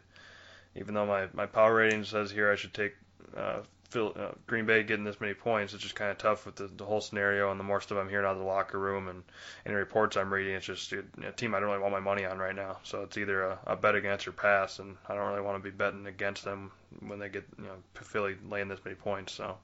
even 0.75 0.93
though 0.93 1.05
my 1.05 1.27
my 1.33 1.45
power 1.45 1.75
rating 1.75 2.03
says 2.03 2.31
here 2.31 2.51
I 2.51 2.55
should 2.55 2.73
take 2.73 2.95
uh, 3.37 3.59
Phil, 3.93 4.11
uh, 4.19 4.31
Green 4.47 4.65
Bay 4.65 4.81
getting 4.81 5.05
this 5.05 5.21
many 5.21 5.35
points, 5.35 5.73
it's 5.73 5.83
just 5.83 5.93
kind 5.93 6.09
of 6.09 6.17
tough 6.17 6.47
with 6.47 6.55
the, 6.55 6.67
the 6.67 6.83
whole 6.83 6.99
scenario 6.99 7.51
and 7.51 7.59
the 7.59 7.63
more 7.63 7.79
stuff 7.79 7.99
I'm 7.99 8.09
hearing 8.09 8.25
out 8.25 8.31
of 8.31 8.39
the 8.39 8.43
locker 8.43 8.79
room 8.79 9.07
and 9.07 9.23
any 9.67 9.75
reports 9.75 10.17
I'm 10.17 10.33
reading. 10.33 10.55
It's 10.55 10.65
just 10.65 10.91
a, 10.93 11.03
team 11.33 11.53
I 11.53 11.59
don't 11.59 11.69
really 11.69 11.81
want 11.81 11.93
my 11.93 11.99
money 11.99 12.25
on 12.25 12.39
right 12.39 12.55
now. 12.55 12.79
So 12.81 13.03
it's 13.03 13.17
either 13.17 13.43
a, 13.43 13.59
a 13.67 13.75
bet 13.75 13.93
against 13.93 14.27
or 14.27 14.31
pass, 14.31 14.79
and 14.79 14.97
I 15.07 15.13
don't 15.13 15.29
really 15.29 15.43
want 15.43 15.63
to 15.63 15.63
be 15.63 15.75
betting 15.75 16.07
against 16.07 16.43
them 16.43 16.71
when 17.05 17.19
they 17.19 17.29
get 17.29 17.45
you 17.59 17.65
know 17.65 17.75
Philly 17.93 18.35
laying 18.49 18.67
this 18.67 18.79
many 18.83 18.95
points. 18.95 19.33
So 19.33 19.57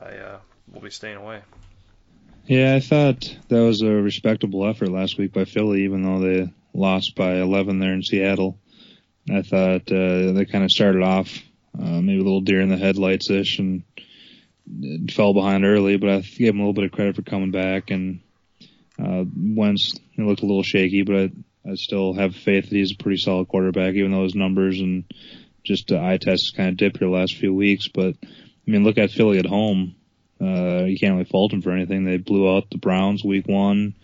I 0.00 0.16
uh, 0.16 0.38
will 0.72 0.80
be 0.80 0.90
staying 0.90 1.16
away. 1.16 1.42
Yeah, 2.46 2.74
I 2.74 2.80
thought 2.80 3.36
that 3.48 3.60
was 3.60 3.82
a 3.82 3.90
respectable 3.90 4.66
effort 4.68 4.90
last 4.90 5.16
week 5.16 5.32
by 5.32 5.44
Philly, 5.44 5.84
even 5.84 6.02
though 6.02 6.18
they 6.18 6.52
lost 6.74 7.14
by 7.14 7.36
11 7.36 7.78
there 7.78 7.94
in 7.94 8.02
Seattle. 8.02 8.58
I 9.30 9.42
thought 9.42 9.90
uh, 9.92 10.32
they 10.32 10.44
kind 10.44 10.64
of 10.64 10.72
started 10.72 11.02
off 11.02 11.40
uh, 11.78 12.00
maybe 12.00 12.20
a 12.20 12.24
little 12.24 12.40
deer 12.40 12.60
in 12.60 12.68
the 12.68 12.76
headlights 12.76 13.30
ish 13.30 13.58
and 13.58 13.82
fell 15.10 15.34
behind 15.34 15.64
early, 15.64 15.96
but 15.96 16.10
I 16.10 16.20
gave 16.20 16.54
him 16.54 16.60
a 16.60 16.62
little 16.62 16.72
bit 16.72 16.84
of 16.84 16.92
credit 16.92 17.16
for 17.16 17.22
coming 17.22 17.50
back. 17.50 17.90
And 17.90 18.20
uh, 18.98 19.24
Wentz 19.36 19.94
it 20.16 20.22
looked 20.22 20.42
a 20.42 20.46
little 20.46 20.62
shaky, 20.62 21.02
but 21.02 21.16
I, 21.16 21.30
I 21.70 21.74
still 21.74 22.14
have 22.14 22.36
faith 22.36 22.68
that 22.68 22.76
he's 22.76 22.92
a 22.92 23.02
pretty 23.02 23.18
solid 23.18 23.48
quarterback, 23.48 23.94
even 23.94 24.12
though 24.12 24.24
his 24.24 24.34
numbers 24.34 24.80
and 24.80 25.04
just 25.64 25.90
uh, 25.92 26.00
eye 26.00 26.18
tests 26.18 26.50
kind 26.50 26.68
of 26.68 26.76
dipped 26.76 26.98
here 26.98 27.08
the 27.08 27.14
last 27.14 27.36
few 27.36 27.52
weeks. 27.52 27.88
But 27.88 28.16
I 28.22 28.70
mean, 28.70 28.84
look 28.84 28.98
at 28.98 29.10
Philly 29.10 29.38
at 29.38 29.46
home. 29.46 29.96
Uh, 30.40 30.84
you 30.84 30.98
can't 30.98 31.14
really 31.14 31.24
fault 31.24 31.50
them 31.50 31.62
for 31.62 31.72
anything. 31.72 32.04
They 32.04 32.18
blew 32.18 32.54
out 32.54 32.70
the 32.70 32.78
Browns 32.78 33.24
week 33.24 33.46
one, 33.46 33.94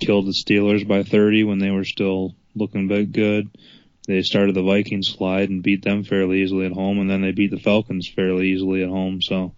killed 0.00 0.26
the 0.26 0.32
Steelers 0.32 0.86
by 0.86 1.02
30 1.02 1.44
when 1.44 1.58
they 1.58 1.70
were 1.70 1.84
still 1.84 2.34
looking 2.54 2.88
bit 2.88 3.12
good. 3.12 3.50
They 4.06 4.22
started 4.22 4.54
the 4.54 4.62
Vikings 4.62 5.08
slide 5.08 5.50
and 5.50 5.62
beat 5.62 5.82
them 5.82 6.04
fairly 6.04 6.42
easily 6.42 6.66
at 6.66 6.72
home, 6.72 7.00
and 7.00 7.10
then 7.10 7.22
they 7.22 7.32
beat 7.32 7.50
the 7.50 7.58
Falcons 7.58 8.08
fairly 8.08 8.48
easily 8.52 8.82
at 8.82 8.88
home. 8.88 9.20
So 9.20 9.52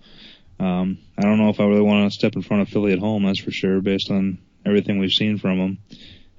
um, 0.58 0.98
I 1.18 1.22
don't 1.22 1.38
know 1.38 1.50
if 1.50 1.60
I 1.60 1.64
really 1.66 1.82
want 1.82 2.10
to 2.10 2.18
step 2.18 2.34
in 2.34 2.42
front 2.42 2.62
of 2.62 2.68
Philly 2.68 2.92
at 2.92 2.98
home. 2.98 3.24
That's 3.24 3.38
for 3.38 3.50
sure, 3.50 3.80
based 3.80 4.10
on 4.10 4.38
everything 4.64 4.98
we've 4.98 5.12
seen 5.12 5.38
from 5.38 5.58
them. 5.58 5.78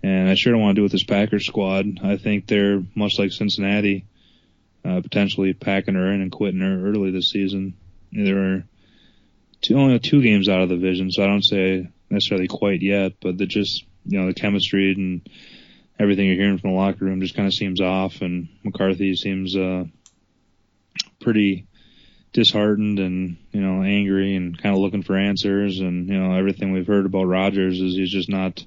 And 0.02 0.30
I 0.30 0.36
sure 0.36 0.54
don't 0.54 0.62
want 0.62 0.76
to 0.76 0.80
do 0.80 0.84
with 0.84 0.92
this 0.92 1.04
Packers 1.04 1.46
squad. 1.46 2.00
I 2.04 2.18
think 2.18 2.48
they're 2.48 2.84
much 2.96 3.20
like 3.20 3.32
Cincinnati, 3.32 4.06
uh, 4.84 5.02
potentially 5.02 5.54
packing 5.54 5.96
her 5.96 6.12
in 6.12 6.22
and 6.22 6.32
quitting 6.32 6.62
her 6.62 6.88
early 6.88 7.12
this 7.12 7.30
season. 7.30 7.76
They're 8.12 8.66
two, 9.62 9.78
only 9.78 10.00
two 10.00 10.22
games 10.22 10.50
out 10.50 10.62
of 10.62 10.70
the 10.70 10.76
division, 10.76 11.12
so 11.12 11.24
I 11.24 11.28
don't 11.28 11.46
say 11.46 11.90
necessarily 12.10 12.48
quite 12.48 12.82
yet, 12.82 13.14
but 13.22 13.38
they're 13.38 13.46
just, 13.46 13.84
you 14.06 14.20
know, 14.20 14.28
the 14.28 14.34
chemistry 14.34 14.94
and 14.94 15.30
everything 16.00 16.28
you're 16.28 16.36
hearing 16.36 16.58
from 16.58 16.72
the 16.72 16.76
locker 16.76 17.06
room 17.06 17.22
just 17.22 17.36
kind 17.36 17.48
of 17.48 17.54
seems 17.54 17.82
off, 17.82 18.22
and 18.22 18.48
McCarthy 18.64 19.16
seems 19.16 19.56
uh, 19.56 19.84
pretty 21.20 21.68
disheartened 22.32 23.00
and 23.00 23.38
you 23.52 23.60
know 23.60 23.84
angry 23.84 24.36
and 24.36 24.62
kind 24.62 24.74
of 24.74 24.82
looking 24.82 25.04
for 25.04 25.18
answers, 25.18 25.80
and 25.80 26.08
you 26.08 26.18
know 26.18 26.34
everything 26.34 26.72
we've 26.72 26.88
heard 26.88 27.06
about 27.06 27.26
Rodgers 27.26 27.80
is 27.82 27.96
he's 27.96 28.12
just 28.12 28.30
not 28.30 28.66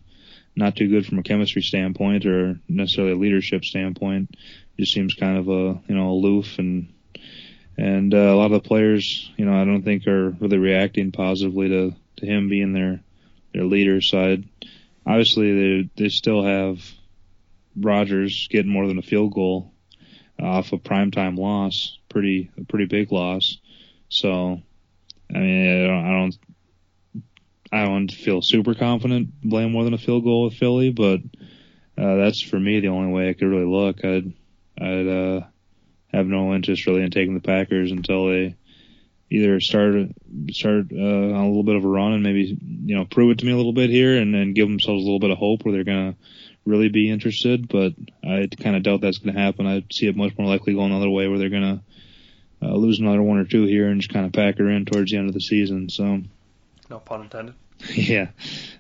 not 0.55 0.77
too 0.77 0.89
good 0.89 1.07
from 1.07 1.19
a 1.19 1.23
chemistry 1.23 1.63
standpoint 1.63 2.27
or 2.27 2.61
necessarily 2.69 3.15
a 3.15 3.17
leadership 3.17 3.65
standpoint. 3.65 4.35
Just 4.79 4.93
seems 4.93 5.15
kind 5.15 5.39
of 5.39 5.49
a 5.49 5.81
you 5.89 5.95
know 5.95 6.11
aloof 6.11 6.59
and 6.59 6.93
and 7.79 8.13
uh, 8.13 8.19
a 8.19 8.37
lot 8.37 8.53
of 8.53 8.63
the 8.63 8.69
players 8.69 9.31
you 9.37 9.47
know 9.47 9.55
I 9.55 9.65
don't 9.65 9.83
think 9.83 10.07
are 10.07 10.31
really 10.31 10.59
reacting 10.59 11.13
positively 11.13 11.69
to 11.69 11.95
to 12.17 12.27
him 12.27 12.49
being 12.49 12.73
their 12.73 13.01
their 13.55 13.65
leader 13.65 14.01
side. 14.01 14.45
Obviously, 15.07 15.53
they 15.81 15.91
they 15.97 16.09
still 16.09 16.45
have 16.45 16.79
Rodgers 17.77 18.49
getting 18.51 18.71
more 18.71 18.87
than 18.87 18.99
a 18.99 19.03
field 19.03 19.35
goal 19.35 19.73
off 20.41 20.73
a 20.73 20.79
primetime 20.79 21.39
loss, 21.39 21.99
pretty 22.09 22.51
a 22.59 22.65
pretty 22.65 22.87
big 22.87 23.13
loss. 23.13 23.59
So, 24.09 24.61
I 25.35 25.39
mean, 25.39 25.85
I 25.85 25.87
don't, 25.87 26.05
I 26.05 26.11
don't, 26.11 26.39
I 27.73 27.85
don't 27.87 28.13
feel 28.13 28.43
super 28.43 28.75
confident 28.75 29.49
playing 29.49 29.73
more 29.73 29.85
than 29.85 29.95
a 29.95 29.99
field 29.99 30.25
goal 30.25 30.45
with 30.45 30.55
Philly, 30.55 30.91
but 30.91 31.21
uh, 31.97 32.17
that's 32.17 32.43
for 32.43 32.59
me 32.59 32.81
the 32.81 32.89
only 32.89 33.13
way 33.13 33.29
I 33.29 33.33
could 33.33 33.49
really 33.49 33.65
look. 33.65 34.05
I'd, 34.05 34.33
I'd 34.79 35.09
uh, 35.09 35.41
have 36.13 36.27
no 36.27 36.55
interest 36.55 36.87
really 36.87 37.03
in 37.03 37.11
taking 37.11 37.35
the 37.35 37.41
Packers 37.41 37.91
until 37.91 38.27
they 38.29 38.57
either 39.31 39.61
start 39.61 39.95
start 40.51 40.87
uh, 40.93 40.97
on 40.97 41.45
a 41.45 41.47
little 41.47 41.63
bit 41.63 41.77
of 41.77 41.85
a 41.85 41.89
run 41.89 42.13
and 42.13 42.23
maybe 42.23 42.59
you 42.85 42.95
know 42.95 43.07
prove 43.07 43.31
it 43.31 43.39
to 43.39 43.47
me 43.47 43.53
a 43.53 43.57
little 43.57 43.73
bit 43.73 43.89
here 43.89 44.19
and 44.19 44.35
then 44.35 44.53
give 44.53 44.69
themselves 44.69 45.03
a 45.03 45.05
little 45.05 45.19
bit 45.19 45.31
of 45.31 45.39
hope 45.39 45.65
where 45.65 45.73
they're 45.73 45.85
gonna 45.85 46.15
really 46.65 46.89
be 46.89 47.11
interested, 47.11 47.69
but 47.69 47.93
I 48.25 48.49
kind 48.61 48.77
of 48.77 48.83
doubt 48.83 49.01
that's 49.01 49.19
going 49.19 49.35
to 49.35 49.41
happen. 49.41 49.67
I 49.67 49.85
see 49.91 50.07
it 50.07 50.17
much 50.17 50.37
more 50.39 50.47
likely 50.47 50.75
going 50.75 50.91
the 50.91 50.97
other 50.97 51.11
way 51.11 51.29
where 51.29 51.39
they're 51.39 51.49
going 51.49 51.81
to 52.61 52.67
uh, 52.67 52.75
lose 52.75 53.01
another 53.01 53.23
one 53.23 53.39
or 53.39 53.45
two 53.45 53.65
here 53.65 53.89
and 53.89 54.01
just 54.01 54.13
kind 54.13 54.27
of 54.27 54.33
pack 54.33 54.59
her 54.59 54.71
in 54.71 54.85
towards 54.85 55.11
the 55.11 55.19
end 55.19 55.29
of 55.29 55.35
the 55.35 55.41
season. 55.41 55.89
So, 55.89 56.23
no 56.89 56.99
pun 57.01 57.23
intended. 57.23 57.55
yeah, 57.95 58.29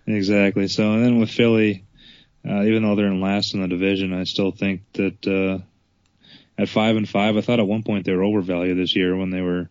exactly. 0.07 0.69
So, 0.69 0.93
and 0.93 1.05
then 1.05 1.19
with 1.19 1.31
Philly, 1.31 1.85
uh, 2.49 2.63
even 2.63 2.83
though 2.83 2.95
they're 2.95 3.07
in 3.07 3.21
last 3.21 3.55
in 3.55 3.61
the 3.61 3.69
division, 3.69 4.13
I 4.13 4.25
still 4.25 4.53
think 4.53 4.83
that 4.95 5.27
uh, 5.27 5.65
at 6.61 6.69
five 6.69 6.97
and 6.97 7.09
five, 7.09 7.37
I 7.37 7.41
thought 7.41 7.61
at 7.61 7.67
one 7.67 7.83
point 7.83 8.05
they 8.05 8.15
were 8.15 8.25
overvalued 8.25 8.79
this 8.79 8.95
year 8.95 9.17
when 9.17 9.31
they 9.31 9.41
were 9.41 9.69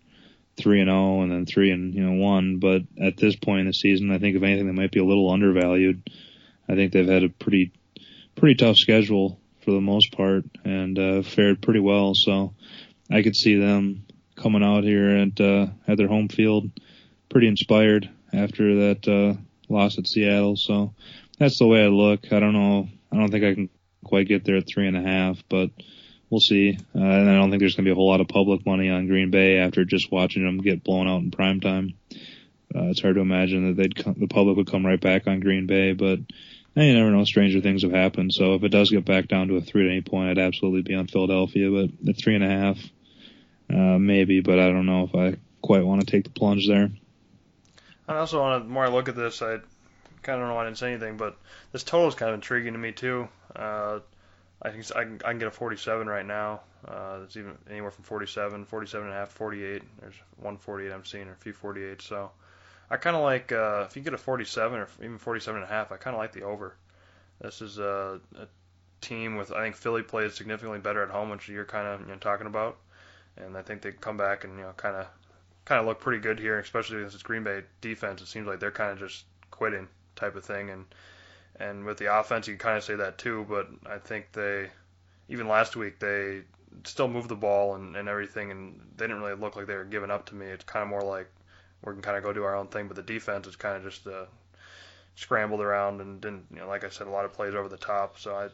three 0.58 0.82
and 0.82 0.90
zero 0.90 1.22
and 1.22 1.32
then 1.32 1.46
three 1.46 1.72
and 1.72 1.94
you 1.94 2.04
know 2.06 2.22
one. 2.22 2.58
But 2.58 2.84
at 3.00 3.18
this 3.18 3.36
point 3.36 3.62
in 3.62 3.68
the 3.68 3.74
season, 3.74 4.12
I 4.12 4.20
think 4.20 4.36
if 4.36 4.44
anything, 4.44 4.68
they 4.68 4.74
might 4.74 4.92
be 4.92 5.00
a 5.00 5.06
little 5.06 5.30
undervalued. 5.30 6.10
I 6.68 6.76
think 6.76 6.92
they've 6.92 7.08
had 7.08 7.24
a 7.24 7.30
pretty 7.30 7.72
pretty 8.36 8.56
tough 8.56 8.78
schedule 8.78 9.40
for 9.64 9.72
the 9.72 9.82
most 9.82 10.12
part 10.12 10.46
and 10.64 10.98
uh, 10.98 11.22
fared 11.22 11.62
pretty 11.62 11.80
well. 11.80 12.16
So 12.16 12.54
I 13.12 13.22
could 13.22 13.36
see 13.36 13.56
them 13.56 14.06
coming 14.36 14.64
out 14.64 14.84
here 14.84 15.10
at 15.10 15.40
uh, 15.40 15.68
at 15.88 15.98
their 15.98 16.08
home 16.08 16.30
field 16.30 16.72
pretty 17.30 17.48
inspired 17.48 18.10
after 18.34 18.76
that 18.88 19.08
uh, 19.08 19.40
loss 19.70 19.98
at 19.98 20.08
Seattle. 20.08 20.56
So 20.56 20.94
that's 21.38 21.60
the 21.60 21.68
way 21.68 21.84
I 21.84 21.88
look. 21.88 22.32
I 22.32 22.40
don't 22.40 22.54
know. 22.54 22.88
I 23.12 23.18
don't 23.18 23.30
think 23.30 23.44
I 23.44 23.54
can 23.54 23.70
quite 24.04 24.28
get 24.28 24.46
there 24.46 24.58
at 24.58 24.68
three 24.68 24.88
and 24.88 24.98
a 24.98 25.02
half, 25.02 25.44
but 25.50 25.70
we'll 26.30 26.40
see. 26.40 26.78
Uh, 26.96 27.00
and 27.00 27.30
I 27.30 27.36
don't 27.36 27.50
think 27.50 27.60
there's 27.60 27.76
going 27.76 27.86
to 27.86 27.90
be 27.90 27.92
a 27.92 27.96
whole 27.96 28.10
lot 28.10 28.22
of 28.22 28.28
public 28.28 28.66
money 28.66 28.90
on 28.90 29.08
Green 29.08 29.32
Bay 29.32 29.58
after 29.60 29.86
just 29.86 30.12
watching 30.12 30.44
them 30.44 30.60
get 30.60 30.84
blown 30.84 31.08
out 31.08 31.22
in 31.22 31.30
prime 31.32 31.60
time. 31.60 31.94
uh, 32.76 32.90
it's 32.90 33.02
hard 33.02 33.16
to 33.16 33.22
imagine 33.22 33.68
that 33.68 33.82
they'd 33.82 33.96
come, 33.96 34.16
the 34.18 34.28
public 34.28 34.58
would 34.58 34.72
come 34.72 34.86
right 34.86 35.00
back 35.02 35.28
on 35.28 35.40
Green 35.40 35.68
Bay. 35.68 35.94
But 35.94 36.20
eh, 36.76 36.84
you 36.84 36.94
never 36.94 37.12
know, 37.12 37.24
stranger 37.24 37.62
things 37.62 37.84
have 37.84 37.92
happened. 37.92 38.34
So 38.34 38.56
if 38.56 38.64
it 38.64 38.70
does 38.70 38.90
get 38.90 39.06
back 39.06 39.28
down 39.28 39.48
to 39.48 39.58
a 39.58 39.62
three 39.62 39.86
at 39.86 39.92
any 39.92 40.02
point, 40.02 40.30
I'd 40.30 40.44
absolutely 40.44 40.82
be 40.82 40.96
on 40.96 41.08
Philadelphia. 41.08 41.70
But 41.70 42.10
at 42.10 42.18
three 42.18 42.36
and 42.36 42.44
a 42.44 42.50
half, 42.50 42.78
uh, 43.70 43.98
maybe. 43.98 44.42
But 44.42 44.60
I 44.60 44.68
don't 44.68 44.86
know 44.86 45.04
if 45.04 45.16
I 45.16 45.38
quite 45.62 45.86
want 45.86 46.02
to 46.02 46.08
take 46.08 46.24
the 46.24 46.30
plunge 46.30 46.68
there. 46.68 46.92
I 48.08 48.18
also 48.18 48.40
want 48.42 48.62
to, 48.62 48.68
the 48.68 48.74
more 48.74 48.86
I 48.86 48.90
look 48.90 49.10
at 49.10 49.16
this, 49.16 49.42
I 49.42 49.60
kind 50.22 50.40
of 50.40 50.42
don't 50.42 50.48
know 50.50 50.56
why 50.56 50.64
I 50.64 50.66
didn't 50.66 50.78
say 50.78 50.92
anything, 50.92 51.18
but 51.18 51.38
this 51.72 51.84
total 51.84 52.08
is 52.08 52.16
kind 52.16 52.30
of 52.30 52.36
intriguing 52.36 52.74
to 52.74 52.80
me 52.80 52.92
too. 52.92 53.28
Uh, 53.56 54.00
I 54.62 54.70
think 54.70 54.86
I 54.96 55.04
can, 55.04 55.22
I 55.26 55.30
can 55.30 55.40
get 55.40 55.48
a 55.48 55.52
47 55.52 56.08
right 56.08 56.26
now. 56.26 56.62
Uh, 56.88 57.20
it's 57.24 57.38
even 57.38 57.58
anywhere 57.70 57.92
from 57.92 58.04
47, 58.04 58.66
47 58.66 59.08
and 59.08 59.16
a 59.16 59.20
half, 59.20 59.30
48. 59.30 59.84
There's 60.00 60.16
one 60.38 60.58
48 60.58 60.92
I'm 60.92 61.06
seeing, 61.06 61.28
or 61.28 61.34
a 61.34 61.38
few 61.38 61.54
48. 61.54 62.02
So 62.02 62.32
I 62.92 62.98
kind 62.98 63.16
of 63.16 63.24
like 63.24 63.54
uh, 63.54 63.86
if 63.88 63.96
you 63.96 64.02
get 64.02 64.14
a 64.14 64.18
47 64.18 64.78
or 64.78 64.88
even 65.00 65.18
47 65.18 65.62
and 65.62 65.70
a 65.70 65.74
half. 65.74 65.94
I 65.94 65.98
kind 65.98 66.14
of 66.14 66.20
like 66.20 66.34
the 66.34 66.44
over. 66.44 66.76
This 67.40 67.62
is 67.62 67.80
a, 67.80 68.20
a 68.38 68.48
team 69.00 69.38
with 69.38 69.54
I 69.54 69.64
think 69.64 69.78
Philly 69.78 70.04
plays 70.04 70.36
significantly 70.36 70.80
better 70.80 71.02
at 71.02 71.10
home, 71.10 71.30
which 71.30 71.48
you're 71.48 71.64
kind 71.64 71.88
of 71.88 72.02
you 72.02 72.08
know, 72.08 72.18
talking 72.18 72.48
about, 72.48 72.78
and 73.38 73.58
I 73.58 73.62
think 73.62 73.82
they 73.82 73.94
come 73.94 74.18
back 74.18 74.44
and 74.44 74.58
you 74.58 74.66
know 74.66 74.74
kind 74.76 74.98
of 74.98 75.08
kind 75.64 75.80
of 75.80 75.88
look 75.88 76.02
pretty 76.02 76.20
good 76.20 76.38
here, 76.38 76.60
especially 76.60 77.02
with 77.02 77.14
this 77.14 77.24
Green 77.24 77.46
Bay 77.46 77.64
defense. 77.80 78.22
It 78.22 78.28
seems 78.28 78.46
like 78.46 78.60
they're 78.60 78.72
kind 78.72 78.92
of 78.92 79.00
just 79.00 79.24
quitting 79.52 79.88
type 80.18 80.36
of 80.36 80.44
thing, 80.44 80.70
and 80.70 80.86
and 81.62 81.86
with 81.86 81.98
the 81.98 82.14
offense, 82.14 82.50
you 82.50 82.58
kind 82.58 82.78
of 82.78 82.84
say 82.84 82.96
that 82.96 83.18
too. 83.18 83.46
But 83.48 83.70
I 83.86 84.00
think 84.00 84.34
they, 84.34 84.70
even 85.30 85.48
last 85.48 85.78
week, 85.78 86.00
they 86.00 86.42
still 86.84 87.08
moved 87.08 87.30
the 87.30 87.36
ball 87.36 87.76
and, 87.76 87.96
and 87.96 88.10
everything, 88.10 88.52
and 88.52 88.82
they 88.98 89.08
didn't 89.08 89.22
really 89.22 89.40
look 89.40 89.56
like 89.56 89.68
they 89.68 89.76
were 89.76 89.86
giving 89.86 90.12
up 90.12 90.26
to 90.26 90.36
me. 90.36 90.48
It's 90.48 90.66
kind 90.66 90.84
of 90.84 90.90
more 90.90 91.04
like 91.04 91.30
we 91.84 91.94
can 91.94 92.02
kind 92.02 92.18
of 92.18 92.24
go 92.24 92.34
do 92.34 92.44
our 92.44 92.56
own 92.56 92.68
thing, 92.68 92.88
but 92.88 92.96
the 92.96 93.02
defense 93.02 93.48
is 93.48 93.56
kind 93.56 93.78
of 93.78 93.84
just 93.84 94.06
uh, 94.08 94.26
scrambled 95.16 95.62
around 95.62 96.02
and 96.02 96.22
didn't, 96.22 96.46
you 96.52 96.58
know, 96.58 96.68
like 96.68 96.84
I 96.84 96.90
said, 96.90 97.08
a 97.08 97.12
lot 97.12 97.26
of 97.26 97.34
plays 97.34 97.56
over 97.56 97.68
the 97.68 97.78
top. 97.78 98.20
So 98.20 98.36
I, 98.36 98.46
I 98.46 98.50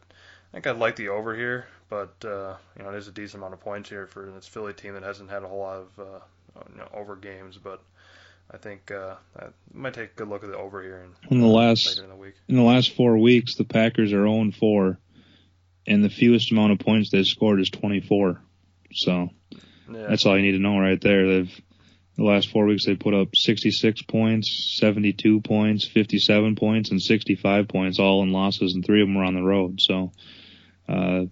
think 0.51 0.67
I'd 0.67 0.77
like 0.77 0.95
the 0.95 1.09
over 1.09 1.35
here, 1.35 1.67
but 1.89 2.13
uh, 2.23 2.55
you 2.77 2.83
know, 2.83 2.91
it 2.91 2.95
is 2.95 3.07
a 3.07 3.11
decent 3.11 3.41
amount 3.41 3.53
of 3.53 3.59
points 3.59 3.89
here 3.89 4.07
for 4.07 4.31
this 4.31 4.47
Philly 4.47 4.73
team 4.73 4.93
that 4.93 5.03
hasn't 5.03 5.29
had 5.29 5.43
a 5.43 5.47
whole 5.47 5.59
lot 5.59 5.77
of 5.77 5.99
uh, 5.99 6.19
you 6.71 6.77
know, 6.77 6.87
over 6.93 7.15
games, 7.15 7.57
but. 7.57 7.81
I 8.49 8.55
think 8.55 8.91
uh, 8.91 9.15
I 9.37 9.47
might 9.73 9.93
take 9.93 10.11
a 10.11 10.15
good 10.15 10.29
look 10.29 10.41
at 10.41 10.49
the 10.49 10.55
over 10.55 10.81
here. 10.81 11.05
In, 11.29 11.35
in 11.35 11.41
the 11.41 11.47
last 11.47 11.99
in 11.99 12.07
the, 12.07 12.15
week. 12.15 12.35
in 12.47 12.55
the 12.55 12.61
last 12.61 12.95
four 12.95 13.17
weeks, 13.17 13.55
the 13.55 13.65
Packers 13.65 14.13
are 14.13 14.25
0 14.25 14.51
4, 14.57 14.97
and 15.85 16.01
the 16.01 16.09
fewest 16.09 16.53
amount 16.53 16.71
of 16.71 16.79
points 16.79 17.09
they've 17.09 17.27
scored 17.27 17.59
is 17.59 17.69
24. 17.69 18.41
So 18.93 19.31
yeah. 19.91 20.07
that's 20.07 20.25
all 20.25 20.37
you 20.37 20.43
need 20.43 20.53
to 20.53 20.59
know 20.59 20.79
right 20.79 20.99
there. 21.01 21.27
They've 21.27 21.61
the 22.17 22.23
last 22.23 22.49
four 22.49 22.65
weeks 22.65 22.85
they 22.85 22.95
put 22.95 23.13
up 23.13 23.35
66 23.35 24.01
points, 24.03 24.75
72 24.79 25.41
points, 25.41 25.87
57 25.87 26.55
points, 26.55 26.89
and 26.89 27.01
65 27.01 27.67
points, 27.67 27.99
all 27.99 28.23
in 28.23 28.31
losses, 28.31 28.73
and 28.73 28.83
three 28.83 29.01
of 29.01 29.07
them 29.07 29.15
were 29.15 29.23
on 29.23 29.35
the 29.35 29.43
road. 29.43 29.79
So 29.79 30.11
uh, 30.89 31.25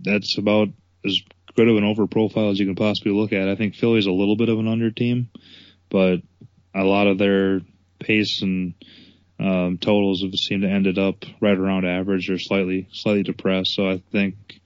that's 0.00 0.38
about 0.38 0.68
as 1.04 1.20
good 1.54 1.68
of 1.68 1.76
an 1.76 1.84
over 1.84 2.06
profile 2.06 2.50
as 2.50 2.58
you 2.58 2.66
can 2.66 2.74
possibly 2.74 3.12
look 3.12 3.32
at. 3.32 3.48
I 3.48 3.54
think 3.54 3.74
Philly's 3.74 4.06
a 4.06 4.12
little 4.12 4.36
bit 4.36 4.48
of 4.48 4.58
an 4.58 4.68
under 4.68 4.90
team, 4.90 5.28
but 5.90 6.20
a 6.74 6.84
lot 6.84 7.06
of 7.06 7.18
their 7.18 7.60
pace 7.98 8.40
and 8.40 8.74
um, 9.38 9.78
totals 9.78 10.22
have 10.22 10.34
seemed 10.34 10.62
to 10.62 10.68
ended 10.68 10.98
up 10.98 11.24
right 11.40 11.56
around 11.56 11.86
average 11.86 12.30
or 12.30 12.38
slightly 12.38 12.88
slightly 12.92 13.22
depressed. 13.22 13.74
So 13.74 13.88
I 13.88 14.02
think 14.12 14.60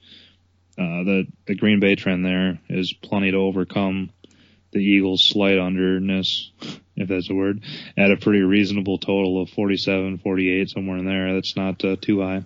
uh, 0.76 1.02
the 1.05 1.26
the 1.46 1.55
Green 1.55 1.80
Bay 1.80 1.94
trend 1.94 2.24
there 2.24 2.60
is 2.68 2.92
plenty 2.92 3.30
to 3.30 3.36
overcome 3.38 4.10
the 4.74 4.80
Eagles' 4.80 5.24
slight 5.24 5.56
underness, 5.56 6.51
if 6.96 7.09
that's 7.09 7.30
a 7.30 7.34
word, 7.34 7.62
at 7.96 8.10
a 8.10 8.16
pretty 8.16 8.42
reasonable 8.42 8.98
total 8.98 9.40
of 9.40 9.48
47, 9.51 10.18
48, 10.18 10.68
somewhere 10.68 10.98
in 10.98 11.06
there. 11.06 11.32
That's 11.32 11.56
not 11.56 11.82
uh, 11.84 11.96
too 12.01 12.20
high. 12.20 12.44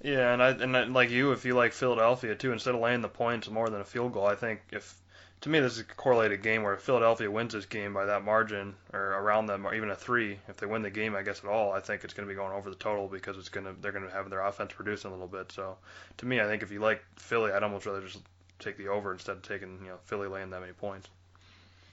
Yeah, 0.00 0.32
and 0.32 0.42
I 0.42 0.50
and 0.50 0.94
like 0.94 1.10
you, 1.10 1.32
if 1.32 1.44
you 1.44 1.54
like 1.54 1.72
Philadelphia 1.72 2.34
too, 2.36 2.52
instead 2.52 2.74
of 2.74 2.80
laying 2.80 3.00
the 3.00 3.08
points 3.08 3.50
more 3.50 3.68
than 3.68 3.80
a 3.80 3.84
field 3.84 4.12
goal, 4.12 4.26
I 4.26 4.36
think 4.36 4.60
if 4.70 4.94
to 5.42 5.48
me, 5.48 5.60
this 5.60 5.74
is 5.74 5.80
a 5.80 5.84
correlated 5.84 6.42
game 6.42 6.64
where 6.64 6.76
Philadelphia 6.76 7.30
wins 7.30 7.52
this 7.52 7.66
game 7.66 7.94
by 7.94 8.06
that 8.06 8.24
margin 8.24 8.74
or 8.92 9.00
around 9.00 9.46
them, 9.46 9.66
or 9.66 9.74
even 9.74 9.90
a 9.90 9.94
three, 9.94 10.38
if 10.48 10.56
they 10.56 10.66
win 10.66 10.82
the 10.82 10.90
game, 10.90 11.14
I 11.14 11.22
guess 11.22 11.44
at 11.44 11.50
all, 11.50 11.72
I 11.72 11.80
think 11.80 12.02
it's 12.02 12.12
going 12.12 12.26
to 12.28 12.32
be 12.32 12.36
going 12.36 12.52
over 12.52 12.70
the 12.70 12.76
total 12.76 13.06
because 13.06 13.38
it's 13.38 13.48
going 13.48 13.66
to 13.66 13.80
they're 13.80 13.92
going 13.92 14.04
to 14.04 14.10
have 14.10 14.30
their 14.30 14.40
offense 14.40 14.72
producing 14.72 15.10
a 15.10 15.14
little 15.14 15.28
bit. 15.28 15.52
So, 15.52 15.76
to 16.18 16.26
me, 16.26 16.40
I 16.40 16.46
think 16.46 16.62
if 16.62 16.72
you 16.72 16.80
like 16.80 17.04
Philly, 17.16 17.52
I'd 17.52 17.62
almost 17.62 17.86
rather 17.86 18.00
just 18.02 18.18
take 18.58 18.76
the 18.76 18.88
over 18.88 19.12
instead 19.12 19.36
of 19.36 19.42
taking 19.42 19.78
you 19.82 19.90
know 19.90 19.98
Philly 20.04 20.26
laying 20.28 20.50
that 20.50 20.60
many 20.60 20.72
points. 20.72 21.08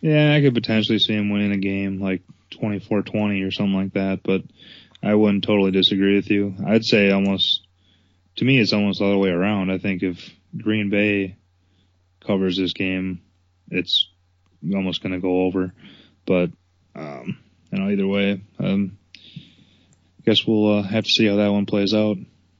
Yeah, 0.01 0.33
I 0.33 0.41
could 0.41 0.53
potentially 0.53 0.99
see 0.99 1.13
him 1.13 1.29
winning 1.29 1.51
a 1.51 1.57
game 1.57 1.99
like 1.99 2.21
24-20 2.51 3.47
or 3.47 3.51
something 3.51 3.73
like 3.73 3.93
that, 3.93 4.21
but 4.23 4.43
I 5.01 5.15
wouldn't 5.15 5.43
totally 5.43 5.71
disagree 5.71 6.15
with 6.15 6.29
you. 6.29 6.55
I'd 6.65 6.85
say 6.85 7.11
almost 7.11 7.65
to 8.37 8.45
me, 8.45 8.59
it's 8.59 8.73
almost 8.73 8.99
the 8.99 9.05
other 9.05 9.17
way 9.17 9.29
around. 9.29 9.71
I 9.71 9.77
think 9.77 10.03
if 10.03 10.29
Green 10.55 10.89
Bay 10.89 11.37
covers 12.19 12.57
this 12.57 12.73
game 12.73 13.21
it's 13.69 14.09
almost 14.73 15.01
going 15.01 15.13
to 15.13 15.19
go 15.19 15.43
over. 15.43 15.73
But 16.25 16.51
um, 16.95 17.37
you 17.71 17.79
know, 17.79 17.89
either 17.89 18.07
way, 18.07 18.41
um, 18.59 18.97
I 19.35 20.23
guess 20.25 20.45
we'll 20.45 20.79
uh, 20.79 20.83
have 20.83 21.03
to 21.03 21.09
see 21.09 21.27
how 21.27 21.37
that 21.37 21.51
one 21.51 21.65
plays 21.65 21.93
out. 21.93 22.17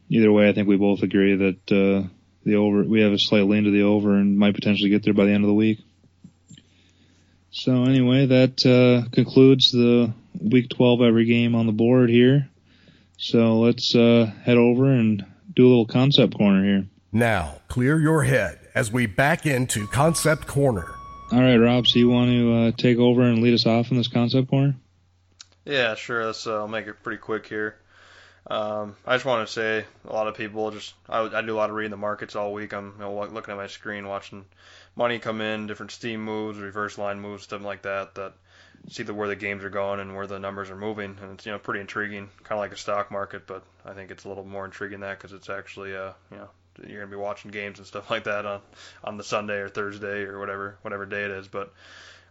Either 0.09 0.31
way, 0.31 0.47
I 0.47 0.53
think 0.53 0.67
we 0.67 0.77
both 0.77 1.01
agree 1.01 1.35
that 1.35 1.71
uh, 1.71 2.07
the 2.43 2.55
over 2.55 2.83
we 2.83 3.01
have 3.01 3.13
a 3.13 3.19
slight 3.19 3.45
lean 3.45 3.63
to 3.63 3.71
the 3.71 3.83
over 3.83 4.15
and 4.15 4.37
might 4.37 4.55
potentially 4.55 4.89
get 4.89 5.03
there 5.03 5.13
by 5.13 5.25
the 5.25 5.31
end 5.31 5.43
of 5.43 5.47
the 5.47 5.53
week. 5.53 5.79
So 7.55 7.85
anyway, 7.85 8.25
that 8.25 8.65
uh, 8.65 9.09
concludes 9.11 9.71
the 9.71 10.11
week 10.41 10.67
12 10.71 11.01
every 11.01 11.23
game 11.23 11.55
on 11.55 11.67
the 11.67 11.71
board 11.71 12.09
here. 12.09 12.49
So 13.17 13.59
let's 13.59 13.95
uh, 13.95 14.29
head 14.43 14.57
over 14.57 14.91
and 14.91 15.25
do 15.55 15.65
a 15.65 15.69
little 15.69 15.85
concept 15.85 16.37
corner 16.37 16.65
here. 16.65 16.87
Now, 17.13 17.61
clear 17.69 17.97
your 17.97 18.23
head 18.23 18.59
as 18.75 18.91
we 18.91 19.05
back 19.05 19.45
into 19.45 19.87
Concept 19.87 20.47
Corner. 20.47 20.85
All 21.31 21.39
right, 21.39 21.55
Rob. 21.55 21.87
So 21.87 21.97
you 21.97 22.09
want 22.09 22.29
to 22.29 22.53
uh, 22.53 22.71
take 22.71 22.97
over 22.97 23.21
and 23.21 23.41
lead 23.41 23.53
us 23.53 23.65
off 23.65 23.89
in 23.89 23.95
this 23.95 24.09
concept 24.09 24.49
corner? 24.49 24.75
Yeah, 25.63 25.95
sure. 25.95 26.25
Let's. 26.25 26.45
Uh, 26.45 26.57
I'll 26.57 26.67
make 26.67 26.87
it 26.87 27.01
pretty 27.03 27.19
quick 27.19 27.47
here. 27.47 27.77
Um, 28.47 28.95
I 29.07 29.15
just 29.15 29.25
want 29.25 29.47
to 29.47 29.51
say 29.51 29.85
a 30.07 30.13
lot 30.13 30.27
of 30.27 30.35
people 30.35 30.69
just 30.69 30.93
I, 31.09 31.21
I 31.21 31.41
do 31.41 31.55
a 31.55 31.57
lot 31.57 31.69
of 31.69 31.75
reading 31.75 31.91
the 31.91 31.97
markets 31.97 32.35
all 32.35 32.53
week. 32.53 32.73
I'm 32.73 32.93
you 32.97 32.99
know, 32.99 33.27
looking 33.31 33.51
at 33.51 33.57
my 33.57 33.67
screen, 33.67 34.07
watching 34.07 34.45
money 34.95 35.17
come 35.17 35.41
in, 35.41 35.65
different 35.65 35.91
steam 35.91 36.23
moves, 36.23 36.59
reverse 36.59 36.97
line 36.97 37.19
moves, 37.19 37.43
stuff 37.43 37.63
like 37.63 37.81
that. 37.83 38.15
That 38.15 38.33
see 38.89 39.01
the 39.01 39.13
where 39.13 39.27
the 39.27 39.35
games 39.35 39.63
are 39.63 39.69
going 39.69 39.99
and 39.99 40.15
where 40.15 40.27
the 40.27 40.37
numbers 40.37 40.69
are 40.69 40.75
moving, 40.75 41.17
and 41.21 41.31
it's 41.33 41.45
you 41.45 41.51
know 41.51 41.59
pretty 41.59 41.79
intriguing, 41.79 42.29
kind 42.43 42.57
of 42.57 42.59
like 42.59 42.71
a 42.71 42.77
stock 42.77 43.09
market, 43.09 43.47
but 43.47 43.63
I 43.83 43.93
think 43.93 44.11
it's 44.11 44.25
a 44.25 44.29
little 44.29 44.45
more 44.45 44.65
intriguing 44.65 44.99
that 44.99 45.17
because 45.17 45.33
it's 45.33 45.49
actually 45.49 45.95
uh 45.95 46.11
you 46.31 46.37
know 46.37 46.49
you're 46.85 46.99
gonna 46.99 47.11
be 47.11 47.17
watching 47.17 47.51
games 47.51 47.79
and 47.79 47.87
stuff 47.87 48.09
like 48.11 48.25
that 48.25 48.45
on 48.45 48.61
on 49.03 49.17
the 49.17 49.23
Sunday 49.23 49.57
or 49.57 49.69
Thursday 49.69 50.23
or 50.23 50.39
whatever 50.39 50.77
whatever 50.81 51.05
day 51.05 51.23
it 51.23 51.31
is. 51.31 51.47
But 51.47 51.73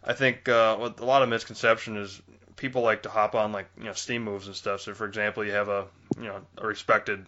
I 0.03 0.13
think 0.13 0.49
uh, 0.49 0.77
what 0.77 1.01
a 1.01 1.05
lot 1.05 1.23
of 1.23 1.29
misconception 1.29 1.97
is 1.97 2.21
people 2.57 2.83
like 2.83 3.03
to 3.03 3.09
hop 3.09 3.35
on 3.35 3.53
like 3.53 3.67
you 3.79 3.85
know 3.85 3.93
steam 3.93 4.23
moves 4.23 4.47
and 4.47 4.57
stuff. 4.57 4.81
So 4.81 4.95
for 4.95 5.07
example, 5.07 5.45
you 5.45 5.53
have 5.53 5.69
a 5.69 5.87
you 6.17 6.25
know 6.25 6.41
a 6.59 6.67
respected 6.67 7.27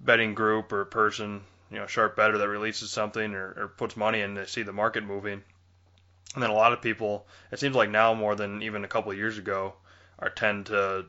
betting 0.00 0.34
group 0.34 0.72
or 0.72 0.84
person 0.84 1.42
you 1.70 1.78
know 1.78 1.86
sharp 1.86 2.16
better 2.16 2.38
that 2.38 2.48
releases 2.48 2.90
something 2.90 3.34
or, 3.34 3.54
or 3.56 3.68
puts 3.68 3.96
money 3.96 4.20
in 4.20 4.34
to 4.34 4.46
see 4.46 4.62
the 4.62 4.72
market 4.72 5.04
moving. 5.04 5.42
And 6.34 6.42
then 6.42 6.50
a 6.50 6.54
lot 6.54 6.74
of 6.74 6.82
people, 6.82 7.26
it 7.50 7.58
seems 7.58 7.74
like 7.74 7.88
now 7.88 8.12
more 8.12 8.34
than 8.34 8.62
even 8.62 8.84
a 8.84 8.88
couple 8.88 9.10
of 9.10 9.16
years 9.16 9.38
ago, 9.38 9.72
are 10.18 10.28
tend 10.28 10.66
to 10.66 11.06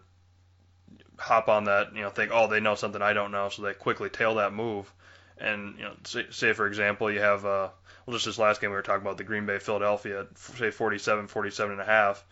hop 1.19 1.49
on 1.49 1.65
that, 1.65 1.93
you 1.93 2.01
know, 2.01 2.09
think, 2.09 2.31
oh, 2.33 2.47
they 2.47 2.61
know 2.61 2.75
something 2.75 3.01
I 3.01 3.11
don't 3.11 3.31
know, 3.31 3.49
so 3.49 3.61
they 3.61 3.73
quickly 3.73 4.09
tail 4.09 4.35
that 4.35 4.53
move 4.53 4.91
and 5.39 5.77
you 5.77 5.83
know, 5.83 5.93
say, 6.03 6.25
say 6.29 6.53
for 6.53 6.67
example, 6.67 7.11
you 7.11 7.19
have 7.19 7.45
uh, 7.45 7.69
well, 8.05 8.15
just 8.15 8.25
this 8.25 8.39
last 8.39 8.61
game 8.61 8.69
we 8.69 8.75
were 8.75 8.81
talking 8.81 9.01
about 9.01 9.17
the 9.17 9.23
Green 9.23 9.45
Bay 9.45 9.59
Philadelphia, 9.59 10.27
say 10.35 10.71
47, 10.71 11.27
47 11.27 11.71
and 11.73 11.81
a 11.81 11.85
half. 11.85 12.23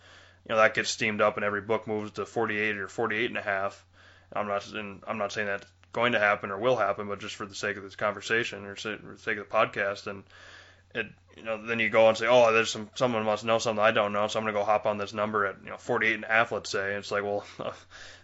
You 0.48 0.54
know, 0.54 0.60
that 0.60 0.74
gets 0.74 0.90
steamed 0.90 1.20
up, 1.20 1.36
and 1.36 1.44
every 1.44 1.60
book 1.60 1.86
moves 1.86 2.12
to 2.12 2.26
48 2.26 2.78
or 2.78 2.88
48 2.88 3.30
and 3.30 3.38
a 3.38 3.42
half. 3.42 3.84
I'm 4.32 4.48
not, 4.48 4.66
and 4.72 5.02
I'm 5.06 5.18
not 5.18 5.32
saying 5.32 5.46
that's 5.46 5.66
going 5.92 6.12
to 6.12 6.18
happen 6.18 6.50
or 6.50 6.58
will 6.58 6.76
happen, 6.76 7.08
but 7.08 7.20
just 7.20 7.36
for 7.36 7.46
the 7.46 7.54
sake 7.54 7.76
of 7.76 7.82
this 7.82 7.96
conversation 7.96 8.64
or 8.66 8.76
for 8.76 8.96
the 8.96 9.18
sake 9.18 9.38
of 9.38 9.48
the 9.48 9.54
podcast, 9.54 10.06
and 10.06 10.24
it, 10.96 11.06
you 11.36 11.42
know, 11.42 11.64
then 11.64 11.78
you 11.78 11.90
go 11.90 12.08
and 12.08 12.16
say, 12.16 12.26
oh, 12.26 12.50
there's 12.52 12.70
some 12.70 12.88
someone 12.94 13.24
must 13.24 13.44
know 13.44 13.58
something 13.58 13.84
I 13.84 13.90
don't 13.90 14.14
know, 14.14 14.26
so 14.26 14.38
I'm 14.38 14.44
gonna 14.46 14.56
go 14.56 14.64
hop 14.64 14.86
on 14.86 14.96
this 14.96 15.12
number 15.12 15.44
at 15.44 15.56
you 15.62 15.70
know 15.70 15.76
48 15.76 16.14
and 16.14 16.24
a 16.24 16.28
half, 16.28 16.50
let's 16.50 16.70
say. 16.70 16.88
And 16.88 16.98
it's 16.98 17.10
like, 17.10 17.22
well, 17.22 17.44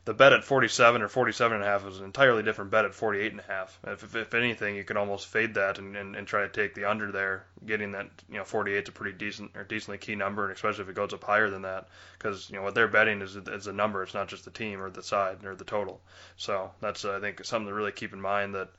the 0.07 0.15
bet 0.15 0.33
at 0.33 0.45
47 0.45 1.03
or 1.03 1.09
47 1.09 1.55
and 1.55 1.63
a 1.63 1.67
half 1.67 1.87
is 1.87 1.99
an 1.99 2.07
entirely 2.07 2.43
different 2.43 2.71
bet 2.71 2.87
at 2.87 2.95
48 2.95 3.33
and 3.33 3.41
a 3.41 3.45
half. 3.45 3.79
If, 3.87 4.03
if, 4.03 4.17
if 4.17 4.35
anything, 4.35 4.77
you 4.77 4.85
could 4.85 4.97
almost 4.97 5.27
fade 5.27 5.55
that 5.55 5.79
and, 5.79 5.95
and, 5.95 6.17
and 6.17 6.27
try 6.27 6.43
to 6.43 6.49
take 6.49 6.75
the 6.75 6.87
under 6.87 7.13
there, 7.13 7.45
getting 7.67 7.93
that 7.93 8.09
you 8.31 8.39
know 8.39 8.45
48 8.45 8.83
is 8.83 8.89
a 8.89 8.93
pretty 8.93 9.19
decent 9.19 9.51
or 9.55 9.65
decently 9.65 9.99
key 9.99 10.15
number, 10.15 10.45
and 10.45 10.55
especially 10.55 10.85
if 10.85 10.89
it 10.89 10.97
goes 10.97 11.13
up 11.13 11.23
higher 11.23 11.51
than 11.51 11.63
that, 11.63 11.89
because 12.19 12.49
you 12.49 12.57
know 12.57 12.63
what 12.63 12.75
they're 12.75 12.89
betting 12.89 13.21
is 13.21 13.37
is 13.37 13.67
a 13.67 13.73
number, 13.75 14.03
it's 14.03 14.15
not 14.15 14.29
just 14.29 14.47
the 14.47 14.51
team 14.51 14.81
or 14.81 14.89
the 14.89 15.03
side 15.03 15.45
or 15.45 15.55
the 15.55 15.65
total. 15.65 16.01
So 16.39 16.71
that's 16.81 17.05
uh, 17.05 17.17
I 17.17 17.21
think 17.21 17.45
something 17.45 17.69
to 17.69 17.75
really 17.75 17.93
keep 17.93 18.15
in 18.15 18.21
mind 18.23 18.55
that 18.55 18.71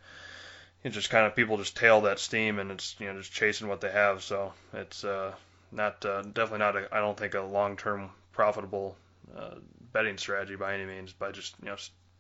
it's 0.83 0.95
just 0.95 1.09
kind 1.09 1.25
of 1.25 1.35
people 1.35 1.57
just 1.57 1.77
tail 1.77 2.01
that 2.01 2.19
steam 2.19 2.59
and 2.59 2.71
it's 2.71 2.95
you 2.99 3.07
know 3.07 3.17
just 3.17 3.31
chasing 3.31 3.67
what 3.67 3.81
they 3.81 3.91
have. 3.91 4.21
So 4.21 4.53
it's 4.73 5.03
uh, 5.03 5.33
not 5.71 6.05
uh, 6.05 6.21
definitely 6.21 6.59
not 6.59 6.75
a, 6.75 6.87
I 6.91 6.99
don't 6.99 7.17
think 7.17 7.33
a 7.33 7.41
long 7.41 7.77
term 7.77 8.09
profitable 8.31 8.95
uh, 9.37 9.55
betting 9.93 10.17
strategy 10.17 10.55
by 10.55 10.73
any 10.73 10.85
means 10.85 11.13
by 11.13 11.31
just 11.31 11.55
you 11.61 11.69
know 11.69 11.77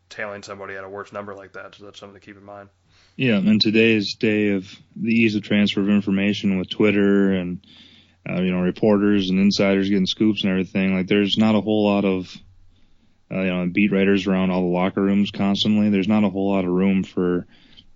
tailing 0.09 0.43
somebody 0.43 0.75
at 0.75 0.83
a 0.83 0.89
worse 0.89 1.11
number 1.11 1.35
like 1.35 1.53
that. 1.53 1.75
So 1.75 1.85
that's 1.85 1.99
something 1.99 2.19
to 2.19 2.25
keep 2.25 2.37
in 2.37 2.45
mind. 2.45 2.69
Yeah, 3.15 3.37
and 3.37 3.61
today's 3.61 4.15
day 4.15 4.49
of 4.49 4.73
the 4.95 5.11
ease 5.11 5.35
of 5.35 5.43
transfer 5.43 5.81
of 5.81 5.89
information 5.89 6.57
with 6.57 6.69
Twitter 6.69 7.33
and 7.33 7.65
uh, 8.27 8.41
you 8.41 8.51
know 8.51 8.61
reporters 8.61 9.29
and 9.29 9.39
insiders 9.39 9.89
getting 9.89 10.07
scoops 10.07 10.43
and 10.43 10.51
everything. 10.51 10.95
Like 10.95 11.07
there's 11.07 11.37
not 11.37 11.55
a 11.55 11.61
whole 11.61 11.85
lot 11.85 12.05
of 12.05 12.35
uh, 13.29 13.41
you 13.41 13.53
know 13.53 13.67
beat 13.67 13.91
writers 13.91 14.25
around 14.25 14.51
all 14.51 14.61
the 14.61 14.67
locker 14.67 15.01
rooms 15.01 15.31
constantly. 15.31 15.89
There's 15.89 16.07
not 16.07 16.23
a 16.23 16.29
whole 16.29 16.51
lot 16.51 16.65
of 16.65 16.71
room 16.71 17.03
for 17.03 17.45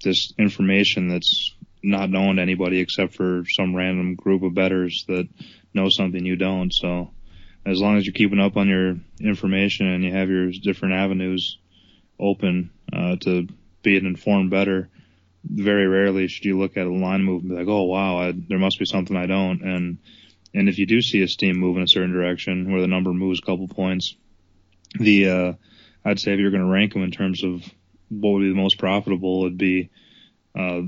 this 0.04 0.34
information 0.38 1.08
that's 1.08 1.54
not 1.84 2.10
known 2.10 2.36
to 2.36 2.42
anybody 2.42 2.80
except 2.80 3.16
for 3.16 3.44
some 3.50 3.76
random 3.76 4.16
group 4.16 4.44
of 4.44 4.54
betters 4.54 5.06
that 5.08 5.28
know 5.74 5.90
something 5.90 6.26
you 6.26 6.36
don't. 6.36 6.74
So 6.74 7.12
as 7.66 7.80
long 7.80 7.98
as 7.98 8.06
you're 8.06 8.14
keeping 8.14 8.40
up 8.40 8.58
on 8.58 8.68
your 8.68 8.98
information 9.20 9.88
and 9.88 10.04
you 10.04 10.12
have 10.12 10.30
your 10.30 10.52
different 10.52 10.96
avenues 10.96 11.58
open 12.20 12.72
uh, 12.92 13.16
to 13.18 13.48
be 13.84 13.98
an 13.98 14.06
informed 14.06 14.50
better, 14.50 14.90
very 15.44 15.88
rarely 15.88 16.28
should 16.28 16.46
you 16.46 16.58
look 16.58 16.78
at 16.78 16.88
a 16.88 16.94
line 16.94 17.24
move 17.24 17.42
and 17.42 17.52
be 17.52 17.56
like, 17.56 17.68
oh 17.68 17.84
wow, 17.84 18.18
I, 18.18 18.34
there 18.34 18.60
must 18.60 18.80
be 18.80 18.86
something 18.86 19.16
I 19.16 19.28
don't. 19.28 19.62
And 19.62 19.98
and 20.54 20.70
if 20.70 20.80
you 20.80 20.86
do 20.86 21.02
see 21.02 21.22
a 21.22 21.28
steam 21.28 21.58
move 21.58 21.78
in 21.78 21.84
a 21.84 21.88
certain 21.88 22.12
direction 22.12 22.72
where 22.72 22.82
the 22.82 22.88
number 22.88 23.14
moves 23.14 23.40
a 23.40 23.46
couple 23.46 23.68
points, 23.68 24.16
the 25.00 25.30
uh, 25.30 25.54
I'd 26.04 26.20
say 26.20 26.34
if 26.34 26.40
you're 26.40 26.52
going 26.52 26.64
to 26.64 26.70
rank 26.72 26.94
them 26.94 27.04
in 27.04 27.12
terms 27.12 27.44
of 27.44 27.64
what 28.10 28.34
would 28.34 28.42
be 28.42 28.50
the 28.50 28.56
most 28.56 28.78
profitable, 28.78 29.46
it'd 29.46 29.58
be 29.58 29.90
uh, 30.58 30.82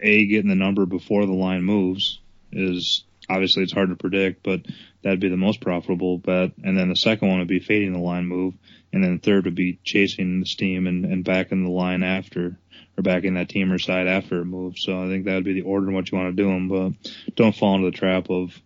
a 0.00 0.26
getting 0.26 0.48
the 0.48 0.54
number 0.54 0.86
before 0.86 1.26
the 1.26 1.32
line 1.32 1.62
moves 1.62 2.20
is 2.52 3.04
obviously 3.28 3.62
it's 3.62 3.72
hard 3.72 3.90
to 3.90 3.96
predict, 3.96 4.42
but 4.42 4.60
that'd 5.02 5.20
be 5.20 5.28
the 5.28 5.36
most 5.36 5.60
profitable 5.60 6.18
bet. 6.18 6.52
And 6.62 6.76
then 6.76 6.88
the 6.88 6.96
second 6.96 7.28
one 7.28 7.38
would 7.38 7.48
be 7.48 7.60
fading 7.60 7.92
the 7.92 7.98
line 7.98 8.26
move, 8.26 8.54
and 8.92 9.02
then 9.02 9.14
the 9.14 9.20
third 9.20 9.44
would 9.44 9.54
be 9.54 9.78
chasing 9.84 10.40
the 10.40 10.46
steam 10.46 10.86
and, 10.86 11.04
and 11.04 11.24
backing 11.24 11.64
the 11.64 11.70
line 11.70 12.02
after 12.02 12.58
or 12.96 13.02
backing 13.02 13.34
that 13.34 13.48
team 13.48 13.72
or 13.72 13.78
side 13.78 14.06
after 14.06 14.40
it 14.40 14.44
moves. 14.44 14.82
So 14.82 15.02
I 15.02 15.08
think 15.08 15.24
that 15.24 15.34
would 15.34 15.44
be 15.44 15.54
the 15.54 15.62
order 15.62 15.88
in 15.88 15.94
what 15.94 16.10
you 16.10 16.18
want 16.18 16.36
to 16.36 16.42
do 16.42 16.48
them, 16.48 16.68
but 16.68 17.12
don't 17.36 17.56
fall 17.56 17.76
into 17.76 17.90
the 17.90 17.96
trap 17.96 18.28
of 18.30 18.60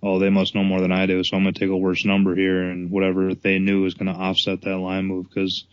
oh, 0.00 0.20
they 0.20 0.30
must 0.30 0.54
know 0.54 0.62
more 0.62 0.80
than 0.80 0.92
I 0.92 1.06
do, 1.06 1.24
so 1.24 1.36
I'm 1.36 1.42
going 1.42 1.54
to 1.54 1.60
take 1.60 1.70
a 1.70 1.76
worse 1.76 2.04
number 2.04 2.34
here, 2.34 2.62
and 2.70 2.88
whatever 2.90 3.34
they 3.34 3.58
knew 3.58 3.84
is 3.84 3.94
going 3.94 4.12
to 4.12 4.18
offset 4.18 4.62
that 4.62 4.78
line 4.78 5.06
move 5.06 5.28
because 5.28 5.64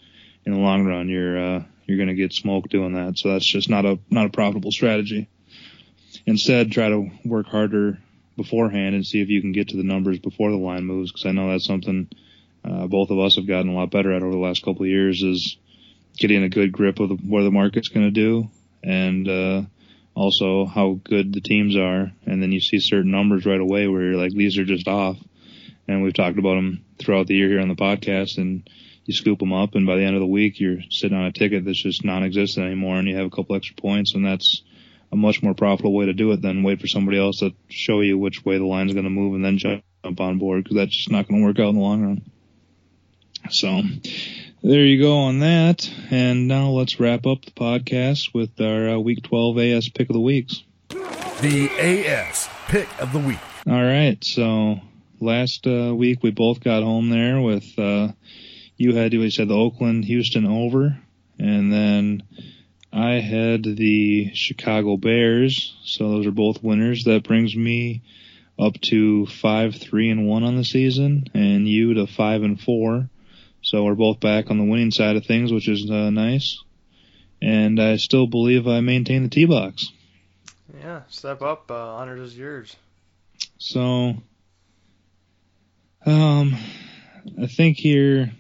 in 0.46 0.54
the 0.54 0.60
long 0.60 0.86
run, 0.86 1.10
you're 1.10 1.38
uh, 1.38 1.64
you're 1.86 1.98
going 1.98 2.10
to 2.10 2.16
get 2.16 2.34
smoked 2.34 2.72
doing 2.72 2.94
that. 2.94 3.18
So 3.18 3.32
that's 3.32 3.46
just 3.46 3.70
not 3.70 3.86
a 3.86 4.00
not 4.10 4.28
a 4.28 4.30
profitable 4.30 4.72
strategy. 4.72 5.30
Instead, 6.26 6.72
try 6.72 6.90
to 6.90 7.10
work 7.24 7.48
harder 7.48 8.00
beforehand 8.38 8.96
and 8.96 9.06
see 9.06 9.22
if 9.22 9.30
you 9.30 9.42
can 9.42 9.52
get 9.52 9.70
to 9.70 9.78
the 9.78 9.84
numbers 9.84 10.20
before 10.20 10.52
the 10.52 10.58
line 10.58 10.86
moves, 10.86 11.12
because 11.12 11.26
I 11.26 11.32
know 11.32 11.52
that's 11.52 11.66
something 11.66 12.10
uh, 12.66 12.88
both 12.88 13.12
of 13.12 13.20
us 13.20 13.36
have 13.36 13.48
gotten 13.48 13.70
a 13.70 13.76
lot 13.76 13.92
better 13.92 14.12
at 14.12 14.24
over 14.24 14.32
the 14.32 14.38
last 14.38 14.64
couple 14.64 14.84
of 14.84 14.90
years 14.90 15.22
is 15.22 15.58
getting 16.18 16.44
a 16.44 16.50
good 16.50 16.72
grip 16.72 17.00
of 17.00 17.10
the, 17.10 17.16
what 17.16 17.44
the 17.44 17.52
market's 17.52 17.90
going 17.90 18.06
to 18.06 18.12
do 18.12 18.50
and 18.84 19.28
uh, 19.28 19.62
also 20.16 20.66
how 20.66 21.00
good 21.04 21.34
the 21.34 21.42
teams 21.42 21.76
are. 21.76 22.12
And 22.26 22.42
then 22.42 22.52
you 22.52 22.62
see 22.62 22.80
certain 22.80 23.12
numbers 23.12 23.46
right 23.46 23.60
away 23.60 23.88
where 23.88 24.04
you're 24.04 24.18
like, 24.22 24.32
these 24.32 24.58
are 24.58 24.66
just 24.66 24.88
off. 24.88 25.18
And 25.88 26.02
we've 26.02 26.14
talked 26.14 26.40
about 26.40 26.56
them 26.56 26.84
throughout 26.98 27.28
the 27.28 27.36
year 27.36 27.50
here 27.50 27.62
on 27.62 27.68
the 27.68 27.76
podcast 27.76 28.38
and 28.38 28.68
you 29.06 29.14
scoop 29.14 29.40
them 29.40 29.54
up 29.54 29.76
and 29.76 29.86
by 29.86 29.96
the 29.96 30.04
end 30.04 30.16
of 30.16 30.20
the 30.20 30.28
week 30.28 30.60
you're 30.60 30.82
sitting 30.90 31.18
on 31.18 31.26
a 31.26 31.32
ticket 31.32 31.66
that's 31.66 31.82
just 31.82 32.04
non-existent 32.04 32.66
anymore 32.66 32.98
and 32.98 33.08
you 33.08 33.16
have 33.16 33.28
a 33.28 33.30
couple 33.30 33.56
extra 33.56 33.76
points 33.76 34.14
and 34.16 34.26
that's 34.26 34.64
a 35.12 35.16
much 35.16 35.42
more 35.44 35.54
profitable 35.54 35.94
way 35.94 36.06
to 36.06 36.14
do 36.14 36.32
it 36.32 36.42
than 36.42 36.64
wait 36.64 36.82
for 36.82 36.88
somebody 36.88 37.18
else 37.18 37.40
to 37.40 37.54
show 37.70 38.02
you 38.02 38.18
which 38.18 38.44
way 38.44 38.58
the 38.58 38.66
line's 38.66 38.94
going 38.94 39.04
to 39.04 39.10
move 39.10 39.36
and 39.36 39.46
then 39.46 39.58
jump 39.58 39.84
on 40.20 40.38
board 40.38 40.64
because 40.64 40.76
that's 40.76 40.96
just 40.96 41.12
not 41.12 41.28
going 41.28 41.42
to 41.42 41.46
work 41.46 41.60
out 41.60 41.70
in 41.70 41.76
the 41.76 41.82
long 41.82 42.04
run. 42.04 42.22
So 43.50 43.82
there 44.64 44.84
you 44.84 45.00
go 45.00 45.18
on 45.18 45.40
that. 45.40 45.90
And 46.10 46.48
now 46.48 46.70
let's 46.70 47.00
wrap 47.00 47.26
up 47.26 47.46
the 47.46 47.52
podcast 47.52 48.34
with 48.34 48.60
our 48.60 48.96
uh, 48.96 49.00
week 49.00 49.24
12 49.24 49.60
AS 49.60 49.90
pick 49.90 50.10
of 50.10 50.14
the 50.14 50.20
weeks. 50.20 50.64
The 50.90 51.70
AS 51.80 52.50
pick 52.68 52.90
of 53.00 53.14
the 53.14 53.20
week. 53.20 53.40
All 53.68 53.74
right. 53.74 54.24
So 54.24 54.80
last 55.20 55.68
uh, 55.68 55.94
week 55.96 56.24
we 56.24 56.32
both 56.32 56.64
got 56.64 56.84
home 56.84 57.10
there 57.10 57.40
with, 57.40 57.78
uh, 57.78 58.10
you 58.78 58.96
had, 58.96 59.14
you 59.14 59.30
said 59.30 59.48
the 59.48 59.56
Oakland 59.56 60.06
Houston 60.06 60.46
over 60.46 60.98
and 61.38 61.72
then 61.72 62.24
I 62.92 63.16
had 63.16 63.64
the 63.64 64.34
Chicago 64.34 64.98
Bears. 64.98 65.76
So 65.84 66.10
those 66.10 66.28
are 66.28 66.32
both 66.32 66.64
winners. 66.64 67.04
That 67.04 67.24
brings 67.24 67.56
me 67.56 68.04
up 68.58 68.80
to 68.82 69.26
five, 69.26 69.76
three 69.76 70.10
and 70.10 70.28
one 70.28 70.44
on 70.44 70.56
the 70.56 70.64
season 70.64 71.26
and 71.34 71.68
you 71.68 71.96
to 71.96 72.08
five 72.08 72.44
and 72.44 72.60
four. 72.60 73.10
So 73.62 73.84
we're 73.84 73.96
both 73.96 74.20
back 74.20 74.50
on 74.50 74.58
the 74.58 74.64
winning 74.64 74.92
side 74.92 75.18
of 75.18 75.26
things, 75.26 75.52
which 75.52 75.68
is 75.68 75.90
uh, 75.90 76.10
nice. 76.10 76.64
And 77.42 77.82
I 77.82 77.98
still 77.98 78.28
believe 78.28 78.68
I 78.68 78.80
maintain 78.80 79.24
the 79.24 79.30
T 79.30 79.46
box. 79.46 79.92
Yeah, 80.80 81.02
step 81.10 81.42
up. 81.42 81.70
Uh, 81.70 81.96
honors 81.96 82.20
is 82.32 82.38
yours. 82.38 82.76
So, 83.58 84.16
um, 86.06 86.56
I 87.42 87.48
think 87.48 87.78
here 87.78 88.32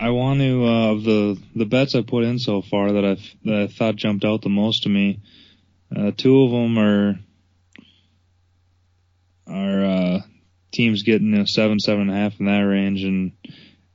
I 0.00 0.08
want 0.10 0.40
to 0.40 0.64
uh, 0.64 0.94
the 0.94 1.42
the 1.54 1.66
bets 1.66 1.94
I 1.94 2.00
put 2.00 2.24
in 2.24 2.38
so 2.38 2.62
far 2.62 2.92
that 2.92 3.04
I 3.04 3.16
that 3.44 3.54
I 3.54 3.66
thought 3.66 3.96
jumped 3.96 4.24
out 4.24 4.40
the 4.40 4.48
most 4.48 4.84
to 4.84 4.88
me. 4.88 5.20
Uh, 5.94 6.10
two 6.16 6.42
of 6.42 6.50
them 6.50 6.78
are 6.78 7.18
are 9.46 9.84
uh, 9.84 10.20
teams 10.72 11.02
getting 11.02 11.32
you 11.32 11.38
know, 11.40 11.44
seven, 11.44 11.78
seven 11.78 12.08
and 12.08 12.10
a 12.10 12.14
half 12.14 12.40
in 12.40 12.46
that 12.46 12.60
range, 12.60 13.04
and 13.04 13.32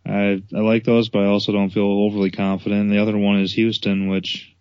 I 0.06 0.44
I 0.56 0.60
like 0.60 0.84
those, 0.84 1.10
but 1.10 1.24
I 1.24 1.28
also 1.28 1.52
don't 1.52 1.72
feel 1.72 1.86
overly 1.86 2.30
confident. 2.30 2.92
The 2.92 3.02
other 3.02 3.18
one 3.18 3.40
is 3.40 3.54
Houston, 3.54 4.08
which 4.08 4.56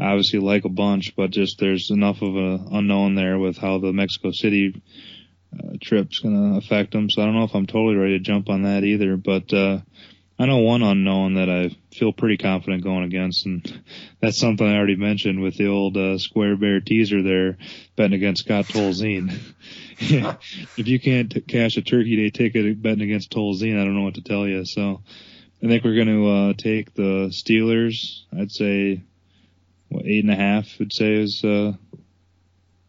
I 0.00 0.06
obviously 0.06 0.40
like 0.40 0.64
a 0.64 0.68
bunch, 0.68 1.14
but 1.14 1.30
just 1.30 1.60
there's 1.60 1.92
enough 1.92 2.22
of 2.22 2.34
a 2.34 2.58
unknown 2.72 3.14
there 3.14 3.38
with 3.38 3.56
how 3.56 3.78
the 3.78 3.92
Mexico 3.92 4.32
City 4.32 4.82
uh, 5.56 5.76
trip's 5.80 6.18
going 6.18 6.34
to 6.34 6.58
affect 6.58 6.90
them. 6.90 7.08
So 7.08 7.22
I 7.22 7.26
don't 7.26 7.36
know 7.36 7.44
if 7.44 7.54
I'm 7.54 7.66
totally 7.66 7.94
ready 7.94 8.18
to 8.18 8.24
jump 8.24 8.48
on 8.48 8.62
that 8.62 8.82
either, 8.82 9.16
but 9.16 9.52
uh, 9.52 9.78
I 10.42 10.46
know 10.46 10.58
one 10.58 10.82
unknown 10.82 11.34
that 11.34 11.48
I 11.48 11.70
feel 11.94 12.12
pretty 12.12 12.36
confident 12.36 12.82
going 12.82 13.04
against, 13.04 13.46
and 13.46 13.84
that's 14.20 14.36
something 14.36 14.66
I 14.66 14.76
already 14.76 14.96
mentioned 14.96 15.40
with 15.40 15.56
the 15.56 15.68
old 15.68 15.96
uh, 15.96 16.18
Square 16.18 16.56
Bear 16.56 16.80
teaser 16.80 17.22
there, 17.22 17.58
betting 17.94 18.14
against 18.14 18.44
Scott 18.44 18.64
Tolzien. 18.64 19.38
if 20.00 20.88
you 20.88 20.98
can't 20.98 21.30
t- 21.30 21.42
cash 21.42 21.76
a 21.76 21.82
Turkey 21.82 22.16
Day 22.16 22.30
ticket 22.30 22.82
betting 22.82 23.02
against 23.02 23.30
Tolzien, 23.30 23.80
I 23.80 23.84
don't 23.84 23.94
know 23.94 24.02
what 24.02 24.16
to 24.16 24.20
tell 24.20 24.48
you. 24.48 24.64
So 24.64 25.02
I 25.62 25.68
think 25.68 25.84
we're 25.84 25.94
going 25.94 26.08
to 26.08 26.28
uh, 26.28 26.52
take 26.54 26.92
the 26.92 27.28
Steelers. 27.30 28.22
I'd 28.36 28.50
say 28.50 29.00
what 29.90 30.06
eight 30.06 30.24
and 30.24 30.32
a 30.32 30.36
half. 30.36 30.66
I'd 30.80 30.92
say 30.92 31.12
is 31.12 31.44
uh, 31.44 31.74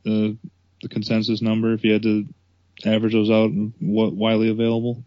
the 0.03 0.37
the 0.81 0.89
consensus 0.89 1.43
number 1.43 1.73
if 1.73 1.83
you 1.83 1.93
had 1.93 2.01
to 2.01 2.25
average 2.83 3.13
those 3.13 3.29
out. 3.29 3.51
and 3.51 3.73
What 3.79 4.15
widely 4.15 4.49
available. 4.49 5.03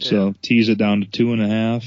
So 0.00 0.26
yeah. 0.26 0.32
tease 0.42 0.68
it 0.68 0.78
down 0.78 1.00
to 1.00 1.06
two 1.06 1.32
and 1.32 1.42
a 1.42 1.48
half. 1.48 1.84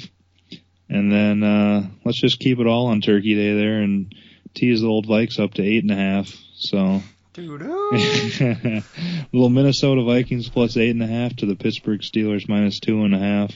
And 0.89 1.11
then 1.11 1.43
uh, 1.43 1.87
let's 2.05 2.19
just 2.19 2.39
keep 2.39 2.59
it 2.59 2.67
all 2.67 2.87
on 2.87 3.01
Turkey 3.01 3.35
Day 3.35 3.53
there 3.55 3.81
and 3.81 4.13
tease 4.53 4.81
the 4.81 4.87
old 4.87 5.07
Vikes 5.07 5.39
up 5.39 5.53
to 5.55 5.63
eight 5.63 5.83
and 5.83 5.91
a 5.91 5.95
half. 5.95 6.33
So 6.55 7.01
little 9.31 9.49
Minnesota 9.49 10.03
Vikings 10.03 10.49
plus 10.49 10.75
eight 10.75 10.89
and 10.89 11.03
a 11.03 11.07
half 11.07 11.35
to 11.35 11.45
the 11.45 11.55
Pittsburgh 11.55 12.01
Steelers 12.01 12.49
minus 12.49 12.79
two 12.79 13.03
and 13.03 13.13
a 13.13 13.19
half, 13.19 13.51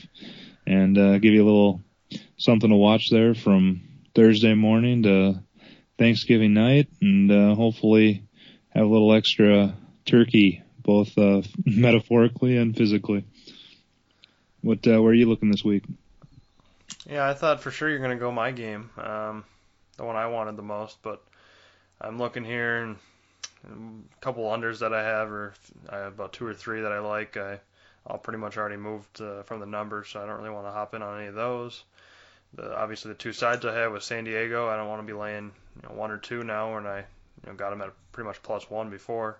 and 0.68 0.98
uh, 0.98 1.18
give 1.18 1.34
you 1.34 1.44
a 1.44 1.49
little 1.49 1.82
something 2.38 2.69
to 2.69 2.76
watch 2.76 3.10
there 3.10 3.34
from 3.34 3.82
Thursday 4.14 4.53
morning 4.53 5.03
to 5.03 5.41
Thanksgiving 5.98 6.53
night, 6.53 6.90
and 7.02 7.32
uh, 7.32 7.56
hopefully 7.56 8.23
have 8.69 8.86
a 8.86 8.90
little 8.90 9.14
extra 9.14 9.76
turkey, 10.06 10.61
both 10.78 11.18
uh, 11.18 11.41
metaphorically 11.65 12.57
and 12.57 12.78
physically. 12.78 13.26
What 14.62 14.86
uh, 14.88 15.02
where 15.02 15.12
are 15.12 15.16
you 15.16 15.28
looking 15.28 15.52
this 15.52 15.64
week? 15.64 15.84
Yeah, 17.10 17.28
I 17.28 17.34
thought 17.34 17.62
for 17.62 17.72
sure 17.72 17.90
you're 17.90 18.00
going 18.00 18.12
to 18.12 18.18
go 18.18 18.32
my 18.32 18.52
game, 18.52 18.90
um, 18.98 19.44
the 19.98 20.04
one 20.04 20.16
I 20.16 20.28
wanted 20.28 20.56
the 20.56 20.62
most, 20.62 20.98
but 21.02 21.24
I'm 22.00 22.18
looking 22.18 22.44
here 22.44 22.84
and 22.84 22.98
a 23.66 24.22
couple 24.22 24.44
unders 24.46 24.80
that 24.80 24.94
I 24.94 25.04
have, 25.04 25.30
or 25.30 25.54
I 25.90 25.98
have 25.98 26.14
about 26.14 26.34
two 26.34 26.46
or 26.46 26.54
three 26.54 26.82
that 26.82 26.92
I 26.92 27.00
like. 27.00 27.38
I 27.38 27.60
I'll 28.08 28.18
pretty 28.18 28.40
much 28.40 28.58
already 28.58 28.78
moved 28.78 29.22
uh, 29.22 29.44
from 29.44 29.60
the 29.60 29.66
numbers, 29.66 30.10
so 30.10 30.22
I 30.22 30.26
don't 30.26 30.38
really 30.38 30.50
want 30.50 30.66
to 30.66 30.72
hop 30.72 30.96
in 30.96 31.02
on 31.02 31.20
any 31.20 31.28
of 31.28 31.36
those. 31.36 31.84
The, 32.54 32.76
obviously, 32.76 33.10
the 33.10 33.18
two 33.18 33.34
sides 33.34 33.66
I 33.66 33.74
have 33.76 33.92
with 33.92 34.04
San 34.04 34.24
Diego, 34.24 34.68
I 34.68 34.76
don't 34.76 34.88
want 34.88 35.02
to 35.02 35.08
be 35.08 35.18
laying 35.18 35.52
you 35.76 35.88
know, 35.88 35.96
one 35.96 36.12
or 36.12 36.18
two 36.18 36.44
now, 36.44 36.74
when 36.74 36.88
I 36.88 37.00
you 37.00 37.06
know, 37.48 37.54
got 37.54 37.70
them 37.70 37.82
at 37.82 37.94
pretty 38.12 38.28
much 38.28 38.42
plus 38.42 38.70
one 38.70 38.90
before, 38.90 39.38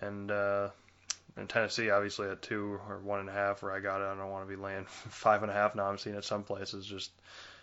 and 0.00 0.30
uh, 0.30 0.68
in 1.36 1.46
Tennessee, 1.46 1.90
obviously 1.90 2.28
at 2.28 2.42
two 2.42 2.78
or 2.88 2.98
one 2.98 3.20
and 3.20 3.28
a 3.28 3.32
half, 3.32 3.62
where 3.62 3.72
I 3.72 3.80
got 3.80 4.00
it, 4.00 4.04
I 4.04 4.14
don't 4.14 4.30
want 4.30 4.48
to 4.48 4.56
be 4.56 4.60
laying 4.60 4.84
five 4.86 5.42
and 5.42 5.50
a 5.50 5.54
half 5.54 5.74
now. 5.74 5.86
I'm 5.86 5.98
seeing 5.98 6.16
it 6.16 6.24
some 6.24 6.44
places, 6.44 6.86
just 6.86 7.10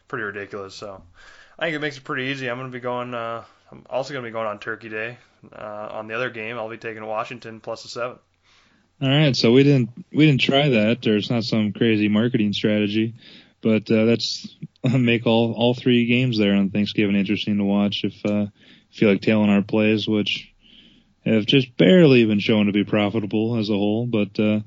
pretty 0.07 0.23
ridiculous. 0.23 0.75
So 0.75 1.01
I 1.57 1.65
think 1.65 1.75
it 1.75 1.79
makes 1.79 1.97
it 1.97 2.03
pretty 2.03 2.31
easy. 2.31 2.49
I'm 2.49 2.57
going 2.57 2.71
to 2.71 2.75
be 2.75 2.81
going. 2.81 3.13
Uh, 3.13 3.43
I'm 3.71 3.85
also 3.89 4.13
going 4.13 4.23
to 4.23 4.29
be 4.29 4.33
going 4.33 4.47
on 4.47 4.59
Turkey 4.59 4.89
Day. 4.89 5.17
Uh, 5.53 5.89
on 5.91 6.07
the 6.07 6.15
other 6.15 6.29
game, 6.29 6.57
I'll 6.57 6.69
be 6.69 6.77
taking 6.77 7.05
Washington 7.05 7.59
plus 7.59 7.85
a 7.85 7.87
seven. 7.87 8.19
All 9.01 9.07
right, 9.07 9.35
so 9.35 9.53
we 9.53 9.63
didn't 9.63 9.89
we 10.11 10.25
didn't 10.25 10.41
try 10.41 10.69
that. 10.69 11.01
There's 11.01 11.29
not 11.29 11.45
some 11.45 11.71
crazy 11.71 12.09
marketing 12.09 12.51
strategy, 12.51 13.15
but 13.61 13.89
uh, 13.89 14.05
that's 14.05 14.57
make 14.83 15.25
all 15.25 15.53
all 15.53 15.73
three 15.73 16.05
games 16.05 16.37
there 16.37 16.53
on 16.53 16.69
Thanksgiving 16.69 17.15
interesting 17.15 17.57
to 17.57 17.63
watch. 17.63 18.03
If 18.03 18.25
uh, 18.25 18.47
feel 18.91 19.09
like 19.09 19.21
tailing 19.21 19.49
our 19.49 19.61
plays, 19.61 20.07
which 20.07 20.51
have 21.33 21.45
just 21.45 21.75
barely 21.77 22.25
been 22.25 22.39
shown 22.39 22.67
to 22.67 22.71
be 22.71 22.83
profitable 22.83 23.57
as 23.57 23.69
a 23.69 23.73
whole, 23.73 24.05
but 24.05 24.39
uh, 24.39 24.59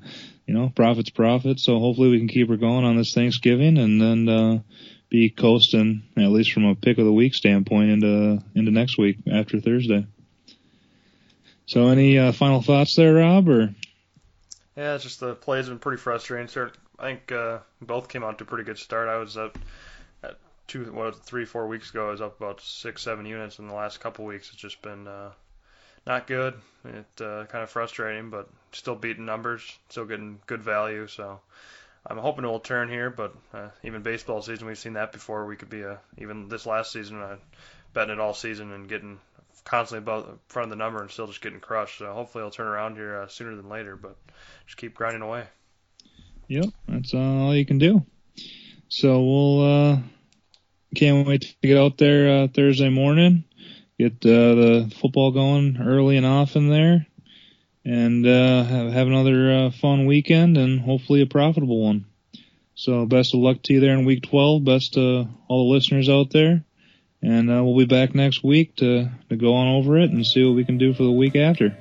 you 0.45 0.53
know, 0.53 0.71
profit's 0.75 1.09
profit. 1.09 1.59
So 1.59 1.79
hopefully 1.79 2.09
we 2.09 2.19
can 2.19 2.27
keep 2.27 2.49
her 2.49 2.57
going 2.57 2.85
on 2.85 2.97
this 2.97 3.13
Thanksgiving 3.13 3.77
and 3.77 4.01
then 4.01 4.29
uh, 4.29 4.59
be 5.09 5.29
coasting 5.29 6.03
at 6.17 6.31
least 6.31 6.51
from 6.51 6.65
a 6.65 6.75
pick 6.75 6.97
of 6.97 7.05
the 7.05 7.13
week 7.13 7.35
standpoint 7.35 7.91
into 7.91 8.43
into 8.55 8.71
next 8.71 8.97
week 8.97 9.17
after 9.31 9.59
Thursday. 9.59 10.05
So 11.65 11.87
any 11.87 12.17
uh, 12.17 12.31
final 12.31 12.61
thoughts 12.61 12.95
there, 12.95 13.13
Rob? 13.13 13.47
Or 13.47 13.73
yeah, 14.75 14.95
it's 14.95 15.03
just 15.03 15.19
the 15.19 15.35
plays 15.35 15.65
have 15.65 15.73
been 15.73 15.79
pretty 15.79 16.01
frustrating. 16.01 16.49
I 16.99 17.03
think 17.03 17.31
uh, 17.31 17.59
both 17.81 18.09
came 18.09 18.23
out 18.23 18.37
to 18.39 18.43
a 18.43 18.47
pretty 18.47 18.63
good 18.63 18.77
start. 18.77 19.07
I 19.07 19.17
was 19.17 19.37
up 19.37 19.57
at 20.23 20.37
two, 20.67 20.85
what, 20.91 21.23
three, 21.23 21.45
four 21.45 21.67
weeks 21.67 21.89
ago. 21.89 22.07
I 22.07 22.11
was 22.11 22.21
up 22.21 22.39
about 22.39 22.61
six, 22.61 23.01
seven 23.01 23.25
units. 23.25 23.59
In 23.59 23.67
the 23.67 23.73
last 23.73 23.99
couple 23.99 24.25
weeks, 24.25 24.49
it's 24.49 24.61
just 24.61 24.81
been 24.81 25.07
uh, 25.07 25.31
not 26.05 26.27
good. 26.27 26.55
It 26.85 27.21
uh, 27.21 27.45
kind 27.45 27.63
of 27.63 27.69
frustrating, 27.69 28.29
but 28.29 28.49
still 28.71 28.95
beating 28.95 29.25
numbers, 29.25 29.61
still 29.89 30.05
getting 30.05 30.39
good 30.47 30.61
value. 30.61 31.07
So 31.07 31.39
I'm 32.05 32.17
hoping 32.17 32.43
it 32.43 32.47
will 32.47 32.59
turn 32.59 32.89
here. 32.89 33.09
But 33.09 33.35
uh, 33.53 33.69
even 33.83 34.01
baseball 34.01 34.41
season, 34.41 34.67
we've 34.67 34.77
seen 34.77 34.93
that 34.93 35.11
before. 35.11 35.45
We 35.45 35.55
could 35.55 35.69
be 35.69 35.81
a 35.81 35.99
even 36.17 36.49
this 36.49 36.65
last 36.65 36.91
season, 36.91 37.21
I 37.21 37.37
betting 37.93 38.13
it 38.13 38.19
all 38.19 38.33
season 38.33 38.71
and 38.73 38.89
getting 38.89 39.19
constantly 39.65 40.03
above 40.03 40.39
front 40.47 40.65
of 40.65 40.69
the 40.71 40.83
number 40.83 41.01
and 41.01 41.09
still 41.09 41.27
just 41.27 41.41
getting 41.41 41.59
crushed. 41.59 41.99
So 41.99 42.11
hopefully 42.11 42.41
it'll 42.41 42.51
turn 42.51 42.67
around 42.67 42.95
here 42.95 43.21
uh, 43.21 43.27
sooner 43.27 43.55
than 43.55 43.69
later. 43.69 43.95
But 43.95 44.17
just 44.65 44.77
keep 44.77 44.95
grinding 44.95 45.21
away. 45.21 45.45
Yep, 46.47 46.65
that's 46.87 47.13
all 47.13 47.55
you 47.55 47.65
can 47.65 47.77
do. 47.77 48.05
So 48.89 49.23
we'll 49.23 49.61
uh, 49.61 49.97
can't 50.95 51.25
wait 51.25 51.41
to 51.61 51.67
get 51.67 51.77
out 51.77 51.97
there 51.97 52.43
uh, 52.43 52.47
Thursday 52.47 52.89
morning 52.89 53.45
get 53.97 54.13
uh, 54.25 54.55
the 54.55 54.95
football 55.01 55.31
going 55.31 55.77
early 55.81 56.17
and 56.17 56.25
often 56.25 56.69
there, 56.69 57.07
and 57.85 58.25
uh, 58.25 58.63
have, 58.63 58.93
have 58.93 59.07
another 59.07 59.51
uh, 59.51 59.71
fun 59.71 60.05
weekend 60.05 60.57
and 60.57 60.81
hopefully 60.81 61.21
a 61.21 61.27
profitable 61.27 61.83
one. 61.83 62.05
So 62.75 63.05
best 63.05 63.33
of 63.33 63.39
luck 63.39 63.61
to 63.63 63.73
you 63.73 63.79
there 63.79 63.93
in 63.93 64.05
week 64.05 64.23
12. 64.23 64.63
Best 64.63 64.93
to 64.93 65.27
all 65.47 65.67
the 65.67 65.73
listeners 65.73 66.09
out 66.09 66.31
there. 66.31 66.63
And 67.21 67.49
uh, 67.49 67.63
we'll 67.63 67.77
be 67.77 67.85
back 67.85 68.13
next 68.13 68.43
week 68.43 68.75
to, 68.77 69.09
to 69.29 69.35
go 69.35 69.53
on 69.53 69.67
over 69.67 69.97
it 69.97 70.11
and 70.11 70.25
see 70.25 70.43
what 70.43 70.55
we 70.55 70.65
can 70.65 70.77
do 70.77 70.93
for 70.93 71.03
the 71.03 71.11
week 71.11 71.35
after. 71.35 71.77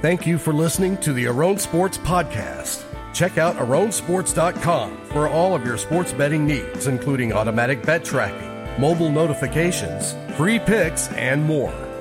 Thank 0.00 0.26
you 0.26 0.36
for 0.36 0.52
listening 0.52 0.96
to 0.98 1.12
the 1.12 1.26
Aron 1.26 1.58
Sports 1.58 1.96
Podcast. 1.98 2.84
Check 3.14 3.38
out 3.38 3.56
AronSports.com 3.56 5.01
for 5.12 5.28
all 5.28 5.54
of 5.54 5.64
your 5.64 5.76
sports 5.76 6.12
betting 6.12 6.46
needs, 6.46 6.86
including 6.86 7.32
automatic 7.32 7.82
bet 7.82 8.04
tracking, 8.04 8.80
mobile 8.80 9.10
notifications, 9.10 10.14
free 10.36 10.58
picks, 10.58 11.08
and 11.12 11.44
more. 11.44 11.91